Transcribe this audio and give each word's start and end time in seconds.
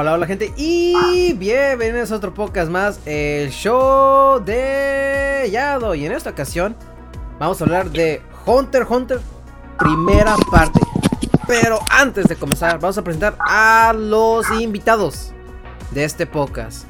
Hola, 0.00 0.14
hola 0.14 0.26
gente 0.26 0.50
y 0.56 1.34
bienvenidos 1.34 2.10
a 2.10 2.16
otro 2.16 2.32
podcast 2.32 2.70
más, 2.70 3.00
el 3.04 3.50
show 3.50 4.42
de 4.42 5.46
Yado 5.52 5.94
y 5.94 6.06
en 6.06 6.12
esta 6.12 6.30
ocasión 6.30 6.74
vamos 7.38 7.60
a 7.60 7.64
hablar 7.64 7.90
de 7.90 8.22
Hunter 8.46 8.86
Hunter 8.88 9.20
primera 9.78 10.36
parte. 10.50 10.80
Pero 11.46 11.80
antes 11.90 12.24
de 12.28 12.36
comenzar 12.36 12.80
vamos 12.80 12.96
a 12.96 13.04
presentar 13.04 13.36
a 13.40 13.92
los 13.94 14.50
invitados 14.52 15.32
de 15.90 16.04
este 16.04 16.24
podcast. 16.26 16.86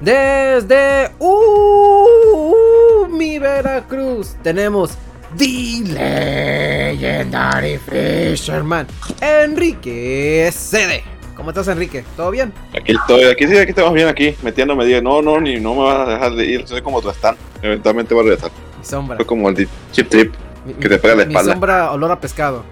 Desde 0.00 1.12
uh, 1.20 3.06
mi 3.08 3.38
Veracruz 3.38 4.34
tenemos 4.42 4.98
The 5.38 5.84
Legendary 6.98 7.78
Fisherman 7.78 8.88
Enrique 9.20 10.50
Cede. 10.52 11.11
¿Cómo 11.42 11.50
estás, 11.50 11.66
Enrique? 11.66 12.04
¿Todo 12.16 12.30
bien? 12.30 12.52
Aquí 12.72 12.92
estoy, 12.92 13.24
aquí 13.24 13.48
sí, 13.48 13.58
aquí 13.58 13.70
estamos 13.70 13.92
bien, 13.94 14.06
aquí, 14.06 14.36
metiéndome. 14.44 14.84
Dije, 14.84 15.02
no, 15.02 15.20
no, 15.22 15.40
ni 15.40 15.58
no 15.58 15.74
me 15.74 15.80
vas 15.82 16.06
a 16.08 16.12
dejar 16.12 16.32
de 16.36 16.44
ir, 16.46 16.68
soy 16.68 16.80
como 16.82 17.02
tu 17.02 17.10
stand. 17.10 17.36
Eventualmente 17.60 18.14
voy 18.14 18.20
a 18.22 18.28
regresar. 18.28 18.52
Mi 18.78 18.84
sombra. 18.84 19.16
Soy 19.16 19.26
como 19.26 19.48
el 19.48 19.68
chip 19.90 20.08
trip, 20.08 20.32
Mi- 20.64 20.74
que 20.74 20.88
te 20.88 20.98
pega 20.98 21.16
la 21.16 21.24
Mi 21.24 21.32
espalda. 21.32 21.52
sombra 21.54 21.90
olor 21.90 22.12
a 22.12 22.20
pescado. 22.20 22.62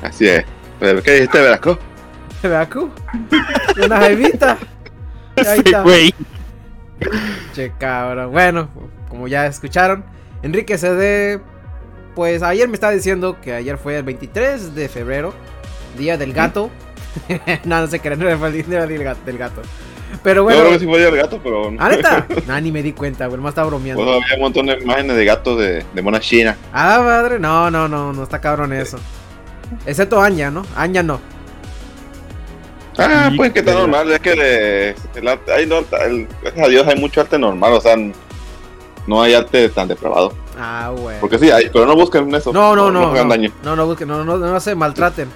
Así 0.00 0.28
es. 0.28 0.44
Pero, 0.78 1.02
¿Qué 1.02 1.10
dijiste, 1.14 1.40
Veracruz? 1.40 1.78
¿Veracruz? 2.44 2.90
Una 3.84 3.96
jaivita. 3.98 4.56
Ahí 5.36 5.44
Sí, 5.56 5.62
está. 5.66 5.82
güey. 5.82 6.14
Che, 7.52 7.72
cabrón. 7.78 8.30
Bueno, 8.30 8.68
como 9.08 9.26
ya 9.26 9.46
escucharon, 9.46 10.04
Enrique 10.44 10.78
CD, 10.78 11.40
pues 12.14 12.44
ayer 12.44 12.68
me 12.68 12.74
estaba 12.74 12.92
diciendo 12.92 13.38
que 13.42 13.54
ayer 13.54 13.76
fue 13.76 13.96
el 13.96 14.04
23 14.04 14.76
de 14.76 14.88
febrero, 14.88 15.34
día 15.98 16.16
del 16.16 16.32
gato. 16.32 16.70
no, 17.64 17.80
no 17.80 17.86
sé 17.86 17.98
qué, 17.98 18.16
no 18.16 18.28
era 18.28 18.46
el 18.46 18.66
día 18.66 18.86
del 18.86 19.04
gato. 19.04 19.20
Del 19.24 19.38
gato. 19.38 19.62
Pero 20.22 20.40
Yo 20.40 20.44
bueno, 20.44 20.60
creo 20.60 20.72
que 20.72 20.78
sí 20.80 20.86
fue 20.86 21.06
el 21.06 21.16
gato, 21.16 21.40
pero. 21.42 21.72
¿ah, 21.78 21.88
neta? 21.88 22.26
Nah, 22.46 22.60
ni 22.60 22.72
me 22.72 22.82
di 22.82 22.92
cuenta, 22.92 23.26
güey, 23.26 23.40
más 23.40 23.50
estaba 23.50 23.68
bromeando. 23.68 24.02
Pues 24.02 24.22
había 24.24 24.34
un 24.36 24.42
montón 24.42 24.66
de 24.66 24.78
imágenes 24.80 25.16
de 25.16 25.24
gatos 25.24 25.58
de, 25.58 25.84
de 25.92 26.02
mona 26.02 26.20
china. 26.20 26.56
Ah, 26.72 27.00
madre, 27.02 27.38
no, 27.38 27.70
no, 27.70 27.88
no, 27.88 28.12
no 28.12 28.22
está 28.22 28.40
cabrón 28.40 28.72
eso. 28.72 28.98
Excepto 29.86 30.20
Anya, 30.20 30.50
¿no? 30.50 30.66
Anya 30.74 31.02
no. 31.02 31.20
Ah, 32.98 33.30
pues 33.36 33.52
que 33.52 33.60
está 33.60 33.72
normal, 33.72 34.10
es 34.10 34.20
que 34.20 34.34
de, 34.34 34.94
el 35.14 35.28
arte, 35.28 35.52
hay 35.52 35.66
no, 35.66 35.78
el- 35.78 36.28
gracias 36.42 36.66
a 36.66 36.68
Dios 36.68 36.86
hay 36.86 37.00
mucho 37.00 37.20
arte 37.20 37.38
normal, 37.38 37.72
o 37.72 37.80
sea, 37.80 37.96
no 39.06 39.22
hay 39.22 39.32
arte 39.32 39.68
tan 39.70 39.88
depravado. 39.88 40.34
Ah, 40.58 40.92
güey. 40.94 41.18
Porque 41.20 41.38
sí 41.38 41.50
hay, 41.50 41.70
pero 41.72 41.86
no 41.86 41.94
busquen 41.94 42.34
eso. 42.34 42.52
No, 42.52 42.76
no, 42.76 42.90
no. 42.90 43.00
No 43.00 43.10
hagan 43.12 43.28
no, 43.28 43.34
daño. 43.34 43.52
No, 43.62 43.76
no, 43.76 43.86
busquen, 43.86 44.08
no, 44.08 44.24
no, 44.24 44.36
no 44.36 44.60
se 44.60 44.74
maltraten. 44.74 45.28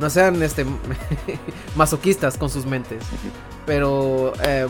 No 0.00 0.10
sean 0.10 0.42
este 0.42 0.64
masoquistas 1.76 2.36
con 2.36 2.50
sus 2.50 2.66
mentes. 2.66 3.02
Pero 3.66 4.32
eh, 4.42 4.66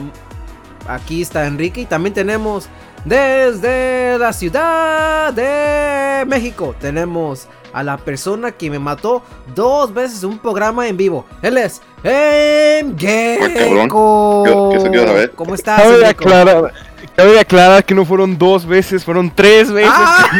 aquí 0.88 1.22
está 1.22 1.46
Enrique 1.46 1.80
y 1.82 1.86
también 1.86 2.14
tenemos 2.14 2.68
desde 3.04 4.16
la 4.18 4.32
ciudad 4.32 5.32
de 5.32 6.24
México. 6.26 6.74
Tenemos 6.80 7.48
a 7.72 7.82
la 7.82 7.96
persona 7.96 8.52
que 8.52 8.70
me 8.70 8.78
mató 8.78 9.22
dos 9.54 9.92
veces 9.92 10.22
en 10.22 10.30
un 10.30 10.38
programa 10.38 10.86
en 10.86 10.96
vivo. 10.96 11.26
Él 11.42 11.58
es 11.58 11.82
M. 12.04 12.94
Gecko. 12.96 14.42
¿Qué- 14.44 14.76
qué 14.76 14.80
se 14.80 14.90
quiere 14.90 15.06
saber? 15.08 15.30
¿Cómo 15.32 15.54
estás, 15.54 15.82
Cabe 15.82 16.06
aclarar, 16.06 16.72
cabe 17.16 17.38
aclarar 17.38 17.84
que 17.84 17.94
no 17.94 18.04
fueron 18.04 18.36
dos 18.38 18.66
veces, 18.66 19.04
fueron 19.04 19.34
tres 19.34 19.70
veces. 19.72 19.92
¡Ah! 19.94 20.30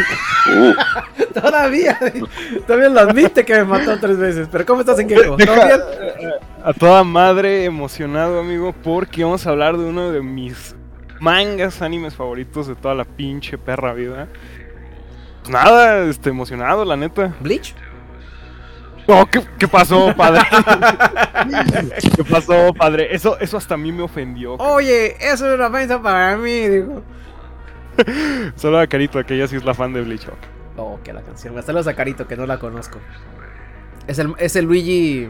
Uh, 0.47 0.73
Todavía, 1.33 1.99
todavía 2.65 2.89
lo 2.89 2.99
admite 3.01 3.43
que 3.43 3.55
me 3.55 3.65
mató 3.65 3.99
tres 3.99 4.17
veces. 4.17 4.47
Pero 4.49 4.65
¿cómo 4.65 4.81
estás 4.81 4.99
en 4.99 5.07
bien? 5.07 5.21
A 6.63 6.73
toda 6.73 7.03
madre 7.03 7.65
emocionado, 7.65 8.39
amigo, 8.39 8.73
porque 8.83 9.23
vamos 9.23 9.45
a 9.45 9.49
hablar 9.49 9.77
de 9.77 9.83
uno 9.83 10.11
de 10.11 10.21
mis 10.21 10.75
mangas 11.19 11.81
animes 11.81 12.15
favoritos 12.15 12.67
de 12.67 12.75
toda 12.75 12.95
la 12.95 13.03
pinche 13.03 13.57
perra 13.57 13.93
vida. 13.93 14.27
Pues 15.41 15.51
nada, 15.51 16.05
este, 16.05 16.29
emocionado, 16.29 16.85
la 16.85 16.95
neta. 16.95 17.35
¿Bleach? 17.41 17.75
No, 19.07 19.25
¿qué, 19.27 19.41
qué 19.59 19.67
pasó, 19.67 20.13
padre? 20.15 20.41
¿Qué 22.15 22.23
pasó, 22.23 22.73
padre? 22.73 23.13
Eso, 23.13 23.37
eso 23.39 23.57
hasta 23.57 23.75
a 23.75 23.77
mí 23.77 23.91
me 23.91 24.01
ofendió. 24.03 24.53
Oye, 24.55 25.15
eso 25.19 25.47
es 25.47 25.55
una 25.55 25.67
ofensa 25.67 26.01
para 26.01 26.35
mí, 26.37 26.67
digo. 26.67 27.03
Solo 28.55 28.79
a 28.79 28.87
Carito, 28.87 29.23
que 29.25 29.35
ella 29.35 29.47
sí 29.47 29.55
es 29.55 29.63
la 29.65 29.73
fan 29.73 29.93
de 29.93 30.01
Bleach. 30.01 30.27
ok. 30.27 30.33
Oh, 30.77 30.99
que 31.03 31.13
la 31.13 31.21
canción. 31.21 31.61
Saludos 31.63 31.87
a 31.87 31.93
Carito, 31.93 32.27
que 32.27 32.35
no 32.35 32.45
la 32.45 32.59
conozco. 32.59 32.99
Es 34.07 34.19
el, 34.19 34.33
es 34.39 34.55
el 34.55 34.65
Luigi. 34.65 35.29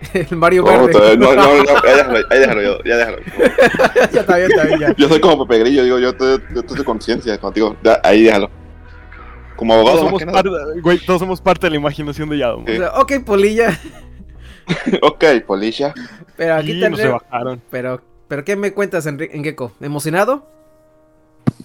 El 0.12 0.36
Mario 0.36 0.62
no, 0.62 0.68
Verde. 0.86 0.92
todavía- 0.92 1.16
no, 1.16 1.34
no, 1.34 1.56
no, 1.56 1.64
ya 1.84 1.96
déjalo, 1.96 2.18
ya 2.30 2.36
déjalo, 2.38 2.62
yo- 2.62 2.84
ya 2.84 2.96
déjalo. 2.98 3.18
ya 4.12 4.20
está 4.20 4.36
bien, 4.36 4.50
está 4.52 4.64
bien, 4.64 4.78
ya. 4.80 4.94
Yo 4.96 5.08
soy 5.08 5.20
como 5.20 5.44
Pepe 5.44 5.60
Grillo, 5.64 5.82
digo, 5.82 5.98
yo 5.98 6.10
estoy, 6.10 6.40
yo 6.54 6.60
estoy 6.60 6.78
de 6.78 6.84
conciencia 6.84 7.36
contigo. 7.38 7.76
Ya, 7.82 8.00
ahí 8.04 8.22
déjalo. 8.22 8.48
Como 9.58 9.74
Todos 9.74 9.88
abogado, 9.88 10.02
más 10.02 10.08
somos, 10.08 10.18
que 10.20 10.26
nada. 10.26 10.42
parte, 10.42 10.80
güey, 10.80 10.98
todos 11.04 11.18
somos 11.20 11.40
parte 11.40 11.66
de 11.66 11.70
la 11.72 11.76
imaginación 11.76 12.28
de 12.30 12.38
Yado. 12.38 12.58
O 12.62 12.66
sea, 12.66 12.92
ok, 13.00 13.12
Polilla. 13.26 13.78
ok, 15.02 15.24
Policia. 15.46 15.92
Pero 16.36 16.54
aquí 16.54 16.72
Y 16.72 16.88
no 16.88 16.96
se 16.96 17.08
bajaron. 17.08 17.60
Pero, 17.70 18.00
pero, 18.28 18.44
¿qué 18.44 18.54
me 18.54 18.72
cuentas, 18.72 19.06
Enri- 19.06 19.30
en 19.32 19.42
Gecko? 19.42 19.72
¿Emocionado? 19.80 20.46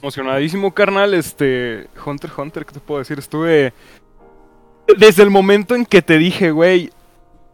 Emocionadísimo, 0.01 0.73
carnal. 0.73 1.13
Este. 1.13 1.87
Hunter 2.05 2.29
x 2.29 2.39
Hunter, 2.39 2.65
¿qué 2.65 2.73
te 2.73 2.79
puedo 2.79 2.99
decir? 2.99 3.19
Estuve. 3.19 3.73
Desde 4.97 5.23
el 5.23 5.29
momento 5.29 5.75
en 5.75 5.85
que 5.85 6.01
te 6.01 6.17
dije, 6.17 6.51
güey. 6.51 6.89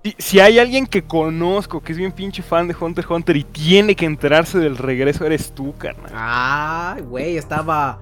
Si, 0.04 0.16
si 0.18 0.40
hay 0.40 0.58
alguien 0.60 0.88
que 0.88 1.04
conozco 1.04 1.82
que 1.82 1.92
es 1.92 1.98
bien 1.98 2.14
pinche 2.14 2.42
fan 2.42 2.70
de 2.70 2.76
Hunter 2.80 3.04
x 3.04 3.12
Hunter 3.12 3.36
y 3.36 3.44
tiene 3.44 3.96
que 3.96 4.06
enterarse 4.06 4.58
del 4.58 4.78
regreso, 4.78 5.26
eres 5.26 5.52
tú, 5.54 5.76
carnal. 5.78 6.12
Ay, 6.16 7.02
güey, 7.02 7.36
estaba 7.38 8.00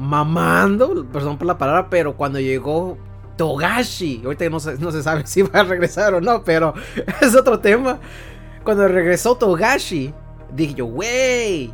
mamando, 0.00 1.06
perdón 1.12 1.36
por 1.36 1.46
la 1.46 1.58
palabra, 1.58 1.90
pero 1.90 2.16
cuando 2.16 2.40
llegó 2.40 2.96
Togashi, 3.36 4.22
ahorita 4.24 4.48
no 4.48 4.58
se, 4.58 4.78
no 4.78 4.90
se 4.90 5.02
sabe 5.02 5.22
si 5.26 5.42
va 5.42 5.60
a 5.60 5.64
regresar 5.64 6.14
o 6.14 6.20
no, 6.20 6.42
pero 6.42 6.74
es 7.20 7.34
otro 7.36 7.60
tema. 7.60 8.00
Cuando 8.64 8.88
regresó 8.88 9.36
Togashi, 9.36 10.12
dije 10.52 10.74
yo, 10.74 10.86
güey, 10.86 11.72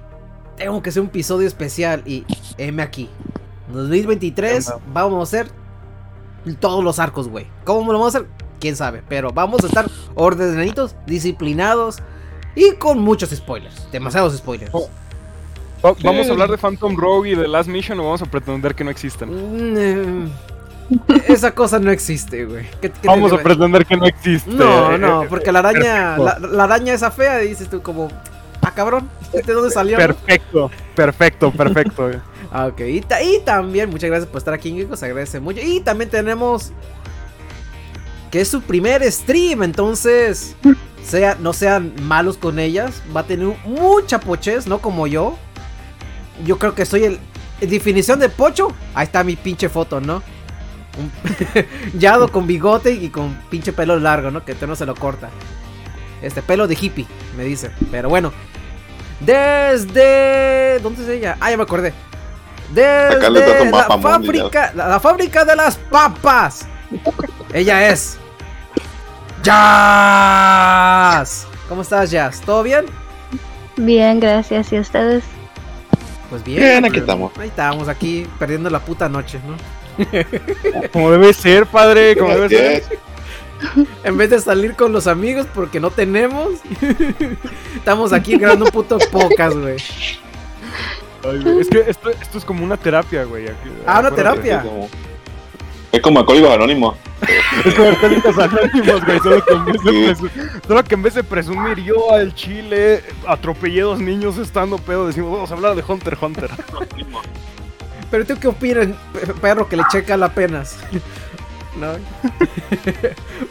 tengo 0.57 0.83
que 0.83 0.91
hacer 0.91 1.03
un 1.03 1.09
episodio 1.09 1.47
especial 1.47 2.03
y 2.05 2.25
M 2.59 2.83
aquí. 2.83 3.09
2023 3.73 4.73
vamos 4.93 5.21
a 5.21 5.23
hacer 5.23 5.53
todos 6.61 6.83
los 6.83 6.99
arcos, 6.99 7.29
güey. 7.29 7.47
¿Cómo 7.65 7.93
lo 7.93 7.99
vamos 7.99 8.15
a 8.15 8.19
hacer? 8.19 8.31
Quién 8.61 8.77
sabe, 8.77 9.03
pero 9.09 9.33
vamos 9.33 9.63
a 9.65 9.67
estar 9.67 9.91
ordenaditos, 10.15 10.97
disciplinados 11.07 11.99
y 12.55 12.73
con 12.77 13.01
muchos 13.01 13.31
spoilers, 13.31 13.91
demasiados 13.93 14.37
spoilers. 14.37 14.71
Oh. 14.73 14.89
Va- 15.85 15.95
¿Vamos 16.03 16.29
a 16.29 16.33
hablar 16.33 16.51
de 16.51 16.59
Phantom 16.59 16.97
Rogue 16.97 17.31
y 17.31 17.35
de 17.35 17.47
Last 17.49 17.69
Mission 17.69 17.99
o 18.01 18.05
vamos 18.05 18.23
a 18.23 18.27
pretender 18.27 18.75
que 18.75 18.85
no 18.85 18.91
existen? 18.91 19.29
Mm, 19.31 20.29
Esa 21.27 21.51
cosa 21.53 21.79
no 21.81 21.91
existe, 21.91 22.45
güey. 22.45 22.65
¿Qué- 22.81 22.91
qué 22.91 22.91
te 22.91 23.09
Vamos 23.09 23.33
a 23.33 23.39
pretender 23.43 23.85
que 23.85 23.97
no 23.97 24.07
existe. 24.07 24.49
No, 24.51 24.97
no, 24.97 25.25
porque 25.29 25.51
la 25.51 25.59
araña, 25.59 26.17
la, 26.19 26.39
la 26.39 26.65
araña 26.65 26.95
esa 26.95 27.11
fea, 27.11 27.39
dices 27.39 27.69
tú 27.69 27.83
como, 27.83 28.09
ah, 28.63 28.71
cabrón, 28.73 29.09
¿de 29.33 29.53
dónde 29.53 29.71
salió? 29.71 29.97
Perfecto, 29.99 30.71
perfecto, 30.95 31.51
perfecto. 31.53 32.11
Ah, 32.53 32.67
ok, 32.69 32.81
y, 32.83 33.01
ta- 33.01 33.21
y 33.23 33.41
también, 33.41 33.91
muchas 33.91 34.09
gracias 34.09 34.31
por 34.31 34.39
estar 34.39 34.55
aquí 34.55 34.87
se 34.95 35.05
agradece 35.05 35.41
mucho. 35.41 35.61
Y 35.61 35.81
también 35.81 36.09
tenemos 36.09 36.73
que 38.31 38.41
es 38.41 38.49
su 38.49 38.63
primer 38.63 39.03
stream, 39.11 39.65
entonces, 39.65 40.55
sea, 41.05 41.37
no 41.41 41.53
sean 41.53 41.93
malos 42.03 42.39
con 42.39 42.59
ellas, 42.61 43.03
va 43.15 43.23
a 43.23 43.25
tener 43.25 43.57
mucha 43.65 44.21
pochez, 44.21 44.67
no 44.69 44.79
como 44.79 45.07
yo. 45.09 45.37
Yo 46.45 46.59
creo 46.59 46.75
que 46.75 46.85
soy 46.85 47.05
el, 47.05 47.21
definición 47.61 48.19
de 48.19 48.29
pocho, 48.29 48.73
ahí 48.95 49.05
está 49.05 49.25
mi 49.25 49.37
pinche 49.37 49.69
foto, 49.69 50.01
¿no? 50.01 50.23
Un 50.99 51.13
Yado 51.99 52.33
con 52.33 52.47
bigote 52.47 52.93
y 52.93 53.09
con 53.09 53.35
pinche 53.51 53.73
pelo 53.73 53.99
largo, 53.99 54.31
¿no? 54.31 54.45
Que 54.45 54.53
usted 54.53 54.67
no 54.67 54.77
se 54.77 54.87
lo 54.87 54.95
corta. 54.95 55.31
Este 56.23 56.43
pelo 56.43 56.67
de 56.67 56.77
hippie, 56.81 57.07
me 57.37 57.45
dice. 57.45 57.71
Pero 57.91 58.09
bueno. 58.09 58.33
Desde... 59.21 60.79
¿Dónde 60.81 61.03
es 61.03 61.09
ella? 61.09 61.37
Ah, 61.41 61.51
ya 61.51 61.57
me 61.57 61.63
acordé. 61.63 61.93
Desde 62.75 63.71
la 63.71 63.99
fábrica, 63.99 64.73
la, 64.75 64.89
la 64.89 65.01
fábrica 65.01 65.45
de 65.45 65.57
las 65.57 65.77
papas. 65.77 66.67
Ella 67.53 67.89
es... 67.89 68.19
Jazz. 69.43 71.47
¿Cómo 71.69 71.83
estás, 71.83 72.11
Jazz? 72.11 72.41
¿Todo 72.41 72.63
bien? 72.63 72.87
Bien, 73.77 74.19
gracias. 74.19 74.73
¿Y 74.73 74.81
ustedes? 74.81 75.23
Pues 76.31 76.43
bien. 76.45 76.61
Bien, 76.61 76.85
aquí 76.85 76.99
estamos. 76.99 77.33
Ahí 77.39 77.49
estamos, 77.49 77.89
aquí 77.89 78.27
perdiendo 78.39 78.69
la 78.71 78.81
puta 78.81 79.09
noche, 79.09 79.41
¿no? 79.47 79.57
Como 80.93 81.11
debe 81.11 81.33
ser, 81.33 81.67
padre, 81.67 82.17
como 82.17 82.35
debe 82.35 82.49
ser. 82.51 82.99
En 84.05 84.19
vez 84.19 84.29
de 84.29 84.39
salir 84.41 84.75
con 84.77 84.93
los 84.93 85.07
amigos 85.07 85.47
porque 85.55 85.81
no 85.81 85.91
tenemos, 85.91 86.61
estamos 87.77 88.13
aquí 88.13 88.37
grabando 88.37 88.67
un 88.67 88.71
puto 88.71 88.99
pocas, 89.11 89.57
güey. 89.57 89.77
Ay, 91.25 91.43
güey, 91.43 91.61
Es 91.61 91.69
que 91.69 91.85
esto, 91.89 92.11
esto 92.11 92.37
es 92.39 92.45
como 92.45 92.63
una 92.63 92.77
terapia, 92.77 93.25
güey. 93.25 93.47
Ah, 93.87 94.01
una 94.01 94.11
terapia. 94.11 94.63
Como- 94.63 94.89
Es 95.97 96.03
como 96.03 96.19
Alcohólicos 96.21 96.51
Anónimos. 96.55 96.97
Es 97.65 97.75
como 97.75 97.89
Alcohólicos 97.89 98.39
Anónimos, 98.39 99.05
güey. 99.05 99.19
Solo 99.21 99.43
que, 99.45 99.53
en 99.55 99.65
vez 99.65 99.83
de 99.83 99.91
presu- 99.91 100.31
solo 100.67 100.85
que 100.85 100.95
en 100.95 101.03
vez 101.03 101.15
de 101.15 101.25
presumir 101.25 101.79
yo 101.83 102.13
al 102.13 102.35
chile 102.35 103.03
atropellé 103.27 103.83
dos 103.83 103.99
niños 104.01 104.37
estando 104.39 104.77
pedo, 104.79 105.07
decimos 105.07 105.33
vamos 105.33 105.51
a 105.51 105.55
hablar 105.55 105.75
de 105.75 105.83
Hunter 105.87 106.13
x 106.15 106.23
Hunter. 106.23 106.51
Pero 108.11 108.25
tú 108.27 108.35
qué 108.41 108.49
opinas, 108.49 108.89
pe- 109.13 109.33
perro, 109.35 109.69
que 109.69 109.77
le 109.77 109.85
checa 109.91 110.17
la 110.17 110.29
penas. 110.33 110.77
¿No? 111.77 111.89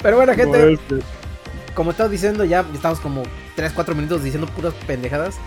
Pero 0.02 0.18
bueno, 0.18 0.34
Como 0.36 0.54
gente, 0.54 0.74
este. 0.74 0.96
como 1.74 1.92
estaba 1.92 2.10
diciendo, 2.10 2.44
ya 2.46 2.64
estamos 2.74 3.00
como 3.00 3.24
3, 3.56 3.72
4 3.74 3.96
minutos 3.96 4.24
diciendo 4.24 4.48
puras 4.48 4.74
pendejadas. 4.88 5.38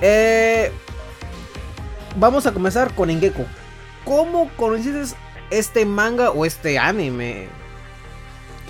Eh, 0.00 0.70
vamos 2.16 2.46
a 2.46 2.52
comenzar 2.52 2.92
con 2.94 3.10
Engeko. 3.10 3.44
¿Cómo 4.04 4.50
conociste 4.56 5.14
este 5.50 5.84
manga 5.84 6.30
o 6.30 6.44
este 6.44 6.78
anime? 6.78 7.48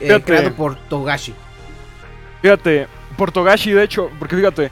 eh, 0.00 0.20
creado 0.24 0.52
por 0.54 0.76
Togashi. 0.88 1.34
Fíjate, 2.42 2.86
por 3.16 3.32
Togashi, 3.32 3.72
de 3.72 3.84
hecho, 3.84 4.10
porque 4.18 4.36
fíjate, 4.36 4.70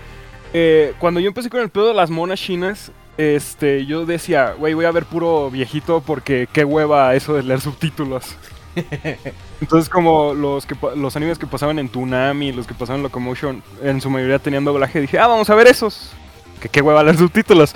eh, 0.53 0.95
cuando 0.99 1.21
yo 1.21 1.29
empecé 1.29 1.51
con 1.51 1.61
el 1.61 1.69
pedo 1.69 1.89
de 1.89 1.95
las 1.95 2.11
monas 2.11 2.41
chinas, 2.41 2.91
este, 3.17 3.85
yo 3.85 4.07
decía, 4.07 4.55
güey, 4.59 4.75
voy 4.75 4.85
a 4.85 4.93
ver 4.93 5.05
puro 5.05 5.51
viejito 5.51 6.01
porque 6.01 6.49
qué 6.53 6.65
hueva 6.65 7.15
eso 7.15 7.35
de 7.35 7.43
leer 7.43 7.61
subtítulos. 7.61 8.37
Entonces, 9.61 9.89
como 9.89 10.35
los 10.35 10.65
que 10.65 10.77
los 10.97 11.17
animes 11.17 11.39
que 11.39 11.47
pasaban 11.47 11.79
en 11.79 11.89
Toonami, 11.89 12.53
los 12.53 12.67
que 12.67 12.75
pasaban 12.75 13.01
en 13.01 13.03
Locomotion, 13.05 13.63
en 13.83 14.01
su 14.01 14.09
mayoría 14.09 14.39
tenían 14.39 14.65
doblaje, 14.65 15.01
dije, 15.01 15.19
ah, 15.19 15.27
vamos 15.27 15.51
a 15.51 15.55
ver 15.55 15.67
esos. 15.67 16.13
Que 16.61 16.69
qué 16.69 16.81
hueva 16.81 17.03
leer 17.03 17.17
subtítulos. 17.17 17.75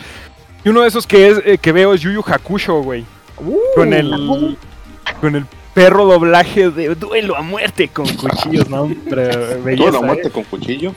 Y 0.64 0.68
uno 0.68 0.82
de 0.82 0.88
esos 0.88 1.06
que 1.06 1.28
es 1.28 1.42
eh, 1.44 1.58
que 1.58 1.72
veo 1.72 1.92
es 1.92 2.00
Yu 2.00 2.12
Yu 2.12 2.24
Hakusho, 2.24 2.82
güey. 2.82 3.04
Uh, 3.38 3.56
Con 3.74 3.92
el 3.92 4.56
con 5.20 5.34
el 5.36 5.46
perro 5.74 6.04
doblaje 6.04 6.70
de 6.70 6.94
duelo 6.94 7.36
a 7.36 7.42
muerte 7.42 7.88
con 7.88 8.06
cuchillos, 8.16 8.68
no, 8.68 8.88
Toda 9.08 9.56
belleza. 9.64 9.90
la 9.92 9.98
eh. 9.98 10.02
muerte 10.02 10.30
con 10.30 10.44
cuchillo. 10.44 10.92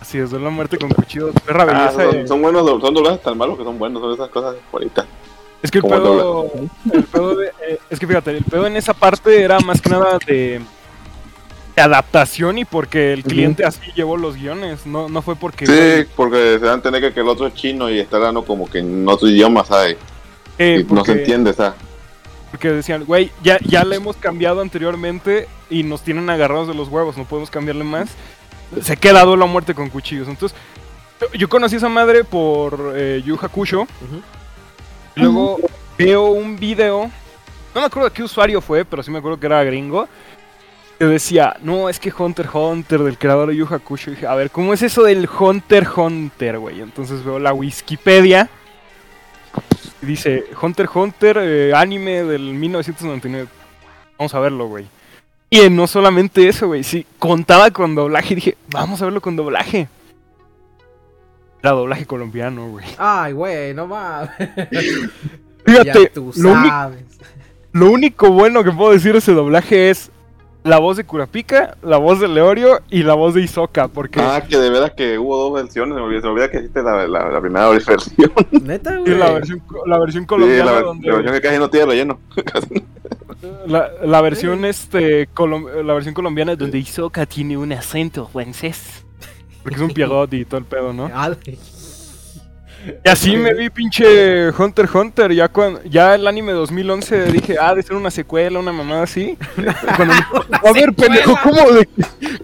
Así 0.00 0.18
es, 0.18 0.30
duelo 0.30 0.48
a 0.48 0.50
muerte 0.50 0.78
con 0.78 0.90
cuchillos, 0.90 1.32
perra 1.46 1.62
Ah, 1.62 1.64
belleza. 1.66 2.10
son, 2.10 2.16
eh. 2.16 2.28
son 2.28 2.42
buenos, 2.42 2.66
son 2.80 2.94
doblajes 2.94 3.22
tan 3.22 3.36
malos 3.38 3.58
que 3.58 3.64
son 3.64 3.78
buenos, 3.78 4.02
son 4.02 4.12
esas 4.14 4.28
cosas 4.30 4.56
bonitas. 4.72 5.06
Es 5.62 5.70
que 5.70 5.78
el 5.78 5.84
pedo, 5.84 6.50
el 6.92 7.04
pedo 7.04 7.36
de- 7.36 7.46
eh, 7.68 7.78
es 7.90 7.98
que 7.98 8.06
fíjate, 8.06 8.30
el 8.36 8.44
pedo 8.44 8.66
en 8.66 8.76
esa 8.76 8.92
parte 8.94 9.42
era 9.42 9.60
más 9.60 9.80
que 9.80 9.88
nada 9.90 10.18
de, 10.26 10.60
de 11.74 11.82
adaptación 11.82 12.58
y 12.58 12.64
porque 12.66 13.12
el 13.14 13.22
cliente 13.24 13.64
así 13.64 13.80
llevó 13.94 14.16
los 14.18 14.36
guiones, 14.36 14.84
no, 14.86 15.08
no 15.08 15.22
fue 15.22 15.36
porque 15.36 15.66
Sí, 15.66 16.08
porque 16.16 16.58
se 16.58 16.64
dan 16.66 16.68
a 16.72 16.74
entender 16.74 17.00
que, 17.00 17.12
que 17.14 17.20
el 17.20 17.28
otro 17.28 17.46
es 17.46 17.54
chino 17.54 17.88
y 17.90 17.98
está 17.98 18.16
hablando 18.18 18.44
como 18.44 18.68
que 18.68 18.78
en 18.80 19.08
otro 19.08 19.26
idioma, 19.28 19.64
¿sabes? 19.64 19.96
Eh, 20.58 20.78
y 20.80 20.82
no 20.82 20.88
se 20.88 20.94
porque- 20.94 21.12
entiende, 21.12 21.52
¿sabes? 21.54 21.74
Porque 22.50 22.70
decían, 22.70 23.04
güey, 23.04 23.32
ya, 23.42 23.58
ya 23.64 23.84
le 23.84 23.96
hemos 23.96 24.16
cambiado 24.16 24.60
anteriormente 24.60 25.48
y 25.70 25.82
nos 25.82 26.02
tienen 26.02 26.30
agarrados 26.30 26.68
de 26.68 26.74
los 26.74 26.88
huevos, 26.88 27.16
no 27.16 27.24
podemos 27.24 27.50
cambiarle 27.50 27.82
más. 27.82 28.10
Se 28.80 28.96
queda 28.96 29.24
duelo 29.24 29.44
a 29.44 29.48
muerte 29.48 29.74
con 29.74 29.90
cuchillos. 29.90 30.28
Entonces, 30.28 30.56
yo- 31.20 31.32
yo 31.36 31.48
conocí 31.48 31.74
a 31.74 31.78
esa 31.78 31.88
madre 31.88 32.22
por 32.22 32.92
eh, 32.94 33.22
Yu 33.24 33.36
Hakusho. 33.40 33.88
Luego 35.16 35.58
veo 35.98 36.26
un 36.26 36.56
video, 36.58 37.10
no 37.74 37.80
me 37.80 37.86
acuerdo 37.86 38.08
de 38.08 38.14
qué 38.14 38.22
usuario 38.22 38.60
fue, 38.60 38.84
pero 38.84 39.02
sí 39.02 39.10
me 39.10 39.18
acuerdo 39.18 39.38
que 39.38 39.46
era 39.46 39.62
gringo. 39.64 40.08
Que 40.98 41.06
decía, 41.06 41.56
no, 41.60 41.88
es 41.88 41.98
que 41.98 42.12
Hunter 42.16 42.48
Hunter 42.52 43.00
del 43.02 43.18
creador 43.18 43.48
de 43.48 43.56
Yu 43.56 43.66
Hakusho. 43.68 44.10
Y 44.12 44.14
dije, 44.14 44.26
a 44.28 44.34
ver, 44.36 44.50
¿cómo 44.50 44.72
es 44.72 44.80
eso 44.82 45.02
del 45.02 45.28
Hunter 45.40 45.88
Hunter, 45.96 46.58
güey? 46.60 46.80
Entonces 46.80 47.24
veo 47.24 47.40
la 47.40 47.52
Wikipedia. 47.52 48.48
Dice, 50.04 50.44
Hunter 50.60 50.88
Hunter, 50.92 51.38
eh, 51.40 51.72
anime 51.74 52.22
del 52.24 52.54
1999. 52.54 53.48
Vamos 54.18 54.34
a 54.34 54.40
verlo, 54.40 54.66
güey. 54.68 54.86
Y 55.50 55.60
eh, 55.60 55.70
no 55.70 55.86
solamente 55.86 56.48
eso, 56.48 56.66
güey. 56.68 56.82
Sí, 56.82 57.06
contaba 57.18 57.70
con 57.70 57.94
doblaje. 57.94 58.32
Y 58.32 58.36
dije, 58.36 58.56
vamos 58.70 59.00
a 59.02 59.04
verlo 59.04 59.20
con 59.20 59.36
doblaje. 59.36 59.88
Era 61.62 61.72
doblaje 61.72 62.06
colombiano, 62.06 62.68
güey. 62.68 62.84
Ay, 62.98 63.32
güey, 63.32 63.72
no 63.74 63.86
mames. 63.86 64.30
Fíjate, 65.64 66.02
Ya 66.04 66.08
tú 66.12 66.32
lo, 66.36 66.52
sabes. 66.54 67.04
lo 67.72 67.90
único 67.90 68.30
bueno 68.30 68.62
que 68.62 68.70
puedo 68.70 68.92
decir 68.92 69.12
de 69.12 69.18
ese 69.18 69.32
doblaje 69.32 69.90
es 69.90 70.10
la 70.64 70.78
voz 70.78 70.96
de 70.96 71.04
Kurapika, 71.04 71.76
la 71.82 71.98
voz 71.98 72.18
de 72.20 72.26
Leorio 72.28 72.80
y 72.90 73.02
la 73.04 73.14
voz 73.14 73.34
de 73.34 73.42
Isoka. 73.42 73.86
Porque 73.88 74.20
Ah, 74.20 74.42
que 74.48 74.56
de 74.58 74.70
veras 74.70 74.92
que 74.92 75.18
hubo 75.18 75.36
dos 75.36 75.52
versiones, 75.62 75.94
se 75.94 76.00
me 76.00 76.06
olvida, 76.06 76.20
se 76.20 76.26
me 76.26 76.32
olvida 76.32 76.50
que 76.50 76.56
existe 76.56 76.82
la, 76.82 77.06
la, 77.06 77.28
la 77.30 77.40
primera 77.40 77.68
versión. 77.70 78.00
Sí, 78.00 78.14
Neta, 78.62 78.92
sí, 78.92 78.96
güey. 79.00 79.18
la, 79.18 79.30
versión, 79.32 79.62
la 79.86 79.98
versión 79.98 80.24
colombiana 80.24 80.72
la, 80.72 80.80
donde- 80.80 81.06
la 81.08 81.14
versión 81.16 81.34
que 81.34 81.40
casi 81.40 81.58
no 81.58 81.70
tiene 81.70 81.86
relleno. 81.86 82.18
La, 83.66 83.90
la 84.02 84.20
versión 84.22 84.64
este 84.64 85.28
colom- 85.30 85.82
la 85.82 85.92
versión 85.92 86.14
colombiana 86.14 86.56
donde 86.56 86.78
Isoka 86.78 87.26
tiene 87.26 87.58
un 87.58 87.72
acento 87.72 88.26
francés. 88.26 89.04
Porque 89.62 89.76
es 89.76 89.82
un 89.82 89.90
pierrot 89.90 90.32
y 90.32 90.44
todo 90.46 90.58
el 90.58 90.64
pedo, 90.64 90.92
¿no? 90.94 91.10
Y 93.04 93.08
así 93.08 93.36
me 93.36 93.54
vi 93.54 93.70
pinche 93.70 94.50
Hunter 94.50 94.88
Hunter. 94.92 95.32
Ya, 95.32 95.48
cuando, 95.48 95.82
ya 95.84 96.14
el 96.14 96.26
anime 96.26 96.52
2011 96.52 97.32
dije, 97.32 97.56
ah, 97.60 97.74
de 97.74 97.82
ser 97.82 97.96
una 97.96 98.10
secuela, 98.10 98.58
una 98.58 98.72
mamada 98.72 99.02
así. 99.04 99.36
Cuando 99.96 100.14
a 100.68 100.72
ver, 100.72 100.92
pendejo, 100.94 101.36
¿cómo 101.42 101.72
de, 101.72 101.88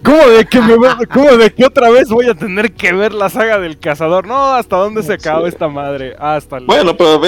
¿cómo 0.03 0.27
de 0.29 0.45
que 0.45 0.61
me 0.61 0.75
cómo 1.13 1.37
de 1.37 1.53
que 1.53 1.65
otra 1.65 1.89
vez 1.89 2.09
voy 2.09 2.27
a 2.27 2.33
tener 2.33 2.73
que 2.73 2.93
ver 2.93 3.13
la 3.13 3.29
saga 3.29 3.59
del 3.59 3.77
cazador? 3.79 4.25
No, 4.25 4.53
¿hasta 4.53 4.77
dónde 4.77 5.03
se 5.03 5.13
acabó 5.13 5.47
esta 5.47 5.67
madre? 5.67 6.15
Hasta 6.19 6.57
el... 6.57 6.65
Bueno, 6.65 6.95
pero 6.97 7.13
lo 7.13 7.19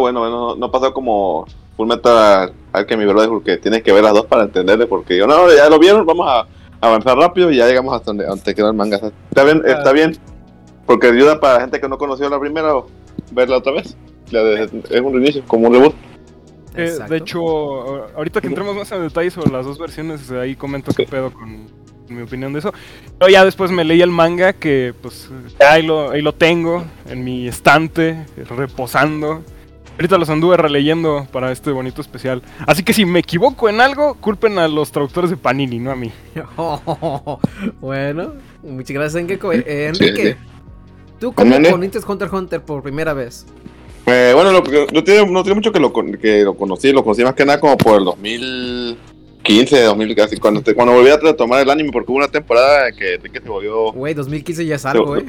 bueno, 0.00 0.20
bueno, 0.20 0.30
no, 0.30 0.56
no 0.56 0.70
pasó 0.70 0.92
como 0.92 1.46
Full 1.76 1.88
Metal 1.88 2.52
Alchemy 2.72 3.06
Brother, 3.06 3.28
porque 3.28 3.56
tienes 3.56 3.82
que 3.82 3.92
ver 3.92 4.04
las 4.04 4.14
dos 4.14 4.26
para 4.26 4.44
entenderle, 4.44 4.86
porque 4.86 5.16
yo, 5.16 5.26
no, 5.26 5.52
ya 5.54 5.68
lo 5.68 5.78
vieron, 5.78 6.06
vamos 6.06 6.26
a 6.28 6.46
avanzar 6.80 7.16
rápido 7.16 7.50
y 7.50 7.56
ya 7.56 7.66
llegamos 7.66 7.94
hasta 7.94 8.06
donde, 8.06 8.26
donde 8.26 8.54
quedó 8.54 8.68
el 8.68 8.74
manga. 8.76 8.96
Está 9.30 9.44
bien, 9.44 9.62
está 9.64 9.90
Ah. 9.90 9.92
bien, 9.92 10.18
porque 10.86 11.08
ayuda 11.08 11.40
para 11.40 11.54
la 11.54 11.60
gente 11.62 11.80
que 11.80 11.88
no 11.88 11.98
conoció 11.98 12.28
la 12.28 12.40
primera 12.40 12.76
o 12.76 12.88
verla 13.32 13.58
otra 13.58 13.72
vez. 13.72 13.96
La 14.30 14.42
de- 14.42 14.64
es 14.64 15.00
un 15.00 15.12
reinicio, 15.12 15.42
como 15.46 15.68
un 15.68 15.74
reboot. 15.74 15.94
Eh, 16.74 16.98
de 17.08 17.16
hecho, 17.18 18.08
ahorita 18.16 18.40
que 18.40 18.46
entremos 18.46 18.74
más 18.74 18.90
en 18.92 19.02
detalle 19.02 19.30
sobre 19.30 19.50
las 19.50 19.66
dos 19.66 19.78
versiones, 19.78 20.30
ahí 20.30 20.56
comento 20.56 20.92
qué 20.94 21.04
pedo 21.04 21.30
con, 21.32 21.66
mi 22.08 22.22
opinión 22.22 22.52
de 22.52 22.58
eso. 22.58 22.72
Pero 23.18 23.30
ya 23.30 23.44
después 23.44 23.70
me 23.70 23.84
leí 23.84 24.02
el 24.02 24.10
manga 24.10 24.52
que 24.52 24.94
pues 25.00 25.30
ya 25.58 25.72
ahí 25.72 25.82
lo, 25.82 26.10
ahí 26.10 26.20
lo 26.20 26.34
tengo 26.34 26.84
en 27.08 27.24
mi 27.24 27.48
estante, 27.48 28.26
reposando. 28.48 29.42
Ahorita 29.92 30.18
los 30.18 30.30
anduve 30.30 30.56
releyendo 30.56 31.26
para 31.30 31.52
este 31.52 31.70
bonito 31.70 32.00
especial. 32.00 32.42
Así 32.66 32.82
que 32.82 32.92
si 32.92 33.04
me 33.04 33.20
equivoco 33.20 33.68
en 33.68 33.80
algo, 33.80 34.14
culpen 34.14 34.58
a 34.58 34.66
los 34.66 34.90
traductores 34.90 35.30
de 35.30 35.36
Panini, 35.36 35.78
no 35.78 35.90
a 35.90 35.96
mí. 35.96 36.10
bueno, 37.80 38.34
muchas 38.62 38.94
gracias. 38.94 39.24
Eh, 39.24 39.86
Enrique, 39.88 40.32
sí. 40.32 40.52
¿Tú 41.22 41.32
cómo 41.32 41.50
conociste 41.54 41.98
Hunter 42.06 42.26
x 42.28 42.34
Hunter 42.38 42.60
por 42.62 42.82
primera 42.82 43.14
vez? 43.14 43.46
Eh, 44.06 44.32
bueno, 44.34 44.50
lo, 44.50 44.62
que- 44.64 44.86
no, 44.92 45.04
tiene, 45.04 45.24
no 45.30 45.42
tiene 45.44 45.54
mucho 45.54 45.70
que 45.70 45.78
lo, 45.78 45.92
que 45.92 46.42
lo 46.42 46.54
conocí, 46.54 46.92
lo 46.92 47.04
conocí 47.04 47.22
más 47.22 47.34
que 47.34 47.44
nada 47.44 47.60
como 47.60 47.76
por 47.78 47.98
el 47.98 48.04
2015, 48.04 49.82
2000, 49.82 50.16
casi, 50.16 50.36
cuando, 50.38 50.60
te- 50.62 50.74
cuando 50.74 50.92
volví 50.94 51.10
a 51.10 51.16
retomar 51.18 51.60
el 51.62 51.70
anime, 51.70 51.90
porque 51.92 52.10
hubo 52.10 52.18
una 52.18 52.28
temporada 52.28 52.90
que 52.92 53.14
Enrique 53.14 53.40
se 53.40 53.48
volvió... 53.48 53.92
Güey, 53.92 54.14
2015 54.14 54.66
ya 54.66 54.74
es 54.74 54.84
algo, 54.84 55.16
¿eh? 55.16 55.24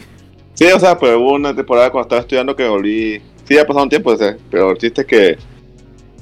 Sí, 0.56 0.66
o 0.66 0.80
sea, 0.80 0.98
pero 0.98 1.20
hubo 1.20 1.34
una 1.34 1.56
temporada 1.56 1.92
cuando 1.92 2.06
estaba 2.08 2.22
estudiando 2.22 2.56
que 2.56 2.68
volví... 2.68 3.22
Sí, 3.48 3.58
ha 3.58 3.66
pasado 3.68 3.84
un 3.84 3.90
tiempo, 3.90 4.16
sea, 4.18 4.36
pero 4.50 4.72
el 4.72 4.78
chiste 4.78 5.02
es 5.02 5.08
que 5.08 5.38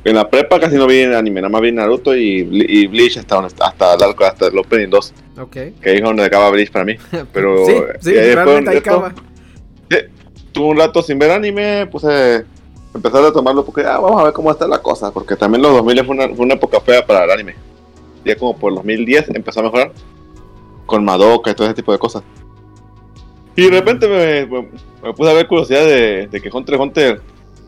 en 0.04 0.16
la 0.16 0.30
prepa 0.30 0.60
casi 0.60 0.76
no 0.76 0.88
vi 0.88 1.04
anime, 1.04 1.42
nada 1.42 1.50
más 1.50 1.62
vi 1.62 1.72
Naruto 1.72 2.16
y, 2.16 2.40
y 2.52 2.88
Bleach 2.88 3.18
hasta, 3.18 3.38
hasta, 3.40 3.94
hasta 3.94 4.48
el 4.48 4.58
Opening 4.58 4.90
2, 4.90 5.14
Ok. 5.40 5.52
que 5.52 5.74
es 5.84 6.02
donde 6.02 6.24
acaba 6.26 6.50
Bleach 6.50 6.72
para 6.72 6.84
mí. 6.86 6.96
Pero 7.34 7.66
sí, 7.66 7.74
sí, 8.02 8.12
realmente 8.14 8.72
ahí 8.72 8.78
acaba. 8.78 9.14
Tuve 10.52 10.66
un 10.68 10.78
rato 10.78 11.02
sin 11.02 11.18
ver 11.20 11.32
anime, 11.32 11.88
puse 11.88 12.46
empezar 12.94 13.24
a 13.24 13.32
tomarlo 13.32 13.64
porque 13.66 13.82
ah, 13.86 14.00
vamos 14.00 14.20
a 14.20 14.26
ver 14.26 14.34
cómo 14.34 14.52
está 14.52 14.68
la 14.68 14.80
cosa, 14.82 15.12
porque 15.12 15.36
también 15.36 15.62
los 15.62 15.72
2000 15.74 16.06
fue 16.06 16.16
una, 16.16 16.28
fue 16.36 16.46
una 16.46 16.56
época 16.56 16.80
fea 16.82 17.06
para 17.06 17.24
el 17.26 17.32
anime. 17.32 17.56
Ya 18.26 18.36
como 18.36 18.58
por 18.58 18.72
el 18.72 18.76
2010 18.76 19.30
empezó 19.34 19.62
a 19.62 19.64
mejorar 19.64 19.92
con 20.86 21.04
Madoka 21.06 21.52
y 21.52 21.56
todo 21.56 21.68
ese 21.68 21.76
tipo 21.76 21.92
de 21.92 22.00
cosas. 22.00 22.24
Y 23.56 23.64
de 23.64 23.70
repente 23.72 24.08
me, 24.08 24.46
me- 24.46 24.68
me 25.04 25.14
puse 25.14 25.32
a 25.32 25.34
ver 25.34 25.48
curiosidad 25.48 25.84
de, 25.86 26.28
de 26.28 26.42
que 26.42 26.50
Hunter 26.52 26.76
x 26.76 26.84
Hunter, 26.86 27.22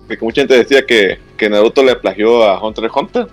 de 0.08 0.18
que 0.18 0.24
mucha 0.25 0.42
gente 0.42 0.58
decía 0.58 0.86
que, 0.86 1.20
que 1.38 1.50
Naruto 1.50 1.84
le 1.84 1.96
plagió 1.96 2.44
a 2.44 2.62
Hunter 2.62 2.86
x 2.86 2.96
Hunter. 2.96 3.28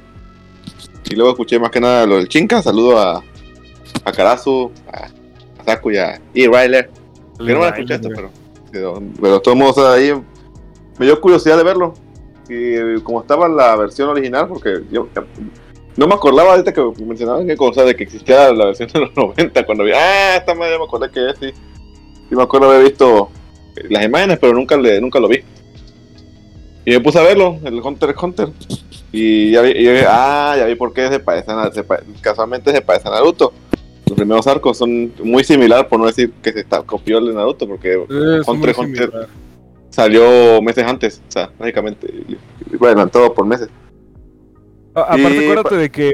Y 1.11 1.15
luego 1.17 1.31
escuché 1.33 1.59
más 1.59 1.71
que 1.71 1.81
nada 1.81 2.07
lo 2.07 2.17
del 2.19 2.29
Chinka, 2.29 2.63
saludo 2.63 2.99
a, 2.99 3.23
a 4.05 4.13
Karasu, 4.13 4.71
a, 4.93 5.07
a 5.61 5.65
Saku 5.65 5.91
y 5.93 5.97
a 5.99 6.21
E. 6.35 6.47
Ryler. 6.47 6.91
Que 7.45 7.53
no 7.53 7.61
me 7.61 7.69
escuché 7.69 7.95
esto, 7.95 8.09
pero, 8.15 8.31
pero, 8.71 9.03
pero 9.21 9.35
de 9.35 9.41
todos 9.41 9.79
ahí 9.79 10.13
me 10.99 11.07
dio 11.07 11.21
curiosidad 11.21 11.57
de 11.57 11.65
verlo. 11.65 11.95
Y 12.49 13.01
como 13.03 13.21
estaba 13.21 13.49
la 13.49 13.77
versión 13.77 14.09
original, 14.09 14.49
porque 14.49 14.81
yo 14.91 15.09
no 15.97 16.07
me 16.07 16.15
acordaba 16.15 16.53
ahorita 16.53 16.73
que 16.73 16.83
mencionaban 17.05 17.47
que 17.47 17.57
cosa 17.57 17.85
de 17.85 17.95
que 17.95 18.05
existía 18.05 18.53
la 18.53 18.67
versión 18.67 18.89
de 18.93 19.01
los 19.01 19.11
90 19.17 19.67
cuando 19.67 19.85
vi, 19.85 19.93
ah, 19.93 20.37
esta 20.37 20.55
madre 20.55 20.79
me 20.79 20.85
acordé 20.85 21.11
que 21.11 21.31
es, 21.31 21.39
sí. 21.39 21.53
Y 22.31 22.35
me 22.35 22.43
acuerdo 22.43 22.69
haber 22.71 22.85
visto 22.85 23.29
las 23.89 24.05
imágenes, 24.05 24.39
pero 24.41 24.53
nunca 24.55 24.77
le, 24.77 25.01
nunca 25.01 25.21
lo 25.21 25.29
vi. 25.29 25.41
Y 26.85 26.91
me 26.93 27.01
puse 27.01 27.19
a 27.19 27.23
verlo, 27.23 27.59
el 27.65 27.75
Hunter 27.81 28.11
x 28.11 28.23
Hunter. 28.23 28.49
Y 29.13 29.51
ya 29.53 29.61
vi, 29.63 29.71
y 29.71 29.89
vi- 29.89 30.05
ah, 30.07 30.55
ya 30.59 30.65
vi 30.67 30.75
por 30.75 30.93
qué 30.93 31.09
se 31.09 31.21
parece 31.21 31.53
casualmente 32.21 32.73
se 32.73 32.81
parece 32.81 33.09
a 33.09 33.13
Naruto. 33.13 33.53
Los 34.11 34.17
primeros 34.17 34.47
arcos 34.49 34.77
son 34.77 35.13
muy 35.23 35.45
similar, 35.45 35.89
por 35.89 36.01
no 36.01 36.07
decir 36.07 36.33
que 36.43 36.53
se 36.53 36.61
está, 36.61 36.83
copió 36.83 37.19
el 37.19 37.27
de 37.27 37.35
Naruto, 37.35 37.67
porque 37.69 37.93
Es 38.41 38.49
Hunter 38.49 38.75
Hunter 38.77 39.13
salió 39.89 40.61
meses 40.63 40.85
antes, 40.85 41.23
o 41.29 41.31
sea, 41.31 41.51
básicamente, 41.59 42.07
y- 42.29 42.33
y 42.73 42.85
adelantado 42.85 43.33
por 43.33 43.47
meses. 43.47 43.69
A- 44.95 45.03
Aparte, 45.03 45.37
Y- 45.37 45.45
acuérdate 45.45 45.77
de 45.77 45.91
que 45.91 46.13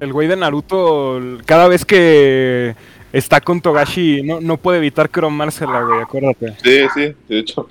el 0.00 0.12
güey 0.12 0.28
de 0.28 0.36
Naruto, 0.36 1.20
cada 1.44 1.66
vez 1.68 1.84
que 1.84 2.74
está 3.12 3.40
con 3.40 3.60
Togashi, 3.60 4.22
no, 4.22 4.40
no 4.40 4.56
puede 4.56 4.78
evitar 4.78 5.10
cromársela, 5.10 5.82
güey, 5.82 6.00
acuérdate. 6.02 6.54
Sí, 6.62 6.86
sí, 6.94 7.14
de 7.28 7.38
hecho. 7.40 7.66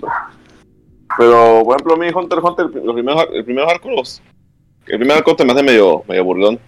Pero, 1.17 1.62
por 1.63 1.75
ejemplo, 1.75 1.93
a 1.93 1.98
mí 1.98 2.08
Hunter 2.13 2.39
x 2.39 2.50
Hunter, 2.50 2.84
los 2.84 2.93
primeros, 2.93 3.27
el 3.34 3.46
primer 3.46 3.63
arco, 3.70 3.89
los- 3.91 4.22
el 4.88 4.98
primer 4.98 5.17
arco 5.17 5.36
te 5.36 5.46
me 5.46 5.53
hace 5.53 5.63
medio, 5.63 6.03
medio 6.08 6.24
burlón. 6.25 6.60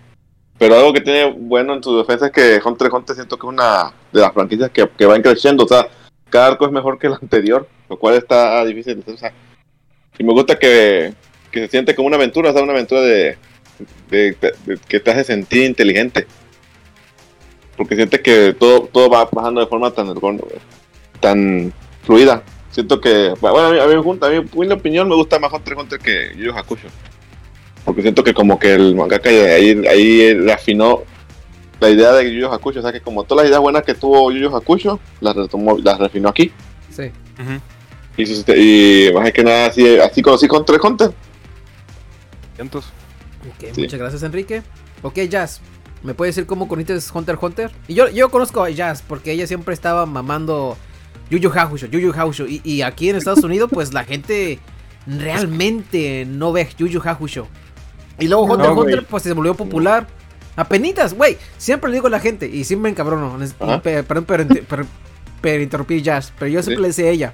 Pero 0.58 0.76
algo 0.78 0.94
que 0.94 1.02
tiene 1.02 1.32
bueno 1.38 1.74
en 1.74 1.84
su 1.84 1.98
defensa 1.98 2.28
es 2.28 2.32
que 2.32 2.62
Hunter 2.64 2.88
x 2.88 2.94
Hunter 2.98 3.16
siento 3.16 3.38
que 3.38 3.46
es 3.46 3.50
una 3.54 3.92
de 4.12 4.22
las 4.22 4.34
franquicias 4.34 4.70
que, 4.72 4.88
que 4.98 5.06
van 5.06 5.22
creciendo. 5.22 5.66
O 5.66 5.68
sea, 5.68 5.88
cada 6.30 6.48
arco 6.48 6.66
es 6.66 6.72
mejor 6.72 6.98
que 6.98 7.08
el 7.08 7.14
anterior, 7.14 7.68
lo 7.90 7.98
cual 7.98 8.16
está 8.16 8.64
difícil 8.66 9.04
o 9.06 9.18
sea. 9.18 9.34
y 10.18 10.24
me 10.24 10.32
gusta 10.34 10.58
que, 10.58 11.14
que 11.52 11.60
se 11.62 11.68
siente 11.68 11.94
como 11.94 12.08
una 12.08 12.16
aventura, 12.18 12.50
o 12.52 12.54
sea, 12.54 12.64
una 12.64 12.72
aventura 12.74 13.02
de, 13.02 13.38
de- 14.10 14.32
de- 14.40 14.56
de- 14.66 14.78
que 14.88 15.00
te 15.02 15.12
hace 15.12 15.26
sentir 15.26 15.64
inteligente. 15.66 16.26
Porque 17.76 17.96
sientes 17.98 18.22
que 18.22 18.56
todo, 18.58 18.88
todo 18.92 19.10
va 19.10 19.28
bajando 19.30 19.60
de 19.60 19.68
forma 19.68 19.92
tan, 19.92 20.16
tan 21.20 21.74
fluida. 22.04 22.42
Siento 22.72 23.02
que, 23.02 23.34
bueno, 23.42 23.60
a 23.60 23.72
mí, 23.72 23.80
a 23.80 23.88
mí, 23.88 23.94
a 23.94 24.30
mí, 24.30 24.36
en 24.36 24.50
mi 24.70 24.72
opinión, 24.74 25.10
me 25.10 25.16
gusta 25.16 25.38
más 25.40 25.52
Hunter 25.52 25.74
x 25.74 25.84
Hunter 25.84 26.00
que 26.00 26.34
Yu 26.38 26.52
Hakusho. 26.54 26.88
Porque 27.86 28.02
siento 28.02 28.24
que 28.24 28.34
como 28.34 28.58
que 28.60 28.74
el 28.74 28.96
mangaka 28.96 29.30
ahí, 29.30 29.86
ahí 29.88 30.34
le 30.34 30.52
afinó 30.52 31.04
la 31.80 31.90
idea 31.90 32.14
de 32.14 32.34
Yu 32.34 32.42
Yu 32.42 32.48
Hakusho. 32.52 32.80
O 32.80 32.82
sea, 32.82 32.92
que 32.92 33.00
como 33.02 33.24
todas 33.24 33.44
las 33.44 33.50
ideas 33.50 33.62
buenas 33.62 33.84
que 33.84 33.94
tuvo 33.94 34.32
Yu 34.32 34.40
Yu 34.50 34.56
Hakusho, 34.56 35.00
las, 35.22 35.36
retomó, 35.36 35.78
las 35.78 36.00
refinó 36.00 36.30
aquí. 36.30 36.52
Sí. 36.90 37.12
Y, 38.18 39.10
y 39.10 39.14
más 39.14 39.32
que 39.32 39.44
nada, 39.44 39.68
así, 39.68 39.98
así 40.00 40.22
conocí 40.22 40.48
Hunter 40.50 40.76
x 40.76 40.86
Hunter. 40.86 41.12
Vientos. 42.58 42.86
Ok, 43.48 43.68
Sí. 43.74 43.82
muchas 43.82 44.00
gracias, 44.00 44.24
Enrique. 44.24 44.64
Ok, 45.04 45.20
Jazz, 45.30 45.62
¿me 46.02 46.14
puedes 46.16 46.36
decir 46.36 46.48
cómo 46.48 46.68
conoces 46.68 47.12
Hunter 47.14 47.38
Hunter? 47.40 47.72
Y 47.88 47.94
yo, 47.94 48.10
yo 48.10 48.30
conozco 48.30 48.64
a 48.64 48.70
Jazz 48.72 49.04
porque 49.08 49.32
ella 49.34 49.46
siempre 49.46 49.74
estaba 49.74 50.06
mamando 50.08 50.78
Yu 51.30 51.38
Yu 51.38 51.52
Hakusho, 51.54 51.86
Yu 51.88 52.00
Yu 52.00 52.14
Hakusho. 52.16 52.48
Y, 52.48 52.62
y 52.64 52.82
aquí 52.82 53.10
en 53.10 53.18
Estados 53.18 53.44
Unidos, 53.44 53.70
pues 53.72 53.94
la 53.94 54.06
gente 54.06 54.58
realmente 55.06 56.26
no 56.26 56.52
ve 56.52 56.68
Yu 56.78 56.88
Yu 56.88 57.02
Hakusho. 57.04 57.48
Y 58.20 58.28
luego 58.28 58.44
Hunter 58.44 58.66
x 58.68 58.76
No, 58.76 58.82
Hunter, 58.82 59.06
pues 59.06 59.24
se 59.24 59.34
volvió 59.34 59.54
popular. 59.56 60.08
Apenitas, 60.56 61.14
güey. 61.14 61.38
Siempre 61.58 61.90
le 61.90 61.96
digo 61.98 62.08
a 62.08 62.10
la 62.12 62.20
gente, 62.20 62.48
y 62.48 62.64
siempre 62.64 62.90
Ajá. 63.60 63.82
pe- 63.82 64.04
Perdón 64.04 64.24
por, 64.26 64.40
inter- 64.42 64.64
per- 64.66 64.86
per 65.42 65.62
interrumpir 65.62 66.02
Jazz, 66.02 66.32
pero 66.40 66.50
yo 66.50 66.62
siempre 66.64 66.78
Sí. 66.78 66.82
le 66.82 66.88
decía 66.88 67.06
a 67.06 67.10
ella. 67.10 67.34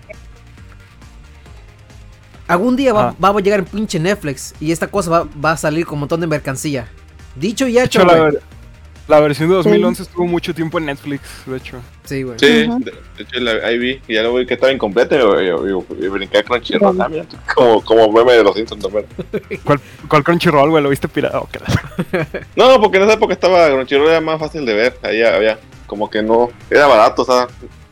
Algún 2.48 2.76
día 2.76 2.92
va, 2.94 3.10
Ah. 3.10 3.16
va 3.24 3.30
a 3.30 3.40
llegar 3.42 3.60
en 3.60 3.66
pinche 3.66 4.00
Netflix 4.00 4.54
y 4.60 4.72
esta 4.72 4.88
cosa 4.88 5.10
va, 5.10 5.28
va 5.44 5.52
a 5.54 5.58
salir 5.58 5.86
con 5.86 5.94
un 5.96 6.00
montón 6.02 6.20
de 6.20 6.28
mercancía. 6.28 6.88
Dicho 7.36 7.68
y 7.68 7.78
hecho, 7.80 8.02
hecho, 8.02 8.40
la, 9.12 9.20
versión 9.20 9.50
de 9.50 9.56
2011 9.56 10.04
estuvo 10.04 10.26
mucho 10.26 10.54
tiempo 10.54 10.78
en 10.78 10.86
Netflix, 10.86 11.22
de 11.46 11.58
hecho. 11.58 11.82
Sí, 12.06 12.24
güey. 12.24 12.40
Sí, 12.40 12.48
de, 12.48 12.68
de 12.68 13.24
hecho 13.24 13.40
la, 13.40 13.68
ahí 13.68 13.78
vi, 13.78 14.02
y 14.08 14.16
ya 14.16 14.24
lo 14.24 14.34
vi 14.34 14.46
que 14.46 14.56
estaba 14.56 14.72
incompleta. 14.72 15.16
Y, 15.16 16.08
brinqué 16.08 16.40
a 16.40 16.44
Crunchyroll. 16.44 16.98
Mira, 17.10 17.26
como, 17.54 17.84
como 17.84 18.12
meme 18.12 18.34
de 18.34 18.44
los 18.44 18.56
Simpsons 18.56 18.82
también. 18.82 19.06
¿Cuál, 19.64 19.80
cuál 20.08 20.24
Crunchyroll, 20.24 20.70
güey? 20.70 20.84
¿Lo 20.84 20.90
viste 20.90 21.10
la- 21.22 21.32
No, 22.56 22.82
porque 22.82 22.98
en 22.98 23.04
esa 23.04 23.14
época 23.14 23.34
estaba 23.34 23.70
Crunchyroll 23.70 24.10
era 24.10 24.22
más 24.22 24.40
fácil 24.40 24.66
de 24.66 24.74
ver. 24.74 24.98
Ahí 25.04 25.22
había 25.22 25.60
como 25.86 26.10
que 26.10 26.24
no 26.24 26.50
era 26.70 26.88
barato, 26.88 27.22
o 27.22 27.26
sea. 27.26 27.48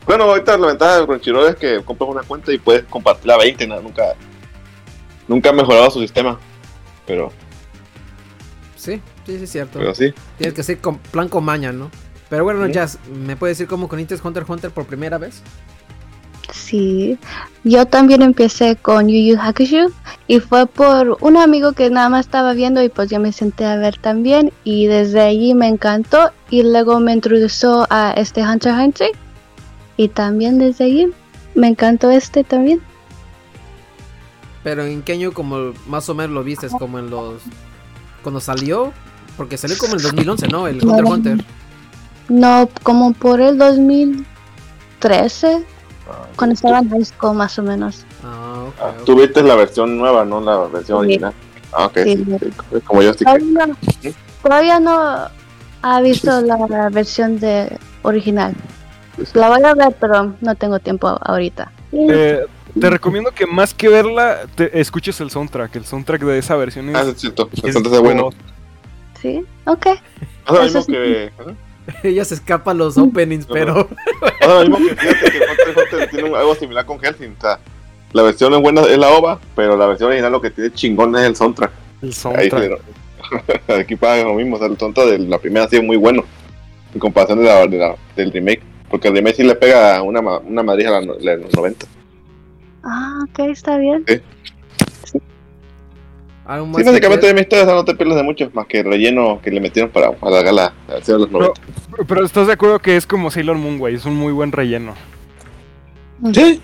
Bueno, 0.06 0.24
ahorita 0.24 0.56
la 0.56 0.66
ventaja 0.68 1.00
de 1.00 1.06
Crunchyroll 1.06 1.50
es 1.50 1.56
que 1.56 1.84
compras 1.84 2.10
una 2.10 2.22
cuenta 2.22 2.52
y 2.52 2.58
puedes 2.58 2.84
compartirla 2.84 3.34
a 3.34 3.38
20, 3.38 3.66
¿no? 3.66 3.80
nunca 3.80 4.14
nunca 5.28 5.50
ha 5.50 5.52
mejorado 5.52 5.90
su 5.90 6.00
sistema. 6.00 6.38
Pero, 7.06 7.32
Sí, 8.80 9.00
sí, 9.30 9.38
sí, 9.38 9.44
es 9.44 9.50
cierto. 9.52 9.78
pero 9.78 9.94
sí. 9.94 10.12
Tienes 10.38 10.54
que 10.54 10.62
ser 10.62 10.78
con 10.78 10.98
plan 10.98 11.28
con 11.28 11.44
maña, 11.44 11.72
¿no? 11.72 11.90
Pero 12.28 12.44
bueno, 12.44 12.60
Ujú. 12.60 12.70
Jazz, 12.72 12.98
¿me 13.12 13.36
puedes 13.36 13.58
decir 13.58 13.68
cómo 13.68 13.88
conociste 13.88 14.16
Hunter 14.22 14.42
x 14.42 14.50
Hunter 14.50 14.70
por 14.70 14.86
primera 14.86 15.18
vez? 15.18 15.42
Sí, 16.52 17.18
yo 17.64 17.86
también 17.86 18.22
empecé 18.22 18.76
con 18.76 19.08
Yu 19.08 19.34
Yu 19.34 19.40
Hakusho 19.40 19.92
y 20.26 20.40
fue 20.40 20.66
por 20.66 21.16
un 21.20 21.36
amigo 21.36 21.72
que 21.72 21.90
nada 21.90 22.08
más 22.08 22.26
estaba 22.26 22.54
viendo 22.54 22.82
y 22.82 22.88
pues 22.88 23.08
yo 23.10 23.20
me 23.20 23.32
senté 23.32 23.64
a 23.64 23.76
ver 23.76 23.96
también 23.98 24.52
y 24.64 24.86
desde 24.86 25.20
allí 25.20 25.54
me 25.54 25.68
encantó 25.68 26.32
y 26.48 26.62
luego 26.62 26.98
me 26.98 27.12
introdujo 27.12 27.86
a 27.90 28.12
este 28.16 28.42
Hunter 28.42 28.72
x 28.72 28.84
Hunter 28.84 29.10
y 29.96 30.08
también 30.08 30.58
desde 30.58 30.84
allí 30.84 31.12
me 31.54 31.68
encantó 31.68 32.10
este 32.10 32.42
también. 32.42 32.80
Pero 34.62 34.84
¿en 34.84 35.02
qué 35.02 35.12
año 35.12 35.32
como 35.32 35.72
más 35.86 36.08
o 36.08 36.14
menos 36.14 36.32
lo 36.32 36.44
viste? 36.44 36.68
Como 36.68 36.98
en 36.98 37.10
los... 37.10 37.42
Cuando 38.22 38.40
salió? 38.40 38.92
Porque 39.36 39.56
salió 39.56 39.76
como 39.78 39.92
en 39.94 39.98
el 39.98 40.02
2011, 40.04 40.48
¿no? 40.48 40.66
El 40.66 40.76
Hunter 40.84 41.00
x 41.00 41.10
Hunter. 41.12 41.44
No, 42.28 42.68
como 42.82 43.12
por 43.12 43.40
el 43.40 43.58
2013, 43.58 45.64
cuando 46.36 46.54
estaba 46.54 46.78
en 46.80 46.90
high 46.90 47.04
school 47.04 47.36
más 47.36 47.58
o 47.58 47.62
menos. 47.62 48.04
Ah, 48.24 48.64
ok. 48.68 48.74
Ah. 48.80 48.92
Tú 49.04 49.16
viste 49.18 49.42
la 49.42 49.54
versión 49.56 49.98
nueva, 49.98 50.24
no 50.24 50.40
la 50.40 50.58
versión 50.68 50.98
Sí. 51.00 51.04
original. 51.06 51.32
Ah, 51.72 51.86
ok, 51.86 51.98
Sí. 52.04 52.16
sí, 52.16 52.24
sí, 52.40 52.50
es 52.76 52.82
como 52.84 53.02
yo 53.02 53.10
estoy. 53.10 53.24
Todavía 53.24 53.66
no, 53.66 53.76
todavía 54.42 54.80
no 54.80 55.28
ha 55.82 56.00
visto 56.00 56.40
la, 56.42 56.56
la 56.68 56.88
versión 56.90 57.38
de 57.38 57.76
original. 58.02 58.54
La 59.34 59.48
voy 59.48 59.62
a 59.64 59.74
ver, 59.74 59.94
pero 60.00 60.34
no 60.40 60.54
tengo 60.54 60.78
tiempo 60.78 61.08
ahorita. 61.20 61.72
Eh, 61.92 62.46
te 62.78 62.90
recomiendo 62.90 63.32
que 63.32 63.46
más 63.46 63.74
que 63.74 63.88
verla, 63.88 64.40
te 64.54 64.80
escuches 64.80 65.20
el 65.20 65.30
soundtrack. 65.30 65.74
El 65.76 65.84
soundtrack 65.84 66.22
de 66.22 66.38
esa 66.38 66.56
versión 66.56 66.88
es, 66.90 66.96
Ah, 66.96 67.02
es 67.02 67.20
cierto. 67.20 67.48
es 67.52 67.62
Bastante 67.62 67.98
bueno. 67.98 68.30
¿Sí? 69.20 69.44
Ok. 69.66 69.86
Eso 70.46 70.62
mismo 70.62 70.82
sí. 70.82 70.92
que. 70.92 71.24
¿eh? 71.26 71.30
Ella 72.04 72.24
se 72.24 72.34
escapa 72.34 72.70
a 72.70 72.74
los 72.74 72.96
openings, 72.98 73.46
pero... 73.46 73.88
Pasa 74.40 74.62
lo 74.64 74.70
mismo 74.70 74.78
que 74.88 74.94
fíjate 74.96 75.30
que 75.32 75.38
Hunter 75.38 75.68
x 75.70 75.76
Hunter 75.92 76.10
tiene 76.10 76.36
algo 76.36 76.54
similar 76.54 76.86
con 76.86 77.00
Helsing. 77.00 77.34
O 77.36 77.40
sea, 77.40 77.58
la 78.12 78.22
versión 78.22 78.54
es 78.54 78.60
buena, 78.60 78.82
es 78.82 78.98
la 78.98 79.08
OVA, 79.08 79.40
pero 79.56 79.76
la 79.76 79.86
versión 79.86 80.08
original 80.08 80.30
lo 80.30 80.40
que 80.40 80.50
tiene 80.50 80.72
chingón 80.72 81.16
es 81.16 81.22
el 81.22 81.34
soundtrack. 81.36 81.72
el 82.02 82.08
Ahí 82.08 82.12
soundtrack. 82.14 82.80
se- 83.66 83.72
Aquí 83.80 83.96
pasa 83.96 84.22
lo 84.24 84.34
mismo, 84.34 84.56
o 84.56 84.58
sea, 84.58 84.68
el 84.68 84.78
soundtrack 84.78 85.06
de 85.08 85.18
la 85.20 85.38
primera 85.38 85.66
sí 85.68 85.76
es 85.76 85.82
muy 85.82 85.96
bueno. 85.96 86.22
En 86.94 87.00
comparación 87.00 87.38
de 87.40 87.44
la, 87.46 87.66
de 87.66 87.78
la- 87.78 87.96
del 88.14 88.30
remake. 88.32 88.62
Porque 88.88 89.08
el 89.08 89.14
remake 89.14 89.36
sí 89.36 89.42
le 89.42 89.54
pega 89.56 90.00
una, 90.02 90.20
ma- 90.22 90.38
una 90.38 90.62
madrija 90.62 90.90
a 90.90 91.00
la 91.00 91.06
no- 91.06 91.14
la 91.20 91.36
de 91.36 91.42
los 91.44 91.54
90. 91.54 91.86
Ah, 92.84 93.24
ok, 93.28 93.38
está 93.50 93.78
bien. 93.78 94.04
Más 96.58 96.76
Sí, 96.78 96.82
que 96.84 96.90
básicamente 96.90 97.26
de 97.26 97.32
quieras- 97.32 97.34
mi 97.34 97.40
historia 97.40 97.64
no 97.74 97.84
te 97.84 97.94
pierdes 97.94 98.16
de 98.16 98.22
mucho, 98.22 98.50
más 98.52 98.66
que 98.66 98.80
el 98.80 98.86
relleno 98.86 99.40
que 99.42 99.50
le 99.50 99.60
metieron 99.60 99.90
para 99.90 100.08
alargar 100.20 100.52
la, 100.54 100.72
la 100.88 100.94
versión 100.94 101.18
de 101.18 101.22
los 101.24 101.30
90. 101.32 101.60
Pero 102.08 102.24
estás 102.24 102.46
de 102.46 102.52
acuerdo 102.54 102.78
que 102.80 102.96
es 102.96 103.06
como 103.06 103.30
Sailor 103.30 103.56
Moon, 103.58 103.78
güey. 103.78 103.94
Es 103.94 104.04
un 104.04 104.16
muy 104.16 104.32
buen 104.32 104.50
relleno. 104.52 104.94
Sí. 106.32 106.60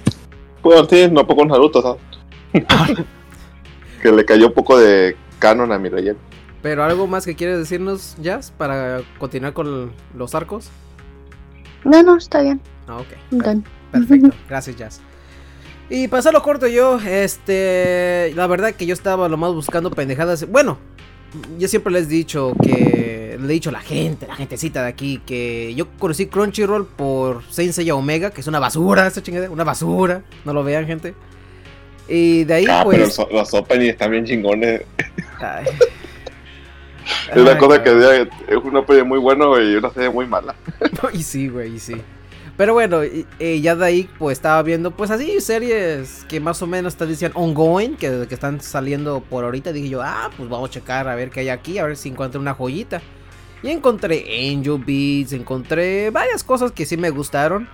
Bueno, 0.63 0.85
sí, 0.89 1.09
no 1.11 1.27
poco 1.27 1.45
Naruto, 1.45 1.81
¿sabes? 1.83 2.01
que 4.03 4.13
le 4.13 4.25
cayó 4.25 4.49
un 4.49 4.53
poco 4.55 4.79
de 4.79 5.17
canon 5.39 5.73
a 5.73 5.79
mi 5.79 5.89
relleno. 5.89 6.19
Pero 6.63 6.83
algo 6.83 7.07
más 7.07 7.25
que 7.25 7.37
quieres 7.37 7.59
decirnos, 7.59 8.17
Jazz, 8.21 8.51
para 8.57 9.03
continuar 9.19 9.53
con 9.53 9.93
los 10.17 10.35
arcos. 10.35 10.71
No, 11.85 12.03
no, 12.03 12.17
está 12.17 12.41
bien. 12.43 12.61
Ah, 12.89 12.97
ok. 12.99 13.07
I'm 13.31 13.39
done. 13.41 13.63
Perfecto, 13.93 14.31
gracias 14.49 14.77
Jazz. 14.77 15.01
Y 15.89 16.09
pasarlo 16.09 16.43
corto 16.43 16.67
yo, 16.67 16.99
este, 17.01 18.33
la 18.35 18.47
verdad 18.49 18.73
que 18.75 18.87
yo 18.87 18.95
estaba 18.95 19.29
lo 19.29 19.37
más 19.37 19.53
buscando 19.53 19.91
pendejadas. 19.91 20.49
Bueno, 20.51 20.79
yo 21.59 21.69
siempre 21.69 21.93
les 21.93 22.07
he 22.07 22.09
dicho 22.09 22.55
que, 22.61 23.39
le 23.41 23.45
he 23.45 23.53
dicho 23.53 23.71
a 23.71 23.73
la 23.73 23.81
gente, 23.81 24.27
la 24.27 24.35
gentecita 24.35 24.83
de 24.83 24.89
aquí, 24.89 25.21
que 25.25 25.75
yo 25.77 25.87
conocí 25.99 26.27
Crunchyroll 26.27 26.87
por 26.87 27.45
Saint 27.51 27.73
Seiya 27.73 27.95
Omega, 27.95 28.31
que 28.31 28.41
es 28.41 28.47
una 28.49 28.59
basura, 28.59 29.07
esa 29.07 29.23
chingada, 29.23 29.49
una 29.49 29.63
basura, 29.65 30.23
no 30.45 30.53
lo 30.53 30.65
vean 30.65 30.87
gente. 30.87 31.15
Y 32.09 32.45
de 32.45 32.55
ahí 32.55 32.67
Ah, 32.69 32.85
pero 32.89 33.05
pues... 33.05 33.19
los, 33.19 33.33
los 33.33 33.55
openings 33.55 33.93
están 33.93 34.11
bien 34.11 34.25
chingones. 34.25 34.83
ay. 35.41 35.67
Es 37.31 37.37
una 37.37 37.53
Ay, 37.53 37.59
cosa 37.59 37.83
que 37.85 38.23
es 38.49 38.57
un 38.57 38.77
opening 38.77 39.05
muy 39.05 39.19
bueno 39.21 39.61
y 39.61 39.77
una 39.77 39.93
serie 39.93 40.11
muy 40.11 40.27
mala. 40.27 40.57
y 41.13 41.23
sí, 41.23 41.49
güey, 41.49 41.77
y 41.77 41.79
sí. 41.79 41.95
Pero 42.57 42.73
bueno, 42.73 43.01
ya 43.39 43.77
de 43.77 43.85
ahí 43.85 44.09
pues 44.19 44.39
estaba 44.39 44.63
viendo 44.63 44.91
pues 44.91 45.11
así 45.11 45.41
series 45.41 46.25
que 46.29 46.41
más 46.41 46.63
o 46.63 46.67
menos 46.67 46.97
te 46.97 47.07
decían 47.07 47.33
ongoing, 47.35 47.97
que, 47.97 48.27
que 48.27 48.35
están 48.35 48.61
saliendo 48.61 49.21
por 49.21 49.45
ahorita. 49.45 49.73
Dije 49.73 49.91
yo, 49.91 50.03
ah, 50.03 50.31
pues 50.37 50.49
vamos 50.49 50.71
a 50.71 50.73
checar 50.73 51.07
a 51.09 51.15
ver 51.15 51.31
qué 51.31 51.41
hay 51.41 51.51
aquí, 51.51 51.79
a 51.79 51.85
ver 51.85 51.97
si 51.97 52.09
encuentro 52.09 52.41
una 52.41 52.55
joyita. 52.55 53.03
Y 53.63 53.71
encontré 53.71 54.25
Angel 54.53 54.79
Beats, 54.79 55.33
encontré 55.33 56.11
varias 56.11 56.45
cosas 56.45 56.73
que 56.73 56.87
sí 56.87 56.97
me 56.97 57.11
gustaron. 57.11 57.69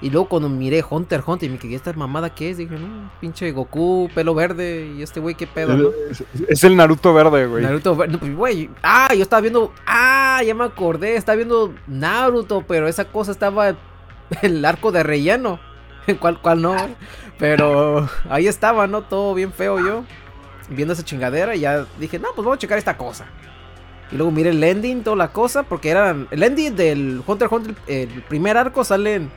Y 0.00 0.10
luego 0.10 0.28
cuando 0.28 0.48
miré 0.48 0.84
Hunter 0.88 1.22
Hunter 1.24 1.48
y 1.48 1.52
me 1.52 1.58
quedé, 1.58 1.76
¿esta 1.76 1.92
mamada 1.92 2.34
qué 2.34 2.50
es? 2.50 2.56
Dije, 2.58 2.74
no, 2.74 3.10
pinche 3.20 3.52
Goku, 3.52 4.10
pelo 4.14 4.34
verde 4.34 4.92
y 4.98 5.02
este 5.02 5.20
güey, 5.20 5.34
qué 5.34 5.46
pedo, 5.46 5.76
¿no? 5.76 5.90
Es, 6.10 6.24
es 6.48 6.64
el 6.64 6.76
Naruto 6.76 7.14
verde, 7.14 7.46
güey. 7.46 7.62
Naruto 7.62 7.94
verde, 7.94 8.12
no, 8.14 8.18
pues, 8.18 8.34
güey. 8.34 8.70
Ah, 8.82 9.14
yo 9.14 9.22
estaba 9.22 9.40
viendo, 9.40 9.72
ah, 9.86 10.42
ya 10.44 10.54
me 10.54 10.64
acordé, 10.64 11.16
estaba 11.16 11.36
viendo 11.36 11.72
Naruto, 11.86 12.64
pero 12.66 12.88
esa 12.88 13.06
cosa 13.06 13.30
estaba 13.30 13.76
el 14.42 14.64
arco 14.64 14.92
de 14.92 15.02
relleno. 15.02 15.60
¿Cuál, 16.20 16.40
cuál 16.40 16.62
no? 16.62 16.76
Pero 17.38 18.08
ahí 18.28 18.46
estaba, 18.46 18.86
¿no? 18.86 19.02
Todo 19.02 19.34
bien 19.34 19.52
feo 19.52 19.78
yo. 19.84 20.04
Viendo 20.68 20.94
esa 20.94 21.04
chingadera 21.04 21.54
y 21.54 21.60
ya 21.60 21.86
dije, 21.98 22.18
no, 22.18 22.28
pues 22.34 22.44
vamos 22.44 22.56
a 22.56 22.58
checar 22.58 22.78
esta 22.78 22.96
cosa. 22.96 23.26
Y 24.10 24.16
luego 24.16 24.30
miré 24.30 24.50
el 24.50 24.62
ending, 24.62 25.02
toda 25.02 25.16
la 25.16 25.28
cosa, 25.32 25.62
porque 25.62 25.90
eran. 25.90 26.28
El 26.30 26.42
ending 26.42 26.76
del 26.76 27.22
Hunter 27.26 27.48
Hunter, 27.50 27.74
el 27.86 28.22
primer 28.22 28.56
arco 28.56 28.84
salen. 28.84 29.30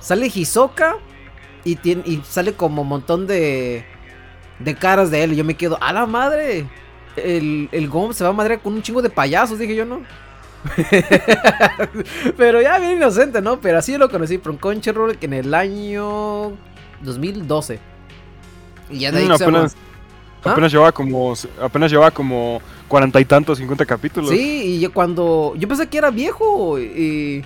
Sale 0.00 0.30
Hisoka 0.32 0.96
y, 1.64 1.76
tiene, 1.76 2.02
y 2.04 2.22
sale 2.24 2.54
como 2.54 2.82
un 2.82 2.88
montón 2.88 3.26
de. 3.26 3.84
De 4.58 4.74
caras 4.74 5.10
de 5.10 5.24
él. 5.24 5.32
Y 5.32 5.36
yo 5.36 5.44
me 5.44 5.56
quedo, 5.56 5.78
¡a 5.80 5.92
la 5.92 6.06
madre! 6.06 6.66
El, 7.16 7.68
el 7.72 7.88
Gom 7.88 8.12
se 8.12 8.24
va 8.24 8.30
a 8.30 8.34
madrear 8.34 8.60
con 8.60 8.74
un 8.74 8.82
chingo 8.82 9.02
de 9.02 9.10
payasos, 9.10 9.58
dije 9.58 9.74
yo, 9.74 9.84
¿no? 9.84 10.02
Pero 12.36 12.62
ya 12.62 12.78
bien 12.78 12.96
inocente, 12.96 13.40
¿no? 13.40 13.60
Pero 13.60 13.78
así 13.78 13.96
lo 13.98 14.08
conocí 14.10 14.38
por 14.38 14.52
un 14.52 14.58
Crunchyroll 14.58 15.18
que 15.18 15.26
en 15.26 15.34
el 15.34 15.54
año 15.54 16.52
2012. 17.02 17.78
Y 18.90 18.98
ya 18.98 19.12
de 19.12 19.18
ahí 19.18 19.28
Mm, 19.28 19.32
apenas, 19.32 19.76
¿Ah? 20.44 20.52
apenas 20.52 20.72
llevaba 20.72 20.92
como 20.92 21.34
apenas 21.60 21.90
llevaba 21.90 22.10
como 22.10 22.60
cuarenta 22.88 23.20
y 23.20 23.24
tantos, 23.24 23.58
cincuenta 23.58 23.84
capítulos. 23.86 24.30
Sí, 24.30 24.62
y 24.76 24.80
yo 24.80 24.92
cuando. 24.92 25.54
Yo 25.56 25.68
pensé 25.68 25.86
que 25.88 25.98
era 25.98 26.10
viejo. 26.10 26.78
Y, 26.78 27.44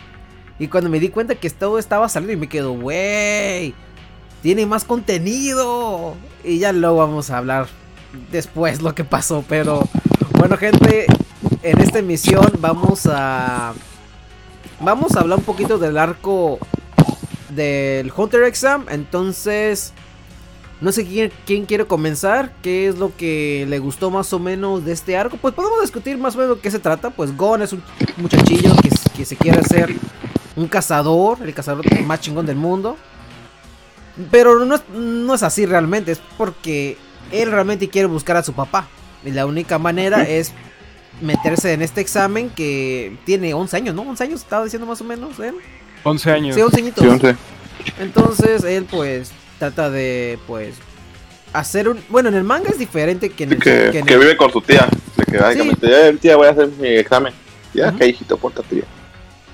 y 0.58 0.66
cuando 0.68 0.90
me 0.90 0.98
di 1.00 1.08
cuenta 1.08 1.34
que 1.34 1.48
todo 1.50 1.78
estaba 1.78 2.08
saliendo, 2.08 2.32
y 2.32 2.36
me 2.36 2.48
quedo, 2.48 2.72
wey. 2.72 3.74
Tiene 4.42 4.66
más 4.66 4.84
contenido. 4.84 6.14
Y 6.44 6.58
ya 6.58 6.72
luego 6.72 6.98
vamos 6.98 7.30
a 7.30 7.38
hablar 7.38 7.66
después 8.30 8.82
lo 8.82 8.94
que 8.94 9.04
pasó. 9.04 9.44
Pero 9.48 9.88
bueno, 10.38 10.56
gente, 10.56 11.06
en 11.62 11.80
esta 11.80 11.98
emisión 11.98 12.50
vamos 12.60 13.06
a. 13.06 13.74
Vamos 14.80 15.16
a 15.16 15.20
hablar 15.20 15.38
un 15.38 15.44
poquito 15.44 15.78
del 15.78 15.98
arco 15.98 16.58
del 17.50 18.12
Hunter 18.16 18.44
Exam. 18.44 18.86
Entonces. 18.88 19.92
No 20.80 20.92
sé 20.92 21.04
quién, 21.44 21.66
quiere 21.66 21.86
comenzar, 21.86 22.52
qué 22.62 22.86
es 22.86 22.98
lo 22.98 23.16
que 23.16 23.66
le 23.68 23.80
gustó 23.80 24.12
más 24.12 24.32
o 24.32 24.38
menos 24.38 24.84
de 24.84 24.92
este 24.92 25.16
arco. 25.16 25.36
Pues 25.36 25.52
podemos 25.52 25.80
discutir 25.80 26.16
más 26.18 26.36
o 26.36 26.38
menos 26.38 26.54
de 26.54 26.62
qué 26.62 26.70
se 26.70 26.78
trata. 26.78 27.10
Pues 27.10 27.36
Gon 27.36 27.62
es 27.62 27.72
un 27.72 27.82
muchachillo 28.16 28.76
que, 28.80 28.90
que 29.16 29.24
se 29.24 29.34
quiere 29.34 29.58
hacer 29.58 29.92
un 30.54 30.68
cazador, 30.68 31.38
el 31.42 31.52
cazador 31.52 31.84
más 32.02 32.20
chingón 32.20 32.46
del 32.46 32.54
mundo. 32.54 32.96
Pero 34.30 34.64
no 34.64 34.76
es, 34.76 34.82
no 34.88 35.34
es 35.34 35.42
así 35.42 35.66
realmente, 35.66 36.12
es 36.12 36.20
porque 36.36 36.96
él 37.32 37.50
realmente 37.50 37.88
quiere 37.88 38.06
buscar 38.06 38.36
a 38.36 38.44
su 38.44 38.52
papá. 38.52 38.86
Y 39.24 39.30
la 39.32 39.46
única 39.46 39.78
manera 39.78 40.22
es 40.28 40.52
meterse 41.20 41.72
en 41.72 41.82
este 41.82 42.00
examen 42.00 42.50
que 42.50 43.16
tiene 43.24 43.52
11 43.54 43.76
años, 43.76 43.94
¿no? 43.94 44.02
11 44.02 44.24
años 44.24 44.40
estaba 44.40 44.64
diciendo 44.64 44.86
más 44.86 45.00
o 45.00 45.04
menos 45.04 45.38
él. 45.40 45.54
11 46.04 46.30
años. 46.30 46.54
Sí, 46.54 46.60
11 46.62 46.76
añitos. 46.80 47.04
Sí, 47.04 47.10
once. 47.10 47.36
Entonces 48.00 48.64
él 48.64 48.86
pues 48.90 49.30
trata 49.58 49.90
de 49.90 50.38
pues 50.46 50.74
hacer 51.52 51.88
un... 51.88 52.00
Bueno, 52.08 52.28
en 52.28 52.36
el 52.36 52.44
manga 52.44 52.70
es 52.70 52.78
diferente 52.78 53.30
que 53.30 53.44
en 53.44 53.52
el... 53.52 53.58
Que, 53.62 53.88
que 53.90 53.98
en 54.00 54.06
que 54.06 54.14
el- 54.14 54.20
vive 54.20 54.36
con 54.36 54.52
su 54.52 54.60
tía. 54.60 54.88
De 55.16 55.24
que 55.24 55.38
básicamente, 55.38 56.08
eh, 56.08 56.12
tía, 56.20 56.36
voy 56.36 56.46
a 56.46 56.50
hacer 56.50 56.68
mi 56.78 56.88
examen. 56.88 57.32
Ya, 57.74 57.88
Ujú. 57.88 57.98
que 57.98 58.06
hijito, 58.08 58.36
portate 58.36 58.74
bien. 58.76 58.86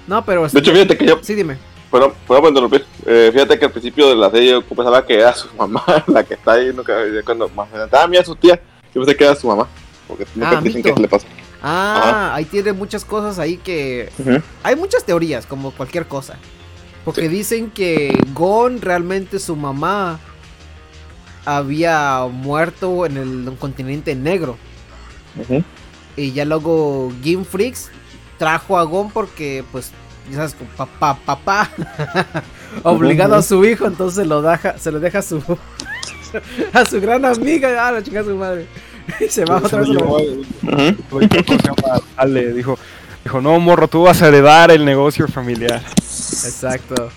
No, 0.07 0.25
pero... 0.25 0.47
De 0.47 0.59
hecho, 0.59 0.73
fíjate 0.73 0.97
que 0.99 1.07
yo, 1.07 1.19
Sí, 1.23 1.35
dime. 1.35 1.57
perdón 1.91 2.13
por 2.27 2.47
interrumpir. 2.47 2.85
Eh, 3.07 3.31
fíjate 3.33 3.59
que 3.59 3.65
al 3.65 3.71
principio 3.73 4.09
de 4.11 4.17
la 4.17 4.31
serie 4.31 4.51
yo 4.51 4.63
pensaba 4.63 5.05
que 5.07 5.15
era 5.15 5.35
su 5.35 5.49
mamá 5.57 5.83
la 6.07 6.23
que 6.25 6.35
está 6.35 6.53
ahí. 6.53 6.71
Nunca, 6.75 6.95
cuando 7.25 7.49
más 7.49 7.69
adelante, 7.71 7.97
ah, 7.99 8.07
mira 8.07 8.23
su 8.25 8.37
tía. 8.37 8.61
Yo 8.95 9.01
pensé 9.03 9.17
que 9.17 9.25
era 9.25 9.35
su 9.35 9.47
mamá. 9.47 9.69
Porque 10.07 10.27
nunca 10.35 10.59
Ah, 10.59 10.61
dicen 10.61 10.83
se 10.83 11.01
le 11.01 11.09
pasa. 11.09 11.27
Ah, 11.63 12.33
ahí 12.35 12.45
tiene 12.45 12.73
muchas 12.73 13.05
cosas 13.05 13.39
ahí 13.39 13.57
que... 13.57 14.11
Hay 14.63 14.77
muchas 14.77 15.05
teorías, 15.05 15.47
como 15.47 15.71
cualquier 15.71 16.07
cosa. 16.07 16.37
Porque 17.05 17.29
dicen 17.29 17.71
que 17.71 18.17
Gon 18.33 18.81
realmente 18.81 19.39
su 19.39 19.57
mamá 19.57 20.21
había 21.45 22.27
muerto 22.31 23.07
en 23.07 23.17
el 23.17 23.57
continente 23.59 24.15
negro. 24.15 24.57
Y 26.17 26.33
ya 26.33 26.45
luego 26.45 27.13
Game 27.23 27.45
Freaks 27.45 27.91
trajo 28.39 28.79
a 28.79 28.85
Gon 28.85 29.11
porque, 29.11 29.65
pues, 29.73 29.91
ya 30.31 30.37
sabes, 30.37 30.57
papá, 30.77 31.19
papá, 31.25 31.71
obligado 32.83 33.35
a 33.35 33.43
su 33.43 33.65
hijo, 33.65 33.87
entonces 33.87 34.27
lo 34.27 34.43
deja, 34.43 34.79
se 34.79 34.91
lo 34.91 35.01
deja 35.01 35.19
a 35.19 35.23
su, 35.23 35.43
a 36.73 36.85
su 36.85 37.01
gran 37.01 37.25
amiga, 37.25 37.87
ah, 37.87 37.93
la 37.93 38.03
chica 38.03 38.23
su 38.25 38.37
madre. 38.37 38.67
Y 39.21 39.25
se 39.29 39.45
va 39.45 39.59
otra 39.59 39.81
vez. 39.81 39.89
dijo, 42.55 42.79
dijo, 43.25 43.41
no, 43.41 43.59
morro, 43.61 43.89
tú 43.89 44.03
vas 44.03 44.23
a 44.23 44.29
heredar 44.29 44.71
el 44.71 44.85
negocio 44.85 45.27
familiar. 45.29 45.83
Exacto. 45.97 47.11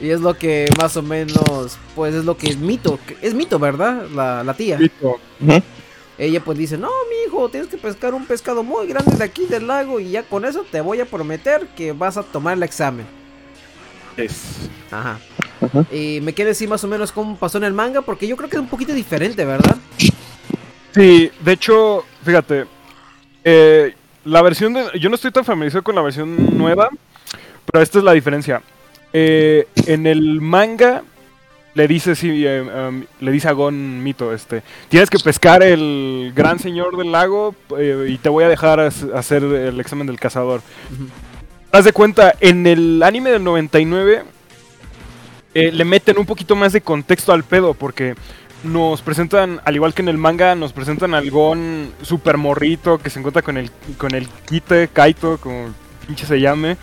Y 0.00 0.10
es 0.10 0.20
lo 0.20 0.34
que 0.34 0.68
más 0.78 0.96
o 0.96 1.02
menos, 1.02 1.78
pues 1.94 2.14
es 2.14 2.24
lo 2.24 2.36
que 2.36 2.50
es 2.50 2.58
mito, 2.58 2.98
es 3.22 3.34
mito, 3.34 3.58
¿verdad? 3.58 4.06
La, 4.14 4.44
la 4.44 4.54
tía. 4.54 4.78
Ella 6.18 6.40
pues 6.40 6.56
dice, 6.56 6.78
no, 6.78 6.88
mi 7.10 7.26
hijo, 7.26 7.48
tienes 7.48 7.68
que 7.68 7.76
pescar 7.76 8.14
un 8.14 8.26
pescado 8.26 8.62
muy 8.62 8.86
grande 8.86 9.16
de 9.16 9.24
aquí 9.24 9.44
del 9.46 9.66
lago 9.66 10.00
y 10.00 10.10
ya 10.10 10.22
con 10.22 10.44
eso 10.44 10.64
te 10.70 10.80
voy 10.80 11.00
a 11.00 11.04
prometer 11.04 11.68
que 11.76 11.92
vas 11.92 12.16
a 12.16 12.22
tomar 12.22 12.56
el 12.56 12.62
examen. 12.62 13.06
Es- 14.16 14.68
Ajá. 14.90 15.18
Y 15.92 16.20
me 16.22 16.32
quiere 16.32 16.50
decir 16.50 16.68
más 16.68 16.82
o 16.84 16.88
menos 16.88 17.12
cómo 17.12 17.36
pasó 17.36 17.58
en 17.58 17.64
el 17.64 17.72
manga, 17.72 18.02
porque 18.02 18.26
yo 18.28 18.36
creo 18.36 18.48
que 18.48 18.56
es 18.56 18.62
un 18.62 18.68
poquito 18.68 18.92
diferente, 18.92 19.44
¿verdad? 19.44 19.76
Sí, 20.94 21.30
de 21.40 21.52
hecho, 21.52 22.04
fíjate, 22.24 22.64
eh, 23.44 23.94
la 24.24 24.42
versión 24.42 24.72
de... 24.72 24.84
Yo 24.98 25.08
no 25.08 25.14
estoy 25.16 25.30
tan 25.30 25.44
familiarizado 25.44 25.82
con 25.84 25.94
la 25.94 26.02
versión 26.02 26.56
nueva, 26.56 26.88
pero 27.70 27.82
esta 27.82 27.98
es 27.98 28.04
la 28.04 28.12
diferencia. 28.12 28.62
Eh, 29.12 29.66
en 29.86 30.06
el 30.06 30.40
manga 30.40 31.02
le 31.74 31.86
dice, 31.88 32.14
sí, 32.14 32.44
eh, 32.46 32.62
um, 32.62 33.04
le 33.20 33.30
dice 33.32 33.48
a 33.48 33.52
Gon 33.52 34.02
Mito, 34.02 34.32
este, 34.32 34.62
tienes 34.88 35.10
que 35.10 35.18
pescar 35.18 35.62
el 35.62 36.32
gran 36.34 36.58
señor 36.58 36.96
del 36.96 37.12
lago 37.12 37.54
eh, 37.78 38.06
y 38.08 38.16
te 38.18 38.30
voy 38.30 38.44
a 38.44 38.48
dejar 38.48 38.80
hacer 38.80 39.42
el 39.42 39.78
examen 39.80 40.06
del 40.06 40.18
cazador. 40.18 40.60
Ujú. 40.92 41.08
Haz 41.76 41.84
de 41.84 41.92
cuenta, 41.92 42.34
en 42.40 42.66
el 42.66 43.02
anime 43.02 43.28
del 43.28 43.44
99 43.44 44.24
eh, 45.52 45.70
le 45.70 45.84
meten 45.84 46.18
un 46.18 46.24
poquito 46.24 46.56
más 46.56 46.72
de 46.72 46.80
contexto 46.80 47.34
al 47.34 47.44
pedo 47.44 47.74
porque 47.74 48.14
nos 48.64 49.02
presentan, 49.02 49.60
al 49.62 49.74
igual 49.74 49.92
que 49.92 50.00
en 50.00 50.08
el 50.08 50.16
manga, 50.16 50.54
nos 50.54 50.72
presentan 50.72 51.12
al 51.12 51.30
Gon 51.30 51.92
super 52.00 52.38
morrito 52.38 52.96
que 52.96 53.10
se 53.10 53.18
encuentra 53.18 53.42
con 53.42 53.58
el, 53.58 53.70
con 53.98 54.14
el 54.14 54.26
Kite, 54.46 54.88
Kaito, 54.88 55.36
como 55.36 55.66
pinche 56.06 56.24
se 56.24 56.40
llame. 56.40 56.78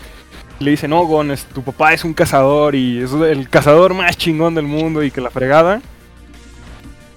Le 0.59 0.69
dice, 0.69 0.87
no, 0.87 1.03
Gon, 1.07 1.31
es- 1.31 1.45
tu 1.45 1.63
papá 1.63 1.95
es 1.95 2.03
un 2.03 2.13
cazador 2.13 2.75
y 2.75 2.99
es 3.01 3.11
el 3.13 3.49
cazador 3.49 3.95
más 3.95 4.15
chingón 4.15 4.53
del 4.53 4.67
mundo 4.67 5.01
y 5.01 5.09
que 5.09 5.21
la 5.21 5.31
fregada. 5.31 5.81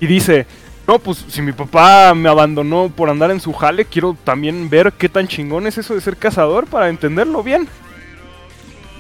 Y 0.01 0.07
dice, 0.07 0.47
no, 0.87 1.01
pues 1.01 1.25
si 1.29 1.43
mi 1.43 1.53
papá 1.53 2.15
me 2.15 2.29
abandonó 2.29 2.89
por 2.95 3.11
andar 3.11 3.33
en 3.33 3.41
su 3.41 3.53
jale, 3.53 3.85
quiero 3.85 4.17
también 4.23 4.71
ver 4.71 4.93
qué 4.93 5.09
tan 5.09 5.27
chingón 5.27 5.67
es 5.67 5.79
eso 5.79 5.95
de 5.95 6.01
ser 6.01 6.17
cazador 6.17 6.67
para 6.67 6.89
entenderlo 6.89 7.43
bien. 7.43 7.67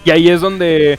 Y 0.05 0.11
ahí 0.11 0.29
es 0.29 0.40
donde 0.40 0.99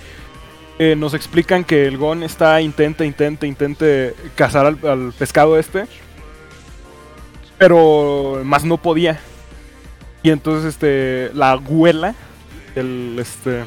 eh, 0.79 0.95
nos 0.97 1.13
explican 1.13 1.65
que 1.65 1.87
el 1.87 1.97
Gon 1.97 2.23
está 2.23 2.61
intenta, 2.61 3.03
intenta, 3.03 3.45
intente 3.45 4.15
cazar 4.35 4.65
al, 4.65 5.13
pescado 5.17 5.59
este. 5.59 5.87
Pero 7.57 8.41
más 8.45 8.63
no 8.63 8.77
podía. 8.77 9.19
Y 10.23 10.29
entonces 10.29 10.73
este 10.73 11.31
la 11.33 11.51
abuela 11.51 12.15
del 12.75 13.17
este 13.19 13.65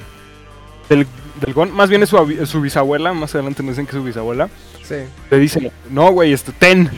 del, 0.89 1.07
del 1.41 1.55
Gon, 1.55 1.71
más 1.71 1.91
bien 1.91 2.03
es 2.03 2.09
su, 2.09 2.47
su 2.47 2.61
bisabuela, 2.63 3.13
más 3.13 3.35
adelante 3.35 3.63
nos 3.63 3.73
dicen 3.73 3.87
que 3.87 3.91
es 3.91 3.97
su 3.97 4.05
bisabuela 4.05 4.49
Sí. 4.91 4.97
le 5.31 5.39
dicen, 5.39 5.71
no, 5.89 6.11
güey, 6.11 6.33
este, 6.33 6.51
ten, 6.51 6.91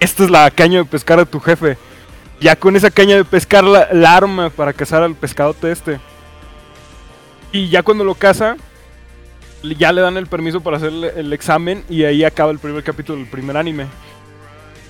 esta 0.00 0.22
es 0.22 0.28
la 0.28 0.50
caña 0.50 0.80
de 0.80 0.84
pescar 0.84 1.18
de 1.18 1.24
tu 1.24 1.40
jefe. 1.40 1.78
Ya 2.40 2.56
con 2.56 2.76
esa 2.76 2.90
caña 2.90 3.16
de 3.16 3.24
pescar 3.24 3.64
la, 3.64 3.88
la 3.90 4.14
arma 4.14 4.50
para 4.50 4.74
cazar 4.74 5.02
al 5.02 5.14
pescadote 5.14 5.72
este. 5.72 5.98
Y 7.50 7.70
ya 7.70 7.82
cuando 7.82 8.04
lo 8.04 8.14
caza, 8.14 8.56
ya 9.62 9.92
le 9.92 10.02
dan 10.02 10.18
el 10.18 10.26
permiso 10.26 10.60
para 10.60 10.76
hacer 10.76 10.90
el, 10.90 11.04
el 11.04 11.32
examen 11.32 11.84
y 11.88 12.04
ahí 12.04 12.22
acaba 12.22 12.52
el 12.52 12.58
primer 12.58 12.84
capítulo 12.84 13.18
del 13.18 13.28
primer 13.28 13.56
anime. 13.56 13.86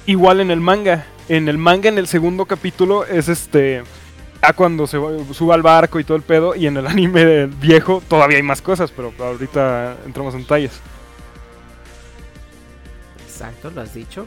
Igual 0.06 0.40
en 0.40 0.50
el 0.50 0.60
manga. 0.60 1.06
En 1.28 1.48
el 1.48 1.58
manga, 1.58 1.88
en 1.88 1.98
el 1.98 2.08
segundo 2.08 2.44
capítulo, 2.46 3.04
es 3.04 3.28
este... 3.28 3.84
Ya 4.42 4.52
cuando 4.52 4.86
se 4.86 4.98
sube 5.32 5.54
al 5.54 5.62
barco 5.62 6.00
y 6.00 6.04
todo 6.04 6.16
el 6.16 6.22
pedo, 6.22 6.56
y 6.56 6.66
en 6.66 6.76
el 6.76 6.86
anime 6.88 7.46
viejo 7.46 8.02
todavía 8.08 8.36
hay 8.36 8.42
más 8.42 8.62
cosas, 8.62 8.90
pero 8.90 9.12
ahorita 9.18 9.96
entramos 10.06 10.34
en 10.34 10.40
detalles. 10.40 10.80
Exacto, 13.38 13.70
lo 13.70 13.82
has 13.82 13.94
dicho. 13.94 14.26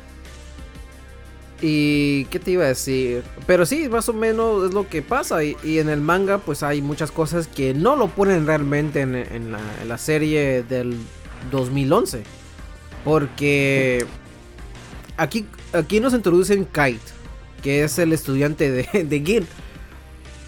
Y 1.62 2.26
qué 2.26 2.40
te 2.40 2.52
iba 2.52 2.64
a 2.64 2.70
decir, 2.70 3.24
pero 3.46 3.66
sí, 3.66 3.90
más 3.90 4.08
o 4.10 4.14
menos 4.14 4.70
es 4.70 4.74
lo 4.74 4.88
que 4.88 5.02
pasa. 5.02 5.44
Y, 5.44 5.58
en 5.64 5.90
el 5.90 6.00
manga, 6.00 6.38
pues 6.38 6.64
hay 6.64 6.82
muchas 6.82 7.12
cosas 7.12 7.48
que 7.48 7.74
no 7.74 7.98
lo 7.98 8.08
ponen 8.08 8.48
realmente 8.48 9.02
en, 9.02 9.16
en 9.16 9.52
la, 9.52 9.60
en 9.82 9.90
la 9.90 9.98
serie 9.98 10.64
del 10.64 10.96
2011. 11.52 12.24
Porque 13.04 14.06
aquí, 15.18 15.46
aquí 15.74 16.00
nos 16.00 16.14
introducen 16.14 16.66
Kite, 16.66 17.00
que 17.62 17.84
es 17.84 18.00
el 18.00 18.14
estudiante 18.14 18.72
de, 18.72 19.04
de 19.04 19.20
Gin. 19.20 19.46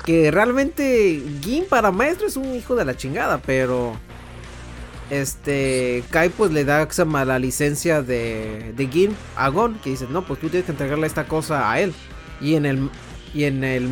Que 0.05 0.31
realmente 0.31 1.21
Gin 1.41 1.65
para 1.65 1.91
maestro 1.91 2.27
es 2.27 2.37
un 2.37 2.55
hijo 2.55 2.75
de 2.75 2.85
la 2.85 2.95
chingada, 2.95 3.39
pero 3.39 3.97
este 5.21 6.03
Kai 6.09 6.29
pues 6.29 6.51
le 6.51 6.65
da 6.65 6.87
llama, 6.89 7.25
la 7.25 7.39
licencia 7.39 8.01
de, 8.01 8.73
de 8.75 8.87
Gin 8.87 9.15
a 9.35 9.49
Gon, 9.49 9.75
que 9.79 9.91
dice, 9.91 10.07
no, 10.09 10.25
pues 10.25 10.39
tú 10.39 10.49
tienes 10.49 10.65
que 10.65 10.71
entregarle 10.71 11.07
esta 11.07 11.27
cosa 11.27 11.71
a 11.71 11.79
él. 11.79 11.93
Y 12.41 12.55
en 12.55 12.65
el 12.65 12.89
y 13.33 13.45
en 13.45 13.63
el, 13.63 13.89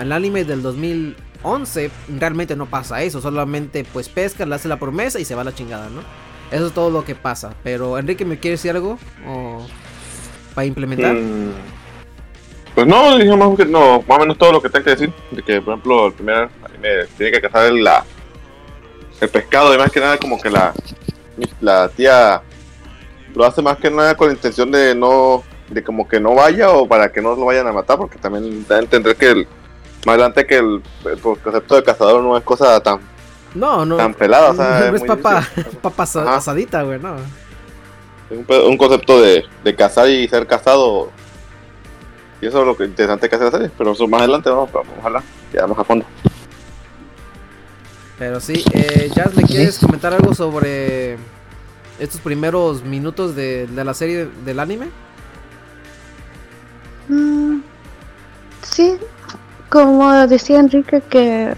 el 0.00 0.12
anime 0.12 0.44
del 0.44 0.62
2011 0.62 1.92
realmente 2.08 2.56
no 2.56 2.66
pasa 2.66 3.02
eso, 3.02 3.20
solamente 3.20 3.84
pues 3.84 4.08
pesca, 4.08 4.46
le 4.46 4.54
hace 4.56 4.68
la 4.68 4.78
promesa 4.78 5.20
y 5.20 5.24
se 5.24 5.34
va 5.34 5.42
a 5.42 5.44
la 5.44 5.54
chingada, 5.54 5.90
¿no? 5.90 6.04
Eso 6.50 6.66
es 6.68 6.74
todo 6.74 6.90
lo 6.90 7.04
que 7.04 7.14
pasa. 7.14 7.56
Pero 7.62 7.98
Enrique, 7.98 8.24
¿me 8.24 8.38
quiere 8.40 8.52
decir 8.54 8.72
algo? 8.72 8.98
¿O 9.26 9.72
para 10.54 10.66
implementar? 10.66 11.22
Mm, 11.22 11.64
Pues 12.74 12.86
no, 12.86 13.18
más, 13.36 13.68
no, 13.68 14.02
más 14.02 14.18
o 14.18 14.20
menos 14.20 14.38
todo 14.38 14.52
lo 14.52 14.62
que 14.62 14.68
tengo 14.70 14.84
que 14.84 14.90
decir. 14.90 15.14
De 15.30 15.42
que, 15.42 15.60
por 15.62 15.74
ejemplo, 15.74 16.06
el 16.08 16.14
primer 16.14 16.50
anime 16.62 17.06
tiene 17.16 17.32
que 17.32 17.40
cazar 17.40 17.72
la, 17.72 18.06
el 19.24 19.30
pescado 19.30 19.74
y 19.74 19.78
más 19.78 19.90
que 19.90 20.00
nada 20.00 20.18
como 20.18 20.40
que 20.40 20.50
la, 20.50 20.72
la 21.60 21.88
tía 21.88 22.42
lo 23.34 23.44
hace 23.44 23.62
más 23.62 23.78
que 23.78 23.90
nada 23.90 24.16
con 24.16 24.28
la 24.28 24.34
intención 24.34 24.70
de 24.70 24.94
no, 24.94 25.42
de 25.68 25.82
como 25.82 26.06
que 26.06 26.20
no 26.20 26.34
vaya 26.34 26.70
o 26.70 26.86
para 26.86 27.10
que 27.10 27.20
no 27.20 27.34
lo 27.34 27.46
vayan 27.46 27.66
a 27.66 27.72
matar, 27.72 27.98
porque 27.98 28.18
también 28.18 28.64
da 28.68 28.76
a 28.76 28.80
entender 28.80 29.16
que 29.16 29.30
el, 29.30 29.48
más 30.06 30.14
adelante 30.14 30.46
que 30.46 30.58
el, 30.58 30.82
el 31.04 31.20
concepto 31.20 31.76
de 31.76 31.82
cazador 31.82 32.22
no 32.22 32.36
es 32.36 32.44
cosa 32.44 32.80
tan, 32.80 33.00
No, 33.54 33.84
no. 33.84 33.96
tan 33.96 34.14
pelada, 34.14 34.50
o 34.50 34.54
sea, 34.54 34.80
no 34.90 34.96
es 34.96 35.00
muy 35.00 35.08
papa, 35.08 35.46
papa 35.82 36.02
asadita, 36.02 36.82
güey, 36.82 37.00
no. 37.00 37.16
Es 38.30 38.64
un, 38.66 38.76
concepto 38.78 39.20
de, 39.20 39.44
de 39.62 39.76
cazar 39.76 40.08
y 40.08 40.26
ser 40.28 40.46
cazado. 40.46 41.10
Y 42.40 42.46
eso 42.46 42.60
es 42.60 42.66
lo 42.66 42.76
que 42.76 42.84
interesante 42.84 43.28
que 43.28 43.36
hace 43.36 43.44
la 43.44 43.50
serie. 43.50 43.70
Pero 43.76 43.92
eso 43.92 44.08
más 44.08 44.22
adelante 44.22 44.48
vamos, 44.48 44.72
vamos 44.72 44.92
ojalá. 44.98 45.22
Llegamos 45.52 45.78
a 45.78 45.84
fondo. 45.84 46.06
Pero 48.24 48.40
sí, 48.40 48.64
eh, 48.72 49.10
Jazz, 49.14 49.36
¿le 49.36 49.42
quieres 49.42 49.78
comentar 49.78 50.14
algo 50.14 50.34
sobre 50.34 51.18
estos 52.00 52.22
primeros 52.22 52.82
minutos 52.82 53.36
de, 53.36 53.66
de 53.66 53.84
la 53.84 53.92
serie 53.92 54.26
del 54.46 54.60
anime? 54.60 54.86
Mm, 57.10 57.58
sí, 58.62 58.96
como 59.68 60.10
decía 60.26 60.58
Enrique 60.60 61.02
que 61.02 61.54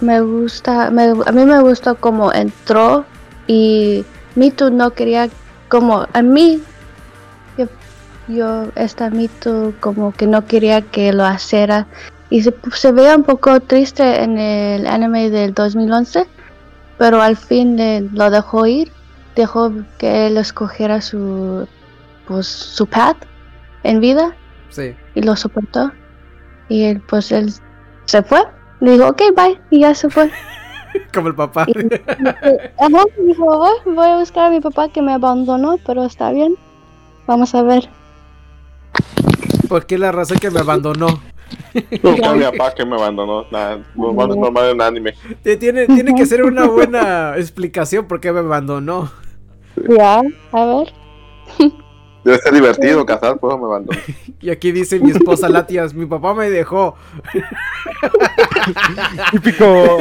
me 0.00 0.20
gusta, 0.22 0.90
me- 0.90 1.12
a 1.24 1.30
mí 1.30 1.44
me 1.44 1.60
gustó 1.60 1.94
como 1.94 2.32
entró 2.32 3.04
y 3.46 4.04
Mitu 4.34 4.70
no 4.70 4.90
quería 4.92 5.28
como 5.68 6.04
a 6.12 6.20
mí 6.20 6.60
yo, 7.56 7.66
yo 8.26 8.64
esta 8.74 9.08
Mitu 9.08 9.72
como 9.78 10.10
que 10.14 10.26
no 10.26 10.44
quería 10.48 10.82
que 10.82 11.12
lo 11.12 11.32
hiciera 11.32 11.86
y 12.34 12.42
se, 12.42 12.52
se 12.72 12.90
veía 12.92 13.14
un 13.16 13.22
poco 13.22 13.60
triste 13.60 14.22
en 14.22 14.38
el 14.38 14.86
anime 14.86 15.30
del 15.30 15.54
2011 15.54 16.26
pero 16.98 17.20
al 17.22 17.36
fin 17.36 17.76
le- 17.76 18.00
lo 18.02 18.30
dejó 18.30 18.66
ir 18.66 18.90
dejó 19.36 19.72
que 19.98 20.26
él 20.26 20.36
escogiera 20.36 21.00
su 21.00 21.66
pues 22.26 22.46
su 22.46 22.86
path 22.86 23.18
en 23.82 24.00
vida 24.00 24.34
Sí. 24.70 24.94
y 25.14 25.20
lo 25.22 25.36
soportó. 25.36 25.92
Y 26.68 26.84
él, 26.84 27.00
pues 27.06 27.30
él 27.30 27.52
se 28.06 28.22
fue. 28.22 28.40
Le 28.80 28.92
dijo, 28.92 29.08
ok, 29.08 29.22
bye. 29.36 29.60
Y 29.70 29.80
ya 29.80 29.94
se 29.94 30.08
fue. 30.08 30.30
Como 31.14 31.28
el 31.28 31.34
papá. 31.34 31.66
Y- 31.68 31.72
Ajá, 32.82 33.04
dijo, 33.26 33.44
"Voy- 33.44 33.94
voy 33.94 34.08
a 34.08 34.16
buscar 34.18 34.46
a 34.46 34.50
mi 34.50 34.60
papá 34.60 34.88
que 34.88 35.02
me 35.02 35.12
abandonó, 35.12 35.76
pero 35.86 36.04
está 36.04 36.30
bien. 36.32 36.56
Vamos 37.26 37.54
a 37.54 37.62
ver. 37.62 37.88
¿Por 39.68 39.86
qué 39.86 39.98
la 39.98 40.10
razón 40.12 40.38
que 40.38 40.50
me 40.50 40.60
abandonó? 40.60 41.20
Fue 42.00 42.12
mi 42.36 42.42
papá 42.44 42.74
que 42.74 42.84
me 42.84 42.96
abandonó. 42.96 43.46
Nada, 43.50 43.82
normal, 43.94 44.30
es 44.30 44.36
normal 44.36 44.70
en 44.70 44.80
anime. 44.80 45.14
Tiene, 45.42 45.86
tiene 45.86 46.14
que 46.14 46.26
ser 46.26 46.44
una 46.44 46.66
buena 46.66 47.36
explicación 47.36 48.06
por 48.06 48.20
qué 48.20 48.32
me 48.32 48.40
abandonó. 48.40 49.10
Ya, 49.88 50.22
a 50.52 50.64
ver. 50.64 50.92
Debe 52.24 52.38
ser 52.38 52.54
divertido 52.54 53.04
cazar, 53.04 53.38
pues 53.38 53.58
me 53.58 53.64
abandonó. 53.64 54.00
Y 54.40 54.50
aquí 54.50 54.72
dice 54.72 54.98
mi 54.98 55.10
esposa 55.10 55.48
Latias, 55.48 55.92
mi 55.92 56.06
papá 56.06 56.32
me 56.34 56.48
dejó. 56.50 56.96
Típico. 59.30 59.98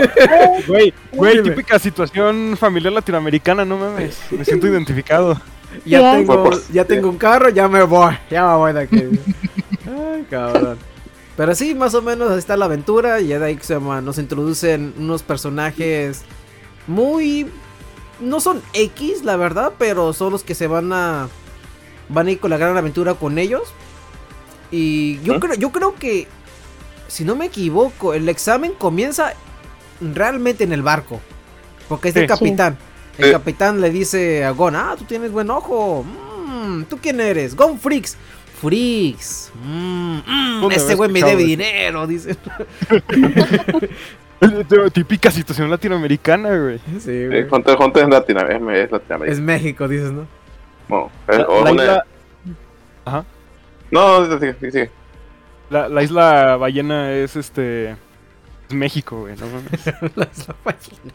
Güey, 0.67 0.93
güey, 1.11 1.43
típica 1.43 1.79
situación 1.79 2.55
familiar 2.57 2.93
latinoamericana, 2.93 3.65
no 3.65 3.77
mames. 3.77 4.19
Me 4.31 4.45
siento 4.45 4.67
identificado. 4.67 5.37
Ya 5.85 6.15
tengo, 6.17 6.49
ya 6.71 6.85
tengo 6.85 7.09
un 7.09 7.17
carro, 7.17 7.49
ya 7.49 7.67
me 7.67 7.83
voy. 7.83 8.13
Ya 8.29 8.47
me 8.47 8.55
voy 8.55 8.73
de 8.73 8.81
aquí. 8.81 9.03
Ay, 9.87 10.25
cabrón. 10.29 10.77
Pero 11.35 11.55
sí, 11.55 11.73
más 11.73 11.93
o 11.95 12.01
menos 12.01 12.31
ahí 12.31 12.37
está 12.37 12.55
la 12.57 12.65
aventura. 12.65 13.19
Y 13.19 13.27
ya 13.27 13.39
de 13.39 13.45
ahí 13.47 13.59
se 13.61 13.73
llama, 13.73 14.01
nos 14.01 14.17
introducen 14.17 14.93
unos 14.97 15.23
personajes 15.23 16.21
muy. 16.87 17.47
No 18.19 18.39
son 18.39 18.61
X, 18.73 19.23
la 19.23 19.35
verdad, 19.35 19.73
pero 19.77 20.13
son 20.13 20.31
los 20.31 20.43
que 20.43 20.55
se 20.55 20.67
van 20.67 20.93
a. 20.93 21.27
Van 22.09 22.27
a 22.27 22.31
ir 22.31 22.39
con 22.39 22.51
la 22.51 22.57
gran 22.57 22.77
aventura 22.77 23.15
con 23.15 23.37
ellos. 23.39 23.63
Y 24.71 25.19
yo, 25.21 25.33
¿Eh? 25.35 25.39
creo, 25.39 25.55
yo 25.55 25.71
creo 25.71 25.95
que. 25.95 26.27
Si 27.07 27.23
no 27.23 27.35
me 27.35 27.45
equivoco, 27.45 28.13
el 28.13 28.27
examen 28.29 28.73
comienza 28.73 29.33
realmente 30.01 30.63
en 30.63 30.73
el 30.73 30.81
barco. 30.83 31.19
Porque 31.89 32.09
es 32.09 32.15
el 32.15 32.23
Sí. 32.23 32.27
capitán. 32.27 32.77
El 33.17 33.25
Sí. 33.25 33.31
capitán 33.31 33.81
le 33.81 33.89
dice 33.91 34.43
a 34.45 34.51
Gon, 34.51 34.75
ah, 34.75 34.95
tú 34.97 35.05
tienes 35.05 35.31
buen 35.31 35.49
ojo. 35.51 36.03
Mm, 36.03 36.83
¿Tú 36.85 36.97
quién 37.01 37.19
eres? 37.21 37.55
Gon 37.55 37.79
Freaks. 37.79 38.17
Freaks. 38.63 39.51
Mm, 39.63 40.17
mm, 40.25 40.61
¿Dónde 40.61 40.75
ese 40.77 40.85
había 40.85 40.95
güey 40.95 41.11
me 41.11 41.21
debe 41.21 41.43
dinero, 41.43 42.07
dice. 42.07 42.35
Típica 44.93 45.31
situación 45.31 45.69
latinoamericana, 45.69 46.57
güey. 46.57 46.79
Sí, 46.99 47.27
güey. 47.27 47.45
Hunter 47.49 47.77
es 48.03 48.09
Latinoamérica. 48.09 48.83
Es 48.85 48.91
Latinoamérica. 48.91 49.33
Es 49.33 49.39
México, 49.39 49.87
dices, 49.87 50.11
¿no? 50.11 50.27
Bueno, 50.89 51.11
es- 51.27 51.37
La, 51.37 51.45
o 51.47 51.63
la 51.65 51.71
una- 51.71 51.83
isla, 51.83 52.05
Ajá. 53.05 53.25
No, 53.91 54.25
no, 54.27 54.39
sigue, 54.39 54.55
sigue. 54.59 54.91
La, 55.69 55.87
la 55.89 56.03
isla 56.03 56.57
ballena 56.57 57.11
es 57.13 57.35
este. 57.35 57.91
Es 57.91 57.97
México, 58.75 59.21
güey, 59.21 59.35
no. 59.37 59.45
La 60.15 60.27
isla 60.33 60.55
ballena. 60.63 61.13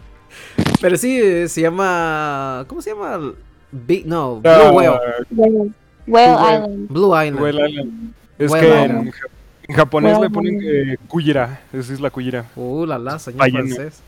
Pero 0.80 0.96
sí, 0.96 1.20
eh, 1.20 1.48
se 1.48 1.60
llama. 1.62 2.64
¿Cómo 2.68 2.80
se 2.82 2.90
llama? 2.94 3.32
Big, 3.70 4.06
no, 4.06 4.40
Blue 4.40 4.50
Ah, 4.50 4.70
Whale. 4.72 5.70
Whale. 6.08 6.54
Island. 6.56 6.88
Blue 6.88 7.14
Island. 7.24 7.40
Whale 7.40 7.70
Island. 7.70 8.14
Es 8.38 8.50
Whale 8.50 8.66
que 8.66 8.84
Island. 8.84 9.06
en, 9.06 9.10
ja- 9.12 9.26
en 9.68 9.76
japonés 9.76 10.12
Whale 10.14 10.26
le 10.26 10.30
ponen 10.30 10.60
eh, 10.62 10.96
Kujira. 11.08 11.60
Es 11.72 11.90
Isla. 11.90 12.10
Uh, 12.56 12.86
la 12.86 12.98
la, 12.98 13.18
señor 13.18 13.38
Ballena. 13.38 13.74
francés. 13.74 14.02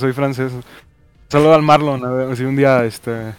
Soy 0.00 0.12
francés. 0.12 0.52
Saludo 1.28 1.54
al 1.54 1.62
Marlon, 1.62 2.04
a 2.04 2.10
ver 2.10 2.36
si 2.36 2.44
un 2.44 2.56
día, 2.56 2.84
este. 2.84 3.34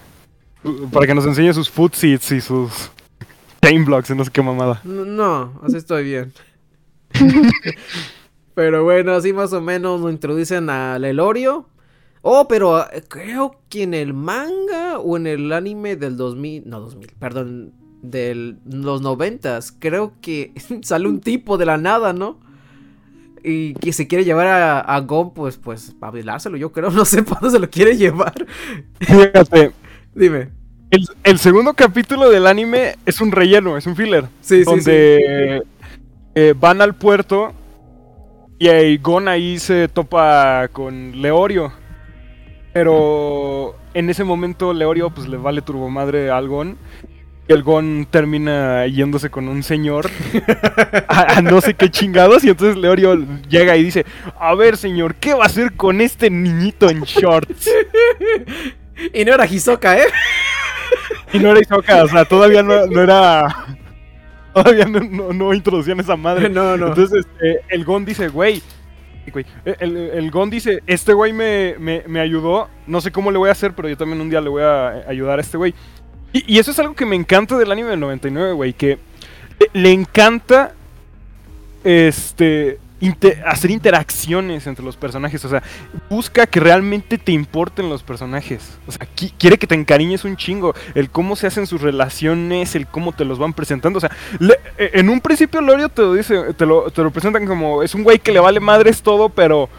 Para 0.92 1.06
que 1.06 1.14
nos 1.16 1.26
enseñe 1.26 1.54
sus 1.54 1.70
food 1.70 1.94
seeds 1.94 2.32
y 2.32 2.42
sus 2.42 2.92
time 3.62 3.86
blocks 3.86 4.10
y 4.10 4.16
no 4.16 4.26
sé 4.26 4.32
qué 4.32 4.42
mamada. 4.42 4.82
No, 4.84 5.06
no, 5.06 5.60
así 5.64 5.78
estoy 5.78 6.04
bien. 6.04 6.34
pero 8.54 8.84
bueno, 8.84 9.14
así 9.14 9.34
más 9.34 9.54
o 9.54 9.62
menos 9.62 10.02
nos 10.02 10.12
introducen 10.12 10.70
al 10.70 11.04
Elorio. 11.06 11.68
Oh, 12.28 12.48
pero 12.48 12.82
eh, 12.90 13.04
creo 13.08 13.62
que 13.70 13.84
en 13.84 13.94
el 13.94 14.16
manga 14.16 14.98
o 14.98 15.16
en 15.16 15.28
el 15.28 15.54
anime 15.54 15.96
del 15.96 16.18
2000, 16.18 16.64
no 16.68 16.80
2000, 16.80 17.12
perdón, 17.20 17.72
de 18.02 18.56
los 18.66 19.04
noventas, 19.04 19.72
creo 19.78 20.14
que 20.22 20.52
sale 20.82 21.08
un 21.08 21.22
tipo 21.22 21.60
de 21.60 21.68
la 21.68 21.78
nada, 21.78 22.14
¿no? 22.14 22.40
Y 23.44 23.76
que 23.76 23.94
se 23.94 24.08
quiere 24.08 24.26
llevar 24.26 24.48
a, 24.48 24.80
a 24.80 25.00
Gon, 25.02 25.36
pues, 25.36 25.58
pues, 25.58 25.94
para 26.00 26.14
bailárselo, 26.14 26.58
yo 26.58 26.72
creo, 26.72 26.90
no 26.92 27.06
sé 27.06 27.22
para 27.22 27.42
dónde 27.42 27.58
se 27.58 27.60
lo 27.60 27.70
quiere 27.70 27.96
llevar. 27.96 28.34
Fíjate, 29.02 29.72
Dime. 30.16 30.50
el, 30.90 31.08
el 31.26 31.38
segundo 31.38 31.76
capítulo 31.76 32.32
del 32.32 32.48
anime 32.48 32.96
es 33.06 33.22
un 33.22 33.32
relleno, 33.32 33.78
es 33.78 33.86
un 33.86 33.96
filler. 33.96 34.26
Sí, 34.42 34.64
sí, 34.64 34.64
donde 34.64 35.62
eh, 36.34 36.56
van 36.60 36.82
al 36.82 36.96
puerto 36.96 37.54
y 38.58 38.98
Gon 38.98 39.28
ahí 39.28 39.60
se 39.60 39.88
topa 39.90 40.70
con 40.70 41.22
Leorio. 41.22 41.85
Pero 42.76 43.74
en 43.94 44.10
ese 44.10 44.26
momento 44.26 44.74
Leorio 44.74 45.10
pues 45.10 45.30
le 45.30 45.38
vale 45.38 45.62
turbomadre 45.62 46.30
al 46.30 46.50
Gon. 46.50 46.78
Y 47.48 47.54
el 47.54 47.64
Gon 47.64 48.06
termina 48.12 48.86
yéndose 48.88 49.30
con 49.30 49.48
un 49.48 49.64
señor 49.64 50.10
a, 51.08 51.38
a 51.38 51.42
no 51.42 51.62
sé 51.62 51.74
qué 51.74 51.90
chingados. 51.90 52.44
Y 52.44 52.50
entonces 52.50 52.76
Leorio 52.76 53.16
llega 53.48 53.78
y 53.78 53.84
dice: 53.84 54.06
A 54.38 54.54
ver, 54.56 54.76
señor, 54.76 55.16
¿qué 55.16 55.34
va 55.34 55.44
a 55.44 55.46
hacer 55.46 55.78
con 55.78 56.02
este 56.02 56.30
niñito 56.30 56.90
en 56.90 57.04
shorts? 57.04 57.70
Y 59.14 59.26
no 59.26 59.34
era 59.34 59.46
Hisoka, 59.46 59.98
¿eh? 59.98 60.08
Y 61.34 61.40
no 61.40 61.52
era 61.52 61.60
Hisoka, 61.60 62.04
o 62.04 62.08
sea, 62.08 62.24
todavía 62.24 62.64
no, 62.64 62.86
no 62.88 63.02
era. 63.02 63.78
todavía 64.54 64.86
no, 64.86 65.02
no, 65.02 65.34
no 65.34 65.54
introducían 65.54 66.00
esa 66.00 66.16
madre. 66.16 66.50
No, 66.50 66.78
no. 66.78 66.88
Entonces 66.88 67.26
este, 67.26 67.62
el 67.70 67.84
Gon 67.84 68.06
dice, 68.06 68.30
güey, 68.30 68.62
güey, 69.32 69.46
el, 69.66 69.98
el 69.98 70.32
Gon 70.32 70.50
dice, 70.50 70.82
este 70.88 71.14
güey 71.14 71.34
me, 71.34 71.76
me, 71.80 72.04
me 72.08 72.20
ayudó, 72.20 72.70
no 72.88 73.02
sé 73.02 73.12
cómo 73.12 73.32
le 73.32 73.38
voy 73.38 73.50
a 73.50 73.54
hacer, 73.54 73.74
pero 73.74 73.90
yo 73.90 73.98
también 73.98 74.22
un 74.22 74.30
día 74.30 74.42
le 74.42 74.50
voy 74.50 74.64
a 74.64 75.08
ayudar 75.08 75.40
a 75.40 75.42
este 75.42 75.58
güey. 75.58 75.74
Y, 76.34 76.56
y 76.56 76.60
eso 76.60 76.72
es 76.72 76.80
algo 76.80 76.96
que 76.96 77.06
me 77.06 77.16
encanta 77.16 77.58
del 77.58 77.72
anime 77.72 77.90
del 77.90 78.00
99, 78.00 78.54
güey, 78.54 78.74
que 78.74 78.98
le, 79.60 79.82
le 79.82 79.92
encanta 79.92 80.74
este 81.84 82.80
hacer 83.46 83.72
interacciones 83.72 84.68
entre 84.68 84.84
los 84.86 84.96
personajes, 84.98 85.44
o 85.46 85.50
sea, 85.50 85.62
busca 86.10 86.46
que 86.48 86.60
realmente 86.60 87.18
te 87.18 87.32
importen 87.32 87.90
los 87.90 88.04
personajes. 88.04 88.78
O 88.88 88.92
sea, 88.92 89.08
qui- 89.16 89.34
quiere 89.38 89.58
que 89.58 89.68
te 89.68 89.76
encariñes 89.76 90.24
un 90.26 90.38
chingo. 90.38 90.74
El 90.94 91.10
cómo 91.10 91.36
se 91.36 91.48
hacen 91.48 91.68
sus 91.68 91.82
relaciones, 91.82 92.76
el 92.76 92.88
cómo 92.88 93.12
te 93.12 93.26
los 93.26 93.38
van 93.40 93.54
presentando. 93.54 93.98
O 93.98 94.02
sea, 94.02 94.12
eh, 94.78 94.92
en 94.94 95.10
un 95.10 95.20
principio 95.22 95.62
Lorio 95.62 95.90
te 95.90 96.02
lo 96.02 96.14
dice, 96.14 96.54
te 96.54 96.66
lo, 96.66 96.90
te 96.92 97.04
lo 97.04 97.12
presentan 97.12 97.46
como 97.46 97.84
es 97.84 97.94
un 97.96 98.04
güey 98.04 98.20
que 98.20 98.32
le 98.32 98.40
vale 98.40 98.60
madres 98.60 99.02
todo, 99.02 99.30
pero 99.30 99.70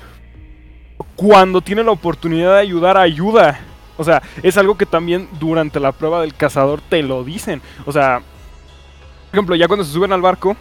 cuando 1.14 1.60
tiene 1.60 1.82
la 1.82 1.90
oportunidad 1.92 2.54
de 2.54 2.60
ayudar, 2.60 2.96
ayuda. 2.96 3.60
O 3.96 4.04
sea, 4.04 4.22
es 4.42 4.56
algo 4.58 4.76
que 4.76 4.84
también 4.86 5.28
durante 5.40 5.80
la 5.80 5.92
prueba 5.92 6.20
del 6.20 6.34
cazador 6.34 6.80
te 6.82 7.02
lo 7.02 7.24
dicen. 7.24 7.62
O 7.86 7.92
sea, 7.92 8.20
por 9.30 9.34
ejemplo, 9.34 9.56
ya 9.56 9.66
cuando 9.68 9.84
se 9.84 9.92
suben 9.92 10.12
al 10.12 10.20
barco, 10.20 10.56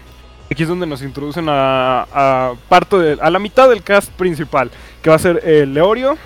aquí 0.51 0.63
es 0.63 0.69
donde 0.69 0.85
nos 0.87 1.01
introducen 1.01 1.45
a, 1.49 2.05
a 2.13 2.53
parte 2.69 2.97
de, 2.97 3.17
a 3.21 3.29
la 3.29 3.39
mitad 3.39 3.69
del 3.69 3.81
cast 3.83 4.11
principal, 4.13 4.69
que 5.01 5.09
va 5.09 5.15
a 5.15 5.19
ser 5.19 5.41
el 5.45 5.73
Leorio, 5.73 6.17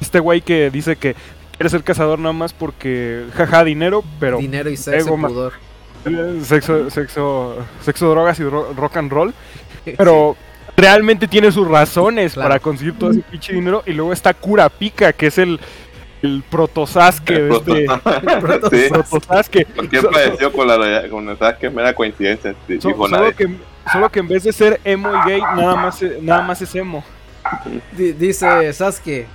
este 0.00 0.18
güey 0.20 0.40
que 0.42 0.70
dice 0.70 0.96
que 0.96 1.14
quiere 1.56 1.70
ser 1.70 1.82
cazador 1.82 2.18
nada 2.18 2.32
más 2.32 2.52
porque 2.52 3.24
jaja 3.34 3.64
dinero, 3.64 4.04
pero 4.20 4.38
Dinero 4.38 4.68
y 4.70 4.76
sexo 4.76 5.08
ego 5.14 5.16
pudor. 5.28 5.52
eh, 6.04 6.40
sexo, 6.44 6.90
sexo, 6.90 7.56
sexo, 7.82 8.10
drogas 8.10 8.38
y 8.40 8.44
ro- 8.44 8.72
rock 8.76 8.96
and 8.98 9.10
roll, 9.10 9.34
pero 9.96 10.36
realmente 10.76 11.26
tiene 11.26 11.50
sus 11.50 11.66
razones 11.66 12.34
Claro. 12.34 12.48
para 12.50 12.60
conseguir 12.60 12.98
todo 12.98 13.10
ese 13.10 13.20
pinche 13.22 13.52
dinero. 13.54 13.82
Y 13.86 13.92
luego 13.92 14.12
está 14.12 14.34
Kurapika, 14.34 15.12
que 15.14 15.28
es 15.28 15.38
el, 15.38 15.58
el 16.22 16.42
protosasque 16.50 17.34
de 17.34 17.56
este. 17.56 17.86
sí, 18.86 18.90
Protosasque. 18.90 19.64
cualquier 19.66 20.02
So- 20.02 20.10
parecido 20.10 20.52
con 20.52 20.66
la 20.68 21.08
con 21.08 21.28
el 21.28 21.36
es 21.60 21.72
mera 21.72 21.94
coincidencia. 21.94 22.54
sí, 22.66 22.80
so- 22.80 22.88
dijo 22.88 23.06
solo, 23.08 23.20
nadie. 23.20 23.34
que, 23.34 23.48
solo 23.92 24.10
que 24.10 24.20
en 24.20 24.28
vez 24.28 24.44
de 24.44 24.52
ser 24.52 24.80
emo 24.84 25.10
y 25.14 25.28
gay, 25.30 25.40
nada 25.40 25.76
más, 25.76 26.02
nada 26.22 26.42
más 26.42 26.60
es 26.62 26.74
emo. 26.74 27.04
Di- 27.92 28.12
dice 28.12 28.72
Sasuke. 28.72 29.26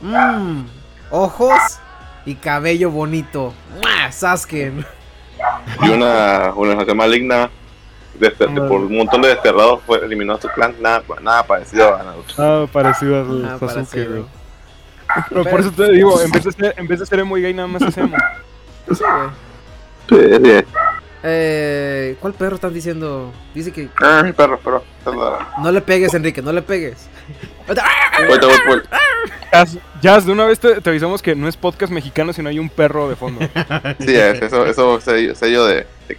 Mmm, 0.00 0.62
ojos 1.10 1.58
y 2.24 2.34
cabello 2.36 2.90
bonito. 2.90 3.52
¡Mua! 3.76 4.10
Sasuke. 4.12 4.72
Y 5.82 5.88
una 5.90 6.52
organización 6.54 6.96
maligna 6.96 7.50
Ándale. 8.46 8.68
por 8.68 8.80
un 8.82 8.96
montón 8.96 9.22
de 9.22 9.28
desterrados 9.28 9.80
fue, 9.84 9.98
eliminó 10.04 10.34
a 10.34 10.40
su 10.40 10.48
clan. 10.48 10.74
Nada, 10.80 11.02
nada 11.20 11.42
parecido 11.44 11.94
a 11.96 12.02
Naruto. 12.02 12.34
Nada 12.38 12.66
parecido 12.68 13.20
Ah, 13.44 13.58
Sasuke, 13.58 13.74
parecido. 13.74 14.28
Güey. 15.06 15.24
Pero 15.28 15.44
por 15.44 15.60
eso 15.60 15.70
te 15.72 15.92
digo, 15.92 16.20
en 16.20 16.30
vez 16.30 16.44
de 16.44 16.52
ser, 16.52 16.74
en 16.76 16.86
vez 16.86 17.00
de 17.00 17.06
ser 17.06 17.18
emo 17.20 17.36
y 17.38 17.42
gay, 17.42 17.54
nada 17.54 17.68
más 17.68 17.82
es 17.82 17.96
emo. 17.98 18.16
Sí, 20.08 20.16
güey. 20.38 20.64
Eh, 21.24 22.16
¿Cuál 22.20 22.34
perro 22.34 22.56
están 22.56 22.74
diciendo? 22.74 23.32
Dice 23.54 23.70
que 23.72 23.88
Ah, 24.02 24.22
mi 24.24 24.32
perro, 24.32 24.58
perro. 24.58 24.82
No 25.62 25.70
le 25.70 25.80
pegues, 25.80 26.12
Enrique, 26.14 26.42
no 26.42 26.52
le 26.52 26.62
pegues. 26.62 27.08
Jazz, 29.52 29.78
Jazz, 30.00 30.26
de 30.26 30.32
una 30.32 30.46
vez 30.46 30.58
te, 30.58 30.80
te 30.80 30.90
avisamos 30.90 31.22
que 31.22 31.34
no 31.36 31.46
es 31.46 31.56
podcast 31.56 31.92
mexicano, 31.92 32.32
sino 32.32 32.48
hay 32.48 32.58
un 32.58 32.68
perro 32.68 33.08
de 33.08 33.16
fondo. 33.16 33.40
Sí, 34.00 34.14
es, 34.16 34.42
eso, 34.42 34.66
eso 34.66 35.00
sello, 35.00 35.34
sello 35.34 35.64
de, 35.66 35.86
de- 36.08 36.18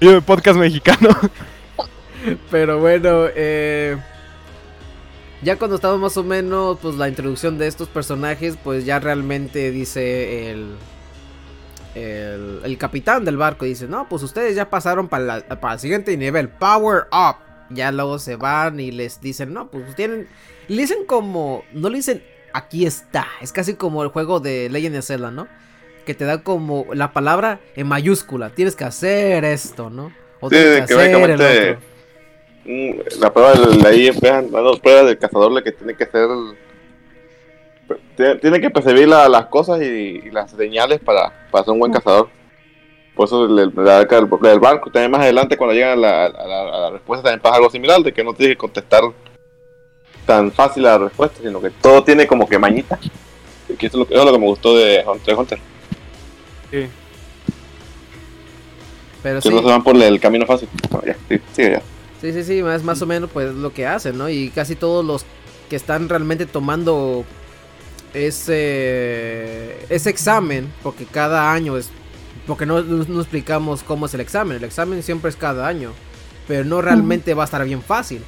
Y 0.00 0.06
de 0.08 0.20
podcast 0.20 0.58
mexicano. 0.58 1.10
Pero 2.50 2.78
bueno, 2.80 3.26
eh, 3.34 3.96
ya 5.42 5.56
cuando 5.56 5.76
estamos 5.76 5.98
más 6.00 6.16
o 6.16 6.24
menos, 6.24 6.78
pues 6.80 6.94
la 6.96 7.08
introducción 7.08 7.58
de 7.58 7.66
estos 7.66 7.88
personajes, 7.88 8.56
pues 8.62 8.84
ya 8.84 8.98
realmente 9.00 9.70
dice 9.70 10.50
el, 10.50 10.74
el, 11.94 12.60
el 12.64 12.78
capitán 12.78 13.24
del 13.24 13.36
barco, 13.36 13.64
dice, 13.64 13.86
no, 13.86 14.08
pues 14.08 14.22
ustedes 14.22 14.56
ya 14.56 14.70
pasaron 14.70 15.08
para, 15.08 15.24
la- 15.24 15.60
para 15.60 15.74
el 15.74 15.80
siguiente 15.80 16.16
nivel, 16.16 16.48
power 16.48 17.04
up. 17.12 17.36
Ya 17.70 17.90
luego 17.90 18.18
se 18.18 18.36
van 18.36 18.80
y 18.80 18.90
les 18.90 19.20
dicen, 19.20 19.52
no, 19.54 19.70
pues 19.70 19.94
tienen, 19.96 20.28
le 20.68 20.82
dicen 20.82 21.06
como, 21.06 21.64
no 21.72 21.88
le 21.88 21.96
dicen, 21.96 22.22
aquí 22.52 22.84
está, 22.84 23.26
es 23.40 23.50
casi 23.52 23.74
como 23.74 24.02
el 24.02 24.08
juego 24.10 24.40
de 24.40 24.68
Legend 24.68 24.96
of 24.98 25.06
Zelda, 25.06 25.30
¿no? 25.30 25.48
Que 26.04 26.14
te 26.14 26.24
da 26.26 26.42
como 26.42 26.86
la 26.92 27.12
palabra 27.12 27.60
en 27.76 27.86
mayúscula, 27.86 28.50
tienes 28.50 28.76
que 28.76 28.84
hacer 28.84 29.44
esto, 29.44 29.88
¿no? 29.88 30.12
O 30.40 30.50
Sí, 30.50 30.56
tienes 30.56 30.80
de 30.80 30.86
que 30.86 30.94
básicamente- 30.94 31.72
mm, 31.74 31.91
la 32.64 33.32
prueba 33.32 33.52
de 33.54 33.88
ahí 33.88 34.06
empiezan 34.08 34.50
dando 34.50 34.76
pruebas 34.78 35.06
del 35.06 35.18
cazador 35.18 35.62
que 35.64 35.72
tiene 35.72 35.94
que 35.96 36.04
hacer 36.04 36.28
el- 36.30 36.56
tiene, 38.16 38.34
tiene 38.36 38.60
que 38.60 38.70
percibir 38.70 39.08
la- 39.08 39.28
las 39.28 39.46
cosas 39.46 39.80
y, 39.82 39.84
y 39.84 40.30
las 40.30 40.50
señales 40.50 41.00
para, 41.00 41.48
para 41.50 41.64
ser 41.64 41.72
un 41.72 41.80
buen 41.80 41.92
cazador. 41.92 42.28
Por 43.16 43.26
eso 43.26 43.44
el, 43.44 43.58
el- 43.58 43.72
la- 43.76 44.00
el- 44.02 44.30
del 44.40 44.60
barco 44.60 44.90
también 44.90 45.10
más 45.10 45.20
adelante 45.22 45.56
cuando 45.56 45.74
llegan 45.74 45.92
a 45.92 45.96
la, 45.96 46.24
a 46.26 46.46
la- 46.46 46.60
a 46.76 46.80
la 46.80 46.90
respuesta 46.90 47.24
también 47.24 47.40
pasa 47.40 47.56
algo 47.56 47.70
similar 47.70 48.00
de 48.00 48.12
que 48.12 48.22
no 48.24 48.32
tienes 48.32 48.54
que 48.56 48.58
contestar 48.60 49.02
tan 50.24 50.52
fácil 50.52 50.84
la 50.84 50.98
respuesta 50.98 51.40
sino 51.42 51.60
que 51.60 51.70
todo 51.70 52.04
tiene 52.04 52.26
como 52.26 52.48
que 52.48 52.58
mañita. 52.58 52.98
Y 53.68 53.74
que 53.74 53.86
eso, 53.86 53.96
es 53.96 54.00
lo 54.00 54.06
que, 54.06 54.14
eso 54.14 54.22
es 54.22 54.26
lo 54.26 54.32
que 54.32 54.38
me 54.38 54.46
gustó 54.46 54.76
de 54.76 55.04
Hunter 55.06 55.30
x 55.34 55.38
Hunter. 55.38 55.58
Sí. 56.70 56.86
Pero 59.22 59.36
que 59.40 59.48
sí, 59.48 59.54
no 59.54 59.60
se 59.60 59.66
van 59.66 59.82
por 59.84 59.96
el 59.96 60.20
camino 60.20 60.46
fácil. 60.46 60.68
Bueno, 60.90 61.06
ya, 61.06 61.16
sí, 61.28 61.40
sigue 61.52 61.70
ya. 61.72 61.82
Sí, 62.22 62.32
sí, 62.32 62.44
sí, 62.44 62.62
más, 62.62 62.82
más 62.84 63.02
o 63.02 63.06
menos 63.06 63.30
pues 63.32 63.54
lo 63.54 63.74
que 63.74 63.86
hacen, 63.86 64.16
¿no? 64.18 64.30
Y 64.30 64.50
casi 64.50 64.76
todos 64.76 65.04
los 65.04 65.26
que 65.68 65.76
están 65.76 66.08
realmente 66.08 66.46
tomando 66.46 67.26
ese, 68.14 69.84
ese 69.88 70.10
examen, 70.10 70.72
porque 70.82 71.06
cada 71.06 71.52
año 71.52 71.76
es, 71.76 71.90
porque 72.46 72.66
no, 72.66 72.82
no- 72.82 73.20
explicamos 73.20 73.82
cómo 73.82 74.06
es 74.06 74.14
el 74.14 74.20
examen, 74.20 74.56
el 74.58 74.64
examen 74.64 75.02
siempre 75.02 75.30
es 75.30 75.36
cada 75.36 75.66
año, 75.66 75.92
pero 76.48 76.64
no 76.64 76.82
realmente 76.82 77.34
va 77.34 77.44
a 77.44 77.46
estar 77.46 77.64
bien 77.64 77.82
fácil. 77.82 78.22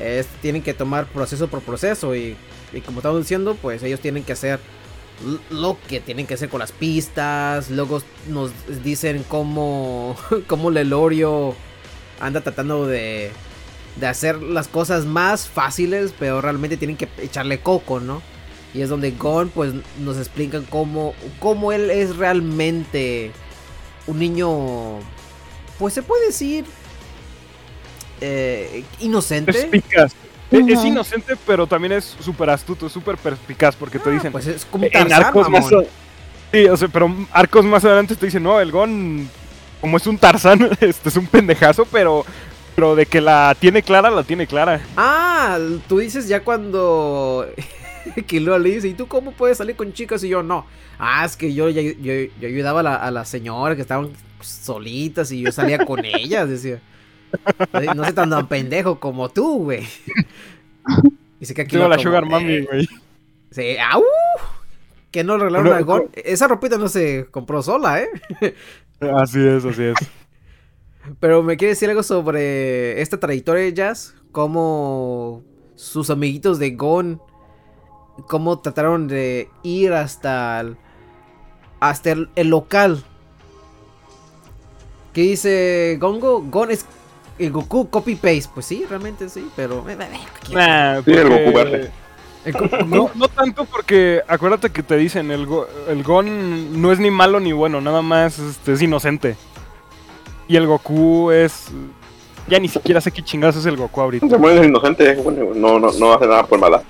Es, 0.00 0.26
tienen 0.42 0.62
que 0.62 0.74
tomar 0.74 1.06
proceso 1.06 1.48
por 1.48 1.62
proceso 1.62 2.14
y, 2.14 2.36
y 2.72 2.80
como 2.82 2.98
estamos 2.98 3.20
diciendo, 3.20 3.56
pues 3.60 3.82
ellos 3.82 4.00
tienen 4.00 4.24
que 4.24 4.32
hacer 4.32 4.60
lo 5.50 5.78
que 5.88 6.00
tienen 6.00 6.26
que 6.26 6.34
hacer 6.34 6.50
con 6.50 6.60
las 6.60 6.72
pistas. 6.72 7.70
Luego 7.70 8.02
nos 8.28 8.50
dicen 8.84 9.24
cómo, 9.28 10.16
cómo 10.46 10.70
Lelorio 10.70 11.54
anda 12.20 12.40
tratando 12.40 12.86
de, 12.86 13.30
de 13.96 14.06
hacer 14.06 14.42
las 14.42 14.68
cosas 14.68 15.04
más 15.04 15.48
fáciles, 15.48 16.12
pero 16.18 16.40
realmente 16.40 16.76
tienen 16.76 16.96
que 16.96 17.08
echarle 17.18 17.60
coco, 17.60 18.00
¿no? 18.00 18.22
Y 18.74 18.82
es 18.82 18.88
donde 18.88 19.12
Gon 19.12 19.48
pues 19.48 19.72
nos 20.00 20.18
explican 20.18 20.64
cómo, 20.64 21.14
cómo 21.40 21.72
él 21.72 21.90
es 21.90 22.16
realmente 22.16 23.30
un 24.06 24.18
niño, 24.18 24.98
pues 25.78 25.94
se 25.94 26.02
puede 26.02 26.26
decir, 26.26 26.64
eh, 28.20 28.84
inocente. 29.00 29.52
Perspicaz. 29.52 30.12
E- 30.50 30.58
Es 30.68 30.78
Ujú. 30.78 30.86
inocente, 30.86 31.34
pero 31.46 31.66
también 31.66 31.92
es 31.92 32.16
súper 32.20 32.50
astuto, 32.50 32.88
súper 32.88 33.16
perspicaz, 33.16 33.74
porque 33.74 33.98
te 33.98 34.10
dicen... 34.10 34.30
Pues 34.30 34.46
es 34.46 34.64
como 34.64 34.84
un 34.84 34.90
en 34.92 35.08
Tarzán, 35.08 35.24
arcos 35.24 35.48
más... 35.50 35.64
Sí, 36.52 36.66
o 36.66 36.76
sea, 36.76 36.88
pero 36.88 37.12
arcos 37.32 37.64
más 37.64 37.84
adelante 37.84 38.14
te 38.14 38.26
dicen, 38.26 38.42
no, 38.44 38.60
el 38.60 38.70
Gon, 38.70 39.28
como 39.80 39.96
es 39.96 40.06
un 40.06 40.18
Tarzán, 40.18 40.70
este 40.80 41.08
es 41.08 41.16
un 41.16 41.26
pendejazo, 41.26 41.84
pero... 41.90 42.24
Pero 42.74 42.94
de 42.94 43.06
que 43.06 43.22
la 43.22 43.56
tiene 43.58 43.82
clara, 43.82 44.10
la 44.10 44.22
tiene 44.22 44.46
clara. 44.46 44.82
Ah, 44.98 45.58
tú 45.88 45.96
dices 45.98 46.28
ya 46.28 46.44
cuando 46.44 47.46
Killua 48.26 48.58
le 48.58 48.68
dice, 48.72 48.88
¿y 48.88 48.92
tú 48.92 49.06
cómo 49.08 49.32
puedes 49.32 49.56
salir 49.56 49.76
con 49.76 49.94
chicas? 49.94 50.22
Y 50.24 50.28
yo, 50.28 50.42
no. 50.42 50.66
Ah, 50.98 51.24
es 51.24 51.38
que 51.38 51.54
yo, 51.54 51.70
yo, 51.70 51.80
yo- 51.80 52.30
yo 52.38 52.48
ayudaba 52.48 52.80
a 52.80 52.82
la, 52.82 52.96
a 52.96 53.10
la 53.10 53.24
señora 53.24 53.76
que 53.76 53.80
estaban 53.80 54.10
solitas 54.42 55.32
y 55.32 55.40
yo 55.40 55.52
salía 55.52 55.86
con 55.86 56.04
ellas, 56.04 56.50
decía. 56.50 56.82
No 57.94 58.04
sé 58.04 58.12
tan, 58.12 58.28
tan 58.28 58.46
pendejo 58.46 59.00
como 59.00 59.30
tú, 59.30 59.64
güey. 59.64 59.86
Dice 61.40 61.54
que 61.54 61.62
aquí 61.62 61.76
la 61.76 61.98
Sugar 61.98 62.26
Mami, 62.26 62.60
güey. 62.60 62.86
Sí, 63.52 63.76
¡au! 63.90 64.02
Que 65.10 65.24
no 65.24 65.32
arreglaron 65.34 65.64
Pero- 65.64 65.76
al 65.76 65.84
Gon. 65.84 66.10
Esa 66.12 66.46
ropita 66.46 66.76
no 66.76 66.88
se 66.90 67.26
compró 67.30 67.62
sola, 67.62 68.02
¿eh? 68.02 68.54
Así 69.00 69.46
es, 69.46 69.64
así 69.64 69.82
es. 69.84 69.94
Pero 71.20 71.42
me 71.42 71.56
quiere 71.56 71.70
decir 71.74 71.88
algo 71.88 72.02
sobre 72.02 73.00
esta 73.00 73.18
trayectoria 73.20 73.62
de 73.64 73.72
Jazz, 73.72 74.14
cómo 74.32 75.42
sus 75.76 76.10
amiguitos 76.10 76.58
de 76.58 76.70
Gon, 76.72 77.20
cómo 78.28 78.58
trataron 78.58 79.06
de 79.06 79.48
ir 79.62 79.92
hasta 79.92 80.60
el, 80.60 80.76
hasta 81.80 82.10
el, 82.12 82.28
el 82.34 82.48
local. 82.48 83.04
¿Qué 85.12 85.22
dice 85.22 85.96
Gongo? 86.00 86.42
Gon 86.42 86.70
es 86.70 86.84
el 87.38 87.50
Goku 87.52 87.88
copy 87.88 88.16
paste. 88.16 88.48
Pues 88.52 88.66
sí, 88.66 88.84
realmente 88.88 89.28
sí, 89.28 89.48
pero 89.54 89.84
Nah, 90.52 91.02
Sí, 91.02 91.12
el 91.12 91.22
porque- 91.22 91.44
Goku 91.44 91.56
verde. 91.56 91.90
Goku- 92.54 92.86
No, 92.86 93.10
no 93.14 93.28
tanto 93.28 93.64
porque 93.64 94.22
acuérdate 94.28 94.70
que 94.70 94.82
te 94.82 94.96
dicen, 94.96 95.30
el, 95.30 95.46
Go- 95.46 95.66
el 95.88 96.02
Gon 96.02 96.80
no 96.80 96.92
es 96.92 96.98
ni 96.98 97.10
malo 97.10 97.40
ni 97.40 97.52
bueno, 97.52 97.80
nada 97.80 98.02
más 98.02 98.38
este, 98.38 98.72
es 98.74 98.82
inocente. 98.82 99.36
Y 100.48 100.56
el 100.56 100.66
Goku 100.66 101.30
es. 101.32 101.68
Ya 102.48 102.60
ni 102.60 102.68
siquiera 102.68 103.00
sé 103.00 103.10
qué 103.10 103.22
chingados 103.22 103.56
es 103.56 103.66
el 103.66 103.76
Goku 103.76 104.00
ahorita. 104.00 104.28
Se 104.28 104.38
muere 104.38 104.64
inocente, 104.66 105.14
bueno, 105.16 105.46
no, 105.54 105.78
no, 105.80 105.90
no 105.92 106.12
hace 106.12 106.26
nada 106.26 106.46
por 106.46 106.58
mala. 106.60 106.82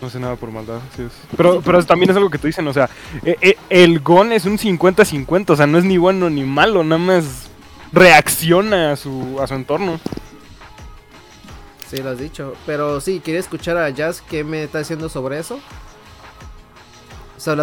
No 0.00 0.06
hace 0.06 0.18
nada 0.18 0.34
por 0.36 0.50
maldad, 0.50 0.78
así 0.92 1.02
es. 1.02 1.12
Pero, 1.36 1.60
pero 1.60 1.84
también 1.84 2.08
es 2.10 2.16
algo 2.16 2.30
que 2.30 2.38
te 2.38 2.46
dicen, 2.46 2.66
o 2.68 2.72
sea, 2.72 2.88
eh, 3.22 3.36
eh, 3.42 3.56
el 3.68 4.00
Gon 4.00 4.32
es 4.32 4.46
un 4.46 4.56
50-50, 4.56 5.50
o 5.50 5.56
sea, 5.56 5.66
no 5.66 5.76
es 5.76 5.84
ni 5.84 5.98
bueno 5.98 6.30
ni 6.30 6.42
malo, 6.42 6.82
nada 6.84 6.98
más 7.02 7.50
reacciona 7.92 8.92
a 8.92 8.96
su, 8.96 9.38
a 9.42 9.46
su 9.46 9.54
entorno. 9.54 10.00
Sí, 11.90 11.96
lo 11.96 12.10
has 12.10 12.18
dicho. 12.18 12.54
Pero 12.66 13.00
sí, 13.00 13.18
quería 13.18 13.40
escuchar 13.40 13.76
a 13.76 13.90
Jazz 13.90 14.22
qué 14.22 14.44
me 14.44 14.62
está 14.62 14.78
diciendo 14.78 15.08
sobre 15.08 15.40
eso. 15.40 15.58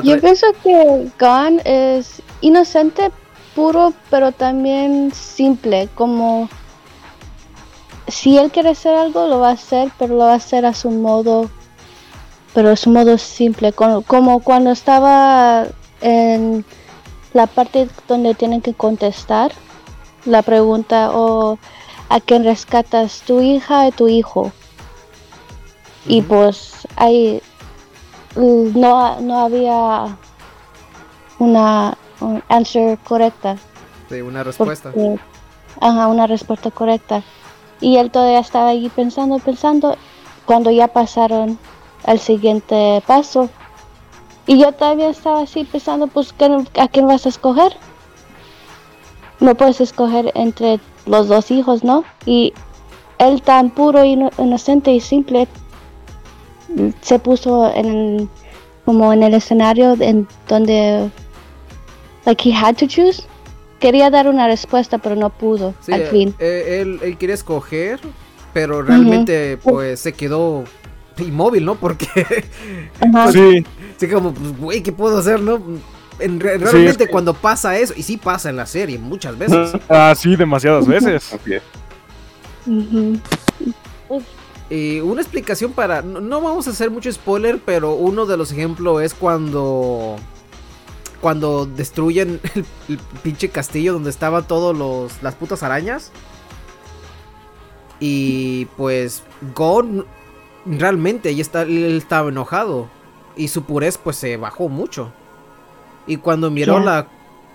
Yo 0.04 0.20
pienso 0.20 0.48
que 0.64 1.08
Gon 1.20 1.62
es 1.64 2.22
inocente, 2.42 3.12
puro, 3.56 3.94
pero 4.10 4.32
también 4.32 5.14
simple. 5.14 5.88
Como 5.96 6.50
si 8.08 8.38
él 8.38 8.52
quiere 8.52 8.70
hacer 8.70 8.96
algo, 8.96 9.28
lo 9.28 9.40
va 9.40 9.50
a 9.50 9.54
hacer, 9.54 9.92
pero 9.98 10.16
lo 10.16 10.26
va 10.26 10.34
a 10.34 10.38
hacer 10.38 10.66
a 10.66 10.74
su 10.74 10.90
modo, 10.90 11.50
pero 12.54 12.72
a 12.72 12.76
su 12.76 12.90
modo 12.90 13.18
simple. 13.18 13.72
Como, 13.72 14.02
como 14.02 14.40
cuando 14.42 14.72
estaba 14.72 15.68
en 16.02 16.66
la 17.34 17.46
parte 17.48 17.88
donde 18.08 18.34
tienen 18.34 18.62
que 18.62 18.74
contestar 18.74 19.52
la 20.26 20.42
pregunta 20.42 21.12
o 21.14 21.60
a 22.10 22.20
quién 22.20 22.44
rescatas, 22.44 23.22
tu 23.26 23.42
hija 23.42 23.88
o 23.88 23.92
tu 23.92 24.08
hijo. 24.08 24.52
Y 26.06 26.22
pues 26.22 26.88
ahí 26.96 27.42
no, 28.36 29.20
no 29.22 29.40
había 29.40 30.18
una 31.40 31.98
un 32.20 32.42
answer 32.50 32.98
correcta. 33.00 33.58
Sí, 34.10 34.22
una 34.22 34.44
respuesta. 34.44 34.92
porque- 34.92 35.20
ajá, 35.82 36.08
una 36.08 36.26
respuesta 36.28 36.72
correcta. 36.72 37.24
Y 37.80 37.98
él 37.98 38.10
todavía 38.10 38.40
estaba 38.40 38.70
allí 38.70 38.90
pensando, 38.90 39.38
pensando, 39.40 39.96
cuando 40.46 40.72
ya 40.72 40.88
pasaron 40.88 41.60
al 42.06 42.20
siguiente 42.20 43.04
paso. 43.06 43.50
Y 44.48 44.58
yo 44.60 44.72
todavía 44.72 45.10
estaba 45.10 45.42
así 45.42 45.64
pensando, 45.66 46.08
pues, 46.08 46.34
¿qué- 46.34 46.66
¿a 46.80 46.88
quién 46.88 47.06
vas 47.06 47.26
a 47.26 47.30
escoger? 47.30 47.76
No 49.40 49.54
puedes 49.56 49.80
escoger 49.82 50.32
entre 50.34 50.80
los 51.08 51.28
dos 51.28 51.52
hijos, 51.52 51.84
¿no? 51.84 52.04
Y 52.26 52.54
él 53.20 53.42
tan 53.42 53.70
puro, 53.72 54.04
ino- 54.04 54.30
inocente 54.38 54.92
y 54.92 55.00
simple 55.00 55.48
se 57.02 57.18
puso 57.20 57.74
en 57.74 57.86
el- 57.86 58.30
como 58.86 59.12
en 59.14 59.24
el 59.24 59.34
escenario 59.34 59.96
en 60.00 60.28
donde 60.48 61.10
like 62.26 62.50
he 62.50 62.54
had 62.54 62.76
to 62.76 62.88
choose. 62.88 63.24
Quería 63.80 64.10
dar 64.10 64.28
una 64.28 64.48
respuesta, 64.48 64.98
pero 64.98 65.16
no 65.16 65.30
pudo 65.30 65.74
Sí, 65.82 65.92
al 65.94 66.02
eh, 66.02 66.06
fin. 66.08 66.36
eh, 66.40 66.80
él, 66.82 67.00
él 67.04 67.18
quería 67.18 67.36
escoger, 67.36 68.00
pero 68.54 68.82
realmente 68.82 69.58
pues 69.58 70.00
se 70.00 70.14
quedó 70.14 70.64
inmóvil, 71.20 71.66
¿no? 71.66 71.76
Porque 71.76 72.08
Ajá. 73.00 73.32
Sí, 73.32 73.64
sí 73.98 74.08
como, 74.08 74.34
pues, 74.34 74.58
güey, 74.58 74.84
¿qué 74.84 74.92
puedo 74.92 75.18
hacer, 75.20 75.40
no? 75.42 75.60
En 76.20 76.40
re- 76.40 76.58
Sí, 76.58 76.64
realmente 76.64 76.90
es 76.92 76.98
que- 76.98 77.08
cuando 77.10 77.34
pasa 77.34 77.78
eso, 77.78 77.94
y 77.96 78.04
sí 78.04 78.18
pasa 78.18 78.50
en 78.50 78.56
la 78.56 78.66
serie 78.66 78.98
muchas 78.98 79.38
veces, 79.38 79.74
ah, 79.90 80.14
sí, 80.18 80.36
demasiadas 80.36 80.88
veces. 80.88 81.32
Y 84.70 85.00
una 85.00 85.22
explicación 85.22 85.72
para. 85.72 86.02
No, 86.02 86.20
no 86.20 86.42
vamos 86.42 86.68
a 86.68 86.72
hacer 86.72 86.92
mucho 86.92 87.12
spoiler, 87.12 87.60
pero 87.64 87.94
uno 87.94 88.26
de 88.26 88.36
los 88.38 88.52
ejemplos 88.52 89.02
es 89.02 89.14
cuando. 89.14 90.18
Cuando 91.22 91.66
destruyen 91.66 92.40
el, 92.56 92.66
el 92.90 92.98
pinche 93.24 93.50
castillo 93.50 93.94
donde 93.94 94.10
estaban 94.10 94.46
todos 94.48 94.76
los. 94.78 95.22
las 95.24 95.36
putas 95.36 95.64
arañas. 95.64 96.12
Y 98.00 98.66
pues. 98.78 99.24
Gon. 99.56 100.06
Realmente 100.66 101.30
ahí 101.30 101.40
está. 101.40 101.62
Él 101.62 101.96
estaba 101.98 102.30
enojado. 102.30 102.90
Y 103.38 103.48
su 103.48 103.64
purez 103.64 103.98
pues 103.98 104.18
se 104.18 104.36
bajó 104.36 104.68
mucho. 104.68 105.14
Y 106.08 106.18
cuando 106.18 106.50
miró 106.50 106.80
la. 106.80 107.06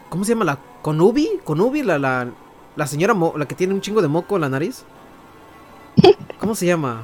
¿Cómo 0.09 0.25
se 0.25 0.33
llama? 0.33 0.45
La. 0.45 0.59
Konubi. 0.83 1.41
Konubi, 1.45 1.83
la, 1.83 1.99
la. 1.99 2.29
La 2.77 2.87
señora 2.87 3.13
mo- 3.15 3.35
la 3.37 3.47
que 3.47 3.55
tiene 3.55 3.75
un 3.75 3.81
chingo 3.81 4.01
de 4.03 4.09
moco 4.09 4.35
en 4.37 4.43
la 4.43 4.49
nariz. 4.49 4.85
¿Cómo 6.39 6.55
se 6.55 6.67
llama? 6.67 7.03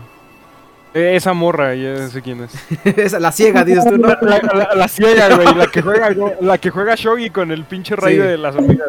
Eh, 0.95 1.17
Esa 1.17 1.35
morra, 1.35 1.75
ya 1.75 2.09
sé 2.09 2.23
quién 2.23 2.43
es. 2.45 2.53
Esa, 2.99 3.21
la 3.21 3.31
ciega, 3.33 3.65
dices 3.65 3.85
tú, 3.85 3.99
¿no? 3.99 4.09
La, 4.09 4.71
la- 4.75 4.89
ciega, 4.89 5.35
güey, 5.37 5.55
la 5.55 5.67
que 5.67 5.83
juega, 5.83 6.11
la 6.41 6.59
que 6.59 6.71
juega 6.71 6.95
Shogi 6.95 7.29
con 7.31 7.51
el 7.51 7.65
pinche 7.65 7.95
rayo 7.97 8.23
Sí. 8.23 8.29
de 8.29 8.39
las 8.39 8.55
hormigas. 8.57 8.89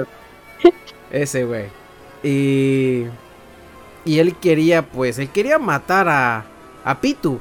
Ese, 1.11 1.43
güey. 1.43 1.65
Y. 2.23 3.05
Y 4.05 4.19
él 4.19 4.35
quería, 4.37 4.81
pues, 4.81 5.19
él 5.19 5.29
quería 5.29 5.59
matar 5.59 6.07
a. 6.07 6.45
A 6.85 6.99
Pitu. 7.01 7.39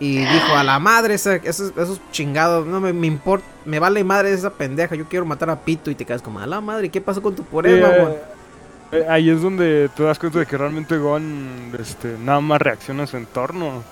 Y 0.00 0.18
dijo, 0.18 0.54
a 0.56 0.64
la 0.64 0.78
madre, 0.78 1.14
esa- 1.14 1.36
esos, 1.36 1.72
esos 1.76 2.00
chingados, 2.10 2.66
no 2.66 2.80
me, 2.80 2.92
me 2.92 3.06
importa, 3.06 3.46
me 3.64 3.78
vale 3.78 4.02
madre 4.04 4.32
esa 4.32 4.50
pendeja, 4.50 4.94
yo 4.96 5.04
quiero 5.08 5.24
matar 5.24 5.50
a 5.50 5.60
Pitu. 5.60 5.90
Y 5.90 5.94
te 5.94 6.04
quedas 6.04 6.20
como, 6.22 6.40
a 6.40 6.46
la 6.46 6.60
madre, 6.60 6.88
¿qué 6.88 7.00
pasó 7.00 7.22
con 7.22 7.34
tu 7.34 7.44
puré, 7.44 7.80
Eh, 7.80 8.18
eh, 8.92 9.06
ahí 9.08 9.30
es 9.30 9.40
donde 9.40 9.88
te 9.96 10.02
das 10.02 10.18
cuenta 10.18 10.38
de 10.40 10.46
que 10.46 10.56
realmente 10.58 10.98
Gon 10.98 11.72
este, 11.78 12.16
nada 12.18 12.40
más 12.40 12.60
reacciona 12.60 13.04
a 13.04 13.06
su 13.06 13.16
entorno. 13.16 13.82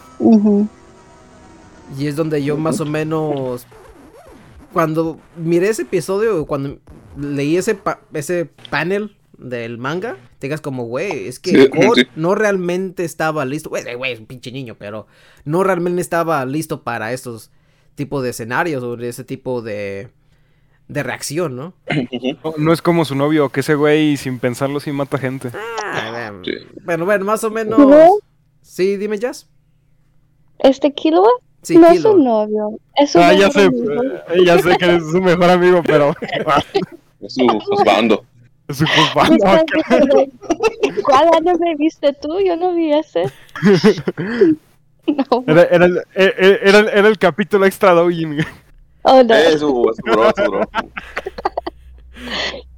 Y 1.99 2.07
es 2.07 2.17
donde 2.17 2.43
yo 2.43 2.57
más 2.57 2.81
o 2.81 2.85
menos. 2.87 3.67
Cuando 4.73 5.19
miré 5.37 5.69
ese 5.69 5.83
episodio, 5.83 6.47
cuando 6.47 6.79
leí 7.17 7.57
ese, 7.57 7.75
pa- 7.75 8.01
ese 8.15 8.49
panel 8.71 9.15
del 9.43 9.79
manga, 9.79 10.17
te 10.39 10.47
digas 10.47 10.61
como, 10.61 10.85
güey, 10.85 11.27
es 11.29 11.39
que 11.39 11.51
Sí, 11.51 11.69
Gon 11.69 11.95
sí. 11.97 12.03
no 12.17 12.35
realmente 12.35 13.05
estaba 13.05 13.45
listo. 13.45 13.69
Güey, 13.71 13.95
güey, 13.95 14.13
es 14.13 14.21
un 14.21 14.27
pinche 14.27 14.53
niño, 14.53 14.77
pero 14.79 15.07
no 15.45 15.63
realmente 15.65 16.01
estaba 16.01 16.45
listo 16.47 16.83
para 16.83 17.13
estos 17.13 17.51
tipos 17.95 18.23
de 18.23 18.31
escenarios 18.31 18.83
o 18.83 18.97
de 18.97 19.09
ese 19.09 19.25
tipo 19.25 19.61
de, 19.63 20.09
de 20.89 21.03
reacción, 21.03 21.57
¿no? 21.57 21.75
No, 22.45 22.55
no 22.57 22.73
es 22.73 22.81
como 22.83 23.05
su 23.05 23.15
novio, 23.15 23.49
que 23.51 23.61
ese 23.61 23.75
güey 23.75 24.17
sin 24.17 24.39
pensarlo 24.39 24.81
sí 24.81 24.93
mata 24.93 25.19
gente. 25.19 25.51
Ah, 25.83 26.09
bueno, 26.11 26.45
Sí. 26.45 26.53
bueno, 26.85 27.05
bueno, 27.05 27.25
más 27.25 27.45
o 27.45 27.51
menos. 27.51 27.79
¿No? 27.79 28.07
Sí, 28.63 28.97
dime, 28.97 29.19
Jazz. 29.19 29.49
¿Este 30.61 30.93
Killua? 30.93 31.29
Sí, 31.63 31.77
no 31.77 31.89
es 31.91 32.03
su 32.03 32.17
novio. 32.17 32.79
Es 32.97 33.13
su 33.13 33.19
Ah, 33.21 33.33
ya 33.33 33.51
sé, 33.51 33.63
amigo. 33.65 34.03
eh, 34.03 34.45
ya 34.45 34.59
sé 34.59 34.77
que 34.77 34.97
es 34.97 35.03
su 35.11 35.21
mejor 35.21 35.51
amigo, 35.51 35.83
pero 35.85 36.15
Es 37.21 37.35
su 37.35 37.47
juzgando. 37.47 38.25
Es 38.73 38.79
su 38.79 38.85
culpa. 38.87 39.29
No, 39.29 40.97
¿Cuál 41.05 41.29
anime 41.37 41.77
viste 41.79 42.13
tú? 42.15 42.39
Yo 42.41 42.57
no 42.57 42.75
vi 42.75 42.93
ese. 42.93 43.25
No. 45.05 45.43
Era, 45.49 45.63
era 45.65 45.85
el, 45.87 46.01
era, 46.15 46.79
el- 46.79 46.89
era 46.91 47.09
el 47.09 47.19
capítulo 47.19 47.67
extra 47.67 47.91
doujin. 47.91 48.39
Oh, 49.03 49.21
no. 49.25 49.35
Es 49.35 49.61
bro. 49.61 50.31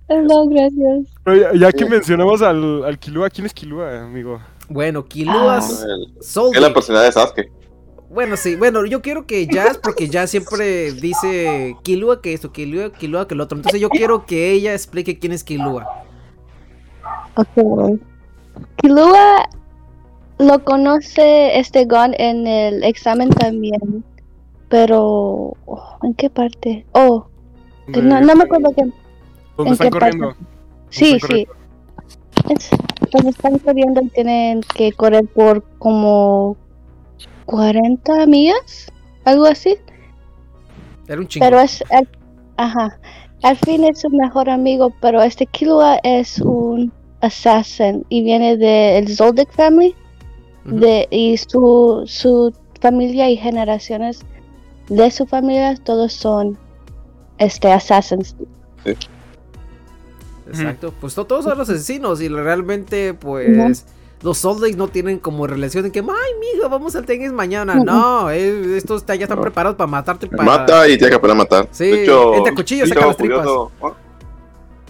No, 0.09 0.47
gracias. 0.49 1.09
Pero 1.25 1.37
ya, 1.37 1.53
ya 1.59 1.73
que 1.73 1.85
mencionamos 1.87 2.41
al, 2.43 2.85
al 2.85 2.99
Kilua, 2.99 3.29
¿quién 3.31 3.47
es 3.47 3.53
Kilua, 3.55 4.03
amigo? 4.05 4.41
Bueno, 4.69 5.05
Kilua 5.05 5.59
Ah. 5.59 5.69
El- 5.85 6.15
Es 6.19 6.61
la 6.61 6.73
personalidad 6.73 7.07
de 7.09 7.13
Sasuke. 7.13 7.51
Bueno, 8.15 8.37
sí, 8.37 8.55
bueno, 8.55 8.87
yo 8.87 9.03
quiero 9.03 9.27
que 9.27 9.45
Jazz, 9.49 9.77
porque 9.83 10.09
Jazz 10.09 10.31
siempre 10.31 10.93
dice 10.93 11.77
Kilua 11.83 12.23
que 12.23 12.33
esto, 12.33 12.53
Kilua, 12.53 12.93
Kilua 12.93 13.27
que 13.27 13.35
el 13.35 13.41
otro. 13.41 13.59
Entonces 13.59 13.81
yo 13.81 13.89
quiero 13.89 14.25
que 14.25 14.53
ella 14.53 14.73
explique 14.73 15.19
quién 15.19 15.33
es 15.33 15.43
Kilua. 15.43 16.05
Ok. 17.35 17.99
Killua 18.77 19.49
lo 20.39 20.65
conoce 20.65 21.59
este 21.59 21.87
Gon 21.87 22.15
en 22.19 22.47
el 22.47 22.85
examen 22.85 23.31
también. 23.31 24.05
Pero. 24.69 25.57
oh, 25.67 25.99
¿En 26.05 26.15
qué 26.15 26.31
parte? 26.31 26.87
Oh, 26.93 27.27
que 27.93 28.01
no, 28.01 28.21
no 28.21 28.37
me 28.37 28.45
acuerdo 28.45 28.73
qué. 28.77 28.85
¿Dónde 29.57 29.69
¿en 29.69 29.73
están 29.73 29.87
qué 29.87 29.91
corriendo? 29.91 30.37
Sí, 30.91 31.15
están 31.17 31.31
sí. 31.31 31.49
Es, 32.49 32.71
cuando 33.11 33.31
están 33.31 33.59
corriendo 33.59 34.03
tienen 34.15 34.61
que 34.77 34.93
correr 34.93 35.27
por 35.27 35.65
como 35.79 36.57
40 37.47 38.27
millas, 38.27 38.91
algo 39.25 39.45
así. 39.47 39.77
Era 41.09 41.21
un 41.21 41.29
chingo. 41.29 41.45
Pero 41.47 41.61
es, 41.61 41.83
al, 41.91 42.09
ajá, 42.57 42.99
al 43.43 43.57
fin 43.59 43.85
es 43.85 44.01
su 44.01 44.11
mejor 44.11 44.49
amigo, 44.49 44.93
pero 45.01 45.23
este 45.23 45.47
Killua 45.47 45.99
es 46.03 46.41
un 46.41 46.93
assassin 47.21 48.05
y 48.09 48.23
viene 48.23 48.57
del 48.57 49.09
Zoldyck 49.15 49.51
family 49.53 49.95
de, 50.65 51.07
y 51.11 51.37
su, 51.37 52.05
su 52.07 52.55
familia 52.81 53.29
y 53.31 53.37
generaciones 53.37 54.21
de 54.89 55.11
su 55.11 55.27
familia 55.27 55.77
todos 55.77 56.13
son 56.13 56.57
este 57.39 57.71
assassins. 57.73 58.35
Exacto. 60.47 60.93
Pues 61.01 61.15
to- 61.15 61.25
todos 61.27 61.45
son 61.45 61.57
los 61.59 61.69
asesinos 61.69 62.21
y 62.21 62.29
realmente, 62.29 63.15
pues, 63.15 63.87
los 64.25 64.39
Soldates 64.39 64.77
no 64.77 64.89
tienen 64.89 65.19
como 65.21 65.47
relación 65.47 65.85
de 65.85 65.93
que, 65.93 66.01
ay, 66.01 66.33
mijo, 66.41 66.69
vamos 66.69 66.97
al 66.97 67.05
tenis 67.05 67.31
mañana. 67.33 67.75
No, 67.77 68.31
eh, 68.31 68.77
estos 68.77 69.03
está- 69.03 69.15
ya 69.15 69.25
están 69.27 69.41
preparados 69.41 69.77
para 69.77 69.87
matarte. 69.87 70.27
Para... 70.27 70.43
Mata 70.43 70.89
y 70.89 70.97
tiene 70.99 71.11
que 71.11 71.17
aprender 71.17 71.37
a 71.37 71.43
matar. 71.45 71.69
Sí, 71.71 71.85
de 71.91 72.03
hecho, 72.03 72.35
entra 72.35 72.55
cuchillo, 72.55 72.85
sí, 72.87 72.93
saca 72.93 73.07
las 73.07 73.17
tripas. 73.17 73.39
curioso, 73.39 73.71
¿no? 73.81 73.95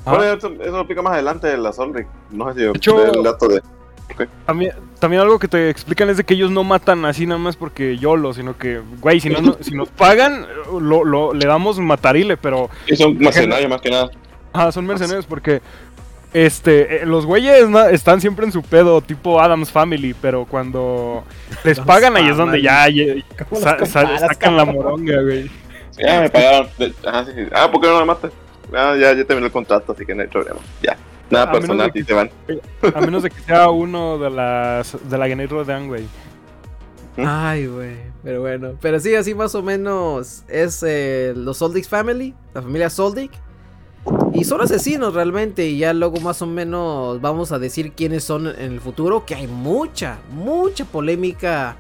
Bueno, 0.06 0.24
eso, 0.24 0.48
eso 0.60 0.70
lo 0.70 0.78
explica 0.80 1.02
más 1.02 1.14
adelante 1.14 1.46
de 1.48 1.58
la 1.58 1.72
Solric. 1.72 2.06
No 2.30 2.52
sé 2.54 2.60
si 2.60 2.66
hecho- 2.76 3.04
el 3.12 3.22
dato 3.22 3.48
de. 3.48 3.62
También, 4.46 4.72
también 5.00 5.22
algo 5.22 5.38
que 5.38 5.48
te 5.48 5.70
explican 5.70 6.08
es 6.10 6.18
de 6.18 6.24
que 6.24 6.34
ellos 6.34 6.50
no 6.50 6.62
matan 6.62 7.04
así 7.06 7.26
nada 7.26 7.38
más 7.38 7.56
porque 7.56 7.96
YOLO, 7.96 8.34
sino 8.34 8.56
que, 8.56 8.80
güey, 9.00 9.18
si, 9.18 9.30
no, 9.30 9.40
no- 9.40 9.56
si 9.60 9.74
nos 9.74 9.88
pagan, 9.88 10.46
lo, 10.78 11.04
lo- 11.04 11.32
le 11.32 11.46
damos 11.46 11.78
matarile, 11.80 12.36
pero 12.36 12.68
Y 12.86 12.94
son 12.96 13.16
mercenarios 13.18 13.68
más 13.70 13.80
que 13.80 13.90
nada. 13.90 14.10
ah, 14.52 14.70
son 14.70 14.86
mercenarios 14.86 15.24
porque 15.26 15.62
este 16.34 17.02
eh, 17.02 17.06
los 17.06 17.24
güeyes 17.24 17.66
están 17.92 18.20
siempre 18.20 18.44
en 18.44 18.52
su 18.52 18.60
pedo, 18.62 19.00
tipo 19.00 19.40
Adams 19.40 19.70
Family, 19.70 20.14
pero 20.20 20.44
cuando 20.44 21.24
les 21.64 21.80
pagan 21.80 22.16
ahí 22.16 22.28
es 22.28 22.36
donde 22.36 22.60
ya 22.60 22.86
ye- 22.88 23.24
¿Cómo 23.48 23.60
sa- 23.60 23.76
los 23.78 23.88
sa- 23.88 24.00
comparas, 24.02 24.20
sacan 24.20 24.56
la 24.56 24.64
moronga, 24.66 25.22
güey. 25.22 25.50
Ya 25.96 26.20
me 26.20 26.28
pagaron. 26.30 26.68
de- 26.78 26.92
Ajá, 27.06 27.24
sí, 27.24 27.30
sí. 27.36 27.42
Ah, 27.54 27.70
¿por 27.70 27.80
qué 27.80 27.86
no 27.86 28.00
me 28.00 28.04
matas? 28.04 28.32
Ah, 28.74 28.94
ya, 28.98 29.12
ya 29.14 29.24
terminé 29.24 29.46
el 29.46 29.52
contrato, 29.52 29.92
así 29.92 30.04
que 30.04 30.14
no 30.14 30.22
hay 30.22 30.28
problema. 30.28 30.58
Ya. 30.82 30.96
Nada 31.30 31.44
A 31.46 31.52
personal, 31.52 31.90
y 31.94 32.02
se 32.02 32.12
van. 32.12 32.30
A 32.94 33.00
menos 33.00 33.22
de 33.22 33.30
que 33.30 33.40
sea 33.40 33.70
uno 33.70 34.18
de 34.18 34.28
las 34.30 34.96
de 35.08 35.16
la 35.18 35.26
Guerrero 35.28 35.64
de 35.64 35.86
güey. 35.86 36.04
Ay, 37.16 37.66
güey. 37.66 37.96
Pero 38.22 38.40
bueno. 38.40 38.72
Pero 38.80 38.98
sí, 39.00 39.14
así 39.14 39.34
más 39.34 39.54
o 39.54 39.62
menos 39.62 40.42
es 40.48 40.82
eh, 40.86 41.32
los 41.36 41.58
Soldic 41.58 41.86
Family, 41.88 42.34
la 42.52 42.62
familia 42.62 42.90
Soldic. 42.90 43.30
Y 44.32 44.44
son 44.44 44.60
asesinos 44.60 45.14
realmente. 45.14 45.66
Y 45.66 45.78
ya 45.78 45.92
luego 45.94 46.20
más 46.20 46.42
o 46.42 46.46
menos 46.46 47.20
vamos 47.20 47.52
a 47.52 47.58
decir 47.58 47.92
quiénes 47.92 48.24
son 48.24 48.46
en 48.48 48.72
el 48.72 48.80
futuro. 48.80 49.24
Que 49.24 49.34
hay 49.34 49.46
mucha, 49.46 50.18
mucha 50.30 50.84
polémica. 50.84 51.76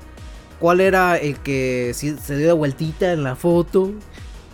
¿Cuál 0.60 0.80
era 0.80 1.16
el 1.18 1.36
que 1.38 1.92
se 1.94 2.36
dio 2.36 2.46
de 2.46 2.52
vueltita 2.52 3.12
en 3.12 3.22
la 3.24 3.36
foto? 3.36 3.90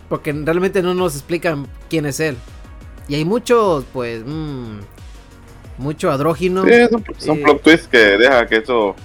Porque 0.09 0.33
realmente 0.33 0.81
no 0.81 0.93
nos 0.93 1.13
explican 1.15 1.67
quién 1.89 2.05
es 2.05 2.19
él. 2.19 2.35
Y 3.07 3.15
hay 3.15 3.23
muchos, 3.23 3.85
pues, 3.93 4.23
mm, 4.25 4.79
mucho 5.77 6.11
andrógino. 6.11 6.63
Sí, 6.65 6.71
son, 6.89 7.03
son 7.17 7.37
Eh. 7.37 7.41
plot 7.43 7.61
twists 7.61 7.87
que 7.87 7.97
deja 7.97 8.45
que 8.47 8.57
eso. 8.57 8.95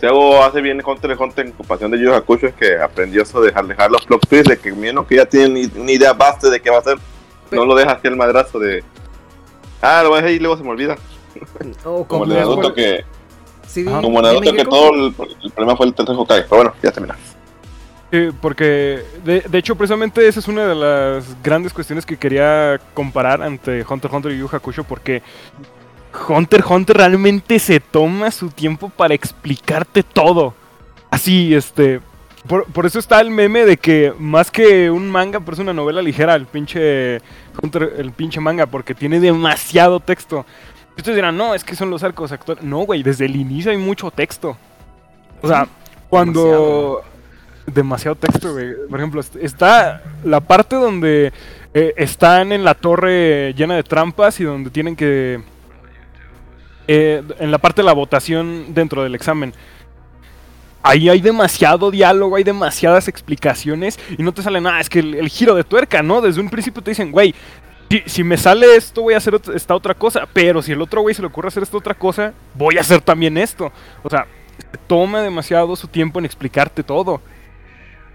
Si 0.00 0.06
algo 0.06 0.42
hace 0.42 0.60
bien 0.62 0.80
Hunter 0.84 1.10
x 1.10 1.20
Hunter 1.20 1.46
en 1.46 1.52
comparación 1.52 1.90
de 1.90 2.02
Yu 2.02 2.12
Hakusho 2.14 2.46
es 2.46 2.54
que 2.54 2.78
aprendió 2.78 3.22
eso 3.22 3.38
de 3.40 3.48
dejar, 3.48 3.66
dejar 3.66 3.90
los 3.90 4.04
plot 4.06 4.26
twists 4.26 4.48
de 4.48 4.56
que 4.56 4.72
menos 4.72 5.06
que 5.06 5.16
ya 5.16 5.26
tienen 5.26 5.54
ni- 5.54 5.92
idea 5.92 6.14
base 6.14 6.48
de 6.50 6.58
qué 6.60 6.70
va 6.70 6.78
a 6.78 6.82
No 7.50 7.64
lo 7.64 7.74
deja 7.74 7.92
así 7.92 8.06
el 8.06 8.16
madrazo 8.16 8.58
de. 8.58 8.82
Ah, 9.82 10.00
lo 10.02 10.10
voy 10.10 10.18
a 10.18 10.22
dejar 10.22 10.34
y 10.34 10.38
luego 10.38 10.56
se 10.56 10.62
me 10.64 10.70
olvida. 10.70 10.96
Oh, 11.84 12.04
Como 12.04 12.24
el 12.24 12.30
de 12.30 12.36
Naruto 12.36 12.74
que. 12.74 13.04
Sí, 13.66 13.86
Ajá. 13.86 14.00
Como 14.02 14.20
Naruto 14.20 14.52
que 14.52 14.64
todo 14.64 14.94
el, 14.94 15.14
el 15.42 15.50
problema 15.52 15.76
fue 15.76 15.86
el 15.86 15.94
tercer 15.94 16.16
Hokage. 16.16 16.42
Pero 16.42 16.56
bueno, 16.56 16.74
ya 16.82 16.90
termina. 16.90 17.16
Sí, 18.10 18.30
porque 18.40 19.04
de, 19.24 19.40
de 19.42 19.58
hecho 19.58 19.76
precisamente 19.76 20.26
esa 20.26 20.40
es 20.40 20.48
una 20.48 20.66
de 20.66 20.74
las 20.74 21.42
grandes 21.42 21.72
cuestiones 21.72 22.04
que 22.04 22.16
quería 22.16 22.80
comparar 22.92 23.40
ante 23.40 23.84
Hunter 23.88 24.10
x 24.10 24.12
Hunter 24.16 24.32
y 24.32 24.38
Yu 24.38 24.48
Yu 24.48 24.56
Hakusho 24.56 24.82
porque 24.82 25.22
Hunter 26.28 26.58
x 26.60 26.70
Hunter 26.70 26.96
realmente 26.96 27.60
se 27.60 27.78
toma 27.78 28.32
su 28.32 28.48
tiempo 28.48 28.88
para 28.88 29.14
explicarte 29.14 30.02
todo. 30.02 30.54
Así, 31.10 31.54
este... 31.54 32.00
Por, 32.48 32.64
por 32.72 32.86
eso 32.86 32.98
está 32.98 33.20
el 33.20 33.30
meme 33.30 33.64
de 33.66 33.76
que 33.76 34.12
más 34.18 34.50
que 34.50 34.90
un 34.90 35.10
manga, 35.10 35.40
pero 35.40 35.52
es 35.52 35.58
una 35.58 35.74
novela 35.74 36.00
ligera 36.00 36.34
el 36.34 36.46
pinche 36.46 37.16
el 37.16 38.12
pinche 38.16 38.40
manga, 38.40 38.66
porque 38.66 38.94
tiene 38.94 39.20
demasiado 39.20 40.00
texto. 40.00 40.46
Y 40.96 41.00
Ustedes 41.00 41.16
dirán, 41.16 41.36
no, 41.36 41.54
es 41.54 41.62
que 41.64 41.76
son 41.76 41.90
los 41.90 42.02
arcos 42.02 42.32
actuales. 42.32 42.64
No, 42.64 42.78
güey, 42.80 43.02
desde 43.02 43.26
el 43.26 43.36
inicio 43.36 43.70
hay 43.70 43.76
mucho 43.76 44.10
texto. 44.10 44.56
O 45.42 45.48
sea, 45.48 45.68
cuando 46.08 47.02
demasiado 47.66 48.16
texto, 48.16 48.52
güey. 48.54 48.72
Por 48.88 48.98
ejemplo, 48.98 49.20
est- 49.20 49.36
está 49.36 50.02
la 50.24 50.40
parte 50.40 50.76
donde 50.76 51.32
eh, 51.74 51.94
están 51.96 52.52
en 52.52 52.64
la 52.64 52.74
torre 52.74 53.52
llena 53.54 53.76
de 53.76 53.82
trampas 53.82 54.40
y 54.40 54.44
donde 54.44 54.70
tienen 54.70 54.96
que... 54.96 55.40
eh, 56.88 57.22
en 57.38 57.50
la 57.50 57.58
parte 57.58 57.82
de 57.82 57.86
la 57.86 57.92
votación 57.92 58.74
dentro 58.74 59.02
del 59.02 59.14
examen. 59.14 59.52
Ahí 60.82 61.08
hay 61.08 61.20
demasiado 61.20 61.90
diálogo, 61.90 62.36
hay 62.36 62.44
demasiadas 62.44 63.06
explicaciones 63.08 63.98
y 64.16 64.22
no 64.22 64.32
te 64.32 64.42
sale 64.42 64.60
nada. 64.60 64.80
Es 64.80 64.88
que 64.88 65.00
el, 65.00 65.14
el 65.14 65.28
giro 65.28 65.54
de 65.54 65.64
tuerca, 65.64 66.02
¿no? 66.02 66.20
Desde 66.20 66.40
un 66.40 66.48
principio 66.48 66.82
te 66.82 66.92
dicen, 66.92 67.12
güey, 67.12 67.34
si, 67.90 68.02
si 68.06 68.24
me 68.24 68.36
sale 68.36 68.76
esto, 68.76 69.02
voy 69.02 69.14
a 69.14 69.18
hacer 69.18 69.38
esta 69.54 69.74
otra 69.74 69.94
cosa. 69.94 70.26
Pero 70.32 70.62
si 70.62 70.72
el 70.72 70.80
otro 70.80 71.02
güey 71.02 71.14
se 71.14 71.20
le 71.20 71.28
ocurre 71.28 71.48
hacer 71.48 71.62
esta 71.62 71.76
otra 71.76 71.94
cosa, 71.94 72.32
voy 72.54 72.78
a 72.78 72.80
hacer 72.80 73.00
también 73.02 73.36
esto. 73.36 73.70
O 74.02 74.08
sea, 74.08 74.26
toma 74.86 75.20
demasiado 75.20 75.76
su 75.76 75.88
tiempo 75.88 76.18
en 76.18 76.24
explicarte 76.24 76.82
todo. 76.82 77.20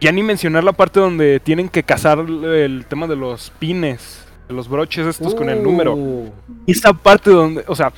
Ya 0.01 0.11
ni 0.11 0.24
mencionar 0.24 0.63
la 0.63 0.74
parte 0.74 0.99
donde 0.99 1.39
tienen 1.39 1.70
que 1.70 1.84
cazar 1.84 2.20
el 2.20 2.86
tema 2.88 3.07
de 3.07 3.16
los 3.16 3.51
pines, 3.59 4.26
de 4.47 4.53
los 4.53 4.68
broches 4.68 5.07
estos 5.07 5.34
con 5.36 5.49
el 5.49 5.63
número. 5.63 5.95
Uh, 5.95 6.32
Esa 6.68 6.93
parte 6.93 7.30
donde, 7.30 7.63
o 7.68 7.76
sea, 7.76 7.93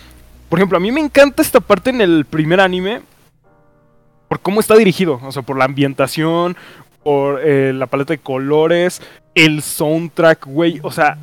por 0.49 0.59
ejemplo, 0.59 0.77
a 0.77 0.81
mí 0.81 0.91
me 0.91 1.01
encanta 1.01 1.41
esta 1.41 1.59
parte 1.59 1.89
en 1.89 2.01
el 2.01 2.25
primer 2.25 2.59
anime 2.59 3.01
por 4.27 4.39
cómo 4.39 4.59
está 4.59 4.75
dirigido, 4.75 5.19
o 5.23 5.31
sea, 5.31 5.41
por 5.41 5.57
la 5.57 5.65
ambientación, 5.65 6.55
por 7.03 7.39
eh, 7.43 7.71
la 7.73 7.85
paleta 7.87 8.13
de 8.13 8.17
colores, 8.19 9.01
el 9.35 9.61
soundtrack, 9.61 10.45
güey, 10.47 10.79
o 10.83 10.91
sea, 10.91 11.17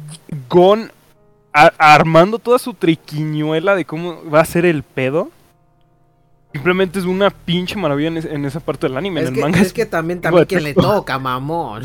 Gon 0.48 0.90
armando 1.52 2.38
toda 2.38 2.58
su 2.58 2.74
triquiñuela 2.74 3.74
de 3.76 3.84
cómo 3.84 4.18
va 4.28 4.40
a 4.40 4.44
ser 4.44 4.64
el 4.66 4.82
pedo. 4.82 5.30
Simplemente 6.52 6.98
es 6.98 7.04
una 7.04 7.30
pinche 7.30 7.76
maravilla 7.76 8.08
en, 8.08 8.16
es- 8.16 8.24
en 8.24 8.44
esa 8.44 8.60
parte 8.60 8.86
del 8.88 8.96
anime. 8.96 9.20
Es 9.20 9.28
en 9.28 9.34
el 9.34 9.34
que, 9.36 9.40
manga 9.42 9.60
es 9.60 9.66
es- 9.68 9.72
que 9.72 9.86
también, 9.86 10.20
también 10.20 10.46
que 10.46 10.60
le 10.60 10.74
toca, 10.74 11.18
mamón. 11.18 11.82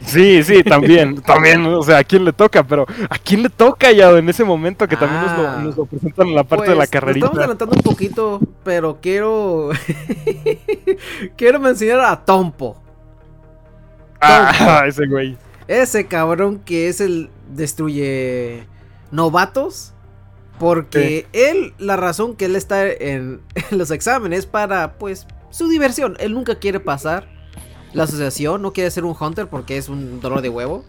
Sí, 0.00 0.42
sí, 0.42 0.62
también, 0.62 1.20
también, 1.26 1.64
o 1.66 1.82
sea, 1.82 1.98
a 1.98 2.04
quién 2.04 2.24
le 2.24 2.32
toca, 2.32 2.62
pero 2.64 2.86
a 3.08 3.18
quién 3.18 3.42
le 3.42 3.48
toca 3.50 3.90
ya 3.92 4.10
en 4.10 4.28
ese 4.28 4.44
momento 4.44 4.86
que 4.88 4.96
también 4.96 5.20
nos, 5.22 5.30
Ah. 5.32 5.56
lo, 5.58 5.62
nos 5.64 5.76
lo 5.76 5.86
presentan 5.86 6.28
en 6.28 6.34
la 6.34 6.44
parte 6.44 6.66
de 6.70 6.74
la 6.74 6.76
Pues, 6.80 6.90
carrerita. 6.90 7.26
Estamos 7.26 7.38
adelantando 7.38 7.76
un 7.76 7.82
poquito, 7.82 8.40
pero 8.62 8.98
quiero. 9.00 9.70
quiero 11.36 11.60
mencionar 11.60 12.00
a 12.00 12.24
Tompo. 12.24 12.76
Ah, 14.20 14.84
ese 14.86 15.06
güey. 15.06 15.36
Ese 15.68 16.06
cabrón 16.06 16.60
que 16.64 16.88
es 16.88 17.00
el. 17.00 17.30
Destruye. 17.52 18.66
Novatos. 19.10 19.92
Porque 20.58 21.26
él, 21.32 21.74
la 21.78 21.96
razón 21.96 22.36
que 22.36 22.44
él 22.44 22.54
está 22.54 22.86
en, 22.86 23.40
en 23.54 23.78
los 23.78 23.90
exámenes 23.90 24.40
es 24.40 24.46
para, 24.46 24.92
pues, 24.94 25.26
su 25.50 25.68
diversión. 25.68 26.16
Él 26.20 26.32
nunca 26.32 26.54
quiere 26.60 26.78
pasar 26.78 27.28
la 27.94 28.04
asociación, 28.04 28.60
no 28.60 28.72
quiere 28.72 28.90
ser 28.90 29.04
un 29.04 29.16
hunter 29.18 29.48
porque 29.48 29.76
es 29.78 29.88
un 29.88 30.20
dolor 30.20 30.42
de 30.42 30.48
huevo. 30.50 30.84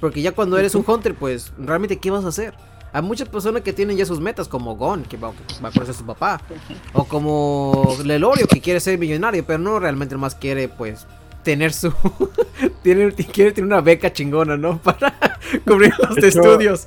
Porque 0.00 0.22
ya 0.22 0.32
cuando 0.32 0.58
eres 0.58 0.74
un 0.74 0.84
hunter, 0.86 1.14
pues, 1.14 1.52
realmente, 1.58 1.98
¿qué 1.98 2.10
vas 2.10 2.24
a 2.24 2.28
hacer? 2.28 2.54
Hay 2.92 3.02
muchas 3.02 3.28
personas 3.28 3.62
que 3.62 3.72
tienen 3.72 3.96
ya 3.96 4.06
sus 4.06 4.18
metas, 4.18 4.48
como 4.48 4.74
Gon, 4.76 5.04
que 5.04 5.16
va, 5.16 5.28
va 5.62 5.68
a 5.68 5.72
conocer 5.72 5.94
a 5.94 5.98
su 5.98 6.04
papá. 6.04 6.40
O 6.92 7.04
como 7.04 7.96
Lelorio, 8.04 8.46
que 8.48 8.60
quiere 8.60 8.80
ser 8.80 8.98
millonario, 8.98 9.44
pero 9.46 9.58
no 9.58 9.78
realmente 9.78 10.16
más 10.16 10.34
quiere, 10.34 10.68
pues, 10.68 11.06
tener 11.42 11.72
su. 11.72 11.92
tiene, 12.82 13.12
quiere 13.12 13.52
tener 13.52 13.66
una 13.66 13.80
beca 13.80 14.12
chingona, 14.12 14.56
¿no? 14.56 14.78
Para 14.82 15.14
cubrir 15.66 15.92
los 15.98 16.16
De 16.16 16.28
estudios. 16.28 16.86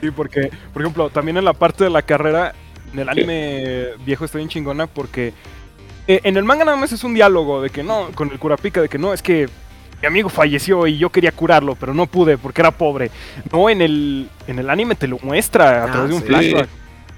Sí, 0.00 0.10
porque, 0.10 0.50
por 0.72 0.82
ejemplo, 0.82 1.08
también 1.08 1.38
en 1.38 1.44
la 1.44 1.54
parte 1.54 1.84
de 1.84 1.90
la 1.90 2.02
carrera, 2.02 2.54
en 2.92 2.98
el 2.98 3.08
anime 3.08 3.96
viejo 4.04 4.26
está 4.26 4.36
bien 4.38 4.50
chingona 4.50 4.86
porque 4.86 5.32
eh, 6.08 6.20
en 6.24 6.36
el 6.36 6.44
manga 6.44 6.64
nada 6.64 6.76
más 6.76 6.92
es 6.92 7.02
un 7.04 7.14
diálogo 7.14 7.62
de 7.62 7.70
que 7.70 7.82
no, 7.82 8.08
con 8.14 8.30
el 8.30 8.38
Kurapika, 8.38 8.80
de 8.82 8.88
que 8.88 8.98
no, 8.98 9.12
es 9.14 9.22
que 9.22 9.48
mi 10.02 10.06
amigo 10.06 10.28
falleció 10.28 10.86
y 10.86 10.98
yo 10.98 11.10
quería 11.10 11.32
curarlo, 11.32 11.76
pero 11.76 11.94
no 11.94 12.06
pude 12.06 12.36
porque 12.38 12.60
era 12.60 12.70
pobre. 12.70 13.10
No, 13.52 13.70
en 13.70 13.80
el, 13.80 14.28
en 14.46 14.58
el 14.58 14.68
anime 14.70 14.94
te 14.96 15.06
lo 15.08 15.18
muestra 15.22 15.82
a 15.82 15.84
Ah, 15.84 15.92
través 15.92 16.10
de 16.10 16.16
un 16.16 16.20
sí. 16.22 16.26
flashback. 16.28 16.68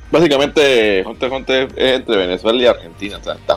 Básicamente, 0.09 1.03
Hunter 1.05 1.33
Hunter 1.33 1.69
es 1.75 1.97
entre 1.97 2.17
Venezuela 2.17 2.63
y 2.63 2.67
Argentina. 2.67 3.19
O 3.19 3.25
sea, 3.25 3.35
está. 3.35 3.57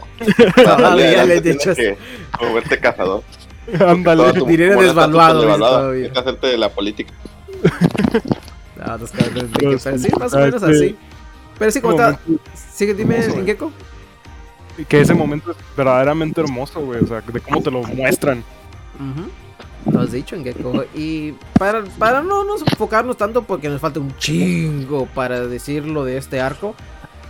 Ah, 0.66 2.38
volverte 2.40 2.80
cazador. 2.80 3.22
Ándale. 3.80 4.34
Dinero 4.48 4.82
desvaluado, 4.82 5.44
todavía. 5.58 6.12
Hacerte 6.16 6.48
de 6.48 6.58
la 6.58 6.70
política. 6.70 7.14
Ah, 8.82 8.98
cabrones 8.98 9.52
de 9.52 9.58
Pero 9.60 9.72
que- 9.72 10.00
sí, 10.00 10.08
más 10.18 10.34
o 10.34 10.38
ah, 10.38 10.42
menos 10.46 10.64
así. 10.64 10.96
Pero 11.58 11.70
sí, 11.72 11.82
como 11.82 11.94
está. 12.00 12.18
Sigue, 12.74 12.94
dime. 12.94 13.18
Ingeko. 13.38 13.74
Que 14.88 15.02
ese 15.02 15.14
momento 15.14 15.52
es 15.52 15.58
verdaderamente 15.76 16.42
hermoso, 16.42 16.82
güey. 16.82 17.04
O 17.04 17.08
sea, 17.08 17.22
de 17.22 17.40
cómo 17.40 17.62
te 17.62 17.72
lo 17.72 17.84
muestran. 17.84 18.44
Lo 19.90 20.02
has 20.02 20.12
dicho, 20.12 20.36
Ingeko. 20.36 20.84
Y 20.94 21.34
para, 21.58 21.84
para 21.98 22.22
no 22.22 22.44
nos 22.44 22.62
enfocarnos 22.62 23.18
tanto, 23.18 23.44
porque 23.44 23.70
nos 23.70 23.82
falta 23.82 24.00
un 24.00 24.16
chingo 24.18 25.06
para 25.08 25.48
decirlo 25.48 26.04
de 26.04 26.18
este 26.18 26.42
arco. 26.42 26.76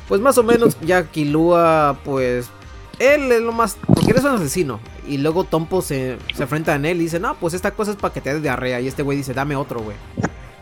Pues 0.08 0.20
más 0.22 0.38
o 0.38 0.44
menos, 0.44 0.78
ya 0.82 1.04
Kilua, 1.04 2.00
pues. 2.04 2.50
Él 2.98 3.32
es 3.32 3.42
lo 3.42 3.52
más. 3.52 3.78
Porque 3.86 4.12
él 4.12 4.18
es 4.18 4.24
un 4.24 4.36
asesino. 4.36 4.80
Y 5.08 5.20
luego 5.20 5.44
Tompo 5.44 5.82
se, 5.82 6.18
se 6.36 6.44
enfrenta 6.44 6.76
en 6.76 6.86
él 6.86 6.98
y 7.00 7.04
dice: 7.04 7.20
No, 7.20 7.36
pues 7.36 7.54
esta 7.54 7.72
cosa 7.72 7.92
es 7.92 7.98
para 7.98 8.14
que 8.14 8.20
te 8.20 8.34
des 8.34 8.42
diarrea. 8.42 8.82
Y 8.82 8.88
este 8.88 9.04
güey 9.04 9.18
dice: 9.18 9.34
Dame 9.34 9.56
otro, 9.56 9.82
güey. 9.82 9.96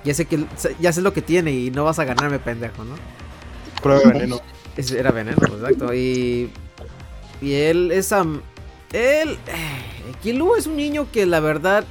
Ya 0.04 0.14
sé 0.14 0.26
que 0.26 0.46
ya 0.80 0.94
sé 0.94 1.02
lo 1.02 1.14
que 1.14 1.22
tiene 1.22 1.52
y 1.52 1.72
no 1.72 1.84
vas 1.84 2.00
a 2.00 2.06
ganarme, 2.06 2.40
pendejo, 2.40 2.84
¿no? 2.84 2.96
Prueba 3.82 4.12
veneno. 4.12 4.40
Era 4.76 5.12
veneno, 5.12 5.38
exacto. 5.42 5.94
Y. 5.94 6.52
Y 7.42 7.54
él 7.54 7.92
es. 7.92 8.12
am- 8.12 8.42
él. 8.94 9.38
eh, 9.48 10.14
Killua 10.24 10.58
es 10.58 10.68
un 10.68 10.76
niño 10.78 11.08
que 11.12 11.26
la 11.26 11.40
verdad 11.40 11.84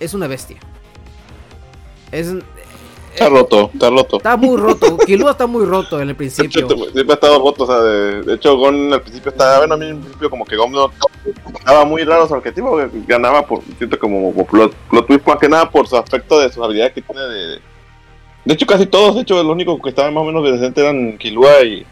es 0.00 0.14
una 0.14 0.26
bestia. 0.26 0.58
Es. 2.12 2.28
un- 2.28 2.44
Está 3.12 3.28
roto, 3.28 3.70
está 3.72 3.90
roto. 3.90 4.16
Está 4.16 4.36
muy 4.36 4.56
roto. 4.56 4.96
Killua 5.06 5.30
está 5.30 5.46
muy 5.46 5.64
roto 5.64 6.00
en 6.00 6.08
el 6.08 6.16
principio. 6.16 6.66
siempre 6.68 7.04
ha 7.10 7.14
estado 7.14 7.38
roto, 7.38 7.62
o 7.62 7.66
sea, 7.68 7.78
de, 7.80 8.22
de 8.22 8.34
hecho 8.34 8.56
Gon 8.56 8.92
al 8.92 9.02
principio 9.02 9.30
estaba, 9.30 9.58
bueno, 9.58 9.74
a 9.74 9.76
mí 9.76 9.86
al 9.88 9.98
principio 9.98 10.28
como 10.30 10.44
que 10.44 10.56
Gon 10.56 10.72
no 10.72 10.90
estaba 11.56 11.84
muy 11.84 12.02
raro 12.02 12.26
su 12.26 12.34
arquetipo, 12.34 12.76
que 12.76 12.88
ganaba 13.06 13.46
por, 13.46 13.60
siento 13.78 13.96
como 14.00 14.32
por 14.34 14.46
plot, 14.46 14.74
plot 14.90 15.06
twist 15.06 15.26
más 15.28 15.36
que 15.38 15.48
nada 15.48 15.70
por 15.70 15.86
su 15.86 15.96
aspecto 15.96 16.40
de 16.40 16.52
sus 16.52 16.62
habilidades 16.64 16.92
que 16.94 17.02
tiene 17.02 17.20
de... 17.22 17.58
De 18.46 18.54
hecho 18.54 18.66
casi 18.66 18.84
todos, 18.84 19.14
de 19.14 19.20
hecho 19.20 19.36
los 19.40 19.52
únicos 19.52 19.78
que 19.80 19.90
estaban 19.90 20.12
más 20.12 20.22
o 20.22 20.26
menos 20.26 20.42
decentes 20.50 20.82
eran 20.82 21.16
Killua 21.16 21.62
y, 21.62 21.86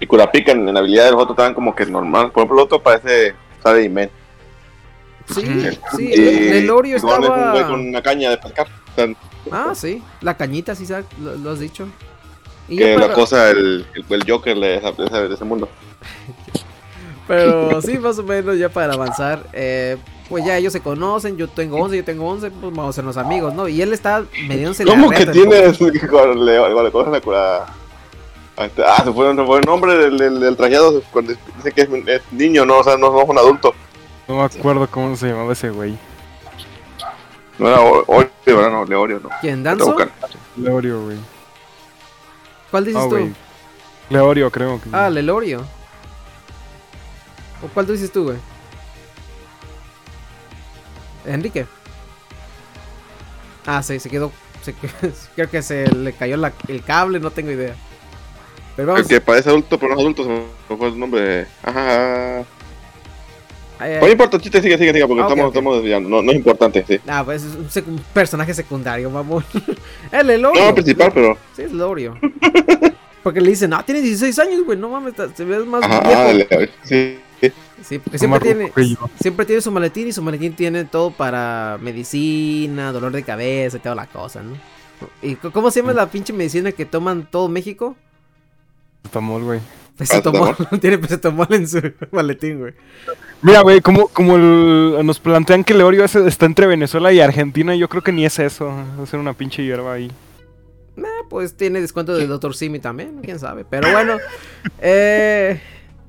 y 0.00 0.06
Kurapika 0.06 0.52
en, 0.52 0.68
en 0.68 0.76
habilidades, 0.76 1.12
los 1.12 1.20
otros 1.22 1.34
estaban 1.36 1.54
como 1.54 1.74
que 1.74 1.84
normal, 1.86 2.32
por 2.32 2.40
ejemplo 2.42 2.58
el 2.58 2.64
otro 2.64 2.82
parece 2.82 3.34
Sade 3.62 3.84
y 3.84 3.88
Men. 3.88 4.10
Sí, 5.32 5.42
sí. 5.96 6.04
Y 6.12 6.16
Lelorio 6.50 6.98
Gon 7.00 7.22
es 7.22 7.28
un 7.28 7.34
güey 7.36 7.40
estaba. 7.60 7.68
con 7.68 7.80
una 7.88 8.02
caña 8.02 8.30
de 8.30 8.38
pescar, 8.38 8.66
o 8.66 8.94
sea, 8.94 9.06
Ah, 9.52 9.72
sí. 9.74 10.02
La 10.20 10.36
cañita, 10.36 10.74
sí, 10.74 10.86
lo, 11.22 11.34
lo 11.36 11.50
has 11.52 11.60
dicho. 11.60 11.86
Y 12.68 12.76
que 12.76 12.84
ya 12.84 12.94
la 12.94 13.00
para- 13.02 13.14
cosa, 13.14 13.50
el, 13.50 13.86
el, 13.94 14.04
el 14.10 14.30
Joker 14.30 14.56
de, 14.58 14.76
ese- 14.76 15.44
mundo. 15.44 15.68
Pero 17.28 17.80
sí, 17.80 17.96
más 17.98 18.18
o 18.18 18.22
menos 18.24 18.58
ya 18.58 18.68
para 18.68 18.94
avanzar. 18.94 19.44
eh, 19.52 19.96
pues 20.28 20.44
ya 20.44 20.56
ellos 20.56 20.72
se 20.72 20.80
conocen, 20.80 21.36
yo 21.36 21.48
tengo 21.48 21.76
11, 21.78 21.96
yo 21.96 22.04
tengo 22.04 22.28
11, 22.28 22.50
pues 22.52 22.72
vamos 22.74 22.90
a 22.90 22.92
sernos 22.92 23.16
amigos, 23.16 23.52
¿no? 23.52 23.66
Y 23.66 23.82
él 23.82 23.92
está 23.92 24.24
mediándose 24.46 24.84
la 24.84 24.92
¿Cómo 24.92 25.10
que 25.10 25.26
tienes 25.26 25.76
con 25.76 25.90
con- 26.08 26.90
con 26.90 27.12
la 27.12 27.20
cura? 27.20 27.66
Ah, 28.86 29.02
se 29.04 29.12
fue, 29.12 29.34
se 29.34 29.44
fue 29.46 29.58
el 29.58 29.64
nombre 29.64 29.96
del, 29.96 30.18
del, 30.18 30.38
del 30.40 30.56
trajeado. 30.56 31.02
Cuando 31.12 31.32
dice 31.56 31.72
que 31.72 31.80
es, 31.82 31.88
es 32.08 32.22
niño, 32.32 32.66
no, 32.66 32.78
o 32.78 32.84
sea, 32.84 32.96
no, 32.96 33.10
no 33.10 33.22
es 33.22 33.28
un 33.28 33.38
adulto. 33.38 33.74
No 34.28 34.36
me 34.36 34.42
acuerdo 34.42 34.86
cómo 34.90 35.16
se 35.16 35.28
llamaba 35.28 35.52
ese 35.52 35.70
güey. 35.70 35.96
No 37.58 37.68
era 37.68 37.80
Oreo, 37.80 38.30
¿verdad? 38.46 38.70
no, 38.70 38.84
Leorio, 38.84 39.20
no. 39.22 39.30
¿Quién, 39.40 39.62
Danzo? 39.62 39.96
Leorio, 40.56 41.02
güey. 41.04 41.16
¿Cuál 42.70 42.84
dices 42.84 43.02
Ah, 43.04 43.08
tú? 43.08 43.30
Leorio, 44.10 44.50
creo 44.50 44.80
que. 44.80 44.88
Ah, 44.92 45.08
Lelorio. 45.10 45.64
¿O 47.62 47.68
cuál 47.68 47.86
tú 47.86 47.92
dices 47.92 48.12
tú, 48.12 48.24
güey? 48.24 48.36
Enrique. 51.26 51.66
Ah, 53.66 53.82
sí, 53.82 53.98
se 54.00 54.08
quedó. 54.08 54.32
se 54.62 54.74
creo 55.34 55.50
que 55.50 55.62
se 55.62 55.86
le 55.92 56.12
cayó 56.12 56.36
la- 56.36 56.52
el 56.68 56.82
cable, 56.82 57.20
no 57.20 57.30
tengo 57.30 57.50
idea. 57.50 57.74
Pero 58.76 58.92
El 58.92 58.94
vamos. 59.02 59.08
que 59.08 59.20
parece 59.20 59.48
adulto, 59.50 59.78
pero 59.78 59.90
no 59.92 59.98
es 59.98 60.00
adulto, 60.02 60.24
se 60.24 60.28
me 60.30 60.76
fue 60.76 60.88
el 60.88 60.98
nombre. 60.98 61.46
Ajá. 61.62 62.38
ay, 63.78 63.92
ay. 63.94 63.98
No 64.00 64.08
importa, 64.08 64.38
chiste, 64.38 64.62
sigue, 64.62 64.78
sigue, 64.78 64.92
sigue, 64.92 65.06
porque 65.06 65.22
Ah, 65.22 65.26
estamos, 65.28 65.46
estamos 65.48 65.76
desviando. 65.76 66.08
No, 66.08 66.22
no 66.22 66.30
es 66.30 66.36
importante, 66.36 66.84
sí. 66.86 67.00
Ah, 67.06 67.22
pues 67.24 67.42
es 67.42 67.54
un, 67.54 67.68
sec- 67.68 67.86
un 67.86 68.00
personaje 68.12 68.54
secundario, 68.54 69.10
mamón. 69.10 69.44
el 70.12 70.26
Lelorio. 70.26 70.62
No, 70.62 70.68
el 70.68 70.74
principal, 70.74 71.10
pero. 71.12 71.36
Sí, 71.54 71.62
es 71.62 71.72
Lelorio. 71.72 72.16
Porque 73.22 73.40
le 73.40 73.50
dicen, 73.50 73.72
ah, 73.74 73.82
tiene 73.84 74.00
16 74.00 74.38
años, 74.38 74.64
güey, 74.64 74.78
no 74.78 74.88
mames, 74.88 75.12
se 75.34 75.44
ve 75.44 75.58
más 75.64 75.82
Ajá, 75.82 76.00
viejo. 76.00 76.32
Leorio, 76.50 76.68
sí. 76.84 77.18
Sí, 77.82 77.98
porque 77.98 78.18
siempre 78.18 78.40
tiene, 78.40 78.70
siempre 79.18 79.46
tiene 79.46 79.62
su 79.62 79.70
maletín 79.72 80.06
y 80.06 80.12
su 80.12 80.20
maletín 80.20 80.52
tiene 80.54 80.84
todo 80.84 81.10
para 81.10 81.78
medicina, 81.80 82.92
dolor 82.92 83.12
de 83.12 83.22
cabeza 83.22 83.78
y 83.78 83.80
toda 83.80 83.94
la 83.94 84.06
cosa, 84.06 84.42
¿no? 84.42 84.54
¿Y 85.22 85.36
cómo 85.36 85.70
se 85.70 85.80
llama 85.80 85.94
la 85.94 86.06
pinche 86.10 86.34
medicina 86.34 86.72
que 86.72 86.84
toman 86.84 87.26
todo 87.30 87.48
México? 87.48 87.96
Tamol, 89.10 89.44
güey. 89.44 89.60
Pesetomol. 89.96 90.56
tiene 90.80 90.98
pesetomol 90.98 91.46
en 91.50 91.68
su 91.68 91.80
maletín, 92.10 92.58
güey. 92.60 92.72
Mira, 93.42 93.60
güey, 93.62 93.80
como, 93.80 94.08
como 94.08 94.36
el- 94.36 95.04
nos 95.04 95.18
plantean 95.20 95.62
que 95.64 95.74
Leorio 95.74 96.04
es- 96.04 96.14
está 96.16 96.46
entre 96.46 96.66
Venezuela 96.66 97.12
y 97.12 97.20
Argentina, 97.20 97.74
yo 97.74 97.88
creo 97.88 98.02
que 98.02 98.12
ni 98.12 98.24
es 98.24 98.38
eso. 98.38 98.66
Va 98.66 99.02
a 99.02 99.06
ser 99.06 99.20
una 99.20 99.34
pinche 99.34 99.64
hierba 99.64 99.92
ahí. 99.92 100.10
Eh, 100.96 101.02
pues 101.28 101.54
tiene 101.56 101.80
descuento 101.80 102.14
del 102.14 102.28
Dr. 102.28 102.54
Simi 102.54 102.78
también, 102.78 103.20
quién 103.22 103.38
sabe. 103.38 103.64
Pero 103.68 103.90
bueno, 103.92 104.16
eh, 104.80 105.60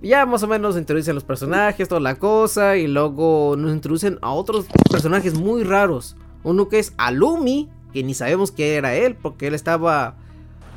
ya 0.02 0.26
más 0.26 0.44
o 0.44 0.48
menos 0.48 0.78
introducen 0.78 1.16
los 1.16 1.24
personajes, 1.24 1.88
toda 1.88 2.02
la 2.02 2.16
cosa. 2.16 2.78
Y 2.78 2.88
luego 2.88 3.56
nos 3.58 3.72
introducen 3.74 4.20
a 4.22 4.32
otros 4.32 4.66
personajes 4.90 5.34
muy 5.34 5.64
raros. 5.64 6.16
Uno 6.44 6.70
que 6.70 6.80
es 6.80 6.94
Alumi, 6.98 7.70
que 7.94 8.04
ni 8.04 8.14
sabemos 8.14 8.52
que 8.52 8.76
era 8.76 8.96
él, 8.96 9.16
porque 9.22 9.48
él 9.48 9.54
estaba 9.54 10.16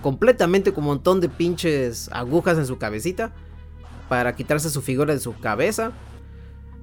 completamente 0.05 0.75
con 0.75 0.85
un 0.85 0.89
montón 0.89 1.23
de 1.23 1.31
pinches 1.31 2.11
agujas 2.13 2.59
en 2.59 2.67
su 2.67 2.77
cabecita. 2.77 3.33
Para 4.11 4.37
quitarse 4.37 4.69
su 4.69 4.83
figura 4.83 5.15
de 5.15 5.19
su 5.19 5.35
cabeza. 5.39 5.93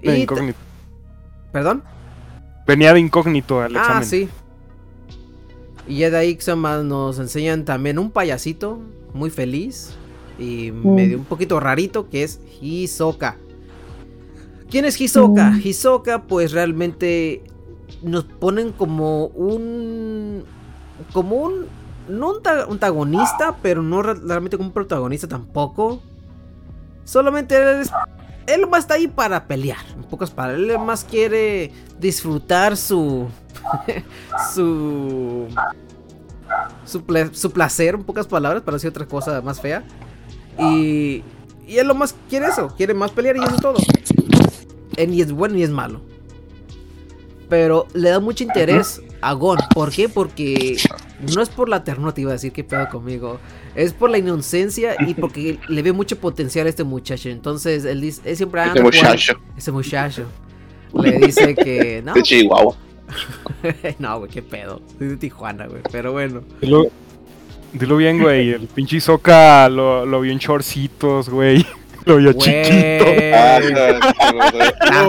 De 0.01 0.17
Y 0.17 0.23
incógnito. 0.23 0.57
¿Perdón? 1.51 1.83
Venía 2.65 2.93
de 2.93 2.99
incógnito 2.99 3.61
al 3.61 3.77
Ah, 3.77 3.79
examen. 3.81 4.05
sí. 4.05 4.29
Y 5.87 5.99
ya 5.99 6.09
de 6.09 6.17
ahí 6.17 6.37
nos 6.83 7.19
enseñan 7.19 7.63
también 7.63 7.99
un 7.99 8.09
payasito 8.09 8.79
muy 9.13 9.29
feliz 9.29 9.91
y 10.39 10.71
medio 10.71 11.19
un 11.19 11.25
poquito 11.25 11.59
rarito 11.59 12.09
que 12.09 12.23
es 12.23 12.39
Hisoka. 12.59 13.37
¿Quién 14.71 14.85
es 14.85 14.99
Hisoka? 14.99 15.51
Mm. 15.51 15.61
Hisoka 15.63 16.23
pues 16.23 16.53
realmente 16.53 17.43
nos 18.01 18.23
ponen 18.23 18.71
como 18.71 19.27
un 19.27 20.43
como 21.13 21.35
un 21.35 21.65
no 22.11 22.31
un 22.37 22.43
ta- 22.43 22.63
antagonista, 22.69 23.55
pero 23.61 23.81
no 23.81 24.01
re- 24.01 24.15
realmente 24.15 24.57
como 24.57 24.69
un 24.69 24.73
protagonista 24.73 25.27
tampoco. 25.27 26.01
Solamente 27.03 27.55
él 27.55 27.81
es 27.81 27.91
él 28.47 28.67
más 28.67 28.79
está 28.81 28.95
ahí 28.95 29.07
para 29.07 29.45
pelear. 29.47 29.79
En 29.95 30.03
pocas 30.03 30.29
palabras, 30.31 30.59
él 30.61 30.79
más 30.79 31.03
quiere 31.03 31.71
disfrutar 31.99 32.75
su 32.77 33.27
su 34.53 35.47
su, 36.85 37.03
su 37.33 37.51
placer, 37.51 37.95
en 37.95 38.03
pocas 38.03 38.27
palabras, 38.27 38.61
para 38.63 38.75
decir 38.75 38.89
otra 38.89 39.05
cosa 39.05 39.41
más 39.41 39.61
fea. 39.61 39.83
Y, 40.59 41.23
y 41.67 41.77
él 41.77 41.87
lo 41.87 41.95
más 41.95 42.13
quiere 42.29 42.47
eso, 42.47 42.73
quiere 42.75 42.93
más 42.93 43.11
pelear 43.11 43.37
y 43.37 43.39
eso 43.43 43.55
es 43.55 43.61
todo. 43.61 43.77
Él 44.97 45.11
ni 45.11 45.21
es 45.21 45.31
bueno 45.31 45.55
ni 45.55 45.63
es 45.63 45.69
malo. 45.69 46.01
Pero 47.47 47.87
le 47.93 48.09
da 48.09 48.19
mucho 48.19 48.43
interés 48.43 49.01
a 49.21 49.33
Gon. 49.33 49.57
¿Por 49.73 49.91
qué? 49.91 50.09
Porque 50.09 50.77
no 51.33 51.41
es 51.41 51.49
por 51.49 51.69
la 51.69 51.83
ternura, 51.83 52.13
te 52.13 52.21
iba 52.21 52.31
a 52.31 52.33
decir 52.33 52.51
que 52.51 52.63
pedo 52.63 52.87
conmigo. 52.89 53.39
Es 53.75 53.93
por 53.93 54.09
la 54.09 54.17
inocencia 54.17 54.95
y 55.05 55.13
porque 55.13 55.59
le 55.67 55.81
ve 55.81 55.91
mucho 55.93 56.17
potencial 56.17 56.65
a 56.67 56.69
este 56.69 56.83
muchacho. 56.83 57.29
Entonces 57.29 57.85
él, 57.85 58.01
dice, 58.01 58.21
él 58.25 58.35
siempre 58.37 58.61
anda 58.61 58.73
Ese 58.73 58.83
por- 58.83 58.93
muchacho. 58.95 59.33
ese 59.57 59.71
muchacho. 59.71 60.25
Le 60.93 61.11
dice 61.19 61.55
que 61.55 62.01
no, 62.05 62.13
De 62.13 62.21
Chihuahua. 62.23 62.75
no, 63.99 64.19
güey, 64.19 64.31
qué 64.31 64.41
pedo. 64.41 64.81
Soy 64.97 65.07
de 65.09 65.17
Tijuana, 65.17 65.67
güey. 65.67 65.81
Pero 65.91 66.11
bueno. 66.13 66.41
Dilo, 66.61 66.87
dilo 67.73 67.97
bien, 67.97 68.21
güey. 68.21 68.49
El 68.51 68.67
pinche 68.67 68.97
Isoca 68.97 69.67
lo, 69.69 70.05
lo 70.05 70.21
vio 70.21 70.31
en 70.31 70.37
shortcitos, 70.39 71.29
güey. 71.29 71.65
Lo 72.05 72.17
vio 72.17 72.33
chiquito. 72.33 73.05
Está, 73.05 73.59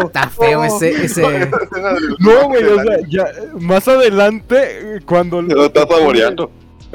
está 0.05 0.28
feo 0.28 0.64
ese, 0.64 0.90
ese. 1.05 1.51
No, 2.18 2.49
güey, 2.49 2.64
o 2.64 2.82
sea, 2.82 2.97
ya 3.09 3.26
más 3.61 3.86
adelante, 3.88 5.01
cuando 5.07 5.43
Se 5.43 5.55
lo 5.55 5.66
está 5.66 5.86
saboreando. 5.86 6.51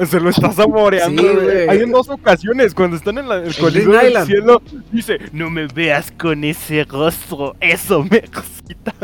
Se 0.08 0.20
lo 0.20 0.30
está 0.30 0.52
saboreando, 0.52 1.20
Sí, 1.22 1.28
güey. 1.28 1.68
Hay 1.68 1.80
en 1.80 1.90
dos 1.90 2.08
ocasiones, 2.08 2.72
cuando 2.72 2.96
están 2.96 3.18
en 3.18 3.28
la, 3.28 3.38
el 3.42 3.52
coliseo 3.56 3.90
del 3.90 4.06
Island. 4.06 4.26
cielo, 4.28 4.62
dice, 4.92 5.18
no 5.32 5.50
me 5.50 5.66
veas 5.66 6.12
con 6.12 6.44
ese 6.44 6.84
rostro, 6.84 7.56
eso 7.58 8.04
me 8.08 8.18
excita. 8.18 8.94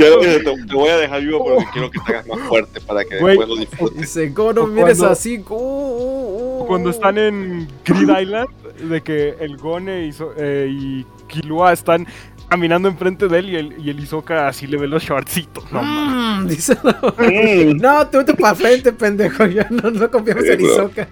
Ya 0.00 0.08
lo 0.08 0.18
dije, 0.18 0.40
te, 0.40 0.66
te 0.66 0.74
voy 0.74 0.88
a 0.88 0.96
dejar 0.96 1.20
vivo 1.20 1.44
porque 1.44 1.64
quiero 1.72 1.90
que 1.92 2.00
te 2.04 2.12
hagas 2.12 2.26
más 2.26 2.40
fuerte 2.40 2.80
para 2.80 3.04
que 3.04 3.18
Güey. 3.18 3.36
después 3.38 3.48
lo 3.48 3.56
disfrutes. 3.56 4.00
Dice, 4.00 4.34
¿cómo 4.34 4.52
no 4.52 4.66
mires 4.66 4.98
cuando- 4.98 5.12
así? 5.12 5.38
Uh, 5.48 5.54
uh, 5.54 6.62
uh, 6.62 6.66
Cuando 6.66 6.90
están 6.90 7.16
en 7.16 7.68
Grid 7.84 8.08
Island, 8.20 8.48
de 8.72 9.02
que 9.02 9.36
el 9.40 9.56
Gone 9.56 10.06
y, 10.06 10.12
So- 10.12 10.32
eh, 10.36 10.68
y 10.70 11.06
Killua 11.28 11.72
están 11.72 12.06
caminando 12.48 12.88
enfrente 12.88 13.28
de 13.28 13.38
él 13.38 13.50
y 13.50 13.56
el, 13.56 13.74
y 13.84 13.90
el 13.90 14.00
Isoka 14.00 14.48
así 14.48 14.66
le 14.66 14.76
ve 14.76 14.86
los 14.88 15.02
shortcitos. 15.04 15.70
No. 15.70 15.82
Mm, 15.82 16.46
dice, 16.48 16.76
no. 16.82 16.90
Mm. 17.18 17.76
No, 17.80 18.08
tú 18.08 18.18
vete 18.18 18.34
para 18.34 18.54
frente, 18.54 18.92
pendejo. 18.92 19.46
Ya 19.46 19.66
no, 19.70 19.90
no 19.90 20.10
confiamos 20.10 20.44
Sí, 20.44 20.50
en. 20.52 20.60
Isoka. 20.60 21.08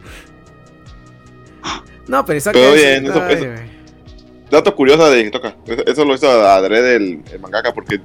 No, 2.06 2.24
pero 2.24 2.38
Isoka 2.38 2.52
Pero 2.58 2.74
es- 2.74 2.82
bien, 2.82 3.06
eso- 3.06 3.22
ay, 3.22 3.34
eso- 3.34 3.44
güey. 3.44 3.78
Dato 4.50 4.74
curioso 4.74 5.10
de 5.10 5.30
Toca. 5.30 5.54
Eso 5.86 6.04
lo 6.06 6.14
hizo 6.14 6.26
adrede 6.30 6.96
el, 6.96 7.22
el 7.30 7.38
mangaka 7.38 7.74
porque 7.74 8.00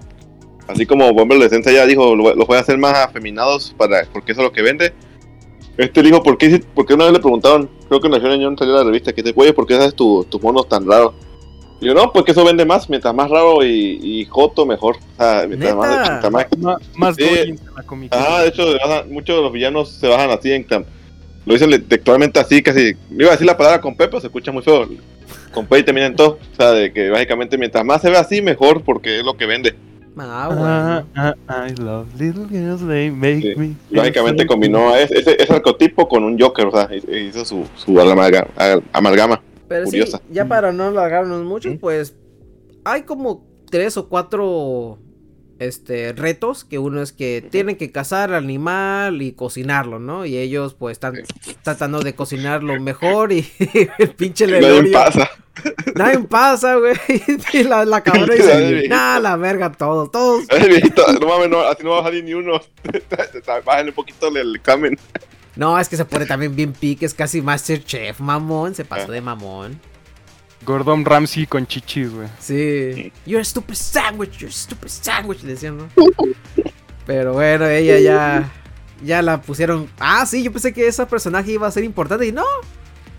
así 0.68 0.86
como 0.86 1.14
Bomber 1.14 1.40
de 1.40 1.48
Sensei 1.50 1.76
ya 1.76 1.86
dijo, 1.86 2.16
lo, 2.18 2.36
lo 2.36 2.46
voy 2.46 2.58
a 2.58 2.60
hacer 2.60 2.78
más 2.78 2.94
afeminados 2.98 3.74
para, 3.78 4.04
porque 4.12 4.34
eso 4.34 4.42
es 4.42 4.48
lo 4.48 4.52
que 4.52 4.62
vende. 4.62 4.94
Este 5.78 6.04
dijo, 6.04 6.22
¿por 6.22 6.38
qué, 6.38 6.64
porque 6.76 6.94
una 6.94 7.06
vez 7.06 7.14
le 7.14 7.20
preguntaron, 7.20 7.70
creo 7.88 8.00
que 8.00 8.08
en 8.08 8.14
la 8.14 8.20
Shonen 8.20 8.58
salió 8.58 8.76
la 8.76 8.84
revista, 8.84 9.12
que 9.14 9.24
dice, 9.24 9.34
oye, 9.38 9.54
¿por 9.54 9.66
qué 9.66 9.74
haces 9.76 9.96
tu- 9.96 10.24
tus 10.30 10.42
monos 10.42 10.70
tan 10.70 10.88
raros? 10.88 11.14
Y 11.82 11.88
yo, 11.88 11.94
no, 11.96 12.12
porque 12.14 12.32
eso 12.32 12.46
vende 12.46 12.64
más, 12.64 12.90
mientras 12.90 13.14
más 13.14 13.30
raro 13.30 13.66
y, 13.66 14.00
y 14.02 14.26
joto, 14.26 14.66
mejor. 14.66 14.98
O 14.98 15.18
sea, 15.22 15.46
mientras 15.48 15.76
más, 15.76 15.90
¿Neta? 15.90 16.10
mientras 16.22 16.32
más 16.60 16.80
más 16.96 17.16
Sí. 17.16 17.24
goblins 17.26 17.62
en 17.62 17.76
la 17.76 17.84
comic. 17.84 18.14
Ah, 18.16 18.42
de 18.44 18.48
hecho, 18.50 18.64
muchos 19.10 19.36
de 19.36 19.42
los 19.42 19.52
villanos 19.52 19.90
se 19.90 20.08
bajan 20.08 20.30
así 20.30 20.52
en 20.52 20.66
cam- 20.68 20.86
Lo 21.46 21.54
dicen 21.54 21.86
textualmente 21.90 22.40
así, 22.40 22.62
casi. 22.64 22.94
Iba 23.12 23.30
a 23.30 23.32
decir 23.32 23.48
la 23.48 23.58
palabra 23.58 23.82
con 23.82 23.96
P, 23.98 24.08
pero 24.08 24.22
se 24.22 24.28
escucha 24.28 24.52
muy 24.52 24.62
feo. 24.64 24.88
Con 25.54 25.66
P 25.66 25.80
y 25.80 25.84
termina 25.84 26.06
en 26.08 26.16
todo. 26.16 26.38
O 26.54 26.56
sea, 26.56 26.72
de 26.72 26.94
que 26.94 27.10
básicamente 27.10 27.58
mientras 27.58 27.84
más 27.84 28.02
se 28.02 28.10
ve 28.10 28.18
así, 28.18 28.42
mejor, 28.42 28.82
porque 28.84 29.20
es 29.20 29.26
lo 29.26 29.36
que 29.36 29.46
vende. 29.46 29.76
Ah, 30.18 30.48
Ah, 30.52 31.04
bueno. 31.16 31.36
ah, 31.48 31.68
I 31.68 31.74
love 31.82 32.08
little 32.20 32.46
girls, 32.46 32.82
they 32.88 33.10
make 33.10 33.42
Sí. 33.42 33.56
me. 33.56 33.76
Lógicamente 33.90 34.46
combinó 34.46 34.96
ese, 34.96 35.18
ese, 35.20 35.42
ese 35.42 35.54
arquetipo 35.54 36.08
con 36.08 36.24
un 36.24 36.40
Joker, 36.40 36.68
o 36.68 36.72
sea, 36.72 36.90
hizo 36.96 37.44
su, 37.46 37.66
su 37.76 38.00
amalgama. 38.00 38.48
amalgama. 38.92 39.42
Pero 39.68 39.86
curiosa. 39.86 40.18
sí, 40.20 40.24
ya 40.32 40.46
para 40.48 40.72
no 40.72 40.86
alargarnos 40.86 41.44
mucho, 41.44 41.70
pues 41.80 42.16
hay 42.84 43.04
como 43.04 43.44
tres 43.72 43.98
o 43.98 44.08
cuatro 44.08 45.00
este 45.68 46.14
retos 46.14 46.64
que 46.66 46.80
uno 46.80 47.02
es 47.02 47.12
que 47.12 47.46
tienen 47.50 47.76
que 47.76 47.92
cazar 47.92 48.32
al 48.34 48.44
animal 48.44 49.22
y 49.22 49.32
cocinarlo, 49.34 50.00
¿no? 50.00 50.26
Y 50.26 50.38
ellos 50.38 50.74
pues 50.74 50.94
están 50.94 51.16
tratando 51.64 52.00
de 52.02 52.16
cocinarlo 52.16 52.80
mejor 52.82 53.32
y 53.32 53.48
el 54.00 54.10
pinche 54.12 54.48
Nadie 54.48 54.92
pasa. 54.92 55.30
nadie 55.96 56.20
pasa, 56.20 56.76
güey. 56.76 56.96
Y 57.54 57.64
la, 57.64 57.86
la 57.86 58.02
cabrona 58.02 58.34
dice, 58.34 58.88
nah, 58.88 59.20
la 59.20 59.36
verga 59.38 59.72
todos, 59.72 60.12
todos. 60.12 60.46
Viejito, 60.48 61.04
no 61.20 61.28
mames, 61.28 61.50
no, 61.50 61.60
así 61.62 61.84
no 61.84 61.92
va 61.92 62.00
a 62.00 62.04
salir 62.04 62.24
ni 62.24 62.34
uno. 62.34 62.60
Bájale 63.66 63.90
un 63.90 63.96
poquito 63.96 64.28
el 64.36 64.62
camen. 64.62 64.98
No, 65.56 65.78
es 65.80 65.88
que 65.88 65.98
se 65.98 66.06
pone 66.06 66.26
también 66.26 66.56
bien 66.56 66.74
pique, 66.74 67.06
es 67.06 67.14
casi 67.14 67.42
Masterchef, 67.42 68.20
mamón, 68.20 68.74
se 68.74 68.86
pasó 68.86 69.06
Ah. 69.10 69.12
de 69.14 69.22
mamón. 69.22 69.80
Gordon 70.66 71.04
Ramsay 71.06 71.46
con 71.48 71.66
chichis, 71.68 72.12
güey. 72.14 72.28
Sí. 72.40 73.12
You're 73.26 73.42
a 73.42 73.46
stupid 73.46 73.76
sandwich, 73.76 74.38
you're 74.38 74.50
a 74.50 74.52
stupid 74.52 74.88
sandwich, 74.90 75.44
le 75.44 75.52
decían, 75.54 75.78
¿no? 75.78 75.88
Pero 77.06 77.34
bueno, 77.34 77.68
ella 77.68 78.00
ya. 78.00 78.50
Ya 79.04 79.22
la 79.22 79.42
pusieron. 79.42 79.90
Ah, 80.00 80.26
sí, 80.26 80.44
yo 80.44 80.52
pensé 80.52 80.72
que 80.74 80.88
ese 80.88 81.06
personaje 81.06 81.52
iba 81.52 81.68
a 81.68 81.72
ser 81.72 81.84
importante 81.84 82.26
y 82.26 82.32
no. 82.32 82.46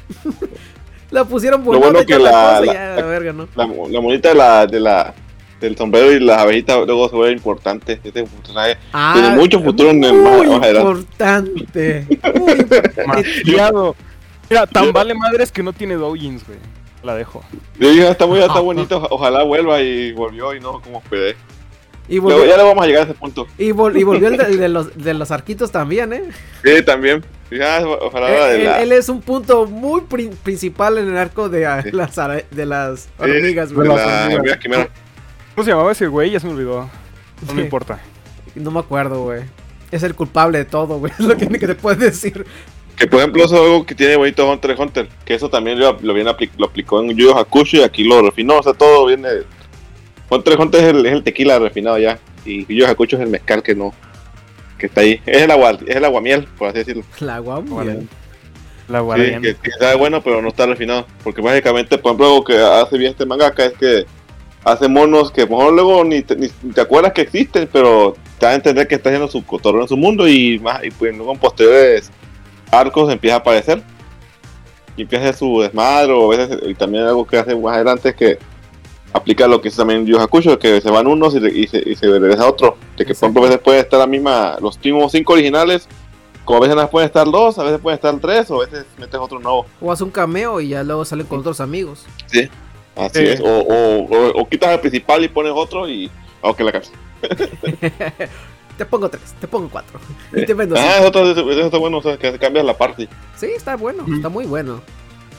la 1.11 1.24
pusieron 1.24 1.62
Lo 1.64 1.78
bueno 1.78 2.05
que 2.07 2.18
la- 2.18 2.61
la- 2.61 2.72
ya, 2.72 2.97
la 2.97 3.03
verga, 3.07 3.32
¿no? 3.32 3.49
La, 3.55 3.66
la 3.66 4.01
monita 4.01 4.30
de 4.30 4.34
la, 4.34 4.66
de 4.66 4.80
la, 4.80 5.14
del 5.61 5.76
sombrero 5.76 6.11
y 6.12 6.20
las 6.20 6.38
abejitas 6.38 6.86
luego 6.86 7.09
se 7.11 7.16
vuelve 7.16 7.34
importante. 7.34 8.01
Este 8.03 8.24
personaje 8.24 8.78
Ah, 8.92 9.12
tiene 9.14 9.36
mucho 9.36 9.61
futuro 9.61 9.90
en 9.90 10.03
el 10.03 10.14
más, 10.14 10.45
importante. 10.45 12.07
Muy 12.34 12.53
importante. 12.53 12.92
Demasiado. 12.97 13.95
Mira, 14.49 14.66
tan 14.66 14.92
vale 14.92 15.14
madres 15.14 15.53
que 15.53 15.62
no 15.62 15.72
tiene 15.72 15.95
doujins, 15.95 16.47
güey. 16.47 16.59
La 17.05 17.14
dejo. 17.14 17.44
Dije, 17.78 18.09
está 18.09 18.26
muy 18.26 18.40
está 18.40 18.61
bonito, 18.61 19.07
ojalá 19.11 19.42
vuelva 19.42 19.80
y 19.82 20.12
volvió 20.12 20.55
y 20.55 20.61
no 20.61 20.80
como 20.80 20.98
esperé. 20.98 21.36
Y 22.09 22.16
Luego, 22.16 22.38
volvió, 22.38 22.46
ya 22.50 22.57
le 22.57 22.62
vamos 22.64 22.82
a 22.84 22.86
llegar 22.86 23.02
a 23.02 23.05
ese 23.05 23.14
punto. 23.14 23.46
y 23.59 23.70
vol- 23.72 23.98
y 23.98 24.02
volvió 24.05 24.28
el 24.28 24.36
de, 24.59 24.68
los, 24.68 24.96
de 24.96 25.14
los 25.14 25.30
arquitos 25.30 25.70
también, 25.70 26.12
¿eh? 26.12 26.22
Sí, 26.64 26.82
también. 26.82 27.24
Ya, 27.50 27.82
ojalá 27.86 28.30
de 28.30 28.57
él, 28.57 28.64
la... 28.64 28.82
él 28.82 28.92
es 28.92 29.09
un 29.09 29.20
punto 29.20 29.66
muy 29.66 30.00
pri- 30.02 30.30
principal 30.42 30.98
en 30.98 31.09
el 31.09 31.16
arco 31.16 31.48
de, 31.48 31.66
ah, 31.66 31.82
Sí. 31.82 31.90
las, 31.92 32.14
de 32.50 32.66
las 32.66 33.00
Sí, 33.02 33.09
hormigas, 33.18 33.70
las 33.70 34.46
la 34.46 34.59
quimera. 34.59 34.88
¿Cómo 35.55 35.64
se 35.64 35.70
llamaba 35.70 35.92
ese 35.92 36.07
güey? 36.09 36.30
Ya 36.30 36.40
se 36.40 36.46
me 36.46 36.55
olvidó. 36.55 36.88
No 37.46 37.52
me 37.52 37.61
Sí. 37.61 37.64
importa. 37.64 38.00
No 38.55 38.70
me 38.70 38.80
acuerdo, 38.80 39.22
güey. 39.24 39.42
Es 39.90 40.02
el 40.02 40.14
culpable 40.14 40.59
de 40.59 40.64
todo, 40.64 40.98
güey. 40.98 41.12
Es 41.18 41.20
lo 41.24 41.36
que, 41.36 41.46
que 41.48 41.66
te 41.66 41.74
puedes 41.74 42.00
decir. 42.00 42.44
Que 42.97 43.07
por 43.07 43.18
ejemplo 43.18 43.45
eso 43.45 43.55
es 43.57 43.61
algo 43.62 43.84
que 43.86 43.95
tiene 43.95 44.16
bonito 44.16 44.49
Hunter 44.51 44.70
x 44.72 44.80
Hunter. 44.80 45.09
Que 45.24 45.34
eso 45.34 45.49
también 45.49 45.78
lo, 45.78 45.99
lo, 46.01 46.14
viene 46.14 46.30
apli- 46.30 46.51
lo 46.57 46.66
aplicó 46.66 47.01
en 47.01 47.11
Yu 47.11 47.28
Yu 47.30 47.36
Hakusho 47.36 47.78
y 47.78 47.82
aquí 47.82 48.05
lo 48.05 48.22
refinó. 48.22 48.59
O 48.59 48.62
sea, 48.62 48.72
todo 48.74 49.07
viene... 49.07 49.28
Hunter 50.30 50.53
x 50.55 50.64
Hunter 50.64 50.80
es 50.84 50.90
el, 50.90 51.07
es 51.07 51.12
el 51.12 51.22
tequila 51.22 51.59
refinado 51.59 51.99
ya. 51.99 52.18
Y 52.45 52.64
Yu 52.66 52.80
Yu 52.84 52.86
Hakusho 52.86 53.16
es 53.16 53.22
el 53.22 53.28
mezcal 53.30 53.62
que 53.62 53.74
no... 53.74 53.92
Que 54.78 54.86
está 54.86 55.01
ahí. 55.03 55.20
Es 55.26 55.42
el 55.42 55.51
agua, 55.51 55.78
es 55.86 55.97
el 55.97 56.05
aguamiel, 56.05 56.47
por 56.59 56.68
así 56.68 56.78
decirlo. 56.78 57.05
La 57.20 57.38
bien. 57.40 58.09
La 58.88 58.99
Sí, 58.99 59.05
guardián. 59.05 59.42
que, 59.42 59.55
que 59.55 59.70
sabe 59.78 59.95
bueno, 59.97 60.20
pero 60.22 60.42
no 60.42 60.49
está 60.49 60.66
refinado. 60.66 61.07
Porque 61.22 61.40
básicamente, 61.40 61.97
por 61.99 62.11
ejemplo, 62.11 62.26
algo 62.26 62.45
que 62.45 62.59
hace 62.59 62.99
bien 62.99 63.12
este 63.12 63.24
mangaka 63.24 63.64
es 63.66 63.72
que 63.74 64.05
hace 64.64 64.88
monos 64.88 65.30
que 65.30 65.45
ejemplo, 65.45 65.70
luego 65.70 66.05
ni 66.05 66.22
te, 66.22 66.36
ni 66.36 66.49
te 66.49 66.80
acuerdas 66.80 67.12
que 67.12 67.22
existen, 67.22 67.68
pero 67.72 68.14
te 68.38 68.47
da 68.47 68.53
a 68.53 68.55
entender 68.57 68.86
que 68.88 68.95
está 68.97 69.09
haciendo 69.11 69.28
su 69.28 69.45
cotorreo 69.45 69.82
en 69.82 69.88
su 69.88 69.97
mundo 69.97 70.28
y 70.28 70.59
más 70.59 70.84
y 70.84 70.90
pues 70.90 71.16
luego 71.16 71.32
en 71.32 71.38
posteriores 71.38 72.11
arcos 72.74 73.12
empieza 73.12 73.36
a 73.36 73.38
aparecer. 73.40 73.82
Y 74.96 75.02
empieza 75.02 75.24
a 75.26 75.28
hacer 75.30 75.38
su 75.40 75.60
desmadre, 75.60 76.12
o 76.12 76.32
a 76.32 76.36
veces, 76.36 76.58
y 76.66 76.74
también 76.74 77.04
algo 77.04 77.26
que 77.26 77.36
hace 77.38 77.56
más 77.56 77.74
adelante 77.74 78.10
es 78.10 78.14
que 78.14 78.38
aplica 79.12 79.46
lo 79.48 79.60
que 79.60 79.68
hizo 79.68 79.78
también 79.78 80.06
Yu 80.06 80.18
Hakusho, 80.18 80.58
que 80.58 80.80
se 80.80 80.90
van 80.90 81.06
unos 81.06 81.34
y, 81.34 81.38
y 81.46 81.66
se, 81.66 81.82
y 81.84 81.94
se 81.96 82.06
regresa 82.06 82.46
otro. 82.48 82.76
De 82.96 83.04
que 83.04 83.14
por 83.14 83.24
ejemplo 83.24 83.42
a 83.42 83.46
veces 83.46 83.60
puede 83.62 83.80
estar 83.80 83.98
la 83.98 84.06
misma, 84.06 84.56
los 84.60 84.78
mismos 84.84 85.10
cinco 85.12 85.32
originales, 85.32 85.88
como 86.44 86.62
a 86.62 86.68
veces 86.68 86.88
pueden 86.90 87.06
estar 87.06 87.28
dos, 87.30 87.58
a 87.58 87.64
veces 87.64 87.80
pueden 87.80 87.96
estar 87.96 88.16
tres, 88.20 88.50
o 88.50 88.62
a 88.62 88.66
veces 88.66 88.84
metes 88.98 89.18
otro 89.18 89.38
nuevo. 89.40 89.66
O 89.80 89.90
hace 89.90 90.04
un 90.04 90.10
cameo 90.10 90.60
y 90.60 90.68
ya 90.68 90.82
luego 90.84 91.04
salen 91.04 91.26
con 91.26 91.40
otros 91.40 91.60
amigos. 91.60 92.04
Así 92.96 93.18
Sí. 93.18 93.26
es, 93.26 93.40
o, 93.40 93.46
o, 93.46 94.04
o, 94.04 94.40
o 94.40 94.48
quitas 94.48 94.70
el 94.70 94.80
principal 94.80 95.24
y 95.24 95.28
pones 95.28 95.52
otro 95.54 95.88
y. 95.88 96.08
Aunque 96.42 96.62
la 96.62 96.72
canción. 96.72 96.94
te 98.76 98.84
pongo 98.86 99.08
tres, 99.08 99.34
te 99.40 99.46
pongo 99.48 99.68
cuatro. 99.68 99.98
Y 100.34 100.44
te 100.46 100.54
vendo 100.54 100.74
Ah, 100.78 101.00
cinco. 101.04 101.18
eso 101.18 101.30
está, 101.30 101.40
eso 101.52 101.60
está 101.66 101.78
bueno, 101.78 101.98
o 101.98 102.02
sea, 102.02 102.16
que 102.18 102.38
cambias 102.38 102.64
la 102.64 102.76
parte. 102.76 103.08
Sí, 103.36 103.46
está 103.56 103.76
bueno, 103.76 104.04
está 104.14 104.28
muy 104.28 104.46
bueno. 104.46 104.80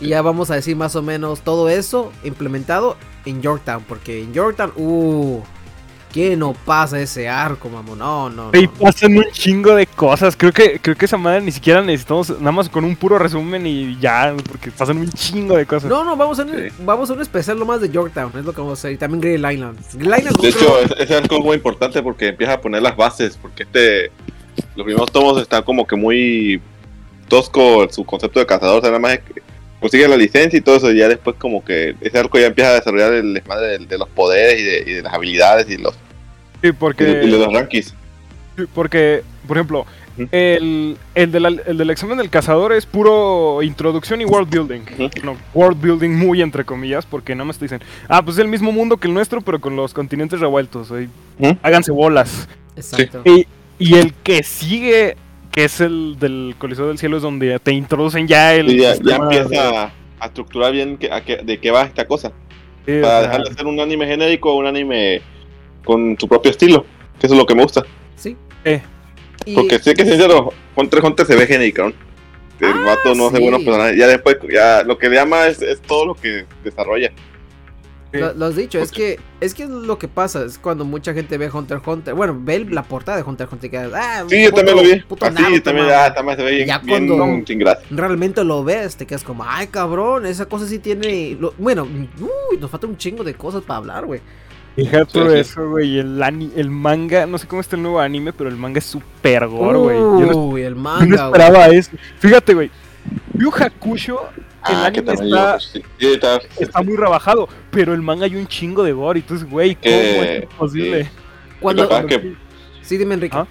Y 0.01 0.09
ya 0.09 0.21
vamos 0.21 0.51
a 0.51 0.55
decir 0.55 0.75
más 0.75 0.95
o 0.97 1.01
menos 1.01 1.39
todo 1.41 1.69
eso 1.69 2.11
implementado 2.23 2.97
en 3.25 3.41
Yorktown. 3.41 3.83
Porque 3.87 4.21
en 4.23 4.33
Yorktown, 4.33 4.73
uh, 4.75 5.41
¿qué 6.15 6.37
no 6.37 6.53
pasa 6.53 6.97
ese 6.99 7.27
arco, 7.27 7.67
mamón? 7.67 7.99
No, 7.99 8.29
no, 8.29 8.51
no. 8.53 8.71
pasan 8.79 9.17
un 9.17 9.25
chingo 9.31 9.75
de 9.75 9.85
cosas. 9.85 10.37
Creo 10.37 10.53
que, 10.53 10.79
creo 10.79 10.95
que 10.95 11.03
esa 11.05 11.17
madre 11.17 11.41
ni 11.41 11.51
siquiera 11.51 11.81
necesitamos 11.81 12.29
nada 12.39 12.53
más 12.53 12.69
con 12.69 12.85
un 12.85 12.95
puro 12.95 13.19
resumen 13.19 13.67
y 13.67 13.99
ya, 13.99 14.33
porque 14.49 14.71
pasan 14.71 14.97
un 14.97 15.11
chingo 15.11 15.57
de 15.57 15.65
cosas. 15.65 15.89
No, 15.89 16.05
no, 16.05 16.15
vamos 16.15 16.39
a, 16.39 16.43
un, 16.43 16.51
Sí. 16.51 16.73
vamos 16.79 17.09
a 17.09 17.13
un 17.13 17.21
especial 17.21 17.59
nomás 17.59 17.81
de 17.81 17.89
Yorktown, 17.89 18.31
es 18.39 18.45
lo 18.45 18.53
que 18.53 18.61
vamos 18.61 18.79
a 18.79 18.79
hacer. 18.79 18.93
Y 18.93 18.97
también 18.97 19.19
Green 19.19 19.51
Island. 19.53 19.77
Green 19.93 20.13
Island 20.17 20.37
De 20.39 20.47
hecho, 20.47 20.79
ese- 20.79 21.03
ese 21.03 21.15
arco 21.15 21.35
es 21.37 21.43
muy 21.43 21.57
importante 21.57 22.01
porque 22.01 22.29
empieza 22.29 22.53
a 22.53 22.61
poner 22.61 22.81
las 22.81 22.95
bases. 22.95 23.37
Porque 23.41 23.63
este. 23.63 24.09
Los 24.77 24.85
primeros 24.85 25.11
tomos 25.11 25.41
están 25.41 25.63
como 25.63 25.85
que 25.85 25.97
muy 25.97 26.61
tosco 27.27 27.87
su 27.91 28.05
concepto 28.05 28.39
de 28.39 28.45
cazador. 28.45 28.77
O 28.77 28.81
sea, 28.81 28.89
nada 28.89 28.99
más 28.99 29.13
es 29.15 29.19
que 29.19 29.41
consigue 29.81 30.07
la 30.07 30.15
licencia 30.17 30.57
y 30.57 30.61
todo 30.61 30.77
eso. 30.77 30.91
Y 30.91 30.97
ya 30.99 31.09
después, 31.09 31.35
como 31.37 31.63
que 31.63 31.95
ese 32.01 32.17
arco 32.17 32.39
ya 32.39 32.47
empieza 32.47 32.71
a 32.71 32.75
desarrollar 32.75 33.13
el 33.13 33.33
desmadre 33.33 33.77
de, 33.79 33.85
de 33.85 33.97
los 33.97 34.07
poderes 34.09 34.59
y 34.59 34.63
de, 34.63 34.77
y 34.91 34.93
de 34.95 35.01
las 35.01 35.13
habilidades 35.13 35.69
y, 35.69 35.77
los, 35.77 35.93
Sí, 36.61 36.69
y 36.69 36.71
porque, 36.71 37.03
de, 37.03 37.25
y 37.25 37.31
de 37.31 37.37
los 37.39 37.53
rankings. 37.53 37.93
porque, 38.73 39.23
por 39.47 39.57
ejemplo, 39.57 39.85
el, 40.31 40.97
el, 41.13 41.31
de 41.31 41.39
la- 41.41 41.49
el 41.49 41.77
del 41.77 41.89
examen 41.89 42.17
del 42.17 42.29
cazador 42.29 42.71
es 42.71 42.85
puro 42.85 43.61
introducción 43.61 44.21
y 44.21 44.25
world 44.25 44.49
building. 44.49 44.81
No, 45.23 45.35
world 45.53 45.81
building 45.81 46.11
muy 46.11 46.41
entre 46.41 46.63
comillas, 46.63 47.05
porque 47.05 47.35
nada 47.35 47.45
más 47.45 47.57
te 47.57 47.65
dicen, 47.65 47.81
ah, 48.07 48.23
pues 48.23 48.37
es 48.37 48.41
el 48.41 48.47
mismo 48.47 48.71
mundo 48.71 48.97
que 48.97 49.07
el 49.07 49.13
nuestro, 49.13 49.41
pero 49.41 49.59
con 49.59 49.75
los 49.75 49.93
continentes 49.93 50.39
revueltos. 50.39 50.89
Ujú. 50.91 51.57
Háganse 51.61 51.91
bolas. 51.91 52.47
Exacto. 52.77 53.21
Y, 53.25 53.45
y 53.77 53.95
el 53.95 54.13
que 54.13 54.41
sigue, 54.43 55.17
que 55.51 55.65
es 55.65 55.81
el 55.81 56.15
del 56.19 56.55
Coliseo 56.57 56.87
del 56.87 56.97
Cielo, 56.97 57.17
es 57.17 57.23
donde 57.23 57.59
te 57.59 57.73
introducen 57.73 58.27
ya 58.27 58.53
el. 58.55 58.69
Y 58.71 58.79
ya, 58.79 58.93
ya 58.95 59.01
de- 59.03 59.15
empieza 59.15 59.83
a, 59.85 59.93
a 60.19 60.25
estructurar 60.27 60.71
bien 60.71 60.97
que- 60.97 61.11
a 61.11 61.23
qué- 61.25 61.41
de 61.43 61.59
qué 61.59 61.71
va 61.71 61.83
esta 61.83 62.05
cosa. 62.07 62.31
sí, 62.85 62.99
o 62.99 63.01
Para 63.01 63.19
sea, 63.19 63.21
dejar 63.29 63.43
de 63.43 63.53
ser 63.53 63.65
un 63.65 63.79
anime 63.81 64.07
genérico 64.07 64.49
a 64.51 64.55
un 64.55 64.65
anime 64.67 65.21
con 65.85 66.17
su 66.19 66.27
propio 66.27 66.51
estilo. 66.51 66.85
Que 67.19 67.27
eso 67.27 67.35
es 67.35 67.39
lo 67.39 67.45
que 67.45 67.55
me 67.55 67.63
gusta. 67.63 67.83
Sí. 68.17 68.35
Eh. 68.65 68.81
Porque 69.53 69.79
sé 69.79 69.93
que 69.93 70.05
sincero, 70.05 70.51
Hunter 70.75 70.99
x 70.99 71.09
Hunter 71.09 71.25
se 71.25 71.35
ve 71.35 71.47
genérico. 71.47 71.83
¿no? 71.83 71.93
El 72.59 72.73
Ah, 72.73 72.95
vato 72.95 73.15
no 73.15 73.27
hace 73.27 73.37
sí. 73.37 73.43
buenos 73.43 73.63
personajes. 73.63 73.97
Ya 73.97 74.07
después, 74.07 74.37
ya 74.51 74.83
lo 74.83 74.97
que 74.97 75.09
le 75.09 75.15
llama 75.15 75.47
es, 75.47 75.61
es 75.61 75.81
todo 75.81 76.05
lo 76.05 76.15
que 76.15 76.45
desarrolla. 76.63 77.09
sí. 78.13 78.19
Lo, 78.19 78.33
lo 78.33 78.45
has 78.45 78.55
dicho, 78.55 78.79
es 78.79 78.91
que 78.93 79.19
es 79.41 79.53
que 79.53 79.65
lo 79.67 79.99
que 79.99 80.07
pasa 80.07 80.45
es 80.45 80.57
cuando 80.57 80.85
mucha 80.85 81.13
gente 81.13 81.37
ve 81.37 81.49
Hunter 81.51 81.77
x 81.79 81.87
Hunter. 81.87 82.13
Bueno, 82.13 82.35
ve 82.39 82.59
la 82.69 82.83
portada 82.83 83.17
de 83.17 83.23
Hunter 83.23 83.43
x 83.45 83.53
Hunter 83.53 83.67
y 83.67 83.71
queda, 83.71 83.89
ah, 83.93 84.23
Sí, 84.29 84.41
yo 84.41 84.51
puto- 84.51 84.55
también 84.65 84.77
lo 84.77 84.83
vi. 84.95 85.01
puto 85.01 85.25
Así 85.25 85.41
Naruto, 85.41 85.63
también, 85.63 85.87
ya, 85.87 86.13
también 86.13 86.37
se 86.37 86.43
ve 86.43 86.51
bien, 86.51 86.67
Ya 86.67 86.77
bien 86.79 87.07
cuando- 87.07 87.45
sin 87.45 87.59
gracia. 87.59 87.85
Realmente 87.91 88.43
lo 88.45 88.63
ves, 88.63 88.95
te 88.95 89.05
quedas 89.05 89.23
como, 89.23 89.43
ay 89.45 89.67
cabrón, 89.67 90.25
esa 90.25 90.45
cosa 90.45 90.65
sí 90.65 90.79
tiene. 90.79 91.35
lo- 91.39 91.53
Bueno, 91.57 91.83
uy, 91.83 92.57
nos 92.57 92.71
falta 92.71 92.87
un 92.87 92.97
chingo 92.97 93.23
de 93.25 93.33
cosas 93.35 93.63
para 93.63 93.77
hablar, 93.79 94.05
güey. 94.05 94.21
Deja 94.75 95.05
todo 95.05 95.31
Sí, 95.31 95.39
eso, 95.39 95.69
güey. 95.69 95.99
El, 95.99 96.21
el 96.55 96.69
manga, 96.69 97.25
no 97.25 97.37
sé 97.37 97.47
cómo 97.47 97.61
está 97.61 97.75
el 97.75 97.81
nuevo 97.81 97.99
anime, 97.99 98.33
pero 98.33 98.49
el 98.49 98.57
manga 98.57 98.79
es 98.79 98.85
super 98.85 99.47
gore, 99.47 99.77
güey. 99.77 99.97
No, 99.97 100.11
Uy, 100.47 100.61
el 100.63 100.69
yo 100.69 100.75
no 100.75 100.81
manga, 100.81 101.25
esperaba 101.27 101.67
eso. 101.67 101.91
Fíjate, 102.19 102.53
güey. 102.53 102.69
Yu 103.33 103.51
Hakusho, 103.51 104.19
el 104.35 104.43
Ah, 104.63 104.91
que 104.91 104.99
anime 104.99 105.03
también 105.03 105.27
está, 105.27 105.53
yo, 105.53 105.59
sí. 105.59 105.81
Sí, 105.99 106.07
está- 106.13 106.39
está 106.59 106.81
muy 106.81 106.97
rebajado, 106.97 107.47
pero 107.71 107.93
el 107.93 108.01
manga 108.01 108.25
hay 108.25 108.35
un 108.35 108.47
chingo 108.47 108.83
de 108.83 108.91
gore. 108.93 109.19
Entonces, 109.19 109.49
güey, 109.49 109.75
¿cómo 109.75 109.95
es 109.95 110.45
posible? 110.57 111.09
Cuando... 111.59 111.83
Lo 111.83 111.89
que 111.89 111.95
pasa 111.95 112.07
es 112.07 112.21
que- 112.21 112.35
Sí, 112.81 112.97
dime, 112.97 113.13
Enrique. 113.15 113.35
Ah. 113.37 113.47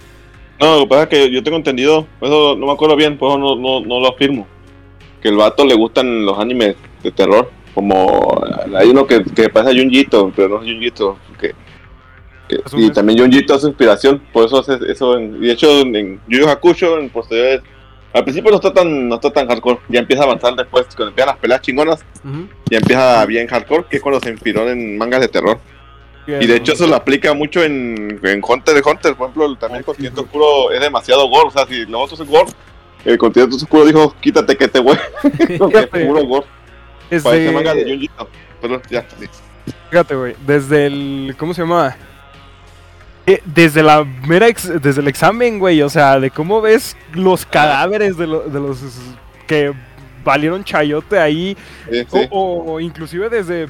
No, 0.59 0.75
lo 0.77 0.81
que 0.83 0.87
pasa 0.89 1.03
es 1.03 1.09
que 1.09 1.31
yo 1.31 1.43
tengo 1.43 1.57
entendido, 1.57 2.07
eso 2.21 2.55
no 2.55 2.65
me 2.67 2.71
acuerdo 2.71 2.95
bien, 2.95 3.17
por 3.17 3.29
eso 3.31 3.37
no, 3.39 3.55
no, 3.55 3.81
no 3.85 3.99
lo 3.99 4.09
afirmo. 4.13 4.47
Que 5.21 5.29
el 5.29 5.35
vato 5.37 5.65
le 5.65 5.73
gustan 5.73 6.25
los 6.25 6.37
animes 6.39 6.75
de 7.03 7.11
terror. 7.11 7.49
Como 7.75 8.41
hay 8.75 8.89
uno 8.89 9.05
que, 9.05 9.23
que 9.23 9.49
pasa 9.49 9.69
Junjito, 9.75 10.31
pero 10.35 10.47
no 10.47 10.55
es 10.63 10.71
Junjito. 10.71 11.19
Que, 11.39 11.53
que- 12.47 12.61
¿Es 12.65 12.73
un 12.73 12.81
y 12.81 12.89
también 12.91 13.19
Junjito 13.19 13.59
su 13.59 13.67
inspiración, 13.67 14.21
por 14.33 14.45
eso 14.45 14.59
hace 14.59 14.79
eso. 14.89 15.17
En, 15.17 15.35
y 15.43 15.47
de 15.47 15.51
hecho, 15.51 15.81
en, 15.81 15.95
en 15.95 16.21
Yu 16.27 16.47
Hakusho, 16.47 16.97
en 16.99 17.09
posteriores. 17.09 17.61
Al 18.13 18.23
principio 18.23 18.49
no 18.49 18.55
está 18.57 18.71
tan, 18.73 19.09
no 19.09 19.15
está 19.15 19.29
tan 19.29 19.45
hardcore, 19.45 19.79
ya 19.89 19.99
empieza 19.99 20.23
a 20.23 20.25
avanzar 20.25 20.55
después, 20.55 20.85
cuando 20.95 21.09
empiezan 21.09 21.27
las 21.33 21.37
peleas 21.37 21.59
chingonas, 21.61 22.05
Ujú. 22.23 22.47
ya 22.71 22.77
empieza 22.77 23.25
bien 23.25 23.45
hardcore, 23.45 23.83
que 23.89 23.97
es 23.97 24.01
cuando 24.01 24.21
se 24.21 24.29
inspiró 24.29 24.69
en 24.69 24.97
mangas 24.97 25.19
de 25.19 25.27
terror. 25.27 25.59
Y 26.25 26.47
de 26.47 26.55
hecho 26.55 26.71
eso 26.71 26.87
lo 26.87 26.95
aplica 26.95 27.33
mucho 27.33 27.61
en, 27.61 28.17
en 28.23 28.41
Hunter 28.41 28.77
x 28.77 28.89
Hunter, 28.89 29.15
por 29.15 29.27
ejemplo, 29.29 29.55
también 29.57 29.79
el 29.79 29.85
continente 29.85 30.21
oscuro 30.21 30.71
es 30.71 30.79
demasiado 30.79 31.27
gore, 31.27 31.49
o 31.49 31.51
sea, 31.51 31.67
si 31.67 31.85
nosotros 31.87 32.21
es 32.21 32.27
gore, 32.29 32.51
el 33.03 33.17
continente 33.17 33.57
oscuro 33.57 33.85
dijo, 33.85 34.15
quítate 34.21 34.55
que 34.55 34.69
te 34.69 34.79
voy, 34.79 34.97
porque 35.59 35.79
es 35.79 35.87
puro 35.87 36.23
gore. 36.25 36.45
Parece 37.23 37.51
manga 37.51 37.73
de 37.73 37.79
Desde, 37.81 37.91
Junji 37.91 38.05
Ito. 38.05 38.29
Perdón, 38.61 38.81
ya, 38.89 39.05
sí. 39.19 39.27
fíjate, 39.89 40.15
güey, 40.15 40.35
desde 40.45 40.85
el, 40.87 41.35
¿cómo 41.37 41.53
se 41.53 41.61
llama? 41.61 41.95
Eh, 43.27 43.41
Desde 43.45 43.81
la 43.81 44.03
mera, 44.03 44.47
ex- 44.47 44.81
desde 44.81 45.01
el 45.01 45.07
examen, 45.07 45.57
güey, 45.59 45.81
o 45.81 45.89
sea, 45.89 46.19
de 46.19 46.29
cómo 46.29 46.61
ves 46.61 46.95
los 47.13 47.45
cadáveres 47.45 48.17
de, 48.17 48.27
lo- 48.27 48.41
de 48.41 48.59
los 48.59 48.79
que 49.47 49.73
valieron 50.23 50.63
chayote 50.63 51.17
ahí, 51.19 51.57
Sí, 51.91 52.05
O, 52.11 52.17
sí. 52.19 52.27
o- 52.29 52.73
o 52.73 52.79
inclusive 52.79 53.29
desde 53.29 53.67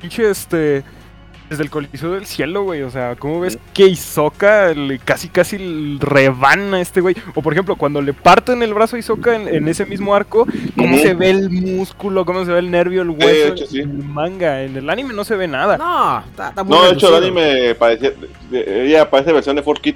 pinche 0.00 0.28
este 0.30 0.82
desde 1.52 1.62
el 1.64 1.70
coliseo 1.70 2.10
del 2.12 2.26
cielo, 2.26 2.62
güey, 2.64 2.82
o 2.82 2.90
sea, 2.90 3.14
¿cómo 3.16 3.40
ves 3.40 3.58
que 3.72 3.86
Hisoka 3.86 4.72
le- 4.74 4.98
casi 4.98 5.28
casi 5.28 5.96
rebana 6.00 6.78
a 6.78 6.80
este 6.80 7.00
güey? 7.00 7.14
O 7.34 7.42
por 7.42 7.52
ejemplo, 7.52 7.76
cuando 7.76 8.02
le 8.02 8.12
parten 8.12 8.62
el 8.62 8.74
brazo 8.74 8.96
a 8.96 8.98
Hisoka 8.98 9.34
en, 9.36 9.48
en 9.48 9.68
ese 9.68 9.86
mismo 9.86 10.14
arco, 10.14 10.46
cómo 10.76 10.98
se 10.98 11.14
ve 11.14 11.30
el 11.30 11.50
músculo, 11.50 12.24
cómo 12.24 12.44
se 12.44 12.52
ve 12.52 12.58
el 12.58 12.70
nervio, 12.70 13.02
el 13.02 13.10
hueso, 13.10 13.26
de 13.26 13.48
hecho, 13.48 13.66
sí. 13.66 13.80
en 13.80 13.90
el 13.90 14.02
manga, 14.04 14.62
en 14.62 14.76
el 14.76 14.90
anime 14.90 15.14
no 15.14 15.24
se 15.24 15.36
ve 15.36 15.46
nada. 15.46 15.76
No, 15.78 16.20
está, 16.30 16.48
está 16.48 16.64
muy 16.64 16.76
No, 16.76 16.84
de 16.84 16.92
hecho 16.92 17.08
el 17.16 17.22
anime 17.24 17.74
de- 18.50 18.86
ella 18.86 19.08
parece 19.08 19.32
versión 19.32 19.56
de 19.56 19.62
4Kid. 19.64 19.94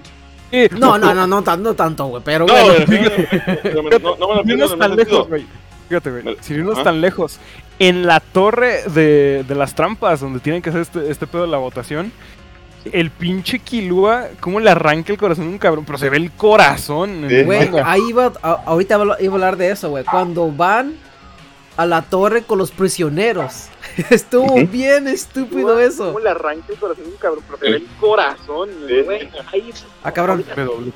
Sí, 0.50 0.68
No, 0.78 0.96
no, 0.96 1.12
no, 1.12 1.26
no, 1.26 1.42
no 1.42 1.74
tanto, 1.74 2.07
güey, 2.07 2.22
pero 2.24 2.46
No, 2.46 2.52
bueno. 2.52 2.68
me 2.68 2.74
refiero- 2.84 3.12
no, 4.18 4.34
no, 4.34 4.42
no 4.44 5.24
güey. 5.26 5.46
Fíjate, 5.89 6.11
güey. 6.11 6.22
Vale. 6.22 6.37
Sin 6.41 6.57
irnos 6.59 6.74
Ajá. 6.74 6.84
tan 6.84 7.01
lejos. 7.01 7.39
En 7.78 8.07
la 8.07 8.20
torre 8.20 8.82
de, 8.89 9.45
de 9.47 9.55
las 9.55 9.74
trampas, 9.74 10.20
donde 10.20 10.41
tienen 10.41 10.62
que 10.62 10.70
hacer 10.70 10.82
este, 10.82 11.11
este 11.11 11.26
pedo 11.26 11.43
de 11.43 11.49
la 11.49 11.59
votación, 11.59 12.11
el 12.93 13.11
pinche 13.11 13.59
Kilua, 13.59 14.28
¿cómo 14.41 14.61
le 14.61 14.70
arranca 14.70 15.12
el 15.12 15.18
corazón 15.18 15.47
a 15.47 15.51
un 15.51 15.59
cabrón? 15.59 15.84
Pero 15.84 15.99
se 15.99 16.09
ve 16.09 16.16
el 16.16 16.30
corazón. 16.32 17.26
Sí. 17.28 17.43
Güey, 17.43 17.68
ahí 17.84 18.01
iba, 18.09 18.32
a- 18.43 18.62
ahorita 18.66 18.99
iba 19.20 19.32
a 19.32 19.34
hablar 19.34 19.57
de 19.57 19.70
eso, 19.70 19.91
güey. 19.91 20.05
Cuando 20.05 20.51
van 20.51 20.95
a 21.76 21.84
la 21.84 22.01
torre 22.03 22.43
con 22.43 22.59
los 22.59 22.70
prisioneros. 22.70 23.66
Estuvo 24.11 24.55
bien 24.66 25.09
estúpido 25.09 25.78
eso. 25.78 26.18
le 26.18 26.30
arranca 26.30 26.64
el 26.72 26.78
corazón 26.78 27.05
a 27.05 27.09
un 27.09 27.16
cabrón? 27.16 27.45
Pero 27.47 27.59
se 27.59 27.70
ve 27.70 27.76
el 27.76 27.87
corazón, 28.01 28.70
güey. 29.05 29.28
Ah, 30.03 30.12
cabrón. 30.12 30.45
Me 30.57 30.62
doble. 30.64 30.93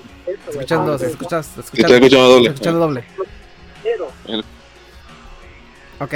Escuchando, 0.48 0.96
se 0.98 1.06
escucha, 1.08 1.42
se 1.42 1.54
Sí, 1.54 1.60
escucha, 1.60 1.82
estoy 1.82 1.96
escuchando 1.96 2.28
doble. 2.28 2.48
escuchando 2.48 2.78
doble. 2.80 3.04
El- 4.26 4.44
Ok. 6.00 6.14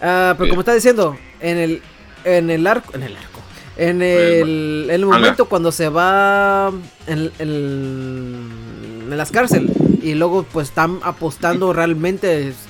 Ah, 0.00 0.34
pero 0.38 0.48
como 0.48 0.60
está 0.62 0.74
diciendo, 0.74 1.18
en 1.40 1.58
el, 1.58 1.82
en 2.24 2.50
el 2.50 2.66
arco, 2.66 2.94
en 2.94 3.02
el 3.02 3.16
arco, 3.16 3.42
en 3.76 4.02
el, 4.02 4.90
en 4.90 5.00
el 5.00 5.06
manga. 5.10 5.36
momento 5.36 5.46
cuando 5.48 5.72
se 5.72 5.88
va 5.88 6.72
en, 7.06 7.32
en, 7.38 9.06
en 9.10 9.16
las 9.18 9.32
cárceles 9.32 9.76
y 10.00 10.14
luego 10.14 10.44
pues 10.44 10.68
están 10.68 11.00
apostando 11.02 11.72
realmente 11.72 12.60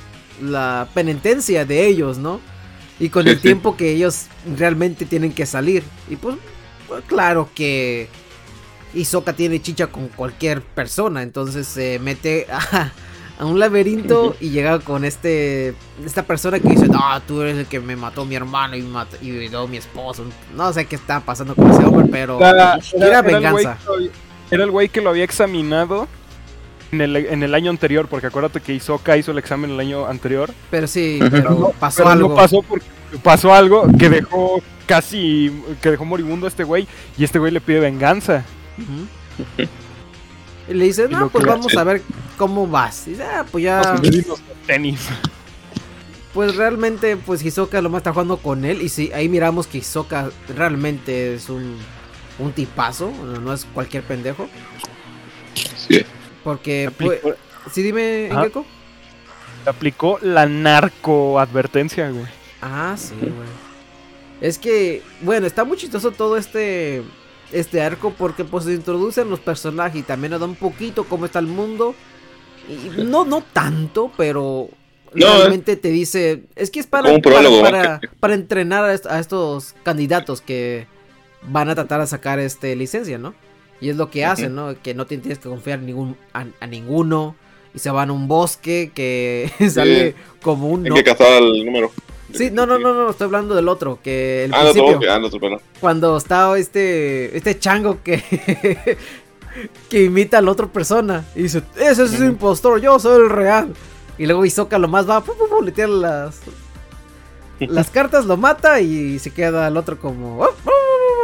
la 0.40 0.90
penitencia 0.94 1.64
de 1.66 1.86
ellos, 1.86 2.18
¿no? 2.18 2.42
Y 2.98 3.10
con 3.10 3.26
Sí, 3.26 3.28
el 3.28 3.40
sí. 3.42 3.42
tiempo 3.42 3.76
que 3.76 3.92
ellos 3.92 4.30
realmente 4.56 5.06
tienen 5.06 5.34
que 5.34 5.46
salir. 5.46 5.92
Y 6.08 6.16
pues, 6.16 6.36
pues, 6.88 7.04
claro 7.06 7.50
que 7.54 8.10
Hisoka 8.94 9.34
tiene 9.34 9.62
chicha 9.62 9.88
con 9.88 10.08
cualquier 10.08 10.62
persona, 10.62 11.22
entonces 11.22 11.68
se 11.68 11.98
mete 12.00 12.46
a, 12.50 12.92
a 13.38 13.46
un 13.46 13.60
laberinto 13.60 14.36
y 14.40 14.50
llega 14.50 14.80
con 14.80 15.04
este 15.04 15.74
esta 16.04 16.24
persona 16.24 16.58
que 16.58 16.68
dice, 16.68 16.88
no, 16.88 17.00
tú 17.26 17.40
eres 17.40 17.56
el 17.56 17.66
que 17.66 17.78
me 17.78 17.94
mató 17.94 18.24
mi 18.24 18.34
hermano 18.34 18.76
y, 18.76 18.82
mató, 18.82 19.16
y 19.22 19.30
violó 19.30 19.68
mi 19.68 19.76
esposo. 19.76 20.24
No 20.54 20.72
sé 20.72 20.86
qué 20.86 20.96
está 20.96 21.20
pasando 21.20 21.54
con 21.54 21.70
ese 21.70 21.84
hombre, 21.84 22.06
pero 22.10 22.40
Era, 22.40 23.22
venganza. 23.22 23.78
Era 24.50 24.64
el 24.64 24.70
güey 24.70 24.88
que 24.88 25.00
lo 25.00 25.10
había 25.10 25.24
examinado 25.24 26.08
en 26.90 27.00
el, 27.00 27.16
en 27.16 27.42
el 27.42 27.54
año 27.54 27.70
anterior, 27.70 28.08
porque 28.08 28.26
acuérdate 28.26 28.60
que 28.60 28.74
Hisoka 28.74 29.16
hizo 29.16 29.30
el 29.30 29.38
examen 29.38 29.70
el 29.70 29.80
año 29.80 30.06
anterior. 30.06 30.50
Pero 30.70 30.86
sí, 30.86 31.20
pero 31.30 31.72
pasó 31.78 31.98
pero 31.98 32.10
algo. 32.10 32.28
no 32.30 32.34
pasó 32.34 32.62
porque 32.62 32.86
pasó 33.22 33.54
algo 33.54 33.86
que 33.98 34.08
dejó 34.10 34.60
casi 34.86 35.52
que 35.80 35.92
dejó 35.92 36.04
moribundo 36.04 36.46
a 36.46 36.48
este 36.48 36.64
güey 36.64 36.88
y 37.16 37.24
este 37.24 37.38
güey 37.38 37.52
le 37.52 37.60
pide 37.60 37.78
venganza. 37.78 38.44
Y 40.68 40.74
le 40.74 40.84
dice, 40.84 41.06
Y 41.10 41.12
no, 41.12 41.28
pues 41.30 41.44
vamos 41.46 41.74
a 41.76 41.84
ver 41.84 42.02
cómo 42.36 42.66
vas. 42.66 43.06
Y 43.06 43.10
dice, 43.10 43.22
ah, 43.24 43.44
pues 43.50 43.64
ya. 43.64 43.96
Tenis. 44.66 45.08
Pues 46.34 46.56
realmente, 46.56 47.16
pues 47.16 47.42
Hisoka 47.42 47.80
lo 47.80 47.88
más 47.90 48.00
está 48.00 48.12
jugando 48.12 48.36
con 48.36 48.64
él. 48.64 48.82
Y 48.82 48.88
sí, 48.90 49.10
ahí 49.14 49.28
miramos 49.28 49.66
que 49.66 49.78
Hisoka 49.78 50.30
realmente 50.54 51.34
es 51.34 51.48
un, 51.48 51.76
un 52.38 52.52
tipazo. 52.52 53.10
no- 53.10 53.40
No 53.40 53.52
es 53.54 53.64
cualquier 53.72 54.02
pendejo. 54.02 54.48
Sí. 55.76 56.04
Porque, 56.44 56.90
pues, 56.96 57.20
sí, 57.72 57.82
dime. 57.82 58.26
Engeko. 58.28 58.64
Aplicó 59.66 60.18
la 60.22 60.46
narco 60.46 61.40
advertencia, 61.40 62.10
güey. 62.10 62.26
Ah, 62.62 62.94
sí, 62.96 63.14
güey. 63.20 63.48
Es 64.40 64.58
que, 64.58 65.02
bueno, 65.22 65.46
está 65.46 65.64
muy 65.64 65.76
chistoso 65.76 66.12
todo 66.12 66.36
este 66.36 67.02
este 67.52 67.80
arco 67.82 68.12
porque 68.16 68.44
pues 68.44 68.64
se 68.64 68.74
introducen 68.74 69.30
los 69.30 69.40
personajes 69.40 70.00
y 70.00 70.02
también 70.02 70.32
nos 70.32 70.40
da 70.40 70.46
un 70.46 70.54
poquito 70.56 71.04
cómo 71.04 71.24
está 71.26 71.38
el 71.38 71.46
mundo. 71.46 71.94
Y 72.68 73.02
no 73.02 73.24
no 73.24 73.42
tanto, 73.52 74.10
pero 74.16 74.68
No, 75.14 75.26
realmente 75.38 75.76
te 75.76 75.88
dice, 75.90 76.42
es 76.54 76.70
que 76.70 76.80
es 76.80 76.86
para 76.86 77.08
para, 77.62 78.00
para, 78.20 78.34
entrenar 78.34 78.84
a, 78.84 78.92
est- 78.92 79.06
a 79.06 79.18
estos 79.18 79.74
candidatos 79.82 80.40
que 80.42 80.86
van 81.48 81.70
a 81.70 81.74
tratar 81.74 82.00
de 82.00 82.06
sacar 82.06 82.38
este 82.38 82.76
licencia, 82.76 83.16
¿no? 83.16 83.34
Y 83.80 83.88
es 83.90 83.96
lo 83.96 84.10
que 84.10 84.24
hacen, 84.24 84.54
¿no? 84.54 84.74
Que 84.82 84.92
no 84.92 85.06
te 85.06 85.16
tienes 85.18 85.38
que 85.38 85.48
confiar 85.48 85.78
ningún, 85.78 86.16
a, 86.34 86.46
a 86.60 86.66
ninguno. 86.66 87.36
Y 87.74 87.78
se 87.78 87.90
van 87.90 88.10
a 88.10 88.12
un 88.12 88.26
bosque 88.28 88.90
que 88.94 89.50
sale 89.70 90.14
como 90.42 90.68
un... 90.68 90.84
Hay 90.84 90.90
no- 90.90 90.96
que 90.96 91.04
cazar 91.04 91.32
al 91.34 91.64
número. 91.64 91.92
Sí, 92.32 92.50
no, 92.50 92.66
no, 92.66 92.78
no, 92.78 92.92
no, 92.94 93.10
estoy 93.10 93.26
hablando 93.26 93.54
del 93.54 93.68
otro, 93.68 93.98
que 94.02 94.44
el 94.44 94.54
Ah, 94.54 94.60
principio, 94.62 94.98
que. 95.00 95.08
Ah, 95.10 95.18
no, 95.18 95.30
cuando 95.80 96.16
está 96.16 96.56
este, 96.58 97.36
este 97.36 97.58
chango 97.58 98.02
que, 98.02 98.22
que 99.88 100.04
imita 100.04 100.38
a 100.38 100.42
la 100.42 100.50
otra 100.50 100.66
persona 100.66 101.24
y 101.34 101.44
dice, 101.44 101.62
ese 101.76 102.04
es 102.04 102.18
un 102.20 102.26
impostor, 102.26 102.80
yo 102.80 102.98
soy 102.98 103.22
el 103.22 103.30
real. 103.30 103.74
Y 104.18 104.26
luego 104.26 104.44
Hisoka 104.44 104.78
lo 104.78 104.88
más 104.88 105.08
va, 105.08 105.22
pu, 105.22 105.32
pu, 105.36 105.48
pu, 105.48 105.62
le 105.62 105.72
tira 105.72 105.86
las, 105.88 106.40
las 107.60 107.88
cartas, 107.90 108.26
lo 108.26 108.36
mata 108.36 108.80
y 108.80 109.18
se 109.18 109.30
queda 109.30 109.68
el 109.68 109.76
otro 109.76 109.98
como, 109.98 110.40
"Oh, 110.40 110.50
oh, 110.64 110.70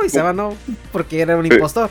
oh", 0.00 0.04
y 0.04 0.08
se 0.08 0.22
va, 0.22 0.32
¿no? 0.32 0.54
Porque 0.92 1.20
era 1.20 1.36
un 1.36 1.44
impostor. 1.46 1.90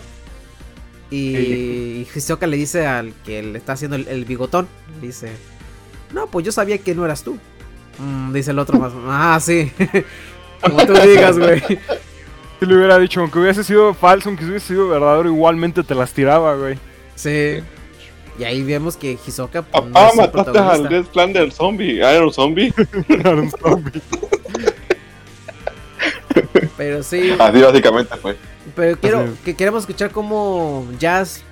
Y 1.12 2.08
Hisoka 2.16 2.48
le 2.48 2.58
dice 2.58 2.88
al 2.88 3.14
que 3.24 3.44
le 3.44 3.58
está 3.60 3.74
haciendo 3.74 3.96
el, 3.96 4.08
el 4.08 4.26
bigotón, 4.26 4.68
le 5.00 5.08
dice, 5.08 5.32
no, 6.12 6.26
pues 6.28 6.46
yo 6.46 6.52
sabía 6.52 6.80
que 6.80 6.96
no 6.96 7.06
eras 7.06 7.24
tú. 7.24 7.38
Mm, 7.98 8.34
dice 8.34 8.52
el 8.52 8.60
otro 8.60 8.80
más, 8.80 8.92
ah, 9.08 9.40
sí. 9.42 9.72
Como 10.62 10.86
tú 10.86 10.94
digas, 10.94 11.38
güey. 11.38 11.62
Si 12.60 12.66
le 12.66 12.76
hubiera 12.76 12.98
dicho, 12.98 13.20
aunque 13.20 13.40
hubiese 13.40 13.64
sido 13.64 13.94
falso, 13.94 14.30
aunque 14.30 14.46
hubiese 14.46 14.68
sido 14.68 14.88
verdadero, 14.88 15.30
igualmente 15.30 15.84
te 15.84 15.96
las 15.96 16.14
tiraba, 16.14 16.56
güey. 16.56 16.78
Sí. 17.16 17.62
Y 18.40 18.44
ahí 18.46 18.64
vemos 18.64 18.98
que 18.98 19.18
Hisoka 19.26 19.62
pues, 19.62 19.86
no 19.86 19.92
Papá, 19.92 20.08
es 20.08 20.14
el 20.14 20.20
mataste 20.20 20.60
al. 20.60 20.90
Death 20.90 21.08
Plan 21.08 21.34
del 21.34 21.52
zombie. 21.52 21.96
Iron 21.98 22.34
Zombie. 22.34 22.74
Zombie. 23.62 24.02
Pero 26.78 27.04
sí, 27.04 27.36
Así 27.38 27.62
básicamente 27.62 28.16
fue. 28.18 28.38
pero 28.76 28.98
quiero 28.98 29.26
que 29.46 29.56
queremos 29.56 29.84
escuchar 29.84 30.10
cómo 30.10 30.88
Jazz 31.00 31.44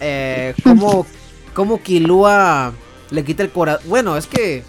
eh, 0.00 0.54
cómo 0.62 1.06
cómo 1.54 1.82
Kilua 1.82 2.72
le 3.10 3.24
quita 3.24 3.42
el 3.42 3.50
corazón. 3.50 3.88
Bueno, 3.88 4.16
es 4.16 4.26
que 4.26 4.62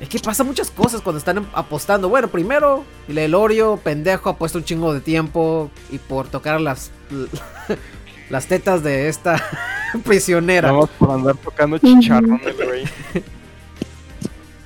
es 0.00 0.08
que 0.08 0.18
pasa 0.18 0.44
muchas 0.44 0.70
cosas 0.70 1.00
cuando 1.00 1.18
están 1.18 1.46
apostando. 1.54 2.08
Bueno, 2.08 2.28
primero 2.28 2.84
el 3.08 3.18
Elorio, 3.18 3.80
pendejo, 3.82 4.30
ha 4.30 4.36
puesto 4.36 4.58
un 4.58 4.64
chingo 4.64 4.92
de 4.92 5.00
tiempo 5.00 5.70
y 5.90 5.98
por 5.98 6.28
tocar 6.28 6.60
las 6.60 6.90
las 8.30 8.46
tetas 8.46 8.82
de 8.82 9.08
esta 9.08 9.42
prisionera. 10.04 10.72
Más 10.72 10.90
por 10.90 11.10
andar 11.10 11.36
tocando 11.36 11.78
chicharrón 11.78 12.40
el 12.44 12.54
güey. 12.54 12.84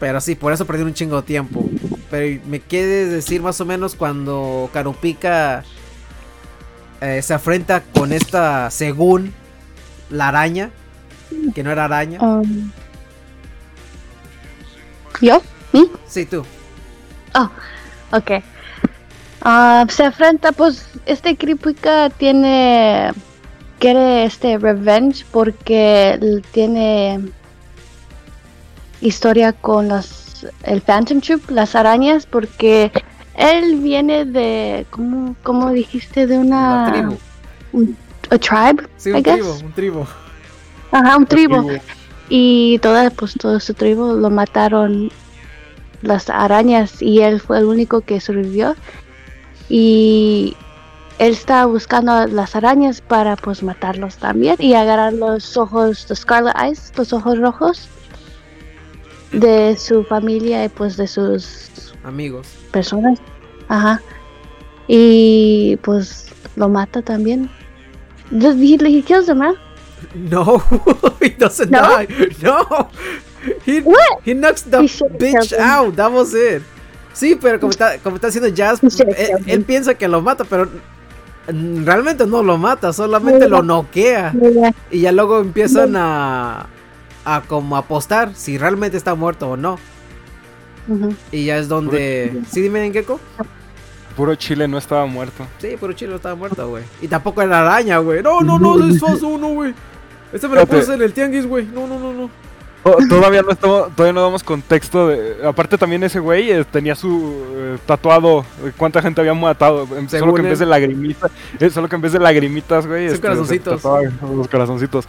Pero 0.01 0.20
sí, 0.20 0.35
por 0.35 0.53
eso 0.53 0.64
perdí 0.66 0.83
un 0.83 0.95
chingo 0.95 1.16
de 1.16 1.26
tiempo. 1.26 1.68
Pero 2.11 2.41
me 2.47 2.61
quieres 2.61 3.11
decir 3.11 3.43
más 3.43 3.61
o 3.61 3.66
menos 3.66 3.95
cuando 3.95 4.70
Karupika 4.72 5.62
eh, 7.01 7.20
se 7.22 7.35
afrenta 7.35 7.83
con 7.83 8.12
esta, 8.12 8.70
según 8.70 9.33
la 10.09 10.28
araña, 10.28 10.70
que 11.55 11.62
no 11.62 11.70
era 11.70 11.85
araña. 11.85 12.18
Um, 12.20 12.70
¿Yo? 15.21 15.43
Sí, 16.07 16.27
tú. 16.27 16.45
Ok. 18.13 18.31
Ah, 19.43 19.87
se 19.89 20.05
enfrenta, 20.05 20.53
pues, 20.53 20.89
este 21.07 21.37
Kripika 21.37 22.11
tiene. 22.11 23.13
Quiere 23.79 24.25
este 24.25 24.59
revenge 24.59 25.25
porque 25.31 26.11
él 26.21 26.45
tiene 26.51 27.21
historia 29.01 29.53
con 29.53 29.89
las. 29.89 30.47
El 30.65 30.81
Phantom 30.83 31.21
Troop, 31.21 31.51
las 31.51 31.75
arañas, 31.75 32.27
porque 32.27 32.91
él 33.37 33.77
viene 33.81 34.25
de, 34.25 34.87
¿cómo, 34.91 35.37
cómo 35.43 35.71
dijiste? 35.71 36.27
De 36.27 36.39
una... 36.39 36.87
La 36.87 36.93
tribu. 36.93 37.95
A 38.31 38.39
tribe, 38.39 38.89
Sí, 38.97 39.11
I 39.11 39.15
un 39.15 39.23
guess. 39.23 39.35
tribu, 39.35 39.51
un 39.67 39.73
tribu. 39.73 40.07
Ajá, 40.93 41.17
un 41.17 41.27
tribu. 41.27 41.71
Y 42.31 42.78
toda, 42.78 43.11
pues 43.11 43.35
todo 43.35 43.59
su 43.61 43.74
tribu 43.74 44.14
lo 44.14 44.31
mataron 44.31 45.11
las 46.01 46.31
arañas 46.31 47.03
y 47.03 47.20
él 47.20 47.41
fue 47.41 47.59
el 47.59 47.64
único 47.64 48.01
que 48.01 48.20
sobrevivió. 48.20 48.76
Y 49.68 50.57
él 51.18 51.33
estaba 51.33 51.66
buscando 51.66 52.12
a 52.12 52.26
las 52.28 52.57
arañas 52.57 53.01
para 53.01 53.37
pues 53.37 53.62
matarlos 53.62 54.16
también 54.16 54.57
y 54.59 54.74
agarrar 54.74 55.12
los 55.12 55.57
ojos, 55.57 56.07
los 56.09 56.20
Scarlet 56.20 56.57
Eyes, 56.57 56.93
los 56.97 57.12
ojos 57.12 57.39
rojos 57.39 57.89
de 59.33 59.76
su 59.76 60.05
familia 60.05 60.64
y 60.64 60.68
pues 60.68 60.97
de 60.97 61.07
sus 61.07 61.93
Amigos. 62.05 62.47
personas. 62.70 63.18
Ajá. 63.68 64.01
Y 64.89 65.78
pues 65.83 66.28
lo 66.57 66.68
mata 66.68 67.03
también. 67.03 67.51
He, 68.33 68.78
he 68.81 69.03
kills 69.03 69.26
them, 69.26 69.41
right? 69.41 69.59
No, 70.14 70.62
he 71.20 71.30
doesn't 71.30 71.70
No? 71.70 71.80
die. 71.80 72.09
No. 72.42 72.88
He, 73.64 73.80
What? 73.80 74.20
he 74.24 74.34
knocks 74.34 74.62
the 74.62 74.82
He 74.82 74.88
bitch 75.18 75.53
out. 75.59 75.96
That 75.96 76.11
was 76.12 76.34
it. 76.34 76.62
Sí, 77.12 77.36
pero 77.40 77.59
como 77.59 77.70
está, 77.70 77.98
como 77.98 78.16
está 78.16 78.28
haciendo 78.28 78.48
Jazz, 78.48 78.80
él, 79.46 79.64
piensa 79.64 79.94
que 79.94 80.07
lo 80.09 80.20
mata, 80.22 80.44
pero 80.44 80.68
realmente 81.48 82.26
no 82.26 82.42
lo 82.42 82.57
mata, 82.57 82.92
solamente 82.92 83.48
lo 83.48 83.62
noquea. 83.62 84.32
Y 84.90 85.01
ya 85.01 85.12
luego 85.12 85.40
empiezan 85.40 85.96
a, 85.96 86.66
a 87.24 87.42
como 87.48 87.76
apostar 87.76 88.34
si 88.34 88.59
realmente 88.59 88.96
está 88.96 89.14
muerto 89.14 89.51
o 89.51 89.57
no. 89.57 89.78
Y 91.32 91.46
ya 91.46 91.59
es 91.59 91.68
donde... 91.68 92.42
¿Sí 92.51 92.61
dime 92.61 92.84
en 92.84 92.92
Gecko? 92.92 93.20
Puro 94.17 94.35
Chile 94.35 94.69
no 94.69 94.79
estaba 94.79 95.07
muerto. 95.07 95.47
Sí, 95.59 95.77
pero 95.81 95.93
Chilo 95.93 96.17
estaba 96.17 96.35
muerto, 96.35 96.69
güey. 96.69 96.85
Y 97.01 97.09
tampoco 97.09 97.43
era 97.43 97.61
araña, 97.61 97.99
güey. 97.99 98.23
No, 98.23 98.41
no, 98.41 98.59
no, 98.59 98.89
es 98.91 99.01
falso, 99.01 99.39
no, 99.39 99.49
güey. 99.49 99.75
Este 100.33 100.49
me 100.49 100.57
lo 100.57 100.67
puse 100.67 100.95
en 100.95 101.03
el 101.03 101.13
tianguis, 101.13 101.47
güey. 101.47 101.67
No, 101.67 101.87
no, 101.87 101.99
no, 101.99 102.13
no. 102.13 102.31
Oh, 102.83 102.97
todavía 103.11 103.43
no 103.43 103.51
estamos, 103.51 103.95
todavía 103.95 104.15
no 104.15 104.23
damos 104.23 104.43
contexto 104.43 105.09
de. 105.09 105.47
Aparte 105.47 105.77
también 105.77 106.03
ese 106.03 106.19
güey 106.19 106.51
eh, 106.51 106.65
tenía 106.65 106.95
su 106.95 107.45
eh, 107.55 107.79
tatuado 107.85 108.45
de 108.65 108.73
cuánta 108.73 109.03
gente 109.03 109.21
había 109.21 109.35
matado. 109.35 109.87
Solo 110.09 110.33
que 110.33 110.41
en 110.41 110.49
vez 110.49 110.59
de 110.61 110.67
lagrimitas, 110.67 111.31
eh, 111.59 111.69
solo 111.69 111.89
que 111.89 111.97
en 111.97 112.03
vez 112.03 112.13
de 112.13 112.19
lagrimitas, 112.21 112.87
güey, 112.87 113.07
este, 113.07 113.21
corazoncitos. 113.21 113.77
tatuaba 113.77 114.03
los 114.35 114.49
corazoncitos. 114.49 115.07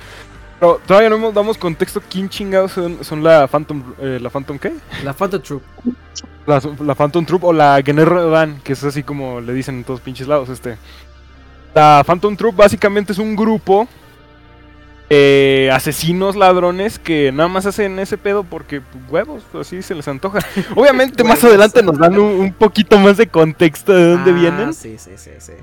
Pero 0.61 0.79
todavía 0.85 1.09
no 1.09 1.17
nos 1.17 1.33
damos 1.33 1.57
contexto 1.57 2.03
quién 2.07 2.29
chingados 2.29 2.73
son, 2.73 3.03
son 3.03 3.23
la 3.23 3.47
Phantom, 3.47 3.81
eh, 3.99 4.19
la 4.21 4.29
Phantom 4.29 4.59
qué? 4.59 4.71
La 5.03 5.11
Phantom 5.11 5.41
Troop. 5.41 5.63
La, 6.45 6.61
la 6.85 6.93
Phantom 6.93 7.25
Troop 7.25 7.45
o 7.45 7.51
la 7.51 7.81
Guerrero 7.81 8.29
Dan, 8.29 8.61
que 8.63 8.73
es 8.73 8.83
así 8.83 9.01
como 9.01 9.41
le 9.41 9.53
dicen 9.53 9.77
en 9.77 9.83
todos 9.83 10.01
pinches 10.01 10.27
lados, 10.27 10.49
este. 10.49 10.77
La 11.73 12.03
Phantom 12.05 12.35
Troop 12.35 12.55
básicamente 12.55 13.11
es 13.11 13.17
un 13.17 13.35
grupo 13.35 13.87
eh, 15.09 15.71
asesinos 15.73 16.35
ladrones 16.35 16.99
que 16.99 17.31
nada 17.31 17.49
más 17.49 17.65
hacen 17.65 17.97
ese 17.97 18.19
pedo 18.19 18.43
porque 18.43 18.81
pues, 18.81 19.03
huevos, 19.09 19.43
así 19.59 19.81
se 19.81 19.95
les 19.95 20.07
antoja. 20.07 20.41
Obviamente 20.75 21.23
más 21.25 21.43
adelante 21.43 21.81
nos 21.81 21.97
dan 21.97 22.19
un, 22.19 22.39
un 22.39 22.53
poquito 22.53 22.99
más 22.99 23.17
de 23.17 23.25
contexto 23.25 23.93
de 23.93 24.11
dónde 24.11 24.29
Ah, 24.29 24.35
vienen 24.35 24.73
Sí, 24.75 24.99
sí, 24.99 25.13
sí, 25.15 25.31
sí. 25.39 25.53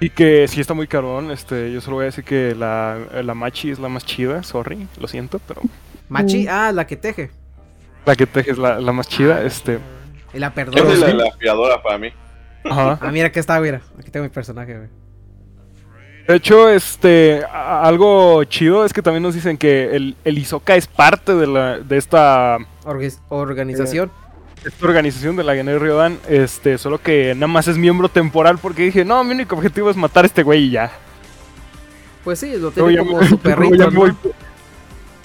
Y 0.00 0.10
que 0.10 0.48
sí 0.48 0.60
está 0.60 0.74
muy 0.74 0.86
carón. 0.86 1.30
Este, 1.30 1.70
yo 1.72 1.80
solo 1.80 1.96
voy 1.96 2.04
a 2.04 2.06
decir 2.06 2.24
que 2.24 2.54
la, 2.54 2.98
la 3.22 3.34
Machi 3.34 3.70
es 3.70 3.78
la 3.78 3.88
más 3.88 4.04
chida, 4.04 4.42
sorry, 4.42 4.88
lo 4.98 5.06
siento, 5.06 5.38
pero 5.46 5.60
Machi, 6.08 6.44
Mm. 6.44 6.48
ah, 6.50 6.72
la 6.72 6.86
que 6.86 6.96
teje. 6.96 7.30
la 8.06 8.16
que 8.16 8.26
teje 8.26 8.50
es 8.52 8.58
la, 8.58 8.80
la 8.80 8.92
más 8.92 9.06
chida, 9.08 9.42
este. 9.44 9.78
Y 10.34 10.38
la 10.38 10.46
Esa 10.48 10.54
perdona. 10.54 10.92
es 10.92 10.98
la, 11.00 11.08
la 11.14 11.28
aspiradora 11.28 11.82
para 11.82 11.98
mí. 11.98 12.08
Ajá. 12.64 12.98
Ah, 13.00 13.10
mira, 13.12 13.28
aquí 13.28 13.38
está, 13.38 13.58
mira. 13.60 13.80
Aquí 13.98 14.10
tengo 14.10 14.24
mi 14.24 14.30
personaje, 14.30 14.76
güey. 14.76 14.88
De 16.28 16.36
hecho, 16.36 16.68
este, 16.68 17.42
algo 17.52 18.44
chido 18.44 18.84
es 18.84 18.92
que 18.92 19.02
también 19.02 19.22
nos 19.22 19.34
dicen 19.34 19.56
que 19.58 19.96
el, 19.96 20.16
el 20.24 20.38
Isoka 20.38 20.76
es 20.76 20.86
parte 20.86 21.34
de, 21.34 21.46
la, 21.46 21.78
de 21.80 21.96
esta, 21.96 22.58
Orga- 22.84 23.18
organización. 23.30 24.12
Esta 24.64 24.86
organización 24.86 25.36
de 25.36 25.44
la 25.44 25.54
Guerrero 25.54 25.78
Ryodan, 25.78 26.18
este, 26.28 26.76
solo 26.78 26.98
que 27.00 27.34
nada 27.34 27.46
más 27.46 27.66
es 27.68 27.78
miembro 27.78 28.08
temporal 28.08 28.58
porque 28.58 28.82
dije, 28.82 29.04
no, 29.04 29.22
mi 29.24 29.32
único 29.34 29.56
objetivo 29.56 29.90
es 29.90 29.96
matar 29.96 30.24
a 30.24 30.26
este 30.26 30.42
güey 30.42 30.64
y 30.64 30.70
ya. 30.70 30.90
Pues 32.24 32.38
sí, 32.38 32.52
lo 32.56 32.70
Luego 32.70 32.72
tiene 32.72 32.92
ya, 32.94 32.98
como 33.00 33.20
me- 33.20 33.28
su 33.28 33.40
luego 33.44 33.74
ya 33.74 33.86
voy, 33.88 34.14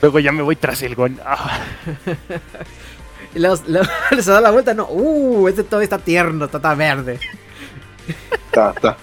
luego 0.02 0.20
ya 0.20 0.32
me 0.32 0.42
voy 0.42 0.56
tras 0.56 0.82
el 0.84 0.96
gon. 0.96 1.20
Ah, 1.26 1.60
Y 3.36 3.40
luego, 3.40 3.58
luego 3.68 3.86
se 4.22 4.32
da 4.32 4.40
la 4.40 4.52
vuelta, 4.52 4.74
no. 4.74 4.88
Uh, 4.90 5.50
este 5.50 5.64
todavía 5.66 5.84
está 5.86 5.98
tierno, 6.00 6.46
está, 6.46 6.58
está 6.58 6.74
verde. 6.74 7.20
Está, 8.46 8.72
está. 8.72 8.98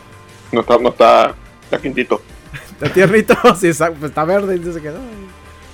No 0.51 0.61
está, 0.63 0.79
no 0.79 0.89
está. 0.89 1.35
Está 1.65 1.79
quintito. 1.79 2.23
Está 2.73 2.89
tiernito, 2.89 3.35
sí, 3.57 3.67
exacto, 3.67 3.99
pues 4.01 4.11
está 4.11 4.25
verde. 4.25 4.55
Entonces 4.55 4.81
que 4.83 4.89
no, 4.89 5.01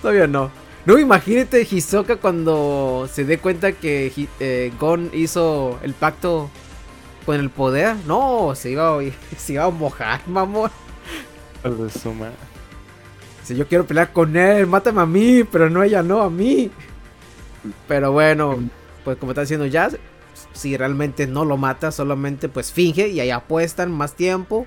todavía 0.03 0.27
no. 0.27 0.51
No, 0.89 0.99
imagínate 0.99 1.69
Hisoka 1.71 2.17
cuando 2.17 3.07
se 3.13 3.27
dé 3.27 3.37
cuenta 3.37 3.73
que 3.73 4.11
eh, 4.41 4.73
Gon 4.81 5.11
hizo 5.13 5.79
el 5.83 5.93
pacto 5.93 6.49
con 7.27 7.39
el 7.39 7.51
poder. 7.51 7.95
No, 8.07 8.55
se 8.55 8.71
iba, 8.71 8.97
a- 8.99 9.03
se 9.37 9.53
iba 9.53 9.65
a 9.65 9.71
mojar, 9.71 10.23
mamón. 10.27 10.71
Si 13.45 13.55
yo 13.55 13.69
quiero 13.69 13.87
pelear 13.87 14.15
con 14.15 14.35
él, 14.35 14.67
mátame 14.67 15.03
a 15.03 15.07
mí, 15.07 15.45
pero 15.45 15.69
no 15.69 15.83
ella, 15.83 16.03
no 16.03 16.23
a 16.23 16.31
mí. 16.31 16.71
Pero 17.87 18.13
bueno, 18.13 18.59
pues 19.05 19.19
como 19.19 19.33
está 19.33 19.43
diciendo 19.43 19.67
Jazz, 19.67 19.99
si 20.55 20.75
realmente 20.75 21.27
no 21.27 21.45
lo 21.45 21.59
mata, 21.59 21.93
solamente 21.93 22.49
pues 22.49 22.73
finge 22.73 23.09
y 23.09 23.21
ahí 23.21 23.31
apuestan 23.31 23.93
más 23.93 24.15
tiempo. 24.15 24.67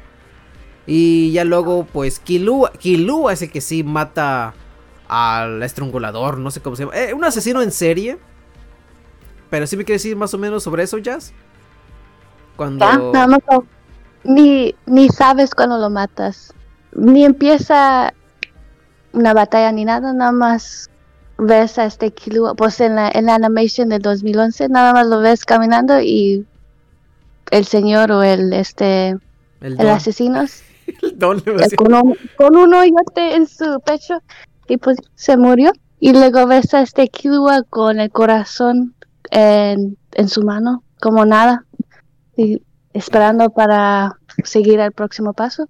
Y 0.86 1.32
ya 1.32 1.46
luego 1.46 1.88
pues 1.92 2.20
Killua, 2.20 2.74
Killua 2.74 3.34
es 3.34 3.42
el 3.42 3.50
que 3.50 3.62
sí 3.62 3.84
mata 3.84 4.54
al 5.12 5.62
estrangulador, 5.62 6.38
no 6.38 6.51
sé 6.51 6.62
cómo 6.62 6.78
se 6.78 6.84
llama. 6.86 6.97
Eh, 6.97 7.14
un 7.14 7.26
asesino 7.26 7.62
en 7.62 7.72
serie. 7.72 8.18
Pero 9.49 9.68
sí 9.68 9.76
me 9.76 9.84
quieres 9.84 10.01
decir 10.01 10.16
más 10.16 10.34
o 10.34 10.38
menos 10.38 10.64
sobre 10.64 10.84
eso, 10.84 10.97
Jazz. 10.99 11.34
Cuando... 12.55 12.86
Ya, 12.86 12.97
nada 12.97 13.28
más 13.28 13.39
no- 13.51 13.66
ni, 14.24 14.74
ni 14.86 15.09
sabes 15.09 15.53
cuando 15.53 15.78
lo 15.78 15.89
matas. 15.89 16.53
Ni 16.93 17.26
empieza 17.26 18.14
una 19.12 19.34
batalla 19.34 19.74
ni 19.74 19.84
nada, 19.84 20.14
nada 20.14 20.32
más 20.32 20.89
ves 21.38 21.78
a 21.78 21.86
este 21.86 22.12
Killua, 22.12 22.55
pues 22.55 22.80
en 22.80 22.95
la, 22.95 23.09
en 23.09 23.26
la 23.26 23.36
animation 23.36 23.89
del 23.89 24.01
2011, 24.01 24.70
nada 24.70 24.93
más 24.93 25.07
lo 25.07 25.20
ves 25.20 25.43
caminando 25.43 25.99
y 25.99 26.45
el 27.49 27.66
señor 27.66 28.14
o 28.14 28.24
el 28.24 28.53
este 28.53 29.18
el 29.59 29.82
el 29.82 29.89
asesino 29.89 30.41
el 31.01 31.20
don 31.20 31.43
con, 31.76 31.93
un, 31.93 32.18
con 32.38 32.55
un 32.55 32.74
hoyote 32.74 33.36
en 33.36 33.45
su 33.47 33.82
pecho 33.82 34.22
y 34.74 34.78
pues 34.78 34.98
se 35.16 35.38
murió. 35.38 35.72
Y 36.00 36.14
luego 36.14 36.48
ves 36.48 36.74
a 36.74 36.82
este 36.82 37.08
Killua 37.10 37.64
con 37.70 38.00
el 38.00 38.10
corazón 38.10 38.96
en, 39.30 39.98
en 40.14 40.28
su 40.30 40.42
mano, 40.44 40.84
como 41.00 41.26
nada, 41.26 41.66
y 42.36 42.62
esperando 42.94 43.50
para 43.52 44.18
seguir 44.44 44.80
al 44.82 44.92
próximo 44.94 45.34
paso. 45.34 45.68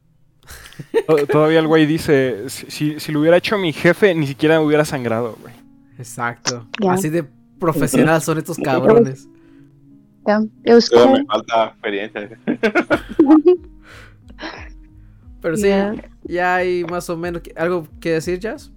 To- 1.07 1.27
Todavía 1.27 1.59
el 1.59 1.67
güey 1.67 1.85
dice, 1.85 2.49
si, 2.49 2.69
si, 2.71 2.99
si 2.99 3.11
lo 3.11 3.19
hubiera 3.21 3.37
hecho 3.37 3.57
mi 3.57 3.73
jefe, 3.73 4.13
ni 4.15 4.25
siquiera 4.27 4.61
hubiera 4.61 4.85
sangrado, 4.85 5.37
güey. 5.41 5.53
Exacto. 5.97 6.65
Así 6.89 7.09
de 7.09 7.25
profesional 7.59 8.21
son 8.21 8.37
estos 8.37 8.57
cabrones. 8.57 9.27
Yeah, 10.25 10.39
me 10.39 11.25
falta 11.25 11.65
experiencia. 11.65 12.29
Pero 15.41 15.57
sí, 15.57 15.63
Yeah. 15.63 15.95
ya 16.23 16.55
hay 16.55 16.83
más 16.85 17.09
o 17.09 17.17
menos 17.17 17.41
algo 17.55 17.87
que 17.99 18.11
decir, 18.13 18.39
Jazz. 18.39 18.71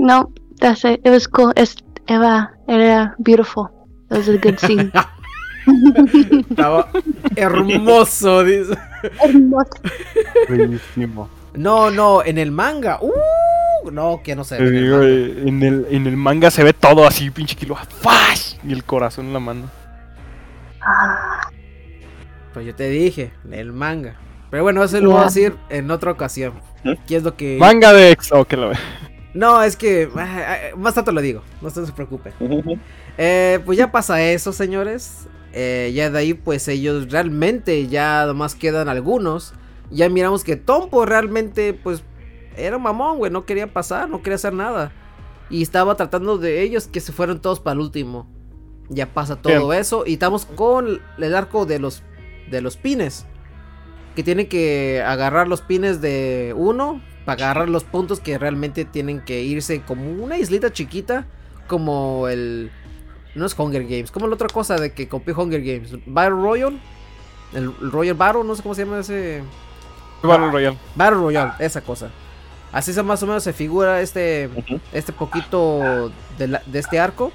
No, 0.00 0.32
that's 0.58 0.82
it. 0.84 1.00
It 1.04 1.10
was 1.10 1.28
cool. 1.28 1.52
Es, 1.56 1.76
era, 2.08 2.52
era 2.66 3.14
beautiful. 3.18 3.68
It 4.10 4.16
was 4.16 4.28
a 4.28 4.38
good 4.38 4.58
scene. 4.58 4.90
Estaba 6.48 6.88
hermoso, 7.36 8.42
dice. 8.44 8.74
Hermoso. 9.22 9.70
Buenísimo. 10.48 11.28
No, 11.52 11.90
no, 11.90 12.24
en 12.24 12.38
el 12.38 12.50
manga. 12.50 12.98
Uh, 13.02 13.90
no, 13.90 14.22
que 14.24 14.34
no 14.34 14.42
se 14.42 14.58
ve. 14.58 14.68
en 14.68 14.82
digo, 14.82 15.02
eh, 15.02 15.48
en 15.48 15.62
el, 15.62 15.86
en 15.90 16.06
el 16.06 16.16
manga 16.16 16.50
se 16.50 16.64
ve 16.64 16.72
todo 16.72 17.06
así, 17.06 17.30
pinche 17.30 17.56
kilo. 17.56 17.76
¡Fash! 17.76 18.54
Y 18.64 18.72
el 18.72 18.84
corazón 18.84 19.26
en 19.26 19.32
la 19.34 19.40
mano. 19.40 19.70
Ah, 20.80 21.50
Pues 22.54 22.64
yo 22.64 22.74
te 22.74 22.88
dije, 22.88 23.32
el 23.52 23.72
manga. 23.72 24.16
Pero 24.50 24.62
bueno, 24.62 24.82
eso 24.82 24.98
lo 25.00 25.10
voy 25.10 25.20
a 25.20 25.24
decir 25.24 25.56
en 25.68 25.90
otra 25.90 26.10
ocasión. 26.10 26.54
¿Mm? 26.84 26.92
¿Qué 27.06 27.16
es 27.16 27.22
lo 27.22 27.36
que.? 27.36 27.58
Manga 27.60 27.92
de 27.92 28.12
ex. 28.12 28.32
Oh, 28.32 28.46
que 28.46 28.56
lo 28.56 28.70
ve. 28.70 28.76
No, 29.34 29.62
es 29.62 29.76
que. 29.76 30.08
ah, 30.16 30.46
ah, 30.46 30.76
Más 30.76 30.94
tanto 30.94 31.12
lo 31.12 31.20
digo. 31.20 31.42
No 31.60 31.70
se 31.70 31.80
preocupen. 31.92 32.32
Eh, 33.18 33.60
pues 33.64 33.78
ya 33.78 33.92
pasa 33.92 34.22
eso, 34.22 34.52
señores. 34.52 35.28
Eh, 35.52 35.92
ya 35.94 36.10
de 36.10 36.18
ahí, 36.18 36.34
pues 36.34 36.68
ellos 36.68 37.10
realmente 37.10 37.86
ya 37.88 38.24
nomás 38.26 38.54
quedan 38.54 38.88
algunos. 38.88 39.52
Ya 39.90 40.08
miramos 40.08 40.44
que 40.44 40.56
Tompo 40.56 41.04
realmente, 41.04 41.74
pues, 41.74 42.04
era 42.56 42.76
un 42.76 42.82
mamón, 42.82 43.18
güey. 43.18 43.30
No 43.30 43.44
quería 43.44 43.72
pasar, 43.72 44.08
no 44.08 44.22
quería 44.22 44.36
hacer 44.36 44.54
nada. 44.54 44.92
Y 45.48 45.62
estaba 45.62 45.96
tratando 45.96 46.38
de 46.38 46.62
ellos 46.62 46.86
que 46.86 47.00
se 47.00 47.12
fueron 47.12 47.40
todos 47.40 47.60
para 47.60 47.74
el 47.74 47.80
último. 47.80 48.28
Ya 48.88 49.06
pasa 49.06 49.36
todo 49.36 49.72
eso. 49.72 50.04
Y 50.06 50.14
estamos 50.14 50.46
con 50.46 51.00
el 51.18 51.34
arco 51.34 51.66
de 51.66 51.78
los, 51.78 52.02
de 52.50 52.60
los 52.60 52.76
pines. 52.76 53.26
Que 54.14 54.22
tienen 54.22 54.48
que 54.48 55.02
agarrar 55.04 55.48
los 55.48 55.60
pines 55.60 56.00
de 56.00 56.54
uno. 56.56 57.00
Para 57.36 57.44
agarrar 57.50 57.68
los 57.68 57.84
puntos 57.84 58.20
que 58.20 58.38
realmente 58.38 58.84
tienen 58.84 59.20
que 59.20 59.42
irse 59.42 59.82
como 59.82 60.10
una 60.10 60.38
islita 60.38 60.72
chiquita. 60.72 61.26
Como 61.66 62.28
el... 62.28 62.70
No 63.34 63.46
es 63.46 63.58
Hunger 63.58 63.84
Games. 63.84 64.10
Como 64.10 64.26
la 64.26 64.34
otra 64.34 64.48
cosa 64.48 64.76
de 64.76 64.92
que 64.92 65.08
copió 65.08 65.38
Hunger 65.38 65.62
Games. 65.62 65.92
Battle 66.06 66.30
Royale. 66.42 66.78
El, 67.52 67.72
el 67.80 67.90
Royal 67.92 68.16
Battle. 68.16 68.44
No 68.44 68.54
sé 68.56 68.62
cómo 68.62 68.74
se 68.74 68.84
llama 68.84 68.98
ese... 69.00 69.42
Battle 70.22 70.50
Royale. 70.50 70.76
Battle 70.94 71.18
Royale, 71.18 71.52
esa 71.60 71.80
cosa. 71.80 72.10
Así 72.72 72.92
se 72.92 73.02
más 73.02 73.22
o 73.22 73.26
menos 73.26 73.42
se 73.42 73.52
figura 73.52 74.00
este, 74.00 74.50
este 74.92 75.12
poquito 75.12 76.12
de, 76.38 76.46
la- 76.48 76.62
de 76.66 76.78
este 76.78 77.00
arco. 77.00 77.32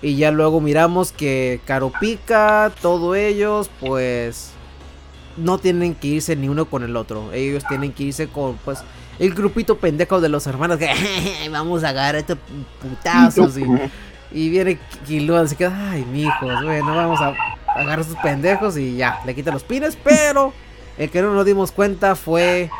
Y 0.00 0.16
ya 0.16 0.30
luego 0.30 0.60
miramos 0.60 1.12
que 1.12 1.60
Caropica, 1.66 2.72
todos 2.80 3.16
ellos, 3.16 3.68
pues 3.80 4.51
no 5.36 5.58
tienen 5.58 5.94
que 5.94 6.08
irse 6.08 6.36
ni 6.36 6.48
uno 6.48 6.66
con 6.66 6.82
el 6.82 6.96
otro. 6.96 7.32
Ellos 7.32 7.64
tienen 7.68 7.92
que 7.92 8.04
irse 8.04 8.28
con, 8.28 8.56
pues, 8.64 8.78
el 9.18 9.34
grupito 9.34 9.78
pendejo 9.78 10.20
de 10.20 10.28
los 10.28 10.46
hermanos 10.46 10.78
que 10.78 10.88
vamos 11.50 11.84
a 11.84 11.90
agarrar 11.90 12.16
estos 12.16 12.38
putazos. 12.80 13.54
Y, 14.34 14.44
y 14.44 14.48
viene 14.48 14.78
Kilua, 15.06 15.46
se 15.46 15.56
queda, 15.56 15.90
ay, 15.90 16.06
mijos, 16.06 16.64
bueno, 16.64 16.96
vamos 16.96 17.20
a 17.20 17.34
agarrar 17.76 17.98
a 17.98 18.02
esos 18.02 18.16
pendejos 18.16 18.78
y 18.78 18.96
ya, 18.96 19.20
le 19.26 19.34
quita 19.34 19.50
los 19.50 19.62
pines, 19.62 19.98
pero 20.02 20.54
el 20.96 21.10
que 21.10 21.20
no 21.20 21.34
nos 21.34 21.44
dimos 21.44 21.70
cuenta 21.70 22.14
fue 22.14 22.70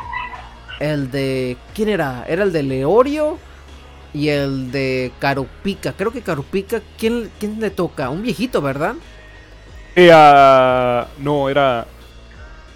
el 0.79 1.11
de. 1.11 1.57
¿Quién 1.73 1.89
era? 1.89 2.25
Era 2.27 2.43
el 2.43 2.51
de 2.51 2.63
Leorio 2.63 3.37
y 4.13 4.29
el 4.29 4.71
de 4.71 5.11
Carupica. 5.19 5.93
Creo 5.93 6.11
que 6.11 6.21
Carupica, 6.21 6.81
¿quién, 6.97 7.31
quién 7.39 7.59
le 7.59 7.69
toca? 7.69 8.09
Un 8.09 8.21
viejito, 8.21 8.61
¿verdad? 8.61 8.95
Eh, 9.95 10.11
ah, 10.13 11.07
no, 11.19 11.49
era. 11.49 11.85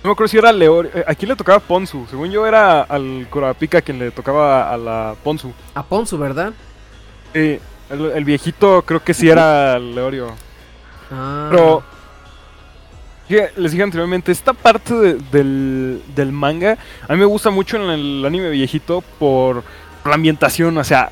No 0.07 0.11
me 0.11 0.13
acuerdo 0.13 0.29
si 0.29 0.37
era 0.37 0.53
Leor. 0.53 0.89
eh, 0.93 1.03
¿A 1.05 1.13
quién 1.15 1.27
le 1.27 1.35
tocaba 1.35 1.59
Ponzu? 1.59 2.07
Según 2.09 2.31
yo 2.31 2.47
era 2.47 2.83
al 2.83 3.27
Corapica 3.29 3.81
quien 3.81 3.99
le 3.99 4.09
tocaba 4.11 4.71
a 4.73 4.77
la 4.77 5.15
Ponzu. 5.21 5.51
A 5.75 5.83
Ponzu, 5.83 6.17
¿verdad? 6.17 6.53
Eh, 7.33 7.59
el, 7.89 8.05
el 8.11 8.23
viejito 8.23 8.83
creo 8.83 9.03
que 9.03 9.13
sí 9.13 9.27
era 9.29 9.77
Leorio. 9.77 10.27
Ah, 11.11 11.49
Pero. 11.51 11.83
les 13.57 13.71
dije 13.73 13.83
anteriormente, 13.83 14.31
esta 14.31 14.53
parte 14.53 14.93
de- 14.93 15.13
del, 15.29 16.01
del 16.15 16.31
manga 16.31 16.77
a 17.05 17.11
mí 17.11 17.19
me 17.19 17.25
gusta 17.25 17.49
mucho 17.49 17.75
en 17.75 17.89
el 17.89 18.25
anime 18.25 18.49
viejito 18.49 19.03
por 19.19 19.61
la 20.05 20.13
ambientación, 20.15 20.77
o 20.77 20.83
sea, 20.85 21.09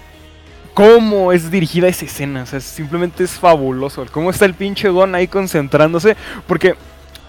cómo 0.74 1.34
es 1.34 1.52
dirigida 1.52 1.90
esa 1.90 2.06
escena, 2.06 2.44
o 2.44 2.46
sea, 2.46 2.62
simplemente 2.62 3.26
es 3.26 3.32
fabuloso. 3.32 4.06
Cómo 4.10 4.30
está 4.30 4.46
el 4.46 4.54
pinche 4.54 4.88
Gon 4.88 5.16
ahí 5.16 5.28
concentrándose, 5.28 6.16
porque, 6.48 6.76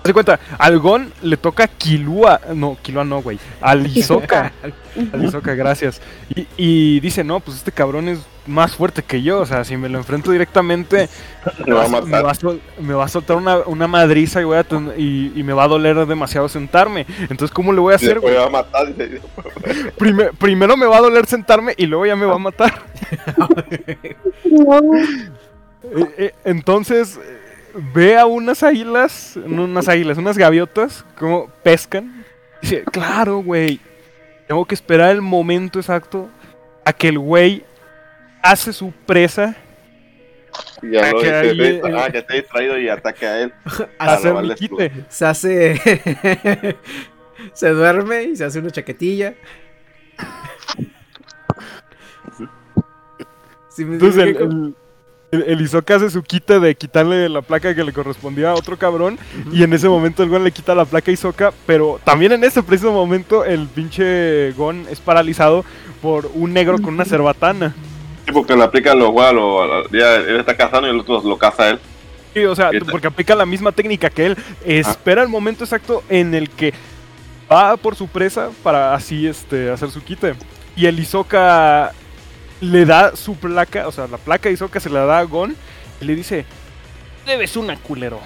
haz 0.07 0.09
de 0.09 0.13
cuenta, 0.15 0.41
al 0.59 0.79
Gon 0.79 1.13
le 1.23 1.37
toca 1.37 1.69
Kilua, 1.69 2.41
no, 2.55 2.77
Kilua 2.83 3.05
no, 3.05 3.23
güey, 3.23 3.39
al 3.61 3.87
Hisoka. 3.87 4.53
Al 5.13 5.25
Hisoka, 5.25 5.55
gracias. 5.55 6.01
Y, 6.35 6.47
y 6.57 7.01
dice, 7.01 7.23
no, 7.25 7.41
pues 7.41 7.59
este 7.59 7.73
cabrón 7.73 8.09
es 8.09 8.19
más 8.47 8.77
fuerte 8.77 9.03
que 9.03 9.23
yo, 9.23 9.41
o 9.41 9.47
sea, 9.47 9.65
si 9.65 9.77
me 9.77 9.89
lo 9.89 9.99
enfrento 9.99 10.31
directamente, 10.31 11.09
Me 11.67 11.73
va 11.75 11.85
a 11.85 11.89
me 11.89 12.01
matar. 12.01 12.25
va 12.27 12.31
a, 12.31 12.35
sol- 12.35 12.61
me 12.81 12.95
va 12.95 13.05
a 13.05 13.09
soltar 13.09 13.37
una, 13.37 13.59
una 13.67 13.89
madriza 13.89 14.41
y, 14.41 14.45
voy 14.45 14.57
a 14.57 14.63
ten- 14.63 14.93
y, 14.97 15.33
y 15.35 15.43
me 15.43 15.53
va 15.53 15.65
a 15.65 15.69
doler 15.69 16.07
demasiado 16.07 16.49
sentarme. 16.49 17.07
Entonces, 17.23 17.51
¿cómo 17.51 17.73
le 17.73 17.81
voy 17.81 17.93
a 17.93 17.97
hacer, 17.97 18.21
güey? 18.21 18.35
me 18.35 18.39
va 18.41 18.47
a 18.47 18.51
matar. 18.51 18.87
dice, 18.95 19.21
Prime- 19.99 20.31
primero 20.39 20.77
me 20.77 20.87
va 20.87 20.99
a 20.99 21.01
doler 21.01 21.27
sentarme 21.27 21.75
y 21.77 21.87
luego 21.87 22.07
ya 22.07 22.15
me 22.15 22.27
va 22.27 22.37
a 22.37 22.39
matar. 22.39 22.73
Eh, 25.89 26.15
eh, 26.19 26.33
entonces, 26.45 27.19
ve 27.93 28.19
a 28.19 28.27
unas 28.27 28.63
águilas, 28.63 29.39
no 29.47 29.65
unas 29.65 29.89
águilas, 29.89 30.19
unas 30.19 30.39
gaviotas, 30.39 31.05
como 31.19 31.49
pescan. 31.63 32.25
Dice, 32.63 32.85
claro, 32.85 33.39
güey, 33.39 33.81
tengo 34.47 34.65
que 34.65 34.75
esperar 34.75 35.11
el 35.11 35.23
momento 35.23 35.79
exacto 35.79 36.29
a 36.85 36.93
que 36.93 37.09
el 37.09 37.19
güey 37.19 37.65
hace 38.43 38.73
su 38.73 38.93
presa 38.93 39.57
Y 40.83 40.93
ya 40.93 41.11
lo 41.13 41.21
que 41.21 41.27
dice, 41.27 41.37
ahí, 41.37 41.61
eh, 41.61 41.83
ah, 41.97 42.09
que 42.11 42.19
esté 42.19 42.35
distraído 42.35 42.79
y 42.79 42.89
ataque 42.89 43.27
a 43.27 43.41
él. 43.43 43.53
quite. 44.57 44.93
se 45.09 45.27
hace. 45.27 45.81
se 47.53 47.69
duerme 47.71 48.25
y 48.25 48.37
se 48.37 48.45
hace 48.45 48.59
una 48.61 48.71
chaquetilla. 48.71 49.35
Sí, 53.69 53.85
me- 53.85 53.97
Entonces 53.97 54.23
el, 54.23 54.75
el, 55.31 55.43
el 55.43 55.61
Hisoka 55.61 55.97
hace 55.97 56.11
su 56.11 56.23
quita 56.23 56.59
de 56.59 56.75
quitarle 56.75 57.29
la 57.29 57.43
placa 57.43 57.75
que 57.75 57.85
le 57.85 57.93
correspondía 57.93 58.51
a 58.51 58.55
otro 58.55 58.77
cabrón. 58.79 59.19
Y 59.53 59.63
en 59.63 59.73
ese 59.73 59.89
momento 59.89 60.23
el 60.23 60.29
Gon 60.29 60.45
le 60.45 60.53
quita 60.53 60.75
la 60.75 60.85
placa 60.85 61.11
a 61.11 61.15
Hisoka. 61.15 61.53
Pero 61.67 62.01
también 62.05 62.33
en 62.33 62.45
ese 62.45 62.63
preciso 62.63 62.93
momento 62.93 63.45
el 63.45 63.67
pinche 63.67 64.53
Gon 64.53 64.87
es 64.91 65.01
paralizado 65.01 65.65
por 66.03 66.31
un 66.35 66.53
negro 66.53 66.81
con 66.81 66.95
una 66.95 67.05
cerbatana. 67.05 67.75
Sí, 68.25 68.33
porque 68.33 68.57
le 68.57 68.65
aplica 68.65 68.95
los 68.95 69.11
guau, 69.11 69.33
lo, 69.33 69.89
ya 69.91 70.17
él 70.17 70.41
está 70.41 70.57
cazando 70.57 70.89
y 70.89 70.91
el 70.91 71.01
otro 71.01 71.23
lo 71.23 71.39
caza 71.39 71.63
a 71.65 71.71
él. 71.71 71.81
Sí, 72.35 72.45
o 72.45 72.55
sea, 72.55 72.71
¿Qué 72.71 72.81
tal? 72.81 72.91
porque 72.91 73.07
aplica 73.07 73.35
la 73.35 73.47
misma 73.47 73.73
técnica 73.73 74.11
que 74.11 74.27
él. 74.27 74.37
Espera 74.65 75.23
el 75.23 75.29
momento 75.29 75.65
exacto 75.65 76.03
en 76.09 76.35
el 76.35 76.51
que 76.51 76.75
va 77.51 77.77
por 77.77 77.95
su 77.95 78.09
presa 78.09 78.51
para 78.63 78.95
así 78.95 79.27
este, 79.27 79.71
hacer 79.71 79.91
su 79.91 80.03
quite. 80.03 80.35
Y 80.77 80.87
el 80.87 80.99
Hisoka 80.99 81.93
le 82.61 82.85
da 82.85 83.15
su 83.17 83.37
placa, 83.37 83.87
o 83.89 83.93
sea, 83.93 84.07
la 84.07 84.19
placa 84.19 84.49
de 84.49 84.55
Hisoka 84.55 84.81
se 84.81 84.91
la 84.91 85.05
da 85.05 85.19
a 85.19 85.23
Gon 85.25 85.55
y 86.01 86.05
le 86.05 86.15
dice: 86.15 86.45
Debes 87.27 87.57
una 87.57 87.77
culero. 87.77 88.21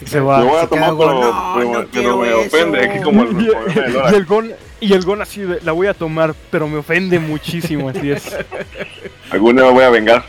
Y 0.00 0.06
se 0.06 0.20
va. 0.20 0.40
Lo 0.40 0.46
voy 0.46 0.56
a 0.58 0.60
se 0.62 0.66
tomar, 0.68 0.90
queda 0.90 0.96
pero, 0.98 1.08
como, 1.10 1.20
"No, 1.20 1.54
pero- 1.54 1.64
no 1.64 1.72
pero 1.72 1.88
quiero 1.90 2.16
me 2.18 2.28
eso". 2.28 2.40
ofende. 2.40 2.80
Aquí 2.88 3.00
como 3.02 3.22
el, 3.24 3.28
y, 3.40 3.44
el 3.78 3.88
y 3.88 3.92
Dora. 3.92 4.10
el 4.10 4.24
Gon, 4.26 4.52
y 4.80 4.92
el 4.92 5.02
Gon 5.04 5.22
así 5.22 5.40
de, 5.42 5.60
la 5.62 5.72
voy 5.72 5.86
a 5.86 5.94
tomar, 5.94 6.34
pero 6.50 6.68
me 6.68 6.78
ofende 6.78 7.18
muchísimo, 7.18 7.88
así 7.88 8.10
es. 8.10 8.36
Algún 9.30 9.56
día 9.56 9.64
me 9.64 9.72
voy 9.72 9.84
a 9.84 9.90
vengar. 9.90 10.24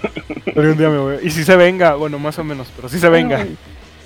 Algún 0.55 0.77
día 0.77 0.89
me 0.89 0.97
voy. 0.97 1.17
Y 1.23 1.29
si 1.31 1.43
se 1.43 1.55
venga, 1.55 1.95
bueno, 1.95 2.17
más 2.19 2.37
o 2.39 2.43
menos, 2.43 2.67
pero 2.75 2.89
si 2.89 2.99
se 2.99 3.09
venga. 3.09 3.45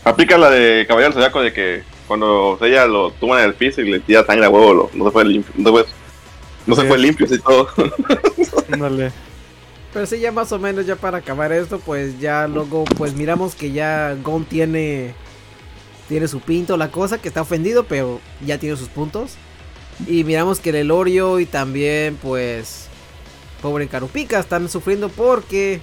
Aplica 0.03 0.37
la 0.37 0.49
de 0.49 0.85
Caballero 0.87 1.13
Zodiaco 1.13 1.41
de 1.41 1.53
que 1.53 1.83
cuando 2.07 2.57
ella 2.61 2.85
lo 2.87 3.11
tumba 3.11 3.39
en 3.39 3.45
el 3.49 3.53
piso 3.53 3.81
y 3.81 3.89
le 3.91 3.99
tira 3.99 4.25
sangre 4.25 4.45
a 4.45 4.49
huevo, 4.49 4.73
lo- 4.73 4.89
no 4.93 5.05
se 5.05 5.11
fue 5.11 5.23
limpio. 5.25 5.53
No, 5.57 5.77
se 5.77 5.85
no 6.65 6.75
se 6.75 6.85
fue 6.85 6.97
limpio, 6.97 7.25
así 7.25 7.39
todo. 7.39 7.69
Ándale. 8.71 9.11
Pero 9.93 10.05
sí, 10.05 10.19
ya 10.19 10.31
más 10.31 10.51
o 10.51 10.59
menos, 10.59 10.85
ya 10.85 10.95
para 10.95 11.17
acabar 11.17 11.51
esto, 11.51 11.79
pues 11.79 12.19
ya 12.19 12.47
luego, 12.47 12.85
pues 12.97 13.13
miramos 13.13 13.55
que 13.55 13.71
ya 13.71 14.15
Gon 14.23 14.45
tiene. 14.45 15.13
Tiene 16.07 16.27
su 16.27 16.41
pinto, 16.41 16.75
la 16.75 16.91
cosa, 16.91 17.21
que 17.21 17.29
está 17.29 17.41
ofendido, 17.41 17.85
pero 17.85 18.19
ya 18.45 18.57
tiene 18.57 18.75
sus 18.75 18.89
puntos. 18.89 19.35
Y 20.07 20.23
miramos 20.23 20.59
que 20.59 20.71
el 20.71 20.75
Elorio 20.77 21.39
y 21.39 21.45
también, 21.45 22.17
pues. 22.21 22.87
Pobre 23.61 23.87
Carupica 23.87 24.39
están 24.39 24.69
sufriendo 24.69 25.09
porque. 25.09 25.81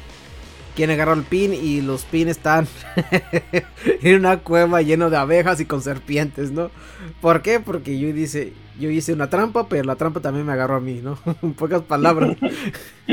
Quieren 0.74 0.94
agarrar 0.94 1.18
el 1.18 1.24
pin 1.24 1.52
y 1.54 1.80
los 1.80 2.04
pins 2.04 2.30
están 2.30 2.68
en 4.00 4.14
una 4.14 4.38
cueva 4.38 4.80
lleno 4.80 5.10
de 5.10 5.16
abejas 5.16 5.58
y 5.58 5.64
con 5.64 5.82
serpientes, 5.82 6.52
¿no? 6.52 6.70
¿Por 7.20 7.42
qué? 7.42 7.58
Porque 7.58 7.98
yo 7.98 8.12
dice, 8.12 8.52
yo 8.78 8.90
hice 8.90 9.12
una 9.12 9.28
trampa, 9.28 9.68
pero 9.68 9.84
la 9.84 9.96
trampa 9.96 10.20
también 10.20 10.46
me 10.46 10.52
agarró 10.52 10.76
a 10.76 10.80
mí, 10.80 11.00
¿no? 11.02 11.18
en 11.42 11.54
pocas 11.54 11.82
palabras. 11.82 12.36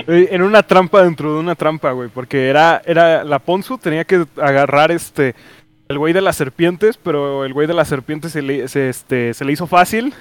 En 0.07 0.41
una 0.41 0.61
trampa 0.61 1.03
dentro 1.03 1.33
de 1.33 1.39
una 1.39 1.55
trampa, 1.55 1.91
güey. 1.91 2.09
Porque 2.09 2.47
era, 2.49 2.81
era. 2.85 3.23
La 3.23 3.39
Ponzu 3.39 3.77
tenía 3.77 4.03
que 4.03 4.25
agarrar 4.41 4.91
este. 4.91 5.35
El 5.87 5.97
güey 5.99 6.13
de 6.13 6.21
las 6.21 6.35
serpientes, 6.35 6.97
pero 6.97 7.45
el 7.45 7.53
güey 7.53 7.65
de 7.67 7.73
las 7.73 7.87
serpientes 7.87 8.31
se 8.33 8.41
le, 8.41 8.67
se, 8.67 8.89
este, 8.89 9.33
se 9.33 9.45
le 9.45 9.53
hizo 9.53 9.67
fácil. 9.67 10.13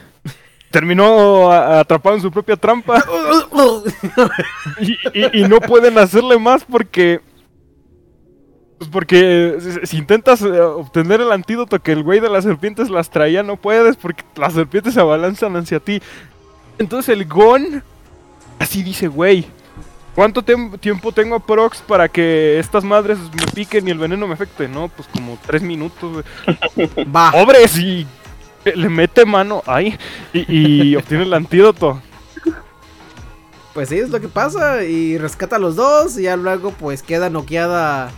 Terminó 0.71 1.51
atrapado 1.51 2.15
en 2.17 2.23
su 2.23 2.31
propia 2.31 2.57
trampa. 2.57 3.03
Y, 4.81 4.93
y- 5.15 5.45
y 5.45 5.49
no 5.49 5.61
pueden 5.61 5.99
hacerle 5.99 6.39
más 6.39 6.65
porque. 6.65 7.21
Pues 8.85 8.93
porque 8.93 9.57
si- 9.61 9.87
si 9.87 9.97
intentas 9.97 10.43
eh, 10.43 10.61
obtener 10.61 11.21
el 11.23 11.33
antídoto 11.33 11.79
que 11.81 11.93
el 11.93 12.03
güey 12.03 12.21
de 12.21 12.29
las 12.29 12.45
serpientes 12.45 12.91
las 12.91 13.09
traía, 13.09 13.43
no 13.43 13.57
puedes 13.57 13.97
porque 13.97 14.25
las 14.37 14.53
serpientes 14.53 14.93
se 14.95 15.01
abalanzan 15.01 15.57
hacia 15.57 15.81
ti. 15.81 16.03
Entonces 16.79 17.09
el 17.17 17.25
Gon 17.27 17.83
así 18.59 18.83
dice, 18.83 19.09
güey, 19.09 19.47
¿cuánto 20.15 20.43
tiempo 20.43 21.13
tengo 21.13 21.41
prox 21.41 21.79
para 21.81 22.09
que 22.09 22.59
estas 22.59 22.85
madres 22.85 23.19
me 23.19 23.47
piquen 23.55 23.89
y 23.89 23.91
el 23.93 23.99
veneno 23.99 24.27
me 24.27 24.35
afecte? 24.35 24.69
No, 24.69 24.89
pues 24.89 25.09
como 25.09 25.39
tres 25.47 25.63
minutos. 25.63 26.25
Va. 27.17 27.31
¡Pobres! 27.33 27.79
Y 27.79 28.07
le 28.65 28.89
mete 28.91 29.25
mano 29.25 29.63
ahí 29.67 29.97
y, 30.33 30.91
y 30.93 30.97
obtiene 30.97 31.23
el 31.25 31.33
antídoto. 31.33 32.03
Pues 33.73 33.89
sí, 33.89 33.99
es 33.99 34.11
lo 34.11 34.21
que 34.21 34.29
pasa. 34.29 34.85
Y 34.85 35.17
rescata 35.19 35.57
a 35.57 35.59
los 35.59 35.75
dos. 35.77 36.19
Y 36.19 36.23
ya 36.25 36.37
luego, 36.37 36.71
pues 36.73 37.03
queda 37.03 37.31
noqueada 37.31 38.11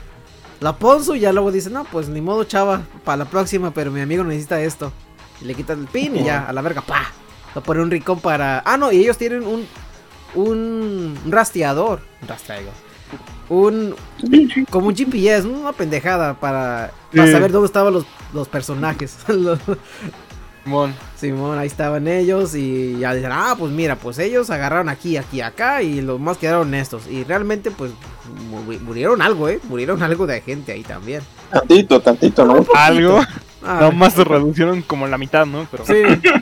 la 0.60 0.76
Ponzo. 0.76 1.14
Y 1.14 1.20
ya 1.20 1.32
luego 1.32 1.52
dice: 1.52 1.70
No, 1.70 1.84
pues 1.84 2.08
ni 2.08 2.20
modo, 2.20 2.44
chava. 2.44 2.82
Para 3.04 3.18
la 3.18 3.24
próxima, 3.26 3.70
pero 3.72 3.90
mi 3.90 4.00
amigo 4.00 4.24
necesita 4.24 4.60
esto. 4.60 4.92
Y 5.40 5.44
le 5.44 5.54
quita 5.54 5.72
el 5.74 5.86
pin 5.86 6.16
y 6.16 6.24
ya, 6.24 6.46
a 6.46 6.52
la 6.52 6.62
verga, 6.62 6.80
pa. 6.80 7.02
Lo 7.54 7.62
pone 7.62 7.82
un 7.82 7.90
rincón 7.90 8.20
para. 8.20 8.62
Ah, 8.64 8.76
no, 8.76 8.90
y 8.92 8.98
ellos 8.98 9.16
tienen 9.18 9.44
un. 9.46 9.66
Un, 10.34 11.16
un 11.24 11.32
rastreador. 11.32 12.00
Un 12.22 12.28
rastreador. 12.28 12.72
un 13.48 13.94
como 14.70 14.88
un 14.88 14.94
GPS, 14.96 15.46
una 15.46 15.72
pendejada 15.72 16.34
para, 16.34 16.90
para 17.14 17.26
Sí. 17.26 17.32
saber 17.32 17.52
dónde 17.52 17.66
estaban 17.66 17.94
los, 17.94 18.04
los 18.34 18.48
personajes. 18.48 19.16
Simón. 20.66 20.94
Simón, 21.16 21.58
ahí 21.60 21.68
estaban 21.68 22.08
ellos 22.08 22.56
y 22.56 22.98
ya 22.98 23.14
dicen, 23.14 23.30
ah, 23.32 23.54
pues 23.56 23.70
mira, 23.70 23.94
pues 23.94 24.18
ellos 24.18 24.50
agarraron 24.50 24.88
aquí, 24.88 25.16
aquí, 25.16 25.40
acá 25.40 25.80
y 25.80 26.00
los 26.00 26.18
más 26.18 26.38
quedaron 26.38 26.74
estos. 26.74 27.06
Y 27.06 27.22
realmente, 27.22 27.70
pues, 27.70 27.92
mu- 28.50 28.62
murieron 28.80 29.22
algo, 29.22 29.48
¿eh? 29.48 29.60
Murieron 29.68 30.02
algo 30.02 30.26
de 30.26 30.40
gente 30.40 30.72
ahí 30.72 30.82
también. 30.82 31.22
Tantito, 31.52 32.00
tantito, 32.00 32.44
¿no? 32.44 32.66
Algo. 32.74 33.20
Ah, 33.62 33.78
Nada 33.80 33.90
más 33.92 34.14
se 34.14 34.24
reducieron 34.24 34.82
como 34.82 35.06
la 35.06 35.18
mitad, 35.18 35.46
¿no? 35.46 35.68
Pero 35.70 35.86
Sí, 35.86 35.94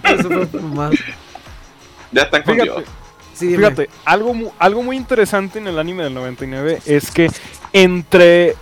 eso 0.05 0.29
fue 0.47 0.61
más. 0.63 0.93
Ya 2.11 2.23
están 2.23 2.43
con 2.43 2.55
fíjate, 2.55 2.71
Dios. 2.81 2.85
Sí, 3.35 3.57
fíjate, 3.57 3.91
algo, 4.07 4.35
algo 4.59 4.83
muy 4.83 4.97
interesante 4.97 5.59
en 5.59 5.67
el 5.67 5.79
anime 5.79 6.05
del 6.05 6.15
99 6.15 6.81
es 6.87 7.11
que 7.11 7.31
entre 7.75 8.57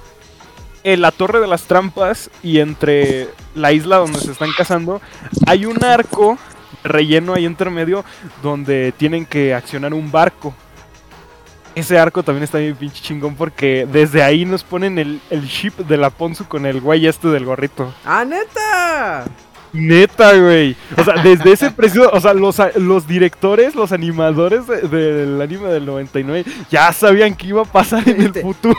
eh, 0.84 0.96
la 0.96 1.10
Torre 1.10 1.40
de 1.40 1.46
las 1.46 1.62
Trampas 1.64 2.30
y 2.42 2.58
entre 2.58 3.28
la 3.54 3.72
isla 3.72 3.98
donde 3.98 4.18
se 4.18 4.32
están 4.32 4.50
cazando, 4.56 5.00
hay 5.46 5.66
un 5.66 5.82
arco 5.84 6.38
relleno 6.82 7.34
ahí 7.34 7.46
intermedio 7.46 8.04
donde 8.42 8.92
tienen 8.96 9.26
que 9.26 9.54
accionar 9.54 9.94
un 9.94 10.10
barco. 10.10 10.54
Ese 11.74 11.98
arco 11.98 12.22
también 12.22 12.44
está 12.44 12.58
bien 12.58 12.76
pinche 12.76 13.02
chingón 13.02 13.34
porque 13.34 13.86
desde 13.90 14.22
ahí 14.22 14.44
nos 14.44 14.62
ponen 14.62 14.98
el, 14.98 15.20
el 15.30 15.46
ship 15.46 15.72
de 15.78 15.96
la 15.96 16.10
Ponzu 16.10 16.44
con 16.44 16.66
el 16.66 16.80
güey 16.80 17.06
este 17.06 17.28
del 17.28 17.46
gorrito. 17.46 17.94
¡Ah, 18.04 18.24
neta! 18.24 19.24
Neta, 19.72 20.36
güey. 20.36 20.76
O 20.98 21.02
sea, 21.04 21.22
desde 21.22 21.52
ese 21.52 21.70
preciso, 21.70 22.10
o 22.12 22.20
sea, 22.20 22.34
los, 22.34 22.60
los 22.76 23.06
directores, 23.08 23.74
los 23.74 23.90
animadores 23.92 24.66
de- 24.66 24.82
del 24.88 25.40
anime 25.40 25.68
del 25.68 25.86
99 25.86 26.44
ya 26.70 26.92
sabían 26.92 27.34
que 27.34 27.46
iba 27.48 27.62
a 27.62 27.64
pasar 27.64 28.06
en 28.08 28.20
el 28.20 28.26
Este- 28.26 28.42
futuro. 28.42 28.76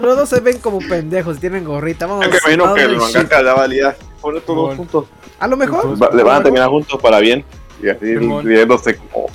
Dos 0.00 0.28
se 0.28 0.40
ven 0.40 0.58
como 0.58 0.78
pendejos, 0.78 1.38
tienen 1.40 1.64
gorrita. 1.64 2.06
Vamos, 2.06 2.26
Es 2.26 2.30
que 2.30 2.36
imagino 2.54 2.74
que 2.74 2.82
el 2.82 2.96
mangaka 2.96 3.42
ya 3.42 3.54
valía. 3.54 3.96
Pone 4.20 4.40
todos 4.40 4.76
juntos. 4.76 5.06
A 5.38 5.46
lo 5.48 5.56
mejor. 5.56 5.80
Entonces, 5.84 6.14
Le 6.16 6.22
van 6.22 6.40
a 6.40 6.42
terminar 6.44 6.68
juntos 6.68 7.00
para 7.02 7.18
bien. 7.18 7.44
Y 7.82 7.88
así 7.88 8.16
riéndose 8.16 8.96
como 8.96 9.26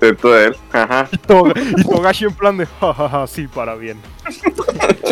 dentro 0.00 0.32
de 0.32 0.46
él. 0.48 0.56
Ajá. 0.72 1.08
Y, 1.12 1.80
y 1.80 1.84
Togashi 1.84 2.24
en 2.26 2.34
plan 2.34 2.56
de, 2.58 2.66
jajaja, 2.66 3.26
sí, 3.26 3.46
para 3.48 3.74
bien. 3.76 3.98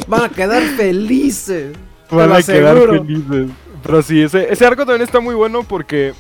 Van 0.06 0.24
a 0.24 0.28
quedar 0.28 0.62
felices. 0.62 1.76
Van 2.10 2.31
a 2.32 2.43
quedar 2.43 2.76
felices. 2.76 3.47
Pero 3.85 4.02
sí, 4.02 4.23
ese, 4.23 4.52
ese 4.52 4.66
arco 4.66 4.85
también 4.85 5.02
está 5.02 5.20
muy 5.20 5.35
bueno 5.35 5.62
porque 5.62 6.09
eh, 6.09 6.15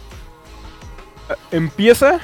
empieza 1.50 2.20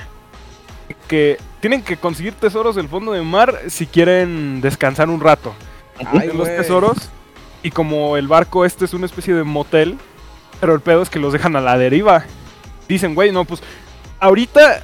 que 1.09 1.39
tienen 1.61 1.83
que 1.83 1.97
conseguir 1.97 2.35
tesoros 2.35 2.77
del 2.77 2.89
fondo 2.89 3.13
del 3.13 3.25
mar 3.25 3.59
si 3.69 3.87
quieren 3.87 4.61
descansar 4.61 5.09
un 5.09 5.21
rato. 5.21 5.55
Ay, 6.13 6.29
de 6.29 6.35
los 6.35 6.47
tesoros. 6.47 7.11
Y 7.63 7.71
como 7.71 8.17
el 8.17 8.29
barco 8.29 8.65
este 8.65 8.85
es 8.85 8.95
una 8.95 9.07
especie 9.07 9.35
de 9.35 9.45
motel, 9.45 9.99
pero 10.61 10.75
el 10.75 10.81
pedo 10.81 11.03
es 11.03 11.11
que 11.11 11.19
los 11.19 11.33
dejan 11.33 11.57
a 11.57 11.61
la 11.61 11.77
deriva. 11.77 12.25
Dicen, 12.89 13.15
güey, 13.15 13.33
no, 13.33 13.45
pues 13.45 13.63
ahorita 14.19 14.83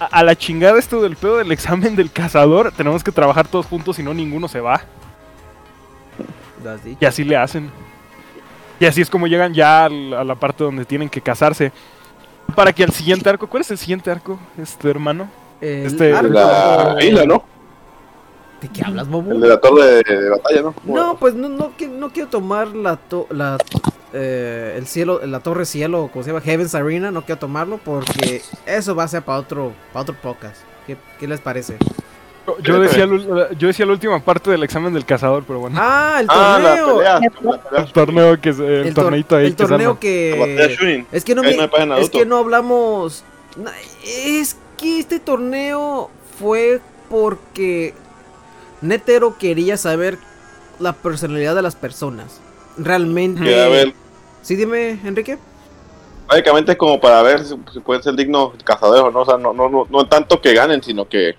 a, 0.00 0.04
a 0.04 0.22
la 0.22 0.36
chingada 0.36 0.78
esto 0.78 1.02
del 1.02 1.16
pedo 1.16 1.38
del 1.38 1.52
examen 1.52 1.96
del 1.96 2.10
cazador, 2.10 2.72
tenemos 2.72 3.02
que 3.04 3.12
trabajar 3.12 3.46
todos 3.48 3.66
juntos, 3.66 3.96
si 3.96 4.02
no 4.02 4.14
ninguno 4.14 4.48
se 4.48 4.60
va. 4.60 4.82
Y 7.00 7.04
así 7.04 7.24
le 7.24 7.36
hacen. 7.36 7.70
Y 8.78 8.84
así 8.86 9.00
es 9.00 9.08
como 9.10 9.26
llegan 9.26 9.54
ya 9.54 9.84
al- 9.86 10.12
a 10.14 10.24
la 10.24 10.34
parte 10.34 10.64
donde 10.64 10.84
tienen 10.84 11.08
que 11.08 11.20
casarse. 11.20 11.72
Para 12.54 12.72
que 12.72 12.84
al 12.84 12.92
siguiente 12.92 13.28
arco, 13.28 13.46
¿cuál 13.48 13.62
es 13.62 13.70
el 13.70 13.78
siguiente 13.78 14.10
arco, 14.10 14.38
este 14.60 14.88
hermano? 14.90 15.28
El 15.60 15.86
Este- 15.86 16.14
arco- 16.14 16.28
La 16.32 16.96
isla, 17.02 17.24
¿no? 17.24 17.44
¿De 18.60 18.68
qué 18.68 18.82
hablas, 18.84 19.06
Momo? 19.06 19.32
El 19.32 19.40
de 19.40 19.48
la 19.48 19.60
torre 19.60 19.84
de, 19.84 20.02
de 20.22 20.30
batalla, 20.30 20.62
¿no? 20.62 20.74
No, 20.84 21.16
pues 21.18 21.34
no, 21.34 21.48
no, 21.48 21.72
no 21.90 22.10
quiero 22.10 22.28
tomar 22.28 22.68
la, 22.68 22.96
to- 22.96 23.26
la 23.30 23.58
eh, 24.12 24.74
el 24.78 24.86
cielo, 24.86 25.20
la 25.26 25.40
torre 25.40 25.66
cielo, 25.66 26.08
como 26.12 26.22
se 26.22 26.30
llama, 26.30 26.40
Heaven's 26.40 26.74
Arena, 26.74 27.10
no 27.10 27.22
quiero 27.22 27.38
tomarlo 27.38 27.78
porque 27.78 28.40
eso 28.64 28.94
va 28.94 29.04
a 29.04 29.08
ser 29.08 29.22
para 29.22 29.38
otro, 29.38 29.72
para 29.92 30.02
otro 30.04 30.14
podcast. 30.22 30.56
¿Qué, 30.86 30.96
qué 31.18 31.26
les 31.26 31.40
parece? 31.40 31.76
Yo, 32.62 32.80
decía, 32.80 33.06
la- 33.06 33.52
yo 33.52 33.66
decía 33.68 33.86
la 33.86 33.92
última 33.92 34.20
parte 34.20 34.50
del 34.50 34.62
examen 34.62 34.92
del 34.94 35.04
cazador, 35.04 35.44
pero 35.46 35.60
bueno. 35.60 35.76
Ah, 35.80 36.18
el 36.20 36.26
Ah, 36.28 36.58
la 36.62 36.76
torneo. 36.76 36.96
pelea. 36.98 37.14
La 37.14 37.30
pelea. 37.30 37.84
El 37.84 37.92
torneo 37.92 38.40
que 38.40 38.48
es 38.50 38.58
el, 38.58 38.64
el, 38.64 38.94
tor- 38.94 39.04
torneito 39.04 39.36
ahí 39.36 39.46
el 39.46 39.56
torneo 39.56 39.98
que 39.98 41.04
es 41.12 41.24
que 41.24 41.34
no 41.34 41.42
me, 41.42 41.50
es 42.00 42.10
que 42.10 42.24
no 42.26 42.36
hablamos 42.38 43.24
es 44.04 44.56
que 44.76 44.98
este 45.00 45.18
torneo 45.20 46.10
fue 46.38 46.80
porque 47.08 47.94
Netero 48.82 49.36
quería 49.38 49.76
saber 49.76 50.18
la 50.78 50.92
personalidad 50.92 51.54
de 51.54 51.62
las 51.62 51.74
personas. 51.76 52.40
Realmente. 52.76 53.40
Quería 53.42 53.68
ver. 53.68 53.94
Sí, 54.42 54.54
dime, 54.56 55.00
Enrique. 55.04 55.38
Básicamente 56.28 56.72
es 56.72 56.78
como 56.78 57.00
para 57.00 57.22
ver 57.22 57.44
si, 57.44 57.54
si 57.72 57.80
pueden 57.80 58.02
ser 58.02 58.14
dignos 58.14 58.52
cazadores 58.64 59.02
o 59.02 59.10
no. 59.10 59.20
O 59.20 59.24
sea, 59.24 59.38
no, 59.38 59.52
no, 59.54 59.68
no, 59.70 59.86
no 59.88 60.06
tanto 60.08 60.40
que 60.42 60.52
ganen, 60.52 60.82
sino 60.82 61.08
que 61.08 61.34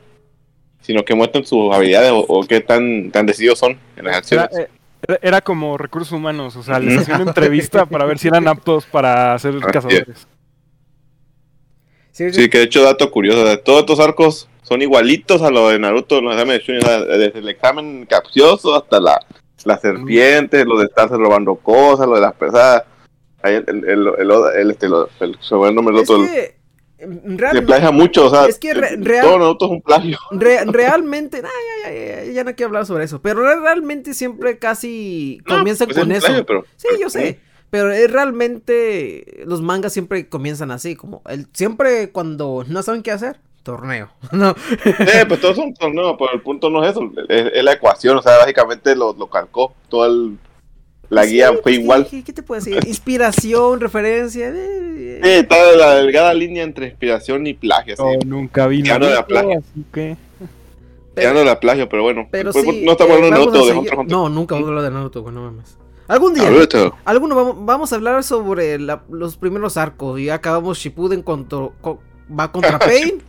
sino 0.87 1.03
que 1.03 1.13
muestren 1.13 1.45
sus 1.45 1.73
habilidades 1.75 2.11
o, 2.13 2.19
o 2.19 2.47
qué 2.47 2.61
tan, 2.61 3.11
tan 3.11 3.25
decididos 3.25 3.59
son 3.59 3.77
en 3.97 4.05
las 4.05 4.31
Era, 4.31 4.43
acciones. 4.43 4.57
eh, 4.57 4.69
era- 5.05 5.19
era 5.21 5.41
como 5.41 5.77
recursos 5.77 6.13
humanos, 6.13 6.55
o 6.55 6.63
sea, 6.63 6.79
les 6.79 6.97
hacían 6.99 7.21
una 7.21 7.31
entrevista 7.31 7.85
para 7.85 8.05
ver 8.05 8.17
si 8.17 8.29
eran 8.29 8.47
aptos 8.47 8.85
para 8.85 9.37
ser 9.37 9.55
es. 9.55 9.65
cazadores. 9.73 10.27
Sí, 12.13 12.31
Sí, 12.31 12.49
que 12.49 12.59
de 12.59 12.63
hecho, 12.63 12.81
dato 12.83 13.11
curioso, 13.11 13.43
de 13.43 13.57
todos 13.57 13.81
estos 13.81 13.99
arcos 13.99 14.47
son 14.63 14.81
igualitos 14.81 15.41
a 15.41 15.51
lo 15.51 15.69
de 15.69 15.77
Naruto, 15.77 16.19
los 16.21 16.33
exámenes 16.33 16.65
de 16.65 16.81
sea, 16.81 16.99
desde 17.01 17.39
el 17.39 17.49
examen 17.49 18.05
capcioso 18.09 18.75
hasta 18.75 18.99
la, 19.01 19.19
la 19.65 19.77
serpiente, 19.77 20.63
lo 20.65 20.79
de 20.79 20.85
estarse 20.85 21.15
robando 21.17 21.55
cosas, 21.55 22.07
lo 22.07 22.15
de 22.15 22.21
las 22.21 22.33
pesadas. 22.33 22.85
Ahí 23.43 23.55
el, 23.55 23.65
el, 23.67 23.85
el, 23.85 24.07
el, 24.17 24.31
el- 24.55 24.71
este, 24.71 24.87
lo- 24.89 25.09
el, 25.19 25.37
el 25.91 25.97
Es 25.97 26.09
otro, 26.09 26.23
el- 26.23 26.51
em, 26.99 27.37
se 27.51 27.61
plagia 27.61 27.91
mucho, 27.91 28.25
o 28.25 28.29
sea, 28.29 28.45
es 28.45 28.57
que 28.59 28.73
re- 28.73 28.93
el- 28.95 29.05
real- 29.05 29.25
todo 29.25 29.39
Naruto 29.39 29.65
es 29.65 29.71
un 29.71 29.81
plagio. 29.81 30.17
re- 30.31 30.65
realmente, 30.65 31.41
nah, 31.41 31.49
ya, 31.83 31.91
ya, 31.91 32.23
ya, 32.25 32.31
ya 32.31 32.43
no 32.43 32.55
quiero 32.55 32.67
hablar 32.69 32.85
sobre 32.85 33.03
eso, 33.05 33.21
pero 33.21 33.41
re- 33.41 33.59
realmente 33.59 34.13
siempre 34.13 34.57
casi 34.57 35.39
comienzan 35.47 35.87
Pues 35.87 35.97
es 35.97 36.03
con 36.03 36.09
un 36.11 36.15
eso. 36.17 36.25
plagio, 36.27 36.45
pero- 36.45 36.65
Sí, 36.77 36.87
yo 36.99 37.09
sé. 37.09 37.39
Pero 37.69 37.91
es 37.91 38.09
realmente 38.09 39.43
los 39.45 39.61
mangas 39.61 39.91
siempre 39.93 40.29
comienzan 40.29 40.71
así, 40.71 40.95
como 40.95 41.21
el, 41.27 41.47
siempre 41.53 42.11
cuando 42.11 42.63
no 42.67 42.81
saben 42.81 43.03
qué 43.03 43.11
hacer, 43.11 43.39
torneo. 43.63 44.09
No. 44.31 44.51
Eh, 44.85 45.25
pues 45.27 45.41
todos 45.41 45.57
son 45.57 45.73
torneos, 45.73 46.15
pero 46.17 46.31
el 46.33 46.41
punto 46.41 46.69
no 46.69 46.83
es 46.83 46.91
eso, 46.91 47.11
es, 47.27 47.51
es 47.53 47.63
la 47.63 47.73
ecuación, 47.73 48.17
o 48.17 48.21
sea, 48.21 48.37
básicamente 48.37 48.95
lo, 48.95 49.13
lo 49.13 49.27
calcó, 49.27 49.73
toda 49.89 50.07
el- 50.07 50.37
la 51.09 51.23
Sí, 51.23 51.31
guía 51.33 51.49
pues, 51.49 51.61
fue 51.63 51.71
¿qué- 51.73 51.79
igual. 51.79 52.07
¿qué, 52.09 52.23
qué 52.23 52.33
te 52.33 52.43
puedo 52.43 52.59
decir? 52.63 52.79
Inspiración, 52.87 53.79
referencia. 53.81 54.49
eh, 54.53 55.19
Sí, 55.23 55.29
está 55.29 55.55
la 55.75 55.95
delgada 55.95 56.33
línea 56.33 56.63
entre 56.63 56.87
inspiración 56.87 57.47
y 57.47 57.53
plagio, 57.53 57.93
así. 57.93 58.03
Yo 58.03 58.19
nunca 58.27 58.67
vi 58.67 58.83
Ya 58.83 58.99
no 58.99 59.05
era 59.05 59.15
Naruto, 59.15 59.27
plagio. 59.27 59.59
así 59.59 59.85
que... 59.93 60.17
pero- 60.39 61.29
Tirando 61.29 61.43
la 61.45 61.59
plagio, 61.59 61.89
pero 61.89 62.03
bueno. 62.03 62.27
Pero 62.29 62.51
Pues, 62.51 62.63
sí, 62.65 62.81
no 62.85 62.91
estamos 62.91 63.13
eh, 63.13 63.15
hablando 63.15 63.35
de 63.39 63.45
Naruto, 63.45 63.57
de 63.57 63.71
seguir- 63.73 63.77
Hunter 63.77 63.93
x 63.93 63.99
Hunter. 63.99 64.17
No, 64.17 64.29
nunca 64.29 64.55
vamos 64.55 64.67
a 64.67 64.69
hablar 64.69 64.83
de 64.83 64.91
Naruto, 64.91 65.21
güey, 65.23 65.33
no 65.35 65.41
mames. 65.43 65.77
Algún 66.07 66.33
día, 66.35 66.43
Naruto. 66.49 66.95
alguno 67.03 67.35
vamos, 67.35 67.55
vamos 67.65 67.91
a 67.91 67.95
hablar 67.95 68.23
sobre 68.23 68.79
la- 68.79 69.01
los 69.09 69.35
primeros 69.37 69.75
arcos. 69.77 70.19
Y 70.19 70.25
ya 70.25 70.35
acabamos 70.35 70.77
Shippuden 70.77 71.21
contra, 71.23 71.69
co- 71.81 71.99
va 72.37 72.51
contra 72.51 72.77
Pain. 72.79 73.21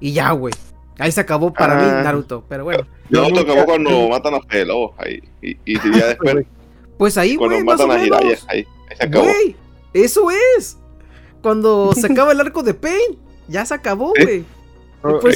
y 0.00 0.12
ya, 0.12 0.30
güey. 0.32 0.52
Ahí 0.98 1.12
se 1.12 1.20
acabó 1.20 1.52
para 1.52 1.78
Ah. 1.78 1.82
mí 1.98 2.04
Naruto. 2.04 2.44
Pero 2.48 2.64
bueno. 2.64 2.86
Naruto 3.10 3.34
nunca- 3.40 3.52
acabó 3.52 3.64
cuando 3.66 4.08
matan 4.08 4.34
a 4.34 4.40
Fede 4.40 4.66
Lobo, 4.66 4.94
ahí. 4.98 5.20
Y, 5.40 5.50
y 5.64 5.74
ya 5.96 6.06
después, 6.08 6.44
Pues 6.98 7.18
ahí, 7.18 7.36
cuando 7.36 7.56
güey, 7.56 7.64
más 7.64 7.78
matan 7.78 7.96
a 7.98 8.02
Jiraiya, 8.02 8.38
ahí, 8.48 8.66
ahí 8.88 8.96
se 8.96 9.04
acabó. 9.04 9.24
Güey, 9.24 9.56
eso 9.92 10.28
es. 10.30 10.78
Cuando 11.42 11.92
se 12.00 12.06
acaba 12.06 12.32
el 12.32 12.40
arco 12.40 12.62
de 12.62 12.74
Pain, 12.74 13.18
ya 13.48 13.64
se 13.64 13.74
acabó, 13.74 14.12
güey. 14.20 14.44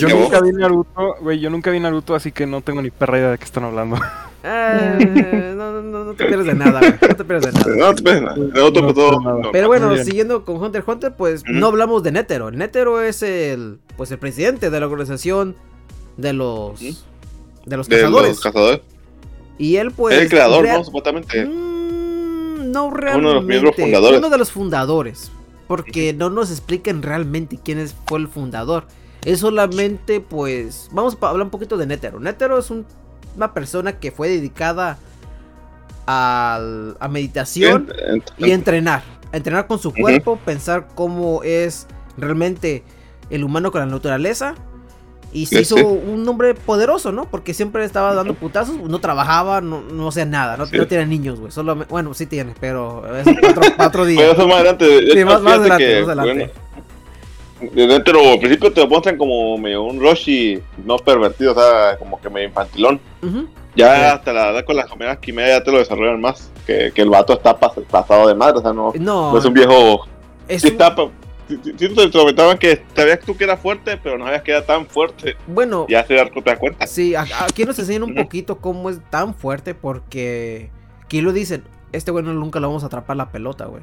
Yo, 0.00 0.08
nunca 0.08 0.40
vi 0.40 0.52
Naruto, 0.52 1.16
güey, 1.20 1.38
yo 1.38 1.50
nunca 1.50 1.70
vi 1.70 1.78
Naruto, 1.78 2.14
así 2.14 2.32
que 2.32 2.46
no 2.46 2.60
tengo 2.60 2.82
ni 2.82 2.90
perra 2.90 3.18
idea 3.18 3.30
de 3.30 3.38
qué 3.38 3.44
están 3.44 3.64
hablando. 3.64 3.96
Ah, 4.42 4.96
no, 4.98 5.54
no, 5.54 5.82
no, 5.82 6.04
no 6.06 6.14
te 6.14 6.24
pierdes 6.24 6.46
de 6.46 6.54
nada, 6.54 6.80
güey. 6.80 6.92
No 6.92 7.14
te 7.14 7.24
pierdes 7.26 7.52
de 7.52 7.60
nada. 7.60 7.92
No 7.92 8.72
te 8.72 8.80
pues, 8.80 8.94
todo. 8.94 9.20
nada. 9.20 9.52
Pero 9.52 9.66
bueno, 9.66 9.94
siguiendo 9.98 10.46
con 10.46 10.56
Hunter 10.56 10.80
x 10.80 10.88
Hunter, 10.88 11.14
pues 11.14 11.42
no 11.46 11.66
hablamos 11.66 12.02
de 12.02 12.12
Netero. 12.12 12.50
Netero 12.50 13.02
es 13.02 13.22
el, 13.22 13.80
pues 13.98 14.10
el 14.12 14.18
presidente 14.18 14.70
de 14.70 14.80
la 14.80 14.86
organización 14.86 15.56
de 16.16 16.32
los, 16.32 16.80
de 16.80 16.96
de 17.66 17.76
los 17.76 17.86
cazadores. 17.86 18.40
Y 19.60 19.76
él, 19.76 19.90
pues, 19.90 20.16
es 20.16 20.22
el 20.22 20.28
creador, 20.30 20.66
¿no? 20.66 20.82
Supuestamente. 20.84 21.44
Mm, 21.44 22.70
no 22.72 22.86
Uno 22.86 22.94
de 22.96 23.00
realmente. 23.00 23.34
los 23.34 23.44
miembros 23.44 23.76
fundadores. 23.76 24.18
Uno 24.18 24.30
de 24.30 24.38
los 24.38 24.52
fundadores. 24.52 25.30
Porque 25.68 26.12
no 26.14 26.30
nos 26.30 26.50
explican 26.50 27.02
realmente 27.02 27.58
quién 27.62 27.78
es, 27.78 27.94
fue 28.06 28.18
el 28.20 28.28
fundador. 28.28 28.86
Es 29.24 29.40
solamente, 29.40 30.20
pues. 30.20 30.88
Vamos 30.92 31.16
a 31.20 31.28
hablar 31.28 31.44
un 31.44 31.50
poquito 31.50 31.76
de 31.76 31.86
Netero. 31.86 32.18
Netero 32.20 32.58
es 32.58 32.70
un- 32.70 32.86
una 33.36 33.52
persona 33.52 33.98
que 33.98 34.10
fue 34.10 34.28
dedicada 34.30 34.98
al- 36.06 36.96
a 36.98 37.08
meditación 37.08 37.88
Ent- 37.88 38.32
y 38.38 38.50
entrenar. 38.52 39.02
Entrenar 39.32 39.66
con 39.66 39.78
su 39.78 39.92
cuerpo, 39.92 40.38
pensar 40.44 40.88
cómo 40.94 41.42
es 41.44 41.86
realmente 42.16 42.82
el 43.28 43.44
humano 43.44 43.70
con 43.70 43.80
la 43.80 43.86
naturaleza. 43.86 44.54
Y 45.32 45.46
se 45.46 45.60
hizo 45.60 45.76
un 45.76 46.28
hombre 46.28 46.54
poderoso, 46.54 47.12
¿no? 47.12 47.24
Porque 47.26 47.54
siempre 47.54 47.84
estaba 47.84 48.14
dando 48.14 48.34
putazos, 48.34 48.76
no 48.76 48.98
trabajaba, 48.98 49.60
no, 49.60 49.80
no 49.82 50.08
hacía 50.08 50.24
nada, 50.24 50.56
no, 50.56 50.66
Sí. 50.66 50.76
no 50.76 50.86
tiene 50.86 51.06
niños, 51.06 51.38
güey. 51.40 51.52
Solo, 51.52 51.76
bueno, 51.88 52.14
sí 52.14 52.26
tiene, 52.26 52.54
pero 52.58 53.04
es 53.16 53.24
para 53.24 53.48
otro, 53.50 53.62
otro 53.62 53.90
Pero 53.92 54.04
día. 54.06 54.30
eso 54.32 54.46
más 54.48 54.56
adelante. 54.56 54.84
de 54.86 55.12
Sí, 55.12 55.24
más, 55.24 55.40
más 55.40 55.58
adelante, 55.58 55.84
que, 55.86 56.00
más 56.04 56.18
adelante. 56.18 56.52
bueno, 57.60 57.72
de 57.74 57.86
dentro, 57.86 58.20
al 58.32 58.38
principio 58.38 58.72
te 58.72 58.80
lo 58.80 58.88
muestran 58.88 59.18
como 59.18 59.58
medio 59.58 59.82
un 59.82 60.00
Roshi 60.00 60.60
no 60.84 60.96
pervertido, 60.96 61.52
o 61.52 61.54
sea, 61.54 61.96
como 61.98 62.18
que 62.20 62.30
medio 62.30 62.48
infantilón. 62.48 62.98
Ya 63.76 63.94
Sí. 63.94 64.02
hasta 64.02 64.32
la 64.32 64.50
edad 64.50 64.64
con 64.64 64.74
las 64.76 64.86
comidas 64.86 65.18
quimera 65.18 65.58
ya 65.58 65.62
te 65.62 65.70
lo 65.70 65.78
desarrollan 65.78 66.20
más. 66.20 66.50
Que, 66.66 66.90
que 66.94 67.02
el 67.02 67.10
vato 67.10 67.32
está 67.34 67.58
pas- 67.58 67.84
pasado 67.90 68.26
de 68.28 68.34
madre, 68.34 68.58
o 68.58 68.62
sea, 68.62 68.72
no, 68.72 68.92
No, 68.98 69.32
no 69.32 69.38
es 69.38 69.44
un 69.44 69.52
viejo. 69.54 70.06
es 70.48 70.62
Sí, 70.62 70.68
un- 70.68 70.72
está, 70.72 70.94
te 71.58 72.10
comentaban 72.10 72.58
que 72.58 72.82
sabías 72.94 73.20
tú 73.20 73.36
que 73.36 73.44
era 73.44 73.56
fuerte, 73.56 73.96
pero 74.02 74.18
no 74.18 74.24
sabías 74.24 74.42
que 74.42 74.50
era 74.52 74.64
tan 74.64 74.86
fuerte. 74.86 75.36
bueno, 75.46 75.86
Ya 75.88 76.04
se 76.06 76.14
da 76.14 76.24
te 76.26 76.40
das 76.42 76.58
cuenta. 76.58 76.86
sí, 76.86 77.14
aquí 77.14 77.64
nos 77.64 77.78
enseñan 77.78 78.02
un 78.04 78.14
poquito 78.14 78.58
cómo 78.58 78.90
es 78.90 78.98
tan 79.10 79.34
fuerte 79.34 79.74
porque 79.74 80.70
aquí 81.04 81.20
lo 81.20 81.32
dicen, 81.32 81.64
este 81.92 82.10
güey 82.10 82.24
no, 82.24 82.32
nunca 82.34 82.60
lo 82.60 82.68
vamos 82.68 82.82
a 82.82 82.86
atrapar 82.86 83.16
la 83.16 83.30
pelota, 83.30 83.66
güey. 83.66 83.82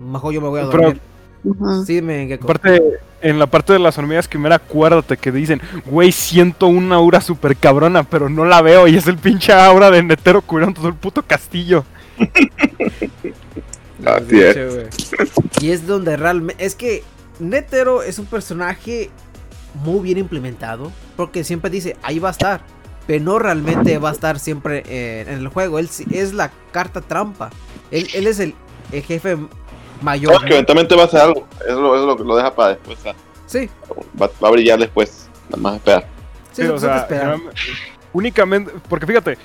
Mejor 0.00 0.32
yo 0.32 0.40
me 0.40 0.48
voy 0.48 0.60
a 0.60 0.70
Pero- 0.70 0.82
dormir. 0.82 1.00
Ujú. 1.44 1.84
Sí, 1.84 2.00
me. 2.02 2.32
Aparte, 2.34 2.80
en 3.20 3.38
la 3.40 3.48
parte 3.48 3.72
de 3.72 3.80
las 3.80 3.98
hormigas 3.98 4.28
quimera, 4.28 4.54
acuérdate 4.56 5.16
que 5.16 5.32
dicen, 5.32 5.60
güey, 5.86 6.12
siento 6.12 6.68
una 6.68 6.94
aura 6.94 7.20
super 7.20 7.56
cabrona, 7.56 8.04
pero 8.04 8.28
no 8.28 8.44
la 8.44 8.62
veo. 8.62 8.86
Y 8.86 8.94
es 8.96 9.08
el 9.08 9.16
pinche 9.18 9.52
aura 9.52 9.90
de 9.90 10.04
Netero 10.04 10.40
cuidando 10.42 10.74
todo 10.80 10.88
el 10.88 10.94
puto 10.94 11.20
castillo. 11.22 11.84
Así 14.06 14.40
es. 14.40 14.54
dicho. 14.56 15.36
Y 15.60 15.70
es 15.70 15.86
donde 15.86 16.16
realmente. 16.16 16.64
Es 16.64 16.74
que 16.74 17.02
Netero 17.38 18.02
es 18.02 18.18
un 18.18 18.26
personaje 18.26 19.10
muy 19.84 20.00
bien 20.00 20.18
implementado. 20.18 20.92
Porque 21.16 21.44
siempre 21.44 21.70
dice, 21.70 21.96
ahí 22.02 22.18
va 22.18 22.28
a 22.28 22.32
estar. 22.32 22.60
Pero 23.06 23.24
no 23.24 23.38
realmente 23.38 23.98
va 23.98 24.10
a 24.10 24.12
estar 24.12 24.38
siempre 24.38 24.82
eh, 24.86 25.24
en 25.26 25.34
el 25.38 25.48
juego. 25.48 25.78
Él 25.78 25.88
es 26.10 26.32
la 26.34 26.50
carta 26.72 27.00
trampa. 27.00 27.50
Él, 27.90 28.06
él 28.14 28.26
es 28.26 28.38
el, 28.38 28.54
el 28.92 29.02
jefe 29.02 29.36
mayor. 30.00 30.32
Sabes 30.34 30.46
que 30.48 30.54
eventualmente 30.54 30.94
va 30.94 31.02
a 31.02 31.06
hacer 31.06 31.20
algo. 31.20 31.46
Eso, 31.66 31.80
lo- 31.80 31.94
eso 31.96 32.06
lo 32.06 32.16
que 32.16 32.24
lo 32.24 32.36
deja 32.36 32.54
para 32.54 32.70
después. 32.70 32.98
Sí, 33.46 33.68
va, 34.20 34.30
va 34.42 34.48
a 34.48 34.50
brillar 34.52 34.78
después. 34.78 35.28
Nada 35.50 35.62
más 35.62 35.74
espera. 35.76 36.00
sí, 36.52 36.62
Sí, 36.62 36.68
o 36.68 36.78
sea, 36.78 37.06
únicamente, 38.12 38.72
porque 38.88 39.06
fíjate, 39.06 39.36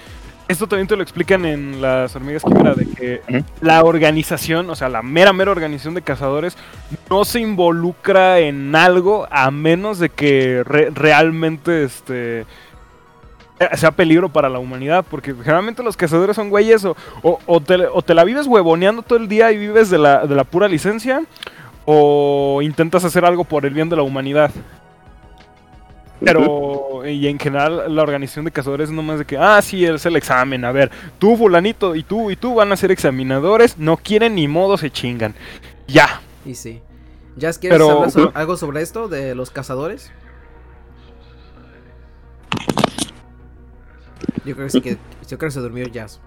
esto 0.47 0.67
también 0.67 0.87
te 0.87 0.95
lo 0.95 1.03
explican 1.03 1.45
en 1.45 1.81
las 1.81 2.15
hormigas 2.15 2.43
quimera, 2.43 2.73
de 2.73 2.87
que 2.89 3.43
la 3.61 3.83
organización, 3.83 4.69
o 4.69 4.75
sea, 4.75 4.89
la 4.89 5.01
mera, 5.01 5.33
mera 5.33 5.51
organización 5.51 5.93
de 5.93 6.01
cazadores, 6.01 6.57
no 7.09 7.25
se 7.25 7.39
involucra 7.39 8.39
en 8.39 8.75
algo 8.75 9.27
a 9.29 9.51
menos 9.51 9.99
de 9.99 10.09
que 10.09 10.63
re- 10.65 10.89
realmente, 10.91 11.83
este 11.83 12.45
eh, 13.59 13.69
sea 13.75 13.91
peligro 13.91 14.29
para 14.29 14.49
la 14.49 14.59
humanidad, 14.59 15.03
porque 15.09 15.33
generalmente 15.33 15.83
los 15.83 15.97
cazadores 15.97 16.35
son 16.35 16.49
güeyes 16.49 16.85
o, 16.85 16.95
o, 17.23 17.39
o 17.45 17.59
te, 17.59 17.75
o 17.87 18.01
te 18.01 18.13
la 18.13 18.23
vives 18.23 18.47
huevoneando 18.47 19.01
todo 19.01 19.17
el 19.17 19.27
día 19.27 19.51
y 19.51 19.57
vives 19.57 19.89
de 19.89 19.97
la, 19.97 20.25
de 20.25 20.35
la 20.35 20.43
pura 20.43 20.67
licencia, 20.67 21.23
o 21.85 22.59
intentas 22.61 23.03
hacer 23.03 23.25
algo 23.25 23.45
por 23.45 23.65
el 23.65 23.73
bien 23.73 23.89
de 23.89 23.95
la 23.95 24.03
humanidad. 24.03 24.51
Pero, 26.19 27.05
y 27.07 27.27
en 27.27 27.37
general, 27.39 27.95
la 27.95 28.01
organización 28.01 28.45
de 28.45 28.51
cazadores 28.51 28.89
no 28.89 29.03
más 29.03 29.19
de 29.19 29.25
que, 29.25 29.37
ah, 29.37 29.61
sí, 29.61 29.85
es 29.85 30.05
el 30.05 30.15
examen. 30.15 30.65
A 30.65 30.71
ver, 30.71 30.89
tú, 31.19 31.37
Fulanito, 31.37 31.95
y 31.95 32.03
tú, 32.03 32.31
y 32.31 32.35
tú 32.35 32.55
van 32.55 32.71
a 32.71 32.75
ser 32.77 32.91
examinadores. 32.91 33.77
No 33.77 33.97
quieren 33.97 34.35
ni 34.35 34.47
modo, 34.47 34.77
se 34.77 34.89
chingan. 34.89 35.35
Ya. 35.87 36.21
Y 36.45 36.55
sí. 36.55 36.81
¿Jazz 37.35 37.59
quieres 37.59 37.77
Pero- 37.77 37.91
hablar 37.91 38.11
sobre- 38.11 38.31
algo 38.33 38.57
sobre 38.57 38.81
esto 38.81 39.07
de 39.07 39.35
los 39.35 39.51
cazadores? 39.51 40.11
Yo 44.45 44.55
creo 44.55 44.67
que 44.67 44.71
sí 44.71 44.81
que 44.81 44.97
yo 45.27 45.37
creo 45.37 45.49
que 45.49 45.51
se 45.51 45.59
durmió 45.59 45.85
Jazz. 45.87 46.19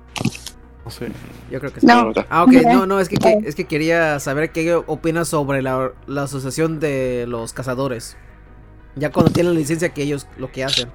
No 0.84 0.90
sé. 0.90 1.08
Yo 1.50 1.58
creo 1.58 1.72
que 1.72 1.80
sí. 1.80 1.86
No. 1.86 2.12
Ah, 2.28 2.44
ok, 2.44 2.52
No. 2.52 2.72
no, 2.72 2.86
no, 2.86 3.00
es 3.00 3.08
que, 3.08 3.16
que- 3.16 3.40
es 3.44 3.54
que 3.54 3.64
quería 3.64 4.18
saber 4.20 4.50
qué 4.52 4.74
opinas 4.74 5.28
sobre 5.28 5.62
la, 5.62 5.92
la 6.06 6.22
asociación 6.24 6.80
de 6.80 7.24
los 7.28 7.52
cazadores. 7.52 8.16
Ya 9.00 9.10
cuando 9.10 9.32
tienen 9.32 9.54
licencia 9.54 9.88
que 9.88 10.02
ellos 10.02 10.28
lo 10.36 10.52
que 10.52 10.62
hacen. 10.62 10.90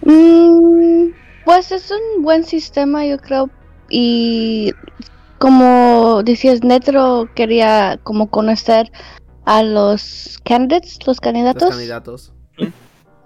Mm, 0.00 1.10
pues 1.44 1.70
es 1.70 1.90
un 1.90 2.22
buen 2.22 2.42
sistema, 2.44 3.04
yo 3.04 3.18
creo. 3.18 3.50
Y 3.90 4.72
como 5.38 6.22
decías, 6.24 6.64
Netro 6.64 7.28
quería 7.34 8.00
como 8.02 8.30
conocer 8.30 8.90
a 9.44 9.62
los 9.62 10.38
candidates, 10.44 10.98
los 11.00 11.08
Los 11.08 11.20
candidatos. 11.20 11.68
candidatos. 11.68 12.32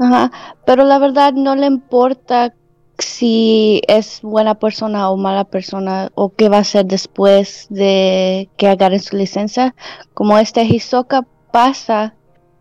Ajá, 0.00 0.32
pero 0.66 0.84
la 0.84 0.98
verdad 0.98 1.32
no 1.32 1.54
le 1.54 1.66
importa 1.66 2.52
si 2.98 3.80
es 3.86 4.20
buena 4.22 4.56
persona 4.56 5.10
o 5.10 5.16
mala 5.16 5.44
persona 5.44 6.10
o 6.14 6.34
qué 6.34 6.48
va 6.48 6.56
a 6.56 6.60
hacer 6.60 6.86
después 6.86 7.66
de 7.70 8.50
que 8.56 8.66
agarren 8.68 9.00
su 9.00 9.16
licencia. 9.16 9.74
Como 10.12 10.36
este 10.38 10.64
Hisoka 10.64 11.22
pasa 11.52 12.15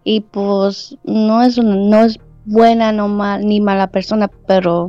y 0.05 0.21
pues 0.21 0.95
no 1.03 1.41
es 1.41 1.57
un- 1.57 1.89
no 1.89 2.05
es 2.05 2.17
buena 2.45 2.93
no 2.93 3.09
mal, 3.09 3.45
ni 3.45 3.59
mala 3.59 3.87
persona, 3.87 4.29
pero 4.47 4.87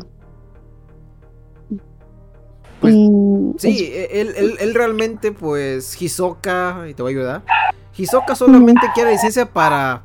Pues, 2.81 2.95
mm, 2.95 3.53
Sí, 3.59 3.91
él, 4.11 4.35
él, 4.37 4.55
él 4.61 4.75
realmente, 4.75 5.33
pues, 5.33 6.01
Hisoka, 6.01 6.85
y 6.89 6.95
te 6.95 7.03
voy 7.03 7.15
a 7.15 7.17
ayudar. 7.17 7.43
Hisoka 7.97 8.35
solamente 8.35 8.87
quiere 8.95 9.13
licencia 9.13 9.47
para, 9.47 10.03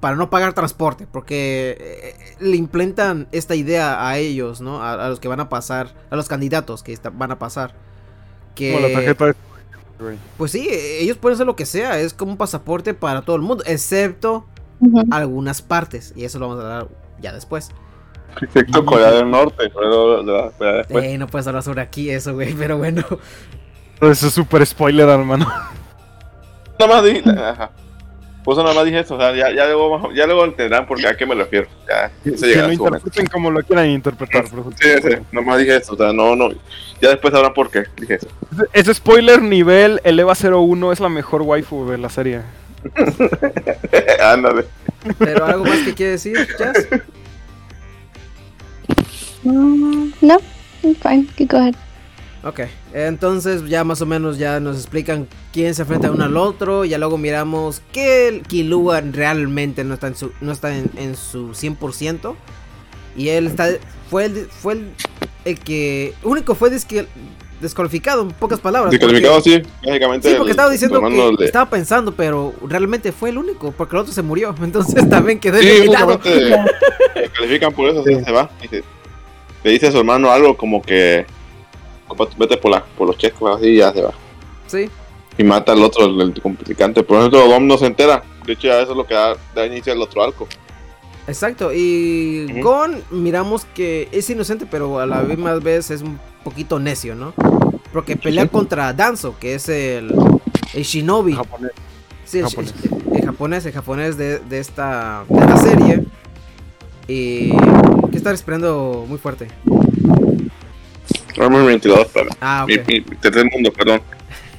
para 0.00 0.14
no 0.14 0.28
pagar 0.28 0.52
transporte, 0.52 1.06
porque 1.10 1.76
eh, 1.80 2.14
le 2.40 2.56
implementan 2.58 3.26
esta 3.32 3.54
idea 3.54 4.06
a 4.06 4.18
ellos, 4.18 4.60
¿no? 4.60 4.82
A, 4.82 4.92
a 5.06 5.08
los 5.08 5.18
que 5.18 5.28
van 5.28 5.40
a 5.40 5.48
pasar, 5.48 5.94
a 6.10 6.16
los 6.16 6.28
candidatos 6.28 6.82
que 6.82 6.98
van 7.14 7.30
a 7.32 7.38
pasar. 7.38 7.74
Que, 8.54 8.74
Como 8.74 8.86
la 8.86 8.92
tarjeta 8.92 9.26
de... 9.26 9.34
pues 10.36 10.52
sí, 10.52 10.68
ellos 10.70 11.16
pueden 11.16 11.34
hacer 11.34 11.46
lo 11.46 11.56
que 11.56 11.66
sea, 11.66 11.98
es 12.00 12.14
como 12.14 12.32
un 12.32 12.38
pasaporte 12.38 12.94
para 12.94 13.22
todo 13.22 13.36
el 13.36 13.42
mundo, 13.42 13.62
excepto 13.66 14.46
algunas 15.10 15.62
partes, 15.62 16.12
y 16.16 16.24
eso 16.24 16.38
lo 16.38 16.48
vamos 16.48 16.62
a 16.64 16.66
hablar 16.66 16.88
ya 17.20 17.32
después. 17.32 17.70
Excepto 18.42 18.84
Corea 18.84 19.12
del 19.12 19.30
Norte. 19.30 19.70
La- 19.74 20.72
después. 20.78 21.04
Eh, 21.04 21.18
no 21.18 21.26
puedes 21.28 21.46
hablar 21.46 21.62
sobre 21.62 21.80
aquí 21.82 22.10
eso, 22.10 22.34
güey, 22.34 22.52
pero 22.58 22.76
bueno. 22.78 23.04
Eso 24.00 24.26
es 24.26 24.32
súper 24.34 24.66
spoiler, 24.66 25.08
hermano. 25.08 25.46
Nada 26.78 26.94
más 26.94 27.04
dije. 27.04 27.22
Ajá. 27.30 27.70
Por 28.42 28.52
eso 28.52 28.62
nada 28.62 28.74
más 28.74 28.84
dije 28.84 28.98
eso. 29.00 29.14
O 29.14 29.18
sea, 29.18 29.34
ya, 29.34 29.50
ya, 29.54 29.64
luego, 29.68 30.12
ya 30.12 30.26
luego 30.26 30.44
entenderán 30.44 30.86
por 30.86 30.98
qué 31.00 31.06
a 31.06 31.16
qué 31.16 31.24
me 31.24 31.34
refiero. 31.34 31.66
Ya, 31.88 32.10
eso 32.30 32.44
Que 32.44 32.56
lo 32.56 32.62
momento. 32.62 32.84
interpreten 32.88 33.26
como 33.28 33.50
lo 33.50 33.62
quieran 33.62 33.88
interpretar. 33.88 34.44
por 34.50 34.64
Sí, 34.74 34.88
sí, 35.02 35.08
nada 35.32 35.46
más 35.46 35.58
dije 35.58 35.76
eso. 35.76 35.94
O 35.94 35.96
sea, 35.96 36.12
no, 36.12 36.36
no. 36.36 36.50
Ya 37.04 37.10
después 37.10 37.34
sabrán 37.34 37.52
por 37.52 37.70
qué. 37.70 37.84
Dije 37.98 38.14
eso. 38.14 38.28
Ese 38.72 38.94
spoiler 38.94 39.42
nivel, 39.42 40.00
el 40.04 40.18
EVA 40.18 40.32
01 40.32 40.90
es 40.90 41.00
la 41.00 41.10
mejor 41.10 41.42
waifu 41.42 41.86
de 41.86 41.98
la 41.98 42.08
serie. 42.08 42.40
Ándale. 44.22 44.64
Pero 45.18 45.44
algo 45.44 45.66
más 45.66 45.80
que 45.80 45.92
quiere 45.92 46.12
decir, 46.12 46.48
Jazz. 46.58 46.88
Mm, 49.42 50.12
no, 50.22 50.38
I'm 50.82 50.94
fine, 50.94 51.28
you 51.36 51.46
go 51.46 51.58
ahead. 51.58 51.74
Ok, 52.42 52.60
entonces 52.94 53.68
ya 53.68 53.84
más 53.84 54.00
o 54.00 54.06
menos 54.06 54.38
ya 54.38 54.58
nos 54.58 54.78
explican 54.78 55.28
quién 55.52 55.74
se 55.74 55.82
enfrenta 55.82 56.10
uno 56.10 56.24
al 56.24 56.38
otro. 56.38 56.86
Ya 56.86 56.96
luego 56.96 57.18
miramos 57.18 57.82
que 57.92 58.28
el 58.28 58.42
Kilua 58.44 59.02
realmente 59.02 59.84
no 59.84 59.92
está 59.92 60.06
en 60.06 60.14
su, 60.14 60.32
no 60.40 60.52
está 60.52 60.74
en, 60.74 60.90
en 60.96 61.16
su 61.16 61.50
100%. 61.50 62.34
Y 63.14 63.28
él 63.28 63.48
está, 63.48 63.68
fue 64.08 64.24
el, 64.24 64.46
fue 64.46 64.72
el, 64.72 64.90
el 65.44 65.58
que 65.58 66.14
único 66.22 66.54
fue 66.54 66.70
desque- 66.70 67.06
descalificado, 67.60 68.22
en 68.22 68.28
pocas 68.30 68.60
palabras. 68.60 68.90
Descalificado, 68.90 69.34
porque- 69.36 69.62
sí. 69.62 69.62
Básicamente. 69.86 70.28
Sí, 70.28 70.34
porque 70.36 70.50
el- 70.50 70.56
estaba 70.56 70.70
diciendo 70.70 71.00
que 71.38 71.44
estaba 71.44 71.70
pensando, 71.70 72.12
pero 72.14 72.52
realmente 72.66 73.12
fue 73.12 73.30
el 73.30 73.38
único, 73.38 73.72
porque 73.72 73.96
el 73.96 74.00
otro 74.02 74.12
se 74.12 74.22
murió. 74.22 74.54
Entonces 74.62 75.08
también 75.08 75.38
quedó 75.40 75.58
Sí, 75.58 75.68
eliminado. 75.68 76.18
básicamente 76.18 76.56
le 77.20 77.28
califican 77.36 77.72
por 77.72 77.88
eso, 77.90 78.00
así 78.00 78.24
se 78.24 78.32
va. 78.32 78.50
Le 79.62 79.70
dice 79.70 79.86
a 79.86 79.92
su 79.92 79.98
hermano 79.98 80.30
algo 80.30 80.56
como 80.56 80.82
que 80.82 81.24
"Compa, 82.06 82.26
vete 82.36 82.56
por, 82.58 82.70
la, 82.70 82.84
por 82.84 83.06
los 83.06 83.16
checos, 83.16 83.56
así 83.56 83.68
y 83.68 83.76
ya 83.78 83.92
se 83.92 84.02
va. 84.02 84.12
Sí, 84.66 84.90
Y 85.38 85.44
mata 85.44 85.72
al 85.72 85.82
otro, 85.82 86.04
el, 86.06 86.20
el 86.20 86.40
complicante. 86.42 87.02
Por 87.02 87.18
ejemplo, 87.18 87.46
Dom 87.48 87.66
no 87.66 87.78
se 87.78 87.86
entera. 87.86 88.22
De 88.46 88.52
hecho, 88.52 88.68
ya 88.68 88.80
eso 88.80 88.90
es 88.92 88.96
lo 88.96 89.06
que 89.06 89.14
da, 89.14 89.34
da 89.54 89.64
inicio 89.66 89.92
al 89.92 90.02
otro 90.02 90.22
arco. 90.22 90.46
Exacto. 91.26 91.72
Y. 91.72 92.60
Gon, 92.62 93.02
miramos 93.10 93.64
que 93.74 94.08
es 94.12 94.28
inocente, 94.30 94.66
pero 94.70 94.98
a 95.00 95.06
la 95.06 95.22
misma 95.22 95.54
vez 95.54 95.90
es 95.90 96.02
un 96.02 96.18
poquito 96.42 96.78
necio, 96.78 97.14
¿no? 97.14 97.32
Porque 97.92 98.16
pelea 98.16 98.48
contra 98.48 98.92
Danzo, 98.92 99.38
que 99.38 99.54
es 99.54 99.68
el, 99.68 100.12
el 100.74 100.82
shinobi. 100.82 101.34
Japonés. 101.34 101.72
Sí, 102.24 102.38
el, 102.38 102.44
japonés. 102.44 102.74
el- 102.82 103.16
el 103.18 103.24
japonés, 103.26 103.66
el 103.66 103.72
japonés 103.72 104.16
de, 104.16 104.38
de 104.40 104.58
esta, 104.58 105.24
de 105.28 105.40
esta 105.40 105.56
serie. 105.58 106.04
Y 107.06 107.50
que 108.10 108.16
está 108.16 108.30
respirando 108.30 109.04
muy 109.08 109.18
fuerte. 109.18 109.48
Armor 111.38 111.64
22, 111.66 112.06
para 112.08 112.28
Ah, 112.40 112.64
mi, 112.66 112.74
ok. 112.76 112.88
mi- 112.88 113.00
mi 113.00 113.16
tercer 113.16 113.44
mundo, 113.50 113.70
perdón. 113.72 114.00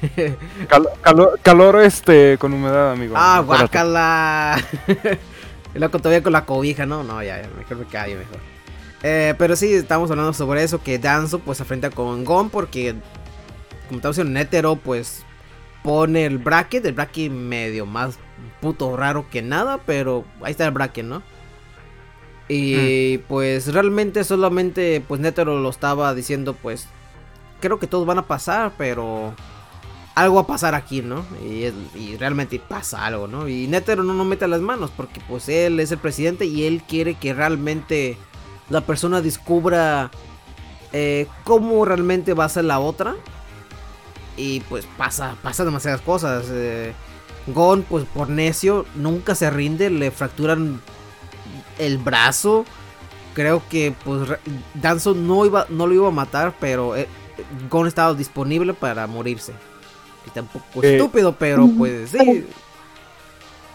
Cal- 0.67 0.89
calor, 1.01 1.39
calor, 1.41 1.81
este 1.81 2.37
con 2.37 2.53
humedad, 2.53 2.91
amigo. 2.91 3.15
Ah, 3.17 3.41
guácala. 3.45 4.63
Y 5.76 5.80
luego 5.80 5.99
todavía 5.99 6.23
con 6.23 6.34
la 6.34 6.45
cobija, 6.45 6.85
no, 6.85 7.03
no, 7.03 7.22
ya, 7.22 7.41
ya 7.41 7.49
mejor 7.57 7.77
me 7.77 7.85
callo 7.85 8.18
mejor. 8.18 8.39
Eh, 9.03 9.35
pero 9.38 9.56
sí, 9.56 9.73
estamos 9.73 10.10
hablando 10.10 10.34
sobre 10.34 10.64
eso, 10.64 10.81
que 10.81 10.97
Danzo 10.97 11.39
pues 11.39 11.57
se 11.57 11.64
enfrenta 11.64 11.91
con 11.91 12.23
Gon 12.23 12.49
porque, 12.49 12.95
como 13.88 13.97
estamos 13.97 14.18
en 14.18 14.34
Netero, 14.34 14.77
pues 14.77 15.23
pone 15.84 16.26
el 16.26 16.39
bracket, 16.39 16.85
el 16.85 16.93
bracket 16.93 17.31
medio 17.31 17.85
más 17.85 18.18
puto 18.61 18.95
raro 18.95 19.30
que 19.30 19.41
nada, 19.41 19.80
pero 19.85 20.26
ahí 20.41 20.52
está 20.52 20.65
el 20.65 20.72
bracket, 20.72 21.06
¿no? 21.06 21.22
Y 22.47 23.19
pues 23.19 23.73
realmente 23.73 24.23
solamente 24.23 25.03
pues 25.07 25.19
Netero 25.19 25.60
lo 25.60 25.69
estaba 25.69 26.14
diciendo 26.14 26.53
pues 26.53 26.88
creo 27.60 27.80
que 27.80 27.88
todos 27.88 28.06
van 28.06 28.19
a 28.19 28.27
pasar, 28.27 28.73
pero 28.77 29.34
algo 30.15 30.39
a 30.39 30.47
pasar 30.47 30.73
aquí, 30.75 31.01
¿no? 31.01 31.25
Y, 31.43 32.15
realmente 32.17 32.57
pasa 32.57 33.05
algo, 33.05 33.27
¿no? 33.27 33.47
Y 33.49 33.67
Netero 33.67 34.03
no 34.03 34.13
nos 34.13 34.25
mete 34.25 34.47
las 34.47 34.61
manos 34.61 34.89
porque 34.95 35.21
pues 35.27 35.49
él 35.49 35.79
es 35.81 35.91
el 35.91 35.97
presidente 35.97 36.45
y 36.45 36.65
él 36.65 36.81
quiere 36.87 37.15
que 37.15 37.33
realmente 37.33 38.17
la 38.69 38.81
persona 38.81 39.21
descubra 39.21 40.09
eh, 40.93 41.27
cómo 41.43 41.83
realmente 41.83 42.33
va 42.33 42.45
a 42.45 42.49
ser 42.49 42.63
la 42.63 42.79
otra. 42.79 43.15
Y 44.37 44.61
pues 44.61 44.87
pasa, 44.97 45.35
pasa 45.43 45.65
demasiadas 45.65 46.01
cosas. 46.01 46.45
eh, 46.49 46.93
Gon, 47.47 47.83
pues 47.83 48.05
por 48.05 48.29
necio, 48.29 48.85
nunca 48.95 49.35
se 49.35 49.49
rinde, 49.49 49.89
le 49.89 50.11
fracturan 50.11 50.81
el 51.77 51.97
brazo. 51.97 52.65
Creo 53.33 53.61
que 53.69 53.93
pues 54.05 54.29
Danzo 54.73 55.13
no, 55.13 55.45
iba, 55.45 55.67
no 55.69 55.87
lo 55.87 55.93
iba 55.93 56.07
a 56.07 56.11
matar, 56.11 56.55
pero 56.59 56.95
eh, 56.95 57.07
Gon 57.69 57.85
estaba 57.87 58.13
disponible 58.13 58.73
para 58.73 59.05
morirse. 59.07 59.53
Y 60.26 60.30
tampoco 60.31 60.84
Eh, 60.84 60.95
estúpido, 60.97 61.35
pero 61.35 61.68
pues 61.77 62.10
sí. 62.11 62.45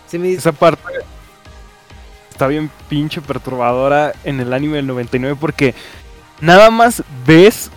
Sí 0.06 0.18
me 0.18 0.32
Esa 0.32 0.52
parte 0.52 0.82
está 2.31 2.47
bien 2.47 2.70
pinche 2.89 3.20
perturbadora 3.20 4.12
en 4.24 4.40
el 4.40 4.52
anime 4.52 4.77
del 4.77 4.86
99 4.86 5.36
porque 5.39 5.74
nada 6.40 6.70
más 6.70 7.02
ves, 7.27 7.70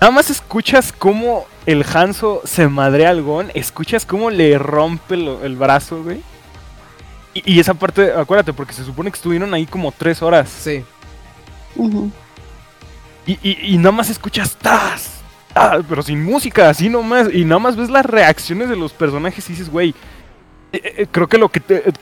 nada 0.00 0.12
más 0.12 0.30
escuchas 0.30 0.92
cómo 0.92 1.44
el 1.66 1.84
Hanzo 1.84 2.40
se 2.44 2.68
madrea 2.68 3.10
al 3.10 3.22
Gon, 3.22 3.50
escuchas 3.54 4.06
cómo 4.06 4.30
le 4.30 4.56
rompe 4.58 5.16
lo- 5.16 5.44
el 5.44 5.56
brazo, 5.56 6.02
güey. 6.04 6.20
Y, 7.34 7.54
y 7.56 7.60
esa 7.60 7.74
parte, 7.74 8.12
acuérdate, 8.12 8.52
porque 8.52 8.72
se 8.72 8.84
supone 8.84 9.10
que 9.10 9.16
estuvieron 9.16 9.52
ahí 9.52 9.66
como 9.66 9.90
tres 9.92 10.22
horas. 10.22 10.48
Sí. 10.48 10.84
Y, 13.26 13.32
y- 13.42 13.74
y 13.74 13.76
nada 13.78 13.90
más 13.92 14.08
escuchas 14.08 14.56
¡tas! 14.56 15.15
Pero 15.88 16.02
sin 16.02 16.22
música, 16.22 16.68
así 16.68 16.88
nomás. 16.88 17.28
Y 17.32 17.44
nada 17.44 17.58
más 17.58 17.76
ves 17.76 17.88
las 17.90 18.04
reacciones 18.04 18.68
de 18.68 18.76
los 18.76 18.92
personajes 18.92 19.48
y 19.48 19.52
dices, 19.52 19.70
güey. 19.70 19.94
eh, 20.72 20.94
eh, 20.98 21.06
creo 21.10 21.26
que 21.28 21.38
lo 21.38 21.48
que 21.48 21.60
te 21.60 21.88
eh, 21.88 21.92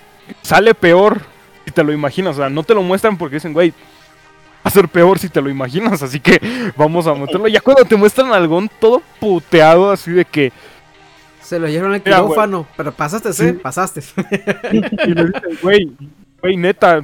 sale 0.43 0.75
peor 0.75 1.21
si 1.65 1.71
te 1.71 1.85
lo 1.85 1.93
imaginas. 1.93 2.37
O 2.37 2.39
sea, 2.41 2.49
no 2.49 2.63
te 2.63 2.75
lo 2.75 2.83
muestran 2.83 3.17
porque 3.17 3.37
dicen, 3.37 3.53
güey. 3.53 3.71
Va 3.71 4.69
a 4.69 4.71
ser 4.71 4.89
peor 4.89 5.19
si 5.19 5.29
te 5.29 5.43
lo 5.43 5.51
imaginas. 5.51 6.03
Así 6.03 6.21
que 6.21 6.41
vamos 6.77 7.07
a 7.07 7.15
meterlo. 7.15 7.49
Ya 7.49 7.61
cuando 7.61 7.85
te 7.85 7.97
muestran 7.97 8.33
algún 8.33 8.69
todo 8.81 9.03
puteado, 9.21 9.91
así 9.91 10.11
de 10.11 10.25
que. 10.25 10.53
Se 11.43 11.59
lo 11.59 11.69
llevaron 11.69 11.93
al 11.95 12.03
quirófano. 12.03 12.67
Pero 12.77 12.91
pasaste, 12.93 13.33
Sí. 13.35 13.49
¿sí? 13.49 13.53
Pasaste. 13.53 14.01
Y 14.73 15.15
le 15.15 15.25
dicen, 15.27 15.59
güey, 15.63 15.93
güey, 16.41 16.57
neta. 16.57 17.03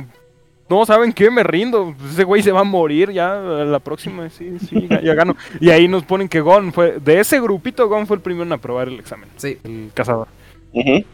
No, 0.71 0.87
¿saben 0.87 1.13
qué? 1.13 1.33
Me 1.33 1.43
rindo. 1.43 1.97
Ese 2.13 2.23
güey 2.23 2.43
se 2.45 2.53
va 2.53 2.61
a 2.61 2.65
morir 2.65 3.11
ya 3.11 3.35
la 3.35 3.81
próxima. 3.81 4.31
Sí, 4.31 4.57
sí, 4.61 4.87
ya, 4.89 5.03
ya 5.03 5.15
gano. 5.15 5.37
Y 5.61 5.71
ahí 5.71 5.89
nos 5.89 6.05
ponen 6.05 6.29
que 6.29 6.41
Gon 6.41 6.73
fue. 6.73 7.01
De 7.01 7.19
ese 7.19 7.41
grupito, 7.41 7.89
Gon 7.89 8.07
fue 8.07 8.17
el 8.17 8.23
primero 8.23 8.45
en 8.45 8.53
aprobar 8.53 8.87
el 8.87 9.01
examen. 9.01 9.29
sí. 9.37 9.59
El 9.65 9.91
cazador. 9.93 10.29
Ujú. 10.73 11.05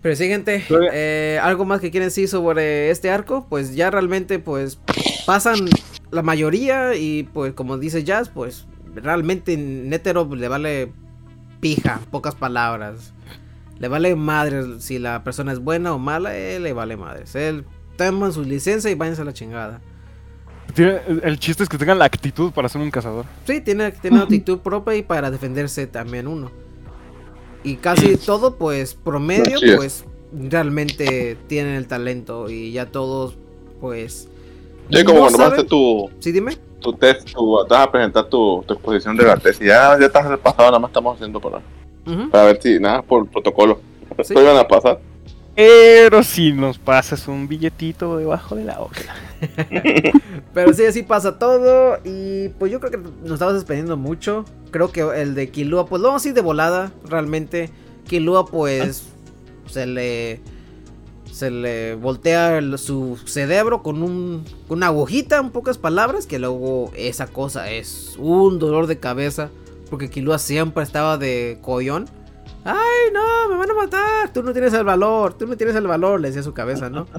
Pero 0.00 0.16
sí, 0.16 0.28
gente, 0.28 0.64
eh, 0.92 1.40
algo 1.42 1.64
más 1.64 1.80
que 1.80 1.90
quieren 1.90 2.08
decir 2.08 2.28
sobre 2.28 2.90
este 2.90 3.10
arco, 3.10 3.46
pues 3.48 3.74
ya 3.74 3.90
realmente 3.90 4.38
pues 4.38 4.78
pasan 5.26 5.68
la 6.10 6.22
mayoría 6.22 6.94
y 6.94 7.24
pues 7.32 7.54
como 7.54 7.78
dice 7.78 8.02
Jazz, 8.04 8.28
pues 8.28 8.66
realmente 8.94 9.56
Netero 9.56 10.28
le 10.34 10.48
vale 10.48 10.92
pija, 11.60 12.00
pocas 12.10 12.34
palabras. 12.34 13.12
Le 13.78 13.88
vale 13.88 14.14
madre 14.14 14.80
si 14.80 14.98
la 15.00 15.24
persona 15.24 15.52
es 15.52 15.58
buena 15.58 15.92
o 15.94 15.98
mala, 15.98 16.36
él 16.36 16.62
le 16.64 16.72
vale 16.72 16.96
madres. 16.96 17.34
Él 17.34 17.64
toma 17.96 18.30
su 18.32 18.42
licencia 18.42 18.90
y 18.90 18.94
váyanse 18.94 19.22
a 19.22 19.24
la 19.24 19.32
chingada. 19.32 19.80
Tiene- 20.74 21.00
el 21.22 21.38
chiste 21.38 21.62
es 21.64 21.68
que 21.68 21.76
tengan 21.76 21.98
la 21.98 22.04
actitud 22.06 22.50
para 22.52 22.68
ser 22.68 22.80
un 22.80 22.90
cazador. 22.90 23.26
Sí, 23.46 23.60
tiene, 23.60 23.90
tiene 23.92 24.20
actitud 24.20 24.58
propia 24.60 24.94
y 24.96 25.02
para 25.02 25.30
defenderse 25.30 25.86
también 25.86 26.26
uno. 26.26 26.50
Y 27.64 27.76
casi 27.76 28.16
todo, 28.16 28.56
pues, 28.56 28.94
promedio, 28.94 29.58
pues, 29.76 30.04
realmente 30.32 31.36
tienen 31.46 31.74
el 31.74 31.86
talento 31.86 32.48
y 32.50 32.72
ya 32.72 32.86
todos, 32.86 33.36
pues... 33.80 34.28
Sí, 34.90 35.04
como 35.04 35.18
no 35.30 35.36
cuando 35.36 35.38
saben- 35.38 35.66
tu, 35.68 36.10
Sí, 36.18 36.32
dime. 36.32 36.56
tu 36.80 36.92
test, 36.94 37.30
tu, 37.32 37.64
te 37.68 37.74
vas 37.74 37.86
a 37.86 37.90
presentar 37.92 38.24
tu, 38.28 38.64
tu 38.66 38.74
exposición 38.74 39.16
de 39.16 39.24
la 39.24 39.36
tesis. 39.36 39.66
Ya, 39.66 39.96
ya 39.98 40.06
estás 40.06 40.38
pasado, 40.38 40.66
nada 40.68 40.78
más 40.80 40.88
estamos 40.90 41.14
haciendo 41.14 41.40
para, 41.40 41.60
para 42.30 42.44
ver 42.44 42.60
si, 42.62 42.78
nada, 42.80 43.02
por 43.02 43.26
protocolo. 43.28 43.80
Sí. 44.16 44.34
Esto 44.34 44.42
iban 44.42 44.56
a 44.56 44.66
pasar. 44.66 44.98
Pero 45.54 46.22
si 46.22 46.52
nos 46.52 46.78
pasas 46.78 47.28
un 47.28 47.46
billetito 47.46 48.16
debajo 48.16 48.54
de 48.56 48.64
la 48.64 48.80
hoja. 48.80 49.14
Pero 50.54 50.72
sí, 50.72 50.84
así 50.84 51.02
pasa 51.02 51.38
todo. 51.38 51.98
Y 52.04 52.48
pues 52.58 52.72
yo 52.72 52.80
creo 52.80 52.90
que 52.90 52.98
nos 52.98 53.32
estamos 53.34 53.54
despediendo 53.54 53.96
mucho. 53.96 54.44
Creo 54.70 54.90
que 54.90 55.00
el 55.00 55.34
de 55.34 55.50
Kilua, 55.50 55.86
pues 55.86 56.00
lo 56.00 56.08
vamos 56.08 56.24
a 56.24 56.28
ir 56.28 56.34
de 56.34 56.40
volada, 56.40 56.92
realmente. 57.08 57.70
Kilua, 58.06 58.46
pues, 58.46 59.04
se 59.66 59.86
le... 59.86 60.40
Se 61.30 61.50
le 61.50 61.94
voltea 61.94 62.60
su 62.76 63.18
cerebro 63.24 63.82
con, 63.82 64.02
un, 64.02 64.44
una 64.68 64.88
agujita, 64.88 65.38
en 65.38 65.48
pocas 65.48 65.78
palabras, 65.78 66.26
que 66.26 66.38
luego 66.38 66.92
esa 66.94 67.26
cosa 67.26 67.70
es 67.70 68.16
un 68.18 68.58
dolor 68.58 68.86
de 68.86 68.98
cabeza. 68.98 69.48
Porque 69.88 70.10
Kilua 70.10 70.38
siempre 70.38 70.82
estaba 70.82 71.16
de 71.16 71.58
collón. 71.62 72.04
Ay, 72.64 73.12
no, 73.12 73.48
me 73.50 73.56
van 73.56 73.70
a 73.70 73.74
matar. 73.74 74.32
Tú 74.32 74.42
no 74.42 74.52
tienes 74.52 74.72
el 74.74 74.84
valor, 74.84 75.34
tú 75.34 75.46
no 75.46 75.56
tienes 75.56 75.74
el 75.76 75.86
valor, 75.86 76.20
le 76.20 76.28
decía 76.28 76.42
su 76.42 76.52
cabeza, 76.54 76.88
¿no? 76.90 77.06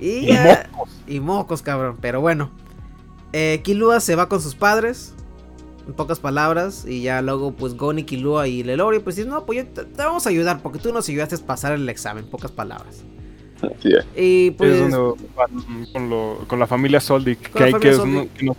Y, 0.00 0.26
ya- 0.26 0.68
y 1.06 1.20
mocos, 1.20 1.62
cabrón. 1.62 1.96
Pero 2.00 2.20
bueno. 2.20 2.50
Eh, 3.32 3.60
Kilua 3.62 4.00
se 4.00 4.16
va 4.16 4.28
con 4.28 4.40
sus 4.40 4.54
padres. 4.56 5.14
En 5.86 5.94
pocas 5.94 6.18
palabras. 6.18 6.84
Y 6.86 7.02
ya 7.02 7.22
luego, 7.22 7.52
pues 7.52 7.74
Gon 7.76 8.00
y 8.00 8.04
Kilua 8.04 8.48
y 8.48 8.64
Lelorio, 8.64 9.02
pues 9.04 9.16
dicen, 9.16 9.30
no, 9.30 9.46
pues 9.46 9.58
yo 9.58 9.66
te, 9.66 9.84
te 9.84 10.02
vamos 10.02 10.26
a 10.26 10.30
ayudar. 10.30 10.60
Porque 10.62 10.78
tú 10.80 10.92
nos 10.92 11.08
ayudaste 11.08 11.36
a 11.36 11.38
pasar 11.38 11.72
el 11.72 11.88
examen. 11.88 12.24
En 12.24 12.30
pocas 12.30 12.50
palabras. 12.50 13.02
Así 13.62 13.88
es. 13.92 14.04
Y 14.16 14.50
pues. 14.52 14.72
es 14.72 14.90
donde 14.90 15.22
van 15.36 15.86
con, 15.92 16.10
lo- 16.10 16.38
con 16.48 16.58
la 16.58 16.66
familia 16.66 17.00
Soldic. 17.00 17.38
Que 17.52 17.60
la 17.60 17.66
hay 17.66 17.72
familia 17.72 17.90
que, 17.92 17.96
Soldic. 17.96 18.16
uno- 18.16 18.28
que 18.36 18.44
nos, 18.46 18.56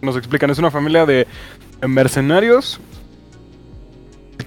nos 0.00 0.16
explican. 0.16 0.50
Es 0.50 0.58
una 0.58 0.70
familia 0.70 1.04
de, 1.04 1.26
de 1.80 1.88
mercenarios. 1.88 2.80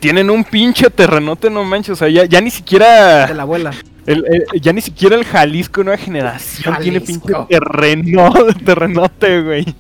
Tienen 0.02 0.30
un 0.30 0.44
pinche 0.44 0.90
terrenote, 0.90 1.50
no 1.50 1.64
manches. 1.64 1.92
O 1.94 1.96
sea, 1.96 2.10
ya, 2.10 2.26
ya 2.26 2.42
ni 2.42 2.52
siquiera. 2.52 3.28
De 3.28 3.34
la 3.34 3.44
abuela. 3.44 3.72
El- 4.06 4.26
el- 4.52 4.60
ya 4.62 4.74
ni 4.74 4.82
siquiera 4.82 5.16
el 5.16 5.24
Jalisco 5.24 5.84
nueva 5.84 5.98
generación 5.98 6.76
tiene 6.82 7.00
pinche 7.00 7.32
terreno, 7.48 8.34
terrenote, 8.66 9.42
güey. 9.44 9.76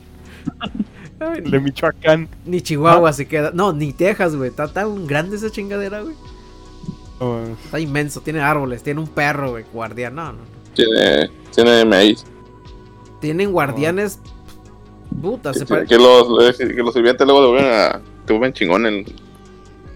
De 1.43 1.59
Michoacán. 1.59 2.29
Ni 2.45 2.61
Chihuahua 2.61 3.11
se 3.13 3.27
queda. 3.27 3.51
No, 3.53 3.73
ni 3.73 3.93
Texas, 3.93 4.35
güey. 4.35 4.49
Está 4.49 4.67
tan 4.71 5.05
grande 5.07 5.35
esa 5.35 5.49
chingadera, 5.51 6.01
güey. 6.01 6.15
Oh, 7.19 7.39
Está 7.63 7.79
inmenso. 7.79 8.21
Tiene 8.21 8.41
árboles. 8.41 8.81
Tiene 8.81 8.99
un 9.01 9.07
perro, 9.07 9.51
güey. 9.51 9.65
Guardián. 9.73 10.15
No, 10.15 10.33
no. 10.33 10.39
Tiene, 10.73 11.29
tiene 11.53 11.85
maíz. 11.85 12.23
Tienen 13.19 13.51
guardianes. 13.51 14.19
Puta, 15.21 15.53
se 15.53 15.59
Que, 15.59 15.65
pare- 15.65 15.85
que 15.87 15.97
los, 15.97 16.55
que 16.57 16.65
los 16.83 16.93
sirvientes 16.93 17.25
luego 17.27 17.41
te 17.43 17.47
vuelven 17.51 17.71
a. 17.73 18.01
Te 18.25 18.33
vuelven 18.33 18.53
chingón 18.53 18.85
en. 18.87 19.05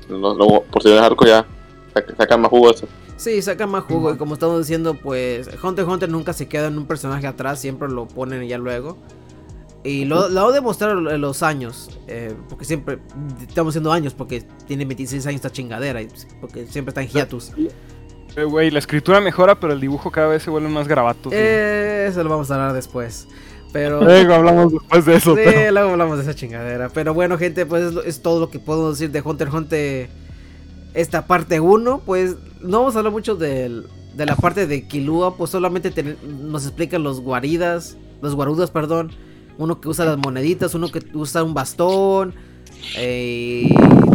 Los- 0.10 0.38
luego, 0.38 0.64
por 0.64 0.82
si 0.84 0.90
eres 0.90 1.02
arco 1.02 1.26
ya. 1.26 1.46
saca- 1.94 2.16
Sacan 2.18 2.42
más 2.42 2.50
jugo 2.50 2.72
eso. 2.72 2.88
Sí, 3.18 3.42
saca 3.42 3.66
más 3.68 3.84
jugo. 3.86 4.14
Y 4.14 4.18
como 4.18 4.34
estamos 4.34 4.60
diciendo, 4.60 4.94
pues 5.02 5.48
Hunter 5.64 5.84
x 5.86 5.94
Hunter 5.94 6.10
nunca 6.10 6.34
se 6.34 6.48
queda 6.48 6.68
en 6.68 6.78
un 6.78 6.86
personaje 6.86 7.26
atrás, 7.28 7.60
siempre 7.62 7.88
lo 7.90 8.08
ponen 8.08 8.46
ya 8.48 8.58
luego. 8.58 8.98
Y 9.84 10.06
lo, 10.06 10.28
lo 10.30 10.48
ha 10.48 10.52
demostrado 10.52 11.12
en 11.12 11.22
los 11.22 11.44
años. 11.44 11.90
eh, 12.08 12.34
porque 12.50 12.66
siempre. 12.66 13.00
Estamos 13.48 13.72
haciendo 13.72 13.92
años 13.92 14.14
porque 14.14 14.44
tiene 14.68 14.84
26 14.84 15.26
años 15.28 15.36
esta 15.36 15.52
chingadera. 15.52 16.02
y- 16.02 16.10
Porque 16.42 16.66
siempre 16.66 16.90
está 16.90 17.02
en 17.04 17.08
hiatus. 17.10 17.52
eh, 18.36 18.44
Güey, 18.44 18.70
la 18.72 18.80
escritura 18.80 19.22
mejora, 19.22 19.58
pero 19.60 19.72
el 19.74 19.80
dibujo 19.80 20.12
cada 20.12 20.28
vez 20.28 20.44
se 20.44 20.50
vuelve 20.50 20.68
más 20.70 20.88
gravato. 20.90 21.30
Eh, 21.32 22.08
eso 22.10 22.22
lo 22.24 22.30
vamos 22.32 22.52
a 22.52 22.56
hablar 22.56 22.74
después. 22.74 23.28
Pero. 23.76 24.02
Luego 24.02 24.34
hablamos 24.36 24.72
después 24.72 25.04
de 25.06 25.16
eso. 25.18 25.36
Sí, 25.36 25.42
pero- 25.44 25.72
luego 25.74 25.90
hablamos 25.92 26.16
de 26.18 26.24
esa 26.24 26.34
chingadera. 26.34 26.88
Pero 26.88 27.14
bueno, 27.14 27.38
gente, 27.38 27.66
pues 27.66 27.94
es, 28.06 28.22
todo 28.22 28.40
lo 28.40 28.50
que 28.50 28.58
puedo 28.58 28.92
decir 28.92 29.12
de 29.12 29.20
Hunter 29.20 29.50
Hunter. 29.50 30.08
Esta 30.94 31.28
parte 31.28 31.60
1, 31.60 32.02
pues 32.06 32.38
no 32.62 32.80
vamos 32.80 32.96
a 32.96 33.00
hablar 33.00 33.12
mucho 33.12 33.36
del- 33.36 33.86
de 34.16 34.26
la 34.26 34.38
parte 34.38 34.66
de 34.66 34.88
Kilua, 34.88 35.36
pues 35.36 35.52
solamente 35.52 35.92
nos 36.26 36.64
explican 36.66 37.04
los 37.04 37.20
guaridas, 37.20 37.98
los 38.22 38.34
guarudas, 38.34 38.72
perdón. 38.72 39.12
Uno 39.58 39.82
que 39.82 39.90
usa 39.90 40.06
las 40.06 40.18
moneditas, 40.20 40.74
uno 40.74 40.90
que 40.90 41.02
usa 41.14 41.44
un 41.44 41.54
bastón. 41.54 42.34
Eh, 42.98 43.68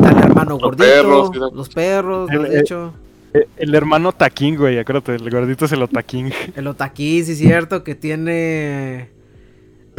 tal 0.02 0.16
hermano 0.22 0.52
Los 0.52 0.62
gordito, 0.62 0.84
perros, 0.86 1.30
los 1.52 1.68
perros, 1.68 2.30
lo 2.32 2.40
has 2.40 2.46
El- 2.48 2.54
el- 2.54 2.60
dicho. 2.62 2.94
Eh, 3.34 3.46
el 3.58 3.74
hermano 3.74 4.12
Taquín, 4.12 4.56
güey, 4.56 4.78
acuérdate, 4.78 5.16
el 5.16 5.28
gordito 5.30 5.66
es 5.66 5.72
el 5.72 5.82
Otaquín. 5.82 6.32
El 6.56 6.66
Otaquín, 6.66 7.26
sí, 7.26 7.36
cierto, 7.36 7.84
que 7.84 7.94
tiene. 7.94 9.19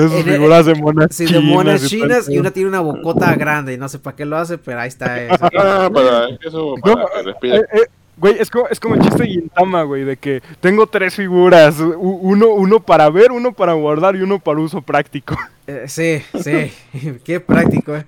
Esas 0.05 0.25
el- 0.25 0.33
figuras 0.33 0.65
de 0.65 0.75
monas 0.75 1.07
Sí, 1.15 1.25
de 1.25 1.39
monas 1.39 1.87
chinas 1.87 2.29
y 2.29 2.37
una 2.37 2.51
tiene 2.51 2.69
una 2.69 2.79
bocota 2.81 3.35
grande 3.35 3.73
y 3.73 3.77
no 3.77 3.87
sé 3.89 3.99
para 3.99 4.15
qué 4.15 4.25
lo 4.25 4.37
hace, 4.37 4.57
pero 4.57 4.79
ahí 4.79 4.87
está 4.87 5.21
eso. 5.21 5.45
Ah, 5.57 5.89
para 5.93 6.27
eso, 6.41 6.75
No, 6.85 6.93
para 6.93 7.05
que 7.15 7.23
respire. 7.23 7.57
Eh, 7.57 7.65
eh, 7.73 7.85
Güey, 8.17 8.35
es 8.39 8.51
como, 8.51 8.67
es 8.67 8.79
como 8.79 8.93
el 8.93 9.01
chiste 9.01 9.23
de 9.23 9.29
Gintama, 9.29 9.81
güey, 9.81 10.03
de 10.03 10.15
que 10.15 10.43
tengo 10.59 10.85
tres 10.85 11.15
figuras, 11.15 11.77
uno, 11.79 12.49
uno 12.49 12.79
para 12.79 13.09
ver, 13.09 13.31
uno 13.31 13.51
para 13.51 13.73
guardar 13.73 14.15
y 14.15 14.21
uno 14.21 14.37
para 14.37 14.59
uso 14.59 14.79
práctico. 14.81 15.35
Eh, 15.65 15.85
sí, 15.87 16.21
sí, 16.39 16.71
qué 17.23 17.39
práctico, 17.39 17.95
eh. 17.95 18.05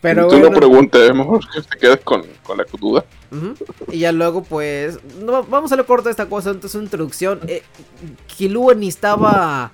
Pero 0.00 0.26
Tú 0.26 0.34
no 0.34 0.40
bueno, 0.48 0.56
preguntes, 0.56 1.00
es 1.02 1.14
mejor 1.14 1.40
que 1.48 1.60
te 1.62 1.78
quedes 1.78 2.00
con, 2.00 2.24
con 2.42 2.58
la 2.58 2.64
duda. 2.80 3.04
y 3.92 4.00
ya 4.00 4.10
luego 4.10 4.42
pues, 4.42 4.98
no, 5.22 5.44
vamos 5.44 5.70
a 5.70 5.76
lo 5.76 5.86
corto 5.86 6.06
de 6.08 6.10
esta 6.10 6.26
cosa, 6.26 6.50
entonces 6.50 6.74
una 6.74 6.84
introducción. 6.84 7.38
Eh, 7.46 7.62
ni 8.76 8.88
estaba, 8.88 9.70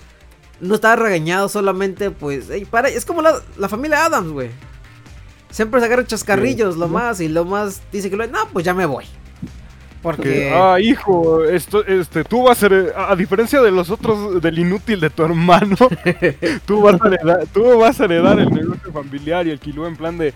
no 0.60 0.74
estaba 0.74 0.96
regañado 0.96 1.48
solamente, 1.48 2.10
pues, 2.10 2.48
para, 2.70 2.88
es 2.88 3.04
como 3.04 3.22
la, 3.22 3.34
la 3.56 3.68
familia 3.68 4.04
Adams, 4.04 4.30
güey. 4.30 4.50
Siempre 5.50 5.80
se 5.80 5.86
agarran 5.86 6.06
chascarrillos, 6.06 6.76
lo 6.76 6.88
más, 6.88 7.20
y 7.20 7.28
lo 7.28 7.44
más 7.44 7.80
dice 7.90 8.10
que 8.10 8.16
lo, 8.16 8.26
no, 8.26 8.46
pues 8.52 8.64
ya 8.64 8.74
me 8.74 8.86
voy. 8.86 9.04
Porque... 10.02 10.22
Que, 10.22 10.50
ah, 10.54 10.78
hijo, 10.78 11.44
esto, 11.44 11.84
este, 11.84 12.22
tú 12.22 12.44
vas 12.44 12.58
a 12.58 12.68
ser, 12.68 12.94
a 12.96 13.16
diferencia 13.16 13.60
de 13.60 13.70
los 13.70 13.90
otros, 13.90 14.40
del 14.40 14.58
inútil 14.58 15.00
de 15.00 15.10
tu 15.10 15.24
hermano, 15.24 15.76
tú 16.66 16.82
vas 16.82 17.00
a 17.00 17.08
heredar, 17.08 17.46
tú 17.52 17.78
vas 17.78 18.00
a 18.00 18.04
heredar 18.04 18.38
el 18.38 18.50
negocio 18.50 18.92
familiar 18.92 19.46
y 19.46 19.50
el 19.50 19.58
kilo 19.58 19.86
en 19.86 19.96
plan 19.96 20.16
de, 20.18 20.34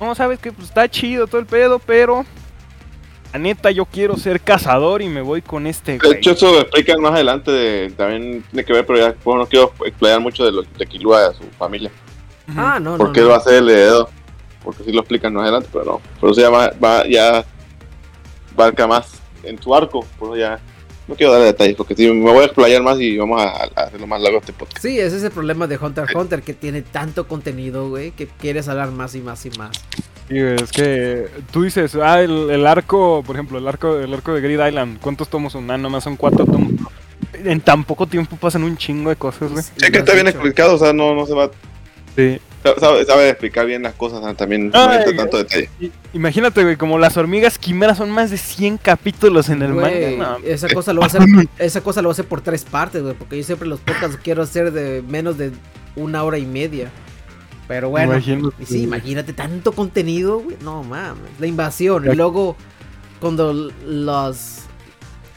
no, 0.00 0.14
sabes 0.14 0.38
que 0.38 0.52
pues 0.52 0.68
está 0.68 0.88
chido 0.88 1.26
todo 1.26 1.40
el 1.40 1.46
pedo, 1.46 1.78
pero 1.78 2.26
la 3.32 3.38
neta 3.38 3.70
yo 3.70 3.84
quiero 3.84 4.16
ser 4.16 4.40
cazador 4.40 5.02
y 5.02 5.08
me 5.08 5.20
voy 5.22 5.42
con 5.42 5.66
este 5.66 5.92
De 5.92 5.98
güey. 5.98 6.18
hecho, 6.18 6.32
eso 6.32 6.52
lo 6.52 6.60
explican 6.60 7.00
más 7.00 7.12
adelante. 7.12 7.50
de- 7.50 7.90
también 7.90 8.42
tiene 8.50 8.64
que 8.64 8.72
ver, 8.72 8.86
pero 8.86 8.98
ya 8.98 9.14
bueno, 9.24 9.42
no 9.42 9.46
quiero 9.48 9.72
explayar 9.84 10.20
mucho 10.20 10.44
de, 10.44 10.52
lo, 10.52 10.62
de 10.62 10.86
Killua 10.86 11.24
y 11.24 11.28
de 11.32 11.34
su 11.38 11.44
familia. 11.58 11.90
Ah, 12.56 12.78
no, 12.80 12.92
no, 12.92 12.98
Porque 12.98 13.20
no. 13.20 13.26
él 13.26 13.32
va 13.32 13.36
a 13.36 13.40
ser 13.40 13.54
el 13.54 13.68
heredero. 13.70 14.08
Porque 14.64 14.82
sí 14.84 14.92
lo 14.92 15.00
explican 15.00 15.32
más 15.34 15.42
adelante, 15.44 15.68
pero 15.72 15.84
no. 15.84 16.00
Pero 16.20 16.32
eso 16.32 16.40
ya 16.40 16.50
va, 16.50 16.72
va- 16.82 17.06
ya 17.06 17.44
barca 18.56 18.86
más 18.86 19.20
en 19.42 19.60
su 19.62 19.74
arco. 19.74 20.04
Por 20.18 20.30
eso 20.30 20.36
ya 20.38 20.58
no 21.06 21.14
quiero 21.14 21.32
darle 21.32 21.46
detalles, 21.46 21.76
porque 21.76 21.94
si 21.94 22.10
me 22.10 22.32
voy 22.32 22.42
a 22.42 22.46
explayar 22.46 22.82
más 22.82 22.98
y 22.98 23.16
vamos 23.16 23.40
a, 23.40 23.48
a 23.80 23.84
hacerlo 23.84 24.06
más 24.08 24.20
largo 24.20 24.38
este 24.38 24.52
podcast. 24.52 24.80
Sí, 24.82 24.98
ese 24.98 25.18
es 25.18 25.22
el 25.22 25.30
problema 25.30 25.66
de 25.68 25.76
Hunter 25.76 26.04
x 26.04 26.16
Hunter, 26.16 26.42
que 26.42 26.52
tiene 26.54 26.82
tanto 26.82 27.28
contenido, 27.28 27.88
güey, 27.88 28.10
que 28.10 28.26
quieres 28.26 28.66
hablar 28.68 28.90
más 28.90 29.14
y 29.14 29.20
más 29.20 29.46
y 29.46 29.50
más. 29.50 29.70
Sí, 30.28 30.38
es 30.38 30.72
que 30.72 31.28
tú 31.52 31.62
dices, 31.62 31.94
ah, 31.96 32.20
el, 32.20 32.50
el 32.50 32.66
arco, 32.66 33.22
por 33.24 33.36
ejemplo, 33.36 33.58
el 33.58 33.68
arco, 33.68 33.96
el 33.96 34.12
arco 34.12 34.34
de 34.34 34.40
Grid 34.40 34.66
Island, 34.66 34.98
¿cuántos 35.00 35.28
tomos 35.28 35.52
son? 35.52 35.70
Ah, 35.70 35.78
nomás 35.78 36.02
son 36.04 36.16
cuatro 36.16 36.44
tomos. 36.44 36.72
En 37.44 37.60
tan 37.60 37.84
poco 37.84 38.06
tiempo 38.06 38.36
pasan 38.36 38.64
un 38.64 38.76
chingo 38.76 39.10
de 39.10 39.16
cosas, 39.16 39.52
güey. 39.52 39.62
Sí, 39.62 39.90
que 39.92 39.98
está 39.98 40.14
bien 40.14 40.26
explicado, 40.26 40.74
o 40.74 40.78
sea, 40.78 40.92
no, 40.92 41.14
no 41.14 41.26
se 41.26 41.34
va. 41.34 41.50
Sí. 42.16 42.40
Sabe, 42.80 43.04
sabe 43.04 43.28
explicar 43.28 43.64
bien 43.66 43.82
las 43.84 43.94
cosas, 43.94 44.36
también 44.36 44.70
no 44.70 44.72
tanto 45.16 45.36
detalle. 45.36 45.70
I- 45.78 45.92
Imagínate, 46.14 46.64
güey, 46.64 46.74
como 46.74 46.98
las 46.98 47.16
hormigas 47.16 47.58
quimeras 47.58 47.98
son 47.98 48.10
más 48.10 48.30
de 48.32 48.38
100 48.38 48.78
capítulos 48.78 49.48
en 49.50 49.62
el 49.62 49.74
Güey, 49.74 50.16
manga. 50.16 50.38
No, 50.40 50.44
esa 50.44 50.68
cosa 50.74 50.92
lo 50.92 51.00
va 51.02 51.06
a 51.06 51.08
hacer, 51.08 51.22
esa 51.60 51.80
cosa 51.82 52.02
lo 52.02 52.08
va 52.08 52.12
a 52.12 52.14
hacer 52.14 52.24
por 52.24 52.40
tres 52.40 52.64
partes, 52.64 53.02
güey, 53.02 53.14
porque 53.14 53.36
yo 53.36 53.44
siempre 53.44 53.68
los 53.68 53.78
podcasts 53.78 54.18
quiero 54.20 54.42
hacer 54.42 54.72
de 54.72 55.04
menos 55.06 55.38
de 55.38 55.52
una 55.94 56.24
hora 56.24 56.38
y 56.38 56.46
media. 56.46 56.90
Pero 57.68 57.88
bueno, 57.90 58.12
Imagínate, 58.12 58.62
y 58.62 58.66
sí, 58.66 58.82
imagínate 58.82 59.32
tanto 59.32 59.72
contenido, 59.72 60.38
güey, 60.40 60.56
no 60.62 60.84
mames, 60.84 61.30
la 61.40 61.46
invasión 61.46 62.10
y 62.10 62.14
luego 62.14 62.56
cuando 63.20 63.52
las 63.84 64.66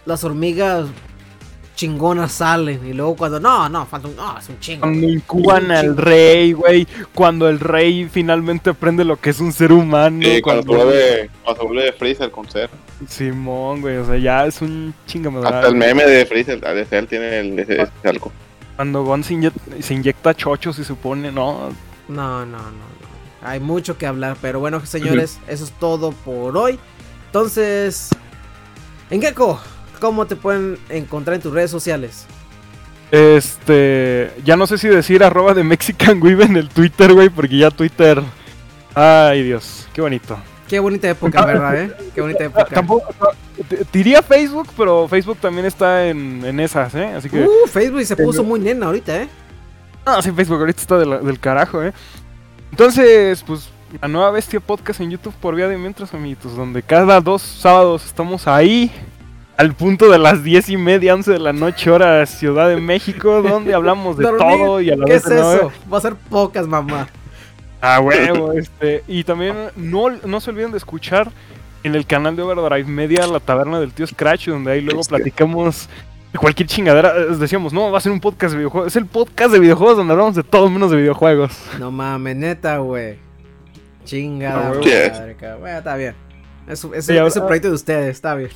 las 0.06 0.24
hormigas 0.24 0.88
chingonas 1.76 2.34
salen 2.34 2.86
y 2.86 2.92
luego 2.92 3.16
cuando 3.16 3.40
no, 3.40 3.70
no, 3.70 3.86
falta 3.86 4.10
un, 4.10 4.16
no, 4.18 4.38
es 4.38 4.50
un 4.50 4.60
chingo. 4.60 4.82
Cuando 4.82 5.08
incuban 5.08 5.72
al 5.72 5.96
rey, 5.96 6.52
güey. 6.52 6.86
Cuando 7.16 7.48
el 7.48 7.58
rey 7.60 8.10
finalmente 8.12 8.72
aprende 8.72 9.06
lo 9.06 9.16
que 9.16 9.30
es 9.30 9.40
un 9.40 9.54
ser 9.54 9.72
humano. 9.72 10.20
Sí, 10.22 10.42
cuando, 10.42 10.64
se 10.64 10.68
vuelve, 10.68 11.30
cuando 11.44 11.64
vuelve 11.68 11.94
Freezer 11.94 12.32
con 12.32 12.50
Ser. 12.50 12.70
Simón, 13.08 13.80
güey. 13.80 13.96
O 13.96 14.06
sea, 14.06 14.18
ya 14.18 14.46
es 14.46 14.62
un 14.62 14.94
chingamadral. 15.08 15.54
Hasta 15.54 15.68
el 15.70 15.76
meme 15.76 16.04
de 16.04 16.26
Freezer, 16.26 16.60
de 16.60 16.84
Cell 16.86 17.06
tiene 17.06 17.40
el, 17.40 17.58
ese, 17.58 17.84
ese 17.84 17.92
algo. 18.04 18.30
Cuando 18.76 19.04
Gon 19.06 19.24
se, 19.24 19.36
inyec- 19.36 19.82
se 19.82 19.94
inyecta 19.94 20.34
chochos 20.34 20.78
y 20.80 20.82
se 20.82 20.88
supone, 20.90 21.32
no. 21.32 21.70
No, 22.10 22.46
no, 22.46 22.58
no, 22.58 22.72
no. 22.72 23.10
Hay 23.42 23.62
mucho 23.62 23.98
que 23.98 24.06
hablar, 24.06 24.36
pero 24.42 24.60
bueno, 24.60 24.86
señores, 24.86 25.40
eso 25.48 25.64
es 25.64 25.72
todo 25.72 26.12
por 26.12 26.58
hoy. 26.58 26.78
Entonces, 27.28 28.10
Engeko, 29.10 29.62
¿cómo 30.02 30.26
te 30.28 30.36
pueden 30.36 30.78
encontrar 30.90 31.36
en 31.36 31.42
tus 31.42 31.54
redes 31.54 31.72
sociales? 31.72 32.26
Este. 33.12 34.32
Ya 34.44 34.58
no 34.58 34.68
sé 34.68 34.78
si 34.78 34.88
decir 34.88 35.24
arroba 35.24 35.54
de 35.54 35.64
Mexican 35.64 36.22
Weave 36.22 36.46
en 36.46 36.58
el 36.58 36.70
Twitter, 36.70 37.14
güey. 37.14 37.30
Porque 37.30 37.58
ya 37.58 37.72
Twitter. 37.72 38.22
Ay, 38.94 39.44
Dios. 39.44 39.88
Qué 39.94 40.02
bonito. 40.02 40.38
Qué 40.68 40.80
bonita 40.80 41.10
época, 41.10 41.46
¿verdad, 41.46 41.82
eh? 41.82 41.96
Qué 42.14 42.22
bonita 42.22 42.44
época. 42.44 42.66
Tampoco. 42.66 43.14
Diría 43.92 44.22
Facebook, 44.22 44.68
pero 44.78 45.08
Facebook 45.08 45.38
también 45.38 45.66
está 45.66 46.08
en, 46.08 46.46
en 46.46 46.60
esas, 46.60 46.94
¿eh? 46.94 47.06
Así 47.06 47.30
que. 47.30 47.42
Uh, 47.42 47.68
Facebook 47.68 48.06
se 48.06 48.16
puso 48.16 48.44
muy 48.44 48.60
nena 48.60 48.86
ahorita, 48.88 49.24
¿eh? 49.24 49.30
Ah, 50.06 50.22
sí, 50.22 50.32
Facebook 50.32 50.60
ahorita 50.60 50.82
está 50.82 50.98
de 50.98 51.06
la- 51.06 51.20
del 51.20 51.40
carajo, 51.40 51.84
¿eh? 51.84 51.94
Entonces, 52.72 53.44
pues, 53.46 53.70
la 54.02 54.08
nueva 54.08 54.32
Bestia 54.32 54.60
Podcast 54.60 55.02
en 55.02 55.12
YouTube 55.12 55.34
por 55.42 55.56
vía 55.56 55.68
de 55.68 55.78
mientras, 55.78 56.14
amiguitos, 56.14 56.56
donde 56.56 56.82
cada 56.84 57.20
dos 57.22 57.42
sábados 57.42 58.06
estamos 58.06 58.48
ahí, 58.48 58.92
al 59.58 59.74
punto 59.74 60.10
de 60.10 60.18
las 60.20 60.44
diez 60.44 60.70
y 60.70 60.78
media, 60.78 61.14
once 61.14 61.32
de 61.32 61.40
la 61.40 61.52
noche, 61.54 61.90
hora 61.92 62.26
Ciudad 62.26 62.70
de 62.70 62.78
México, 62.78 63.42
donde 63.44 63.74
hablamos 63.74 64.18
de 64.18 64.24
Dormir, 64.24 64.40
todo 64.58 64.82
y 64.82 64.90
a 64.92 64.96
la 64.96 65.06
¿Qué 65.06 65.14
vez 65.14 65.26
es 65.26 65.32
nueve. 65.32 65.56
eso? 65.56 65.72
Va 65.92 65.98
a 65.98 66.02
ser 66.02 66.16
pocas, 66.16 66.68
mamá. 66.68 67.08
Ah, 67.82 68.00
huevo, 68.02 68.52
este. 68.54 69.04
Y 69.08 69.24
también 69.24 69.56
no, 69.76 70.10
no 70.26 70.40
se 70.42 70.50
olviden 70.50 70.72
de 70.72 70.78
escuchar 70.78 71.32
en 71.84 71.96
el 71.96 72.06
canal 72.06 72.36
de 72.36 72.42
Overdrive 72.44 72.90
Media 72.90 73.26
la 73.26 73.40
taberna 73.40 73.80
del 73.80 73.94
tío 73.94 74.06
Scratch, 74.06 74.48
donde 74.50 74.72
ahí 74.74 74.82
luego 74.82 75.02
platicamos 75.04 75.88
cualquier 76.38 76.68
chingadera. 76.68 77.14
Eh, 77.18 77.36
Decíamos, 77.38 77.74
no, 77.74 77.92
va 77.92 77.98
a 77.98 78.02
ser 78.02 78.12
un 78.12 78.20
podcast 78.20 78.52
de 78.54 78.58
videojuegos. 78.60 78.88
Es 78.88 78.96
el 78.96 79.06
podcast 79.06 79.52
de 79.52 79.60
videojuegos 79.60 79.98
donde 79.98 80.14
hablamos 80.14 80.36
de 80.36 80.44
todo 80.44 80.70
menos 80.70 80.92
de 80.92 80.98
videojuegos. 80.98 81.52
No 81.80 81.92
mames, 81.92 82.36
neta, 82.36 82.78
güey. 82.78 83.18
Chingada, 84.06 84.70
Ah, 84.70 84.74
madre. 84.76 85.36
Bueno, 85.60 85.78
está 85.78 85.96
bien. 85.96 86.16
Es, 86.68 86.84
es, 86.84 87.06
Sí, 87.06 87.14
es 87.14 87.20
ahora- 87.20 87.34
un 87.42 87.48
proyecto 87.48 87.70
de 87.70 87.76
ustedes, 87.76 88.08
está 88.10 88.36
bien. 88.36 88.50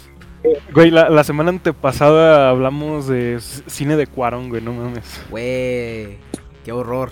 Güey, 0.74 0.92
la, 0.92 1.10
la 1.10 1.24
semana 1.24 1.50
antepasada 1.52 2.50
hablamos 2.50 3.08
de 3.08 3.40
cine 3.40 3.96
de 3.96 4.08
Cuarón, 4.08 4.50
güey, 4.50 4.62
no 4.62 4.74
mames. 4.74 5.22
Güey, 5.30 6.18
qué 6.66 6.72
horror. 6.74 7.12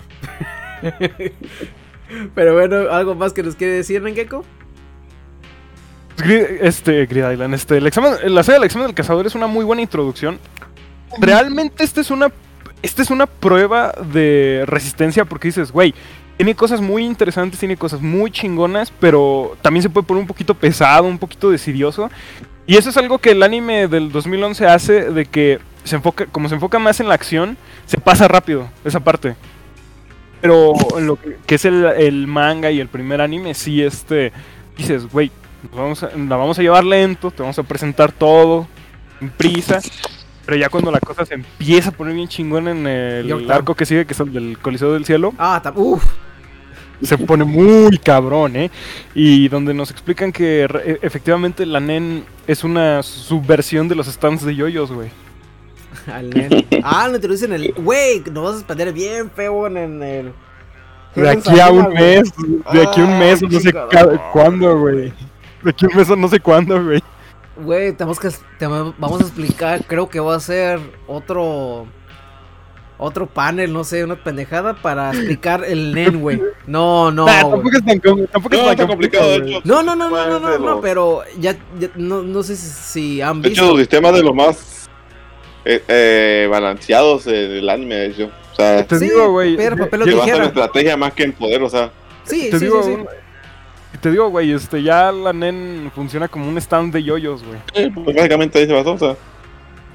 Pero 2.34 2.52
bueno, 2.54 2.90
¿algo 2.90 3.14
más 3.14 3.32
que 3.32 3.42
nos 3.42 3.56
quiere 3.56 3.72
decir, 3.74 4.02
Nengeko? 4.02 4.44
Grid- 6.22 6.58
Este, 6.60 7.06
Grid 7.06 7.30
Island, 7.32 7.54
este, 7.54 7.76
el 7.78 7.86
examen, 7.86 8.12
la 8.34 8.42
serie 8.42 8.58
del 8.60 8.66
examen 8.66 8.86
del 8.88 8.94
cazador 8.94 9.26
es 9.26 9.34
una 9.34 9.46
muy 9.46 9.64
buena 9.64 9.82
introducción. 9.82 10.38
Realmente 11.18 11.84
esta 11.84 12.00
es 12.00 12.10
una, 12.10 12.28
esta 12.82 13.02
es 13.02 13.10
una 13.10 13.26
prueba 13.26 13.92
de 14.12 14.64
resistencia 14.66 15.24
porque 15.24 15.48
dices, 15.48 15.70
güey, 15.72 15.94
tiene 16.36 16.54
cosas 16.54 16.80
muy 16.80 17.04
interesantes, 17.04 17.60
tiene 17.60 17.76
cosas 17.76 18.00
muy 18.00 18.30
chingonas, 18.30 18.92
pero 18.98 19.56
también 19.62 19.82
se 19.82 19.90
puede 19.90 20.06
poner 20.06 20.22
un 20.22 20.26
poquito 20.26 20.54
pesado, 20.54 21.04
un 21.06 21.18
poquito 21.18 21.50
decidioso. 21.50 22.10
Y 22.66 22.76
eso 22.76 22.90
es 22.90 22.96
algo 22.96 23.18
que 23.18 23.32
el 23.32 23.42
anime 23.42 23.86
del 23.88 24.10
2011 24.10 24.66
hace 24.66 25.10
de 25.10 25.26
que 25.26 25.58
se 25.84 25.96
enfoca, 25.96 26.26
como 26.26 26.48
se 26.48 26.54
enfoca 26.54 26.78
más 26.78 27.00
en 27.00 27.08
la 27.08 27.14
acción, 27.14 27.56
se 27.86 27.98
pasa 27.98 28.26
rápido 28.28 28.68
esa 28.84 29.00
parte. 29.00 29.34
Pero 30.40 30.72
lo 31.00 31.16
que, 31.16 31.36
que 31.46 31.54
es 31.56 31.64
el, 31.64 31.84
el 31.84 32.26
manga 32.26 32.70
y 32.70 32.80
el 32.80 32.88
primer 32.88 33.20
anime, 33.20 33.54
sí, 33.54 33.82
este, 33.82 34.32
dices, 34.76 35.06
güey, 35.10 35.30
vamos 35.74 36.02
a- 36.02 36.10
la 36.16 36.36
vamos 36.36 36.58
a 36.58 36.62
llevar 36.62 36.84
lento, 36.84 37.30
te 37.30 37.42
vamos 37.42 37.58
a 37.58 37.62
presentar 37.62 38.12
todo, 38.12 38.66
en 39.20 39.30
prisa. 39.30 39.80
Pero 40.44 40.56
ya 40.56 40.68
cuando 40.68 40.90
la 40.90 40.98
cosa 40.98 41.24
se 41.24 41.34
empieza 41.34 41.90
a 41.90 41.92
poner 41.92 42.14
bien 42.14 42.26
chingón 42.28 42.66
en 42.66 42.86
el 42.86 43.50
arco 43.50 43.74
que 43.76 43.86
sigue, 43.86 44.04
que 44.06 44.12
es 44.12 44.20
el 44.20 44.32
del 44.32 44.58
Coliseo 44.58 44.92
del 44.92 45.04
Cielo, 45.04 45.32
Ah, 45.38 45.62
uff. 45.76 46.04
se 47.00 47.16
pone 47.16 47.44
muy 47.44 47.96
cabrón, 47.98 48.56
¿eh? 48.56 48.70
Y 49.14 49.48
donde 49.48 49.72
nos 49.72 49.90
explican 49.92 50.32
que 50.32 50.66
re- 50.68 50.92
e- 50.92 50.98
efectivamente 51.02 51.64
la 51.64 51.78
NEN 51.78 52.24
es 52.48 52.64
una 52.64 53.02
subversión 53.04 53.86
de 53.88 53.94
los 53.94 54.08
stands 54.08 54.44
de 54.44 54.54
yoyos, 54.56 54.90
güey. 54.90 55.10
Al 56.12 56.30
nene. 56.30 56.66
Ah, 56.82 57.06
lo 57.08 57.14
introducen 57.16 57.52
el. 57.52 57.72
Güey, 57.74 58.22
nos 58.32 58.44
vas 58.44 58.54
a 58.54 58.58
expandir 58.58 58.92
bien 58.92 59.30
feo 59.30 59.66
en, 59.68 60.02
el. 60.02 60.32
De 61.14 61.28
aquí 61.28 61.60
a 61.60 61.70
un 61.70 61.92
mes, 61.92 62.32
de 62.72 62.82
aquí 62.82 63.00
a 63.00 63.04
un 63.04 63.18
mes, 63.18 63.42
no 63.42 63.60
sé 63.60 63.72
cuándo, 64.32 64.78
güey. 64.80 65.12
De 65.62 65.70
aquí 65.70 65.86
un 65.86 65.96
mes 65.96 66.08
no 66.16 66.28
sé 66.28 66.40
cuándo, 66.40 66.82
güey. 66.82 67.02
Güey, 67.56 67.92
tenemos 67.92 68.18
que. 68.18 68.30
te 68.58 68.66
va- 68.66 68.94
vamos 68.98 69.20
a 69.20 69.24
explicar. 69.24 69.84
Creo 69.86 70.08
que 70.08 70.20
va 70.20 70.36
a 70.36 70.40
ser 70.40 70.80
otro. 71.06 71.86
otro 72.98 73.26
panel, 73.26 73.72
no 73.72 73.82
sé, 73.84 74.04
una 74.04 74.14
pendejada 74.14 74.74
para 74.74 75.10
explicar 75.10 75.64
el 75.64 75.92
NEN, 75.92 76.20
güey. 76.20 76.40
No, 76.66 77.10
no. 77.10 77.26
Nah, 77.26 77.40
tampoco 77.40 77.70
es 77.76 77.84
tan, 77.84 77.96
es 77.96 78.76
tan 78.76 78.86
complicado, 78.86 79.30
de 79.32 79.38
güey. 79.40 79.50
hecho. 79.56 79.60
No, 79.64 79.82
no, 79.82 79.96
no, 79.96 80.08
no, 80.08 80.26
no, 80.28 80.38
no, 80.38 80.58
no, 80.58 80.80
pero 80.80 81.22
ya, 81.38 81.56
ya- 81.80 81.90
no, 81.96 82.22
no 82.22 82.42
sé 82.44 82.54
si, 82.56 82.68
si 82.68 83.20
han 83.20 83.42
De 83.42 83.48
hecho, 83.48 83.62
visto. 83.62 83.72
los 83.72 83.80
sistemas 83.80 84.14
de 84.14 84.22
los 84.22 84.34
más 84.34 84.88
eh, 85.64 85.82
eh, 85.88 86.48
balanceados 86.50 87.24
del 87.24 87.68
anime, 87.68 87.94
de 87.96 88.06
hecho. 88.06 88.30
O 88.52 88.54
sea, 88.54 88.86
Te 88.86 88.98
Sí, 88.98 89.06
digo, 89.06 89.30
güey. 89.32 89.56
pero 89.56 89.76
papel 89.76 90.02
o 90.02 90.04
tijera. 90.04 90.44
estrategia 90.44 90.96
más 90.96 91.12
que 91.12 91.24
en 91.24 91.32
poder, 91.32 91.62
o 91.62 91.68
sea. 91.68 91.90
Sí, 92.24 92.50
te 92.50 92.58
sí, 92.58 92.64
digo, 92.66 92.82
sí, 92.84 92.94
sí. 92.96 93.02
Te 94.02 94.10
digo, 94.10 94.28
güey, 94.28 94.52
este, 94.52 94.82
ya 94.82 95.10
la 95.12 95.32
NEN 95.32 95.90
funciona 95.94 96.28
como 96.28 96.46
un 96.48 96.58
stand 96.58 96.92
de 96.92 97.02
yoyos, 97.02 97.42
güey. 97.42 97.58
eh, 97.74 97.90
pues 97.94 98.14
básicamente 98.14 98.58
ahí 98.58 98.66
se 98.66 98.72
basó, 98.74 98.92
o 98.92 98.98
sea. 98.98 99.16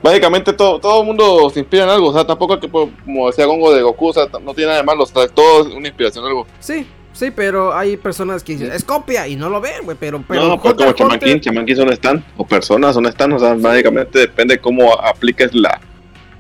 Básicamente 0.02 0.54
todo, 0.54 0.80
todo 0.80 1.02
el 1.02 1.08
mundo 1.08 1.50
se 1.50 1.60
inspira 1.60 1.84
en 1.84 1.90
algo, 1.90 2.10
o 2.10 2.14
sea, 2.14 2.26
tampoco 2.26 2.54
es 2.54 2.60
que, 2.62 2.68
pues, 2.68 2.88
como 3.04 3.28
decía 3.28 3.46
Gongo 3.46 3.74
de 3.74 3.82
Goku, 3.82 4.10
o 4.10 4.14
sea, 4.14 4.26
no 4.44 4.54
tiene 4.54 4.68
nada 4.68 4.78
de 4.78 4.84
malo, 4.86 5.04
o 5.04 5.06
sea, 5.08 5.28
todo 5.28 5.68
es 5.68 5.74
una 5.74 5.88
inspiración 5.88 6.24
en 6.24 6.30
algo. 6.30 6.48
Sí, 6.60 6.86
sí, 7.14 7.32
pero 7.32 7.76
hay 7.76 7.98
personas 7.98 8.44
que 8.44 8.54
dicen, 8.54 8.72
es 8.72 8.84
copia 8.84 9.28
y 9.28 9.36
no 9.36 9.50
lo 9.50 9.60
ven, 9.60 9.84
güey, 9.84 9.98
pero, 10.00 10.24
pero 10.28 10.44
no, 10.50 10.62
pues 10.62 10.76
como 10.76 10.92
Chamanquín, 10.94 11.42
Chamanquín 11.42 11.76
son 11.76 11.90
stand, 11.94 12.24
o 12.38 12.46
personas 12.46 12.94
son 12.94 13.08
stand, 13.08 13.34
o 13.34 13.40
sea, 13.40 13.56
básicamente 13.56 14.20
depende 14.20 14.60
cómo 14.60 14.94
apliques 15.02 15.54
la, 15.56 15.82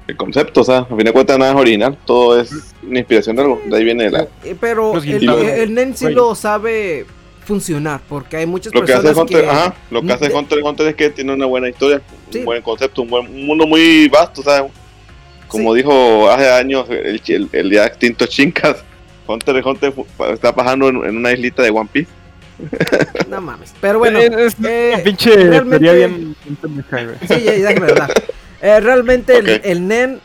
el 0.07 0.15
concepto, 0.15 0.61
o 0.61 0.63
sea, 0.63 0.77
a 0.79 0.85
fin 0.85 0.99
de 0.99 1.11
cuentas 1.11 1.39
nada 1.39 1.51
es 1.53 1.57
original, 1.57 1.97
todo 2.05 2.39
es 2.39 2.51
una 2.87 2.99
inspiración 2.99 3.35
de 3.37 3.41
algo, 3.41 3.59
de 3.65 3.75
ahí 3.75 3.83
viene 3.83 4.09
la, 4.11 4.27
pero 4.61 4.93
Los 4.93 5.03
el, 5.03 5.27
el- 5.27 5.29
el 5.29 5.73
NEN 5.73 5.97
sí 5.97 6.09
lo 6.11 6.35
sabe 6.35 7.07
funcionar, 7.47 8.01
porque 8.09 8.37
hay 8.37 8.45
muchas 8.45 8.73
Lo 8.73 8.83
que 8.83 8.91
hace 8.93 9.01
personas 9.03 9.21
Hunter, 9.31 9.41
que... 9.45 9.49
ajá, 9.49 9.75
lo 9.89 10.01
que 10.01 10.11
hace 10.13 10.31
Hunter 10.33 10.59
Hunter 10.63 10.87
es 10.87 10.95
que 10.95 11.09
tiene 11.09 11.33
una 11.33 11.45
buena 11.45 11.69
historia, 11.69 12.01
Sí. 12.29 12.39
un 12.39 12.45
buen 12.45 12.61
concepto, 12.61 13.01
un, 13.03 13.09
buen, 13.09 13.25
un 13.27 13.45
mundo 13.45 13.65
muy 13.65 14.09
vasto, 14.09 14.43
¿sabes? 14.43 14.69
Como 15.47 15.71
Sí. 15.73 15.77
dijo 15.77 16.29
hace 16.29 16.49
años 16.51 16.85
el, 16.89 17.21
el, 17.25 17.49
el 17.53 17.71
ya 17.71 17.85
extinto 17.85 18.25
Chinkas, 18.25 18.83
Hunter 19.25 19.61
Hunter 19.65 19.93
está 20.33 20.53
pasando 20.53 20.89
en, 20.89 20.97
en 21.05 21.17
una 21.17 21.31
islita 21.31 21.63
de 21.63 21.69
One 21.69 21.89
Piece. 21.91 22.09
No 23.29 23.39
mames, 23.41 23.73
pero 23.79 23.99
bueno, 23.99 24.19
Es, 24.19 24.55
eh, 24.65 24.91
una 24.95 25.03
pinche 25.03 25.35
realmente- 25.35 25.93
bien, 25.95 26.35
sí, 27.27 27.43
ya, 27.43 27.55
ya. 27.57 28.07
Eh, 28.61 28.79
realmente 28.79 29.37
el- 29.37 29.61
el, 29.63 29.87
NEN, 29.87 30.19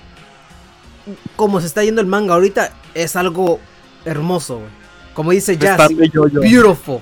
como 1.37 1.61
se 1.61 1.67
está 1.67 1.85
yendo 1.85 2.01
el 2.01 2.07
manga 2.07 2.35
ahorita, 2.35 2.73
es 2.95 3.17
algo 3.17 3.61
hermoso, 4.05 4.57
güey. 4.59 4.71
Como 5.15 5.31
dice 5.33 5.59
Jazz, 5.59 5.89
beautiful, 6.41 7.01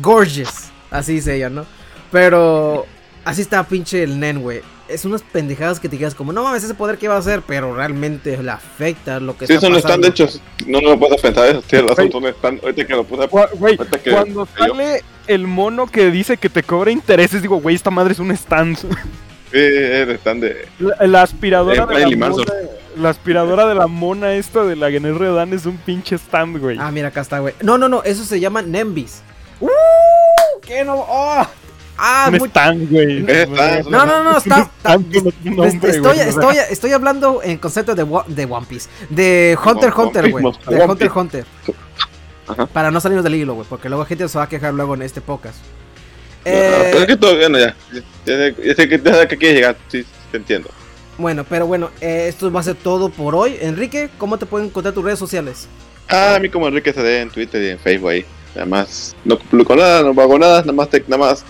gorgeous, 0.00 0.70
así 0.90 1.14
dice 1.14 1.36
ella, 1.36 1.50
¿no? 1.50 1.66
Pero 2.10 2.86
así 3.24 3.42
está 3.42 3.62
pinche 3.64 4.02
el 4.02 4.18
NEN, 4.18 4.40
güey. 4.40 4.60
Es 4.88 5.04
unas 5.04 5.20
pendejadas 5.20 5.78
que 5.80 5.88
te 5.90 5.98
quedas 5.98 6.14
como, 6.14 6.32
no 6.32 6.42
mames, 6.42 6.64
ese 6.64 6.72
poder 6.72 6.96
que 6.96 7.08
va 7.08 7.16
a 7.16 7.18
hacer, 7.18 7.42
pero 7.46 7.74
realmente 7.74 8.42
le 8.42 8.50
afecta 8.50 9.20
lo 9.20 9.36
que 9.36 9.46
Sí, 9.46 9.52
está 9.52 9.66
eso 9.66 9.70
no 9.70 9.76
están, 9.76 10.00
pasando. 10.00 10.06
de 10.06 10.24
hecho, 10.24 10.40
no 10.66 10.80
me 10.80 10.96
puedo 10.96 11.14
pensar 11.16 11.46
eso, 11.50 11.60
tío, 11.60 11.80
el 11.80 11.90
asunto 11.90 12.20
no 12.22 12.28
están, 12.28 12.58
ahorita 12.62 12.86
que 12.86 12.94
lo 12.94 13.04
puse 13.04 13.24
a 13.24 13.26
Güey, 13.26 13.76
que 14.02 14.10
cuando 14.10 14.46
sale 14.56 15.02
el 15.26 15.46
mono 15.46 15.86
que 15.88 16.10
dice 16.10 16.38
que 16.38 16.48
te 16.48 16.62
cobra 16.62 16.90
intereses, 16.90 17.42
digo, 17.42 17.60
güey, 17.60 17.76
esta 17.76 17.90
madre 17.90 18.12
es 18.14 18.18
un 18.18 18.30
stand. 18.30 18.78
Sí, 18.78 19.58
el 19.58 20.10
stand 20.12 20.42
de... 20.42 20.68
La, 20.78 21.06
la 21.06 21.22
aspiradora 21.22 21.86
de 21.86 22.00
la 22.10 22.28
mona, 22.28 22.44
la 22.96 23.08
aspiradora 23.10 23.66
de 23.66 23.74
la 23.74 23.86
mona 23.86 24.34
esta 24.34 24.64
de 24.64 24.76
la 24.76 24.88
Guerrero 24.90 25.34
Dan 25.34 25.52
es 25.52 25.66
un 25.66 25.76
pinche 25.76 26.16
stand, 26.16 26.58
güey. 26.58 26.78
Ah, 26.80 26.90
mira, 26.90 27.08
acá 27.08 27.20
está, 27.20 27.38
güey. 27.40 27.54
No, 27.62 27.76
no, 27.76 27.88
no, 27.90 28.02
eso 28.04 28.24
se 28.24 28.40
llama 28.40 28.62
Nembis. 28.62 29.22
¿Qué 30.62 30.84
no? 30.84 30.94
¡Oh! 31.08 31.46
Ah, 32.00 32.28
un 32.32 32.38
muy- 32.38 32.48
stand, 32.48 32.90
güey. 32.90 33.22
No, 33.90 34.06
no, 34.06 34.22
no, 34.22 34.38
está. 34.38 34.70
estoy, 35.84 36.56
estoy, 36.70 36.92
hablando 36.92 37.42
en 37.42 37.58
concepto 37.58 37.94
de, 37.94 38.06
de 38.28 38.44
One 38.44 38.66
Piece. 38.68 38.88
De 39.10 39.58
Hunter 39.64 39.92
Hunter, 39.96 40.30
güey. 40.30 40.44
One 40.44 40.56
De 40.68 40.84
Hunter 40.84 41.10
Hunter. 41.12 41.44
Ajá. 42.46 42.66
Para 42.66 42.90
no 42.92 43.00
salirnos 43.00 43.24
del 43.24 43.34
hilo, 43.34 43.54
güey. 43.54 43.66
Porque 43.68 43.88
luego 43.88 44.04
gente 44.04 44.28
se 44.28 44.38
va 44.38 44.44
a 44.44 44.48
quejar 44.48 44.72
luego 44.74 44.94
en 44.94 45.02
este 45.02 45.20
podcast. 45.20 45.56
No, 45.58 45.64
pero 46.44 46.86
es 46.98 47.02
Eh, 47.02 47.06
que 47.08 47.16
todavía 47.16 47.48
no, 47.48 47.58
ya. 47.58 47.74
Ya 48.24 48.74
sé 48.76 48.88
que 48.88 49.36
quieres 49.36 49.56
llegar, 49.56 49.76
sí, 49.88 50.04
te 50.30 50.36
entiendo. 50.36 50.70
bueno, 51.18 51.44
pero 51.48 51.66
bueno, 51.66 51.90
eh, 52.00 52.26
esto 52.28 52.50
va 52.52 52.60
a 52.60 52.62
ser 52.62 52.76
todo 52.76 53.10
por 53.10 53.34
hoy. 53.34 53.58
Enrique, 53.60 54.08
¿cómo 54.18 54.38
te 54.38 54.46
pueden 54.46 54.68
encontrar 54.68 54.94
tus 54.94 55.04
redes 55.04 55.18
sociales? 55.18 55.66
Ah, 56.08 56.36
a 56.36 56.38
mí 56.38 56.48
como 56.48 56.68
Enrique 56.68 56.92
CD 56.92 57.20
en 57.22 57.30
Twitter 57.30 57.60
y 57.62 57.68
en 57.70 57.78
Facebook 57.80 58.10
ahí. 58.10 58.24
Nada 58.54 58.66
más, 58.66 59.14
no 59.24 59.38
publico 59.38 59.76
nada, 59.76 60.02
no 60.02 60.20
hago 60.20 60.38
nada, 60.38 60.60
nada 60.60 60.72
más, 60.72 60.88
te- 60.90 61.04
nada 61.06 61.18
más 61.18 61.44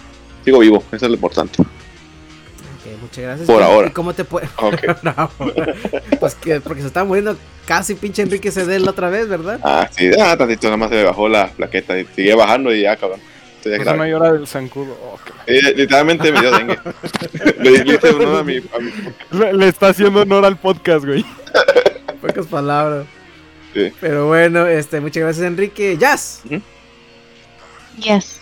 sigo 0.45 0.59
vivo, 0.59 0.83
eso 0.93 0.97
es 1.07 1.11
lo 1.11 1.15
importante. 1.15 1.63
Ok, 1.63 3.01
muchas 3.01 3.25
gracias. 3.25 3.47
Por 3.47 3.61
¿Y- 3.61 3.65
ahora. 3.65 3.89
¿Y 3.89 3.91
cómo 3.93 4.13
te 4.13 4.25
pueden.? 4.25 4.49
Ok. 4.57 4.83
no, 5.03 5.31
pues 6.21 6.35
que 6.35 6.61
porque 6.61 6.81
se 6.83 6.89
está 6.89 7.05
muriendo 7.05 7.37
casi 7.67 7.95
pinche 7.95 8.23
Enrique 8.23 8.51
CD 8.51 8.79
la 8.79 8.91
otra 8.91 9.09
vez, 9.11 9.29
¿verdad? 9.29 9.61
Ah, 9.63 9.89
sí, 9.91 10.11
ah, 10.21 10.37
tantito, 10.37 10.67
nada 10.67 10.77
más 10.77 10.91
se 10.91 10.97
me 10.97 11.05
bajó 11.05 11.29
la 11.29 11.49
plaqueta 11.49 11.99
y 11.99 12.07
sigue 12.17 12.35
bajando 12.35 12.75
y 12.75 12.83
ya, 12.83 12.97
cabrón. 12.97 13.21
Ya 13.65 13.77
no 13.77 13.85
grave. 13.85 14.03
hay 14.05 14.13
hora 14.15 14.33
del 14.33 14.47
zancudo. 14.47 14.97
Oh, 15.05 15.19
Eh, 15.47 15.61
literalmente 15.77 16.33
me 16.33 16.41
dio 16.41 16.51
dengue. 16.53 16.79
le, 17.59 17.85
le 17.85 17.95
hice 17.95 18.09
honor 18.11 18.37
a 18.37 18.43
mi, 18.45 18.57
a 18.57 18.79
mi- 18.79 19.39
le, 19.39 19.53
le 19.53 19.69
está 19.69 19.89
haciendo 19.89 20.23
honor 20.23 20.45
al 20.47 20.57
podcast, 20.59 21.05
güey. 21.05 21.23
Pocas 22.23 22.47
palabras. 22.47 23.05
Sí. 23.75 23.93
Pero 24.01 24.29
bueno, 24.29 24.67
este, 24.67 25.01
muchas 25.01 25.23
gracias 25.25 25.45
Enrique. 25.47 25.97
Jazz. 25.99 26.43
Yes. 28.01 28.41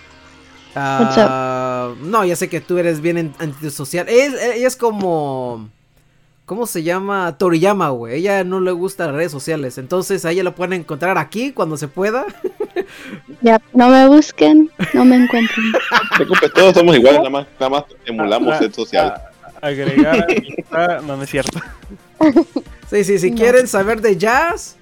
Ah, 0.75 1.95
no, 2.01 2.25
ya 2.25 2.37
sé 2.37 2.49
que 2.49 2.61
tú 2.61 2.79
eres 2.79 3.01
bien 3.01 3.17
en- 3.19 3.35
antisocial. 3.39 4.09
Ella 4.09 4.67
es 4.67 4.77
como. 4.77 5.69
¿Cómo 6.45 6.67
se 6.67 6.85
llama? 6.85 7.37
Toriyama, 7.39 7.89
güey. 7.91 8.15
Ella 8.21 8.45
no 8.45 8.61
le 8.61 8.71
gusta 8.71 9.07
las 9.07 9.17
redes 9.17 9.33
sociales. 9.33 9.79
Entonces 9.79 10.25
a 10.25 10.31
ella 10.31 10.45
la 10.45 10.55
pueden 10.55 10.75
encontrar 10.75 11.19
aquí 11.19 11.51
cuando 11.53 11.77
se 11.77 11.89
pueda. 11.89 12.25
Ya, 13.41 13.61
no 13.73 13.89
me 13.89 14.07
busquen, 14.07 14.71
no 14.93 15.05
me 15.05 15.17
encuentren. 15.17 15.73
Todos 16.55 16.75
somos 16.75 16.97
iguales, 16.97 17.19
nada 17.19 17.31
más, 17.31 17.47
nada 17.59 17.71
más 17.71 17.85
emulamos 18.05 18.55
Ah, 18.55 18.59
el 18.65 18.73
social. 18.75 19.07
a- 19.63 19.67
agregar 19.67 20.27
a 20.71 21.01
no, 21.01 21.17
no 21.17 21.23
es 21.23 21.31
cierto. 21.31 21.59
Sí, 22.91 23.03
sí, 23.03 23.19
si 23.19 23.31
No. 23.33 23.37
quieren 23.39 23.67
saber 23.67 24.01
de 24.01 24.17
Jazz, 24.17 24.77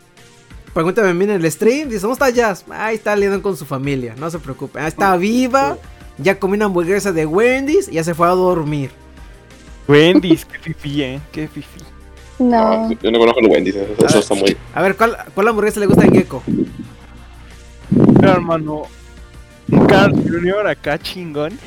pregúntame 0.75 1.09
a 1.09 1.15
mí 1.15 1.25
en 1.25 1.31
el 1.31 1.51
stream. 1.51 1.89
Dice, 1.89 2.03
¿cómo 2.03 2.13
está 2.13 2.29
Jazz? 2.29 2.65
Ahí 2.69 2.97
está 2.97 3.17
lidiando 3.17 3.41
con 3.41 3.57
su 3.57 3.65
familia. 3.65 4.15
No 4.19 4.29
se 4.31 4.39
preocupe. 4.39 4.81
Ahí 4.81 4.89
está 4.89 5.17
viva. 5.17 5.79
Ya 6.19 6.39
comió 6.39 6.57
una 6.57 6.67
hamburguesa 6.67 7.13
de 7.13 7.25
Wendy's 7.25 7.89
y 7.89 7.93
ya 7.93 8.05
se 8.05 8.15
fue 8.15 8.27
a 8.27 8.31
dormir. 8.31 8.91
Wendy's, 9.89 10.45
qué 10.45 10.59
fifi, 10.59 11.03
eh. 11.03 11.21
Qué 11.33 11.49
fifi. 11.49 11.81
No, 12.39 12.91
yo 12.91 13.11
no 13.11 13.19
conozco 13.19 13.41
el 13.41 13.47
Wendy's, 13.47 13.77
eso, 13.77 14.07
eso 14.07 14.19
está 14.19 14.35
muy... 14.35 14.57
A 14.75 14.83
ver, 14.83 14.97
¿cuál, 14.97 15.17
cuál 15.35 15.49
hamburguesa 15.49 15.79
le 15.79 15.87
gusta 15.87 16.05
a 16.05 16.11
Gecko? 16.11 16.43
Pero, 18.21 18.33
hermano, 18.33 18.83
un 19.71 19.87
Carl 19.87 20.13
Jr. 20.13 20.67
acá 20.67 20.99
chingón. 20.99 21.59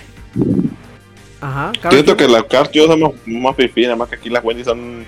Ajá. 1.40 1.72
Siento 1.90 2.18
que 2.18 2.28
las 2.28 2.44
Cars 2.44 2.72
yo 2.72 2.88
son 2.88 3.00
más, 3.00 3.12
más 3.26 3.56
fifí, 3.56 3.84
nada 3.84 3.96
más 3.96 4.10
que 4.10 4.16
aquí 4.16 4.30
las 4.30 4.44
Wendy's 4.44 4.66
son, 4.66 5.06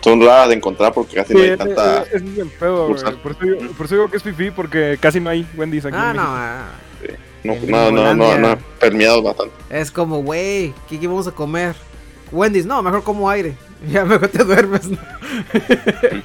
son 0.00 0.20
raras 0.20 0.48
de 0.48 0.54
encontrar 0.54 0.92
porque 0.92 1.16
casi 1.16 1.32
no 1.34 1.40
Sí, 1.40 1.44
hay 1.46 1.50
ese- 1.52 1.58
tanta... 1.58 2.02
es 2.02 2.12
el 2.22 2.50
pedo. 2.58 2.86
Por 2.88 2.96
eso, 2.96 3.10
digo, 3.40 3.72
por 3.76 3.86
eso 3.86 3.94
digo 3.96 4.08
que 4.10 4.16
es 4.16 4.22
fifi, 4.22 4.50
porque 4.50 4.98
casi 5.00 5.20
no 5.20 5.30
hay 5.30 5.46
Wendy's 5.56 5.84
aquí. 5.86 5.96
Ah, 5.98 6.10
en 6.10 6.16
no. 6.16 6.22
Ah, 6.26 6.68
No, 7.44 7.52
en 7.54 7.70
no, 7.70 7.90
no, 7.90 8.14
no, 8.14 8.38
no, 8.38 8.58
permeado 8.78 9.22
bastante. 9.22 9.54
Es 9.70 9.90
como, 9.90 10.22
güey, 10.22 10.74
¿qué, 10.88 10.98
qué 11.00 11.06
vamos 11.06 11.26
a 11.26 11.32
comer? 11.32 11.74
Wendy's, 12.32 12.66
no, 12.66 12.82
mejor 12.82 13.02
como 13.02 13.28
aire. 13.30 13.54
Ya 13.90 14.04
mejor 14.04 14.28
te 14.28 14.44
duermes. 14.44 14.90
¿no? 14.90 14.98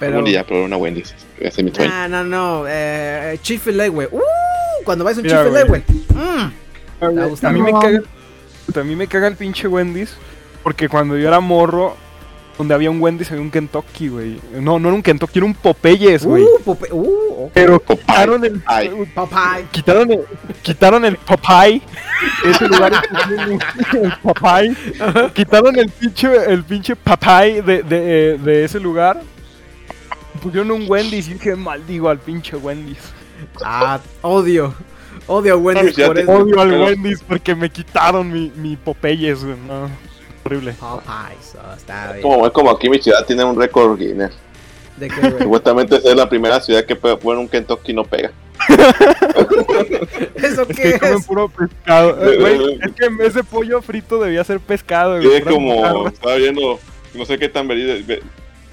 Algún 0.00 0.24
día 0.24 0.46
probar 0.46 0.64
una 0.64 0.76
Wendy's, 0.76 1.14
ese 1.38 1.60
es 1.60 1.64
mi 1.64 1.74
sueño. 1.74 1.90
Ah, 1.92 2.06
no, 2.08 2.22
no. 2.24 2.64
Eh, 2.68 3.36
Chick-fil-A, 3.42 3.88
güey. 3.88 4.08
Uh, 4.12 4.20
cuando 4.84 5.04
vais 5.04 5.16
a 5.16 5.20
un 5.20 5.26
Mira, 5.26 5.42
Chick-fil-A, 5.42 5.64
güey. 5.64 5.82
Mm. 6.14 7.04
A 7.04 7.10
Me 7.10 7.26
gusta. 7.26 7.50
mí 7.50 7.60
me 7.60 7.72
No. 7.72 7.80
caga, 7.80 8.00
a 8.76 8.84
mí 8.84 8.94
me 8.96 9.06
caga 9.08 9.26
el 9.26 9.34
pinche 9.36 9.66
Wendy's, 9.66 10.14
porque 10.62 10.88
cuando 10.88 11.16
yo 11.18 11.26
era 11.28 11.40
morro, 11.40 11.96
donde 12.58 12.74
había 12.74 12.90
un 12.90 13.00
Wendy's 13.00 13.30
había 13.30 13.42
un 13.42 13.50
Kentucky, 13.50 14.08
güey. 14.08 14.40
No, 14.60 14.78
no 14.80 14.88
era 14.88 14.96
un 14.96 15.02
Kentucky, 15.02 15.38
era 15.38 15.46
un 15.46 15.54
Popeyes, 15.54 16.26
güey. 16.26 16.42
Uh, 16.42 16.60
Pope- 16.64 16.92
uh. 16.92 17.50
Pero 17.54 17.78
Popeye. 17.78 18.04
quitaron 18.04 18.44
el, 18.44 18.62
Ay. 18.66 18.90
Popeye. 19.14 19.64
quitaron 19.70 20.10
el, 20.12 20.20
quitaron 20.62 21.04
el 21.04 21.16
Popeye, 21.16 21.80
ese 22.44 22.66
lugar 22.68 22.92
el 24.02 24.12
Popeye, 24.22 24.74
quitaron 25.34 25.78
el 25.78 25.88
pinche, 25.88 26.28
el 26.52 26.64
pinche 26.64 26.96
Popeye 26.96 27.62
de, 27.62 27.82
de, 27.84 28.32
eh, 28.34 28.38
de 28.38 28.64
ese 28.64 28.80
lugar, 28.80 29.22
pusieron 30.42 30.70
un 30.72 30.84
Wendy's 30.90 31.28
y 31.28 31.34
dije, 31.34 31.54
maldigo 31.54 32.08
al 32.08 32.18
pinche 32.18 32.56
Wendy's. 32.56 32.98
Ah, 33.64 34.00
odio. 34.22 34.74
Odio 35.28 35.54
a 35.54 35.56
Wendy's 35.58 35.94
por 35.94 36.18
eso. 36.18 36.32
Odio 36.32 36.60
al 36.60 36.72
Wendy's 36.72 37.22
porque 37.22 37.54
me 37.54 37.70
quitaron 37.70 38.32
mi, 38.32 38.50
mi 38.56 38.76
Popeyes, 38.76 39.44
güey, 39.44 39.56
no, 39.66 39.88
horrible. 40.48 40.72
Popeyes, 40.72 41.54
oh, 41.56 41.74
está 41.76 42.12
bien. 42.12 42.22
Como, 42.22 42.46
es 42.46 42.52
como 42.52 42.70
aquí 42.70 42.88
mi 42.88 42.98
ciudad 42.98 43.24
tiene 43.26 43.44
un 43.44 43.58
récord 43.58 43.98
Guinness. 43.98 44.32
¿De 44.96 45.08
qué? 45.08 45.30
Supuestamente 45.42 45.96
es 45.96 46.16
la 46.16 46.28
primera 46.28 46.60
ciudad 46.60 46.84
que 46.84 46.96
puede 46.96 47.16
poner 47.16 47.38
un 47.38 47.48
Kentucky 47.48 47.92
y 47.92 47.94
no 47.94 48.04
pega. 48.04 48.32
¿Eso 50.34 50.62
Es 50.62 50.76
qué 50.76 50.92
que 50.92 50.98
comen 50.98 51.18
es? 51.18 51.26
puro 51.26 51.48
pescado. 51.48 52.18
Es 52.30 52.92
que 52.92 53.26
ese 53.26 53.44
pollo 53.44 53.80
frito 53.80 54.20
debía 54.20 54.42
ser 54.42 54.58
pescado. 54.58 55.22
Y 55.22 55.26
güey, 55.26 55.38
es 55.38 55.44
como, 55.44 56.08
estaba 56.08 56.34
viendo, 56.34 56.80
no 57.14 57.24
sé 57.24 57.38
qué 57.38 57.48
tan 57.48 57.68
verídico, 57.68 58.24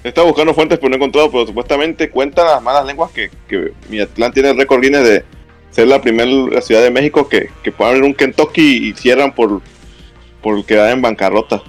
Estaba 0.02 0.26
buscando 0.26 0.54
fuentes, 0.54 0.78
pero 0.78 0.88
no 0.88 0.94
he 0.94 0.98
encontrado. 0.98 1.30
Pero 1.30 1.46
supuestamente 1.46 2.10
cuentan 2.10 2.46
las 2.46 2.62
malas 2.62 2.84
lenguas 2.84 3.10
que, 3.12 3.30
que 3.48 3.72
Miatlán 3.88 4.32
tiene 4.32 4.50
el 4.50 4.56
récord 4.56 4.80
Guinness 4.80 5.04
de 5.04 5.24
ser 5.70 5.88
la 5.88 6.00
primera 6.00 6.60
ciudad 6.60 6.82
de 6.82 6.90
México 6.90 7.28
que, 7.28 7.50
que 7.62 7.70
puede 7.70 7.90
abrir 7.90 8.04
un 8.04 8.14
Kentucky 8.14 8.88
y 8.88 8.94
cierran 8.94 9.34
por, 9.34 9.60
por 10.42 10.64
quedar 10.64 10.90
en 10.92 11.02
bancarrota. 11.02 11.62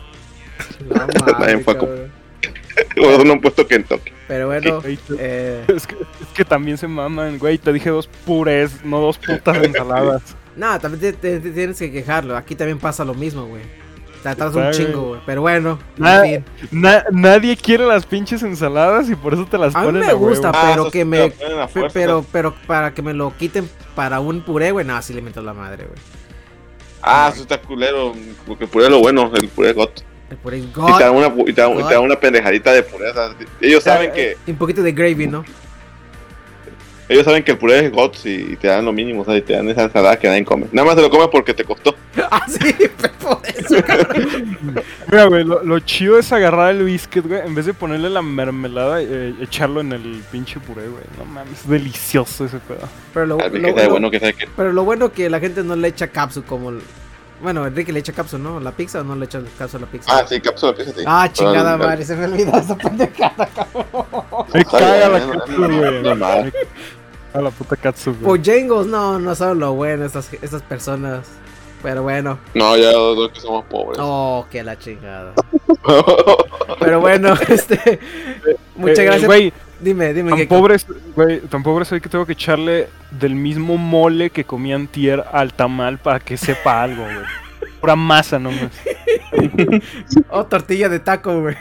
No 0.90 0.96
mames, 1.40 1.64
fue. 1.64 1.76
Luego 2.96 3.24
no 3.24 3.34
han 3.34 3.42
puesto 3.42 3.66
Kentucky. 3.66 4.12
Pero 4.28 4.48
bueno, 4.48 4.82
eh, 5.18 5.64
Es 5.68 5.88
que, 5.88 5.96
es 5.96 6.28
que 6.36 6.46
también 6.46 6.78
se 6.78 6.88
maman, 6.88 7.40
güey. 7.40 7.58
Te 7.58 7.72
dije 7.74 7.90
dos 7.90 8.08
purés, 8.26 8.84
no 8.84 9.00
dos 9.00 9.18
putas 9.18 9.58
ensaladas. 9.64 10.22
nada, 10.56 10.80
también 10.80 11.00
te, 11.02 11.14
te- 11.14 11.40
te 11.40 11.52
tienes 11.52 11.80
que 11.80 11.92
quejarlo. 11.92 12.36
Aquí 12.38 12.56
también 12.56 12.78
pasa 12.78 13.04
lo 13.06 13.14
mismo, 13.14 13.46
güey. 13.46 13.64
Te 14.22 14.30
atrasas 14.30 14.56
un 14.56 14.72
chingo, 14.72 15.08
güey. 15.10 15.22
Pero 15.26 15.42
bueno, 15.42 15.80
Nada- 15.98 16.28
en 16.28 16.44
fin. 16.44 16.80
Na- 16.82 17.06
nadie 17.12 17.56
quiere 17.56 17.86
las 17.86 18.06
pinches 18.06 18.44
ensaladas 18.44 19.10
y 19.10 19.16
por 19.16 19.34
eso 19.34 19.46
te 19.46 19.58
las 19.58 19.76
A 19.76 19.80
mí 19.80 19.86
ponen 19.86 20.02
me 20.02 20.08
huevo. 20.10 20.28
gusta, 20.30 20.52
Ah, 20.54 20.72
pero 20.74 20.92
que 20.92 21.06
me. 21.06 21.32
Pero, 21.94 22.26
pero 22.32 22.54
para 22.68 22.94
que 22.94 23.02
me 23.02 23.14
lo 23.14 23.36
quiten 23.38 23.70
para 23.96 24.20
un 24.20 24.42
puré, 24.42 24.72
güey, 24.72 24.86
no, 24.86 25.02
sí 25.02 25.14
le 25.14 25.22
meto 25.22 25.42
la 25.42 25.54
madre, 25.54 25.86
güey. 25.86 25.98
Ah, 27.08 27.32
eso 27.34 27.42
está 27.44 27.60
culero. 27.62 28.14
Porque 28.46 28.66
el 28.66 28.70
puré 28.70 28.86
es 28.86 28.92
lo 28.92 29.00
bueno, 29.00 29.32
el 29.36 29.48
puré 29.50 29.74
got. 29.74 30.02
El 30.30 30.38
puré 30.38 30.58
es 30.58 30.66
Y 30.66 30.98
te 30.98 31.04
dan 31.04 31.16
una, 31.16 31.28
y 31.28 31.54
te 31.54 31.62
dan, 31.62 31.72
y 31.74 31.84
te 31.84 31.94
dan 31.94 32.04
una 32.04 32.20
pendejadita 32.20 32.74
de 32.74 32.84
puré. 32.84 33.10
o 33.10 33.14
sea, 33.14 33.36
ellos 33.62 33.84
saben 33.84 34.12
que 34.12 34.38
Y 34.46 34.52
un 34.52 34.58
poquito 34.58 34.84
de 34.84 34.92
gravy, 34.92 35.28
¿no? 35.28 35.46
Ellos 37.10 37.24
saben 37.26 37.44
que 37.44 37.52
el 37.52 37.58
puré 37.58 37.86
es 37.86 37.92
got 37.92 38.16
y, 38.26 38.30
y 38.54 38.56
te 38.58 38.68
dan 38.68 38.84
lo 38.86 38.92
mínimo, 38.92 39.22
o 39.22 39.26
sea, 39.26 39.36
y 39.38 39.42
te 39.42 39.54
dan 39.54 39.70
esa 39.70 39.84
ensalada 39.84 40.18
que 40.20 40.28
nadie 40.28 40.44
come. 40.46 40.66
Nada 40.72 40.86
más 40.88 40.96
te 40.96 41.02
lo 41.02 41.10
comes 41.10 41.28
porque 41.32 41.54
te 41.54 41.64
costó. 41.64 41.96
ah, 42.32 42.46
sí, 42.48 42.74
por 43.22 43.40
eso. 43.48 43.76
Mira, 45.12 45.26
güey, 45.26 45.44
lo, 45.44 45.64
lo 45.64 45.80
chido 45.80 46.20
es 46.20 46.32
agarrar 46.32 46.76
el 46.76 46.84
biscuit, 46.84 47.26
güey. 47.26 47.42
En 47.46 47.56
vez 47.56 47.66
de 47.66 47.74
ponerle 47.74 48.10
la 48.10 48.22
mermelada, 48.22 49.02
eh, 49.02 49.34
echarlo 49.42 49.82
en 49.82 49.94
el 49.94 50.22
pinche 50.32 50.60
puré, 50.60 50.88
güey. 50.88 51.04
No 51.18 51.26
mames, 51.26 51.62
es 51.62 51.70
delicioso 51.70 52.46
ese 52.46 52.58
pedo. 52.60 52.88
Pero 53.14 53.26
lo, 53.26 53.38
lo- 53.38 53.90
bueno 53.90 54.12
que 54.12 54.20
sabe 54.20 54.34
que. 54.34 54.48
pero 54.56 54.72
lo 54.74 54.84
bueno 54.84 55.12
que 55.12 55.30
la 55.30 55.40
gente 55.40 55.64
no 55.64 55.76
le 55.76 55.88
echa 55.88 56.08
capsu 56.08 56.44
como. 56.44 56.72
Bueno, 57.42 57.66
Enrique 57.68 57.92
le 57.94 58.00
echa 58.00 58.14
capsu, 58.14 58.38
¿no? 58.40 58.60
¿La 58.60 58.72
pizza 58.72 59.02
o 59.02 59.04
no 59.04 59.16
le 59.16 59.26
echa 59.26 59.42
capsu 59.58 59.78
a 59.78 59.80
la 59.82 59.86
pizza? 59.88 60.12
Ah, 60.12 60.26
sí, 60.28 60.42
cápsula, 60.42 60.74
fíjate. 60.74 61.04
Ah, 61.06 61.30
chingada 61.32 61.74
Pero 61.74 61.84
el- 61.84 61.90
madre, 61.90 62.06
se 62.06 62.16
me 62.16 62.26
olvidó 62.26 62.58
esa 62.58 62.76
pendejada. 62.76 63.48
Me 64.54 64.60
Está 64.62 64.80
caga 64.80 65.10
la 65.10 65.20
no, 65.20 65.28
güey. 65.58 66.44
Me 66.46 66.52
caga 67.34 67.42
la 67.44 67.52
puta 67.52 67.76
güey. 68.22 68.40
Pojengos, 68.40 68.88
no, 68.88 69.20
no 69.20 69.36
son 69.36 69.60
lo 69.60 69.74
bueno 69.74 70.06
estas, 70.06 70.34
estas 70.34 70.64
personas. 70.64 71.28
Pero 71.84 72.04
bueno. 72.04 72.40
No, 72.54 72.76
ya 72.76 72.92
los 72.92 73.16
dos 73.16 73.32
que 73.32 73.40
somos 73.40 73.66
pobres. 73.66 74.00
Oh, 74.02 74.46
que 74.50 74.64
la 74.64 74.78
chingada. 74.78 75.34
Pero 76.80 77.00
bueno, 77.00 77.34
este. 77.50 78.00
Muchas 78.76 79.00
Eh, 79.00 79.04
gracias. 79.06 79.26
Güey, 79.26 79.54
dime, 79.80 80.14
dime 80.14 80.30
tan 80.32 80.40
qué. 80.40 80.48
pobre, 80.48 80.80
soy- 80.80 80.96
güey, 81.16 81.40
tan 81.42 81.64
pobre 81.64 81.86
soy 81.86 82.02
que 82.02 82.10
tengo 82.10 82.26
que 82.26 82.34
echarle 82.34 82.88
del 83.12 83.36
mismo 83.36 83.78
mole 83.78 84.30
que 84.32 84.44
comían 84.44 84.88
tier 84.88 85.24
al 85.32 85.54
tamal 85.54 85.98
para 86.00 86.20
que 86.20 86.36
sepa 86.38 86.82
algo, 86.84 87.04
güey. 87.04 87.26
Pura 87.80 87.96
masa 87.96 88.40
nomás. 88.40 88.72
Oh, 90.30 90.46
tortilla 90.46 90.90
de 90.90 91.00
taco, 91.00 91.42
güey. 91.42 91.56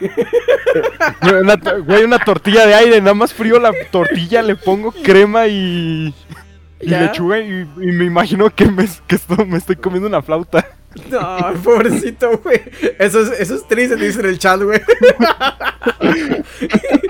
Güey, 1.23 1.35
Una, 1.43 1.57
to- 1.57 1.83
güey, 1.85 2.05
una 2.05 2.19
tortilla 2.19 2.67
de 2.67 2.75
aire, 2.75 3.01
nada 3.01 3.15
más 3.15 3.33
frío 3.35 3.59
la 3.59 3.73
tortilla, 3.91 4.43
le 4.43 4.57
pongo 4.57 4.93
crema 4.93 5.47
y, 5.47 6.15
y 6.81 6.91
¿Ya? 6.91 7.03
lechuga 7.03 7.39
y, 7.39 7.61
y 7.81 7.93
me 7.93 8.05
imagino 8.05 8.49
que, 8.51 8.67
me, 8.67 8.87
que 9.07 9.15
esto- 9.17 9.45
me 9.47 9.57
estoy 9.59 9.77
comiendo 9.77 10.09
una 10.09 10.23
flauta. 10.23 10.67
No, 11.11 11.39
pobrecito, 11.63 12.39
güey. 12.39 12.59
Eso 12.99 13.21
es, 13.21 13.39
eso 13.39 13.55
es 13.57 13.69
triste, 13.69 13.97
dice 13.97 14.21
en 14.21 14.27
el 14.27 14.39
chat, 14.39 14.63
güey. 14.63 14.81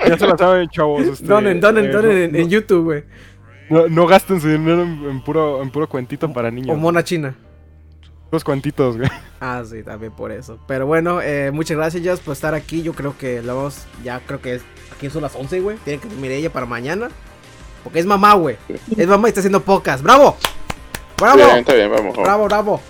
Ya 0.07 0.17
se 0.17 0.27
la 0.27 0.37
saben, 0.37 0.67
chavos. 0.69 1.01
este, 1.07 1.25
Donen, 1.25 1.59
donen, 1.61 1.85
eh, 1.85 1.89
donen 1.89 2.11
no- 2.11 2.17
en, 2.17 2.35
en 2.35 2.49
YouTube, 2.49 2.83
güey. 2.83 3.03
No, 3.69 3.87
no 3.87 4.05
gasten 4.07 4.39
su 4.41 4.47
dinero 4.49 4.83
en, 4.83 5.05
en 5.09 5.21
puro, 5.21 5.61
en 5.61 5.69
puro 5.69 5.87
cuentito 5.87 6.31
para 6.31 6.49
O 6.49 6.51
niños. 6.51 6.77
mona 6.77 7.03
china. 7.03 7.35
Los 8.31 8.43
cuentitos, 8.43 8.97
güey. 8.97 9.09
Ah, 9.39 9.63
sí, 9.69 9.83
también 9.83 10.11
por 10.11 10.31
eso. 10.33 10.59
Pero 10.67 10.85
bueno, 10.85 11.21
eh, 11.21 11.51
muchas 11.51 11.77
gracias, 11.77 12.03
Jazz, 12.03 12.19
por 12.19 12.33
estar 12.33 12.53
aquí. 12.53 12.81
Yo 12.83 12.91
creo 12.93 13.17
que 13.17 13.41
la 13.41 13.53
vamos, 13.53 13.85
ya 14.03 14.19
creo 14.19 14.41
que 14.41 14.55
es, 14.55 14.63
aquí 14.95 15.09
son 15.09 15.21
las 15.21 15.33
11, 15.35 15.61
güey. 15.61 15.77
Tiene 15.85 16.01
que 16.01 16.09
dormir 16.09 16.31
ella 16.31 16.51
para 16.51 16.65
mañana. 16.65 17.07
Porque 17.87 17.99
es 17.99 18.05
mamá, 18.05 18.33
güey. 18.33 18.57
Es 18.97 19.07
mamá 19.07 19.29
y 19.29 19.29
está 19.29 19.39
haciendo 19.39 19.63
pocas. 19.63 20.01
¡Bravo! 20.01 20.35
¡Bravo! 21.17 21.37
Bien, 21.37 21.59
está 21.59 21.73
bien, 21.73 21.89
vamos. 21.89 22.17
¡Bravo, 22.17 22.43
bravo! 22.43 22.81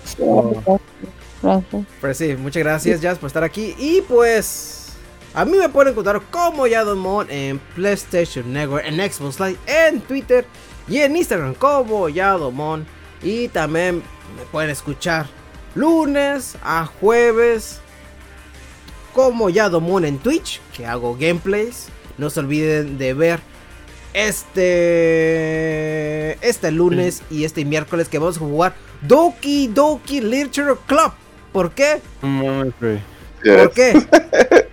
Gracias. 1.40 1.86
Pero 2.00 2.14
sí, 2.14 2.34
muchas 2.36 2.64
gracias, 2.64 3.00
Jazz, 3.00 3.16
por 3.16 3.28
estar 3.28 3.44
aquí. 3.44 3.76
Y 3.78 4.00
pues, 4.00 4.94
a 5.34 5.44
mí 5.44 5.56
me 5.56 5.68
pueden 5.68 5.92
encontrar 5.92 6.20
como 6.32 6.66
Yadomon 6.66 7.30
en 7.30 7.60
PlayStation 7.76 8.52
Network, 8.52 8.84
en 8.86 8.96
Xbox 8.96 9.38
Live, 9.38 9.58
en 9.66 10.00
Twitter 10.00 10.44
y 10.88 10.98
en 10.98 11.14
Instagram 11.14 11.54
como 11.54 12.08
Yadomon. 12.08 12.84
Y 13.22 13.46
también 13.46 14.02
me 14.36 14.42
pueden 14.50 14.70
escuchar 14.70 15.28
lunes 15.76 16.56
a 16.64 16.86
jueves 16.86 17.78
como 19.14 19.48
Yadomon 19.48 20.04
en 20.04 20.18
Twitch, 20.18 20.60
que 20.76 20.86
hago 20.86 21.16
gameplays. 21.16 21.86
No 22.16 22.30
se 22.30 22.40
olviden 22.40 22.98
de 22.98 23.14
ver 23.14 23.38
este 24.12 26.38
este 26.48 26.70
lunes 26.72 27.22
y 27.30 27.44
este 27.44 27.64
miércoles 27.64 28.08
que 28.08 28.18
vamos 28.18 28.36
a 28.36 28.40
jugar 28.40 28.74
Doki 29.02 29.68
Doki 29.68 30.20
Literature 30.20 30.74
Club. 30.86 31.12
¿Por 31.52 31.70
qué? 31.72 32.00
No. 32.22 32.64
¿Por 32.80 33.70
qué? 33.72 33.92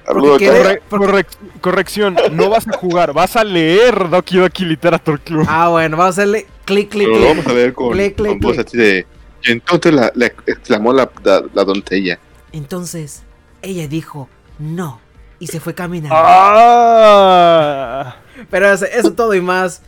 Saludos, 0.05 0.39
Porque 0.39 0.47
cabrón. 0.47 0.79
Corre- 0.89 1.25
correc- 1.25 1.59
corrección, 1.61 2.15
no 2.31 2.49
vas 2.49 2.67
a 2.67 2.77
jugar, 2.77 3.13
vas 3.13 3.35
a 3.35 3.43
leer 3.43 4.09
Doki 4.09 4.37
Doki 4.37 4.65
Literature 4.65 5.19
Club. 5.19 5.45
Ah, 5.47 5.69
bueno, 5.69 5.97
vamos 5.97 6.17
a 6.17 6.21
hacerle 6.21 6.47
clic, 6.65 6.89
clic, 6.89 7.07
Pero 7.07 7.19
lo 7.19 7.25
vamos 7.27 7.45
clic. 7.45 7.55
a 7.55 7.57
ver 7.57 7.73
con, 7.73 7.91
Clic, 7.91 8.15
clic, 8.15 8.27
con 8.29 8.39
voz 8.39 8.53
clic. 8.55 8.67
así 8.67 8.77
de. 8.77 9.05
Entonces 9.43 9.93
la, 9.93 10.11
la 10.15 10.25
exclamó 10.25 10.91
la, 10.93 11.09
la, 11.23 11.43
la 11.53 11.63
doncella. 11.63 12.17
Entonces, 12.51 13.21
ella 13.61 13.87
dijo 13.87 14.27
no 14.57 14.99
y 15.39 15.47
se 15.47 15.59
fue 15.59 15.75
caminando. 15.75 16.15
Ah. 16.17 18.15
Pero 18.49 18.71
eso, 18.71 18.85
eso 18.85 19.13
todo 19.13 19.33
y 19.35 19.41
más. 19.41 19.81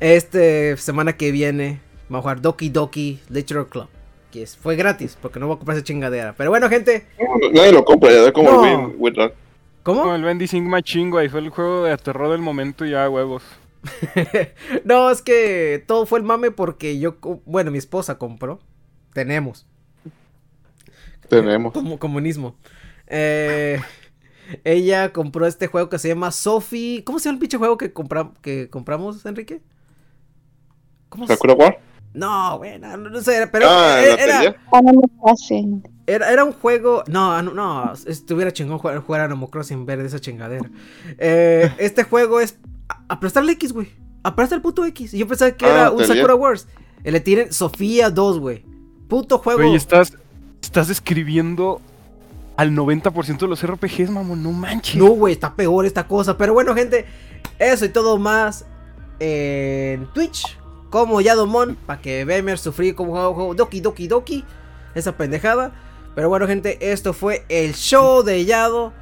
Este 0.00 0.76
semana 0.78 1.14
que 1.16 1.30
viene 1.30 1.80
vamos 2.08 2.20
a 2.20 2.22
jugar 2.22 2.40
Doki 2.40 2.68
Doki 2.70 3.20
Literature 3.28 3.68
Club. 3.70 3.88
Que 4.30 4.42
es- 4.42 4.56
fue 4.56 4.76
gratis 4.76 5.18
porque 5.20 5.38
no 5.40 5.46
voy 5.46 5.56
a 5.56 5.58
comprar 5.58 5.76
esa 5.76 5.84
chingadera. 5.84 6.34
Pero 6.36 6.50
bueno, 6.50 6.68
gente, 6.68 7.06
No, 7.18 7.48
Nadie 7.52 7.72
lo 7.72 7.84
compra, 7.84 8.10
ya 8.10 8.26
es 8.26 8.32
como 8.32 8.50
No. 8.50 8.64
el 8.64 8.76
Win- 8.76 8.96
Win- 8.98 9.32
Como 9.82 10.02
¿cómo? 10.02 10.14
el 10.14 10.22
Bendy 10.22 10.46
Sing 10.46 10.68
Machine, 10.68 11.10
güey. 11.10 11.28
Fue 11.28 11.40
el 11.40 11.48
juego 11.50 11.84
de 11.84 11.96
terror 11.98 12.30
del 12.30 12.40
momento 12.40 12.84
y 12.86 12.90
ya, 12.90 13.08
huevos. 13.08 13.42
no, 14.84 15.10
es 15.10 15.22
que 15.22 15.82
todo 15.86 16.04
fue 16.06 16.18
el 16.18 16.24
mame 16.24 16.50
porque 16.50 16.98
yo, 16.98 17.16
bueno, 17.46 17.70
mi 17.70 17.78
esposa 17.78 18.18
compró. 18.18 18.60
Tenemos. 19.14 19.66
Tenemos. 21.28 21.72
Como 21.72 21.98
comunismo. 21.98 22.56
Eh, 23.06 23.80
ella 24.64 25.12
compró 25.12 25.46
este 25.46 25.66
juego 25.66 25.88
que 25.88 25.98
se 25.98 26.08
llama 26.08 26.30
Sophie. 26.32 27.04
¿Cómo 27.04 27.18
se 27.18 27.24
llama 27.28 27.36
el 27.36 27.40
pinche 27.40 27.58
juego 27.58 27.76
que, 27.76 27.92
compra- 27.92 28.32
que 28.42 28.68
compramos, 28.70 29.24
Enrique? 29.26 29.60
¿Cómo 31.08 31.26
se 31.26 31.34
¿Sakura 31.34 31.54
War? 31.54 31.78
No, 32.12 32.58
güey, 32.58 32.78
no, 32.78 33.20
sé, 33.20 33.46
pero 33.52 33.66
Ah, 33.68 34.00
era, 34.02 34.14
era, 34.14 34.56
era- 36.06 36.30
era 36.32 36.44
un 36.44 36.52
juego. 36.52 37.04
No, 37.06 37.40
no, 37.42 37.52
no, 37.54 37.92
estuviera 38.06 38.52
chingón 38.52 38.78
jugar, 38.78 38.98
jugar 38.98 39.20
Animal 39.22 39.48
Crossing 39.50 39.86
de 39.86 40.06
esa 40.06 40.18
chingadera. 40.18 40.68
Eh, 41.18 41.70
este 41.78 42.02
juego 42.02 42.40
es 42.40 42.58
a- 42.88 43.04
aplastarle 43.08 43.52
X, 43.52 43.72
güey. 43.72 43.88
Aplastar 44.24 44.56
el 44.56 44.62
puto 44.62 44.84
X. 44.84 45.14
Y 45.14 45.18
yo 45.18 45.28
pensaba 45.28 45.52
que 45.52 45.64
Ah, 45.66 45.70
era 45.70 45.90
un 45.92 45.98
¿te 45.98 46.06
Sakura 46.06 46.34
Wars. 46.34 46.66
Eh, 47.04 47.12
Le 47.12 47.20
tienen 47.20 47.52
Sofía 47.52 48.10
2, 48.10 48.38
güey. 48.40 48.64
Puto 49.08 49.38
juego. 49.38 49.60
Güey, 49.60 49.76
estás, 49.76 50.12
estás 50.62 50.88
describiendo 50.88 51.80
al 52.60 52.72
90% 52.72 53.38
de 53.38 53.48
los 53.48 53.66
RPGs, 53.66 54.10
mamón. 54.10 54.42
No 54.42 54.52
manches. 54.52 54.96
No, 54.96 55.06
güey, 55.06 55.32
está 55.32 55.54
peor 55.54 55.86
esta 55.86 56.06
cosa. 56.06 56.36
Pero 56.36 56.52
bueno, 56.52 56.74
gente, 56.74 57.06
eso 57.58 57.86
y 57.86 57.88
todo 57.88 58.18
más 58.18 58.66
en 59.18 60.06
Twitch. 60.12 60.58
Como 60.90 61.22
Yadomon, 61.22 61.76
para 61.86 62.02
que 62.02 62.26
vean 62.26 62.58
sufrir 62.58 62.94
como 62.94 63.12
juego, 63.12 63.32
juego 63.32 63.54
Doki 63.54 63.80
Doki 63.80 64.08
Doki. 64.08 64.44
Esa 64.94 65.16
pendejada. 65.16 65.72
Pero 66.14 66.28
bueno, 66.28 66.46
gente, 66.46 66.76
esto 66.92 67.14
fue 67.14 67.46
el 67.48 67.74
show 67.74 68.22
de 68.22 68.44
Yado. 68.44 68.92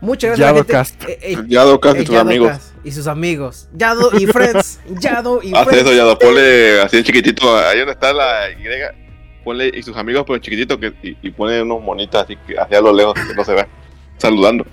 Muchas 0.00 0.38
gracias. 0.38 0.48
Yadocast. 0.48 1.04
Eh, 1.06 1.18
eh, 1.20 1.36
Yado 1.46 1.78
casi 1.80 1.98
eh, 1.98 2.04
tus 2.04 2.16
amigos. 2.16 2.48
Yadocast 2.48 2.86
Y 2.86 2.92
sus 2.92 3.06
amigos. 3.06 3.68
Yado 3.74 4.18
y 4.18 4.26
Friends. 4.26 4.80
Yado 4.98 5.42
y 5.42 5.52
Hace 5.54 5.64
Friends. 5.64 5.82
eso, 5.82 5.94
Yado. 5.94 6.18
Ponle 6.18 6.80
así 6.80 6.96
en 6.96 7.04
chiquitito. 7.04 7.54
Ahí 7.54 7.80
donde 7.80 7.92
está 7.92 8.14
la 8.14 8.50
Y. 8.50 9.03
Ponle 9.44 9.70
y 9.74 9.82
sus 9.82 9.96
amigos, 9.96 10.24
pero 10.26 10.36
en 10.36 10.42
chiquitito. 10.42 10.78
Que, 10.80 10.92
y, 11.02 11.16
y 11.22 11.30
pone 11.30 11.62
unos 11.62 11.82
monitas 11.82 12.24
así 12.24 12.36
que 12.46 12.58
hacia 12.58 12.80
lo 12.80 12.92
lejos 12.92 13.14
que 13.14 13.34
no 13.34 13.44
se 13.44 13.52
vea. 13.54 13.68
Saludando. 14.18 14.64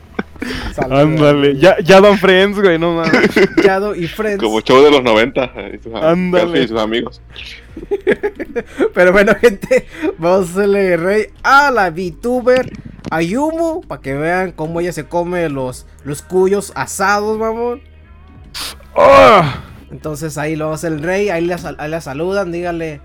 Ándale, 0.89 1.55
ya, 1.57 1.77
ya 1.83 2.01
dan 2.01 2.17
friends, 2.17 2.59
güey, 2.59 2.79
no 2.79 2.95
mames. 2.95 3.29
Yado 3.63 3.93
y 3.95 4.07
Friends. 4.07 4.41
Como 4.41 4.59
show 4.61 4.83
de 4.83 4.89
los 4.89 5.03
90. 5.03 5.51
Y 5.75 5.77
sus, 5.83 5.93
Ándale. 5.93 6.63
Y 6.63 6.67
sus 6.67 6.79
amigos. 6.79 7.21
Pero 8.93 9.11
bueno, 9.11 9.33
gente, 9.39 9.85
vamos 10.17 10.49
a 10.49 10.51
hacerle 10.51 10.97
rey 10.97 11.25
a 11.43 11.69
la 11.71 11.89
VTuber, 11.91 12.71
Ayumu, 13.11 13.81
para 13.81 14.01
que 14.01 14.13
vean 14.13 14.51
cómo 14.51 14.79
ella 14.79 14.93
se 14.93 15.05
come 15.05 15.47
los, 15.49 15.85
los 16.03 16.21
cuyos 16.21 16.71
asados, 16.75 17.37
mamón. 17.37 17.81
¡Ah! 18.95 19.61
Entonces 19.91 20.37
ahí 20.37 20.55
lo 20.55 20.71
hace 20.73 20.87
el 20.87 21.01
rey, 21.03 21.29
ahí 21.29 21.45
le, 21.45 21.57
sal- 21.57 21.75
ahí 21.79 21.89
le 21.91 22.01
saludan, 22.01 22.51
díganle, 22.51 23.01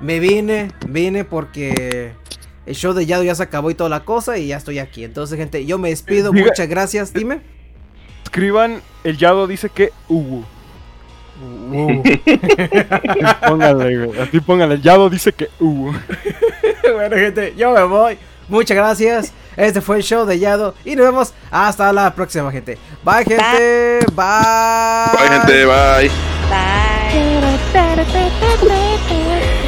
me 0.00 0.20
vine, 0.20 0.70
vine 0.86 1.24
porque 1.24 2.12
el 2.66 2.74
show 2.74 2.92
de 2.92 3.06
Yado 3.06 3.22
ya 3.24 3.34
se 3.34 3.42
acabó 3.42 3.70
y 3.70 3.74
toda 3.74 3.90
la 3.90 4.04
cosa 4.04 4.38
y 4.38 4.48
ya 4.48 4.56
estoy 4.56 4.78
aquí. 4.78 5.04
Entonces, 5.04 5.38
gente, 5.38 5.64
yo 5.66 5.78
me 5.78 5.90
despido, 5.90 6.32
Diga- 6.32 6.44
muchas 6.46 6.68
gracias, 6.68 7.12
dime. 7.12 7.40
Escriban, 8.24 8.80
el 9.04 9.16
Yado 9.16 9.46
dice 9.46 9.70
que 9.70 9.90
Hugo. 10.08 10.44
Póngale, 13.46 14.06
güey. 14.06 14.20
Así 14.20 14.40
póngale. 14.40 14.74
El 14.74 14.82
Yado 14.82 15.08
dice 15.08 15.32
que 15.32 15.48
Hugo. 15.60 15.92
bueno, 16.94 17.16
gente, 17.16 17.54
yo 17.56 17.72
me 17.72 17.82
voy. 17.84 18.18
Muchas 18.48 18.76
gracias. 18.76 19.32
Este 19.56 19.80
fue 19.80 19.96
el 19.96 20.02
show 20.02 20.24
de 20.24 20.38
Yado 20.38 20.74
y 20.84 20.94
nos 20.96 21.06
vemos 21.06 21.34
hasta 21.50 21.92
la 21.92 22.14
próxima, 22.14 22.50
gente. 22.52 22.78
Bye, 23.04 23.24
gente. 23.24 24.00
Bye. 24.14 25.18
Bye, 25.18 25.28
gente, 25.28 25.64
bye. 25.66 26.10
Bye. 29.28 29.67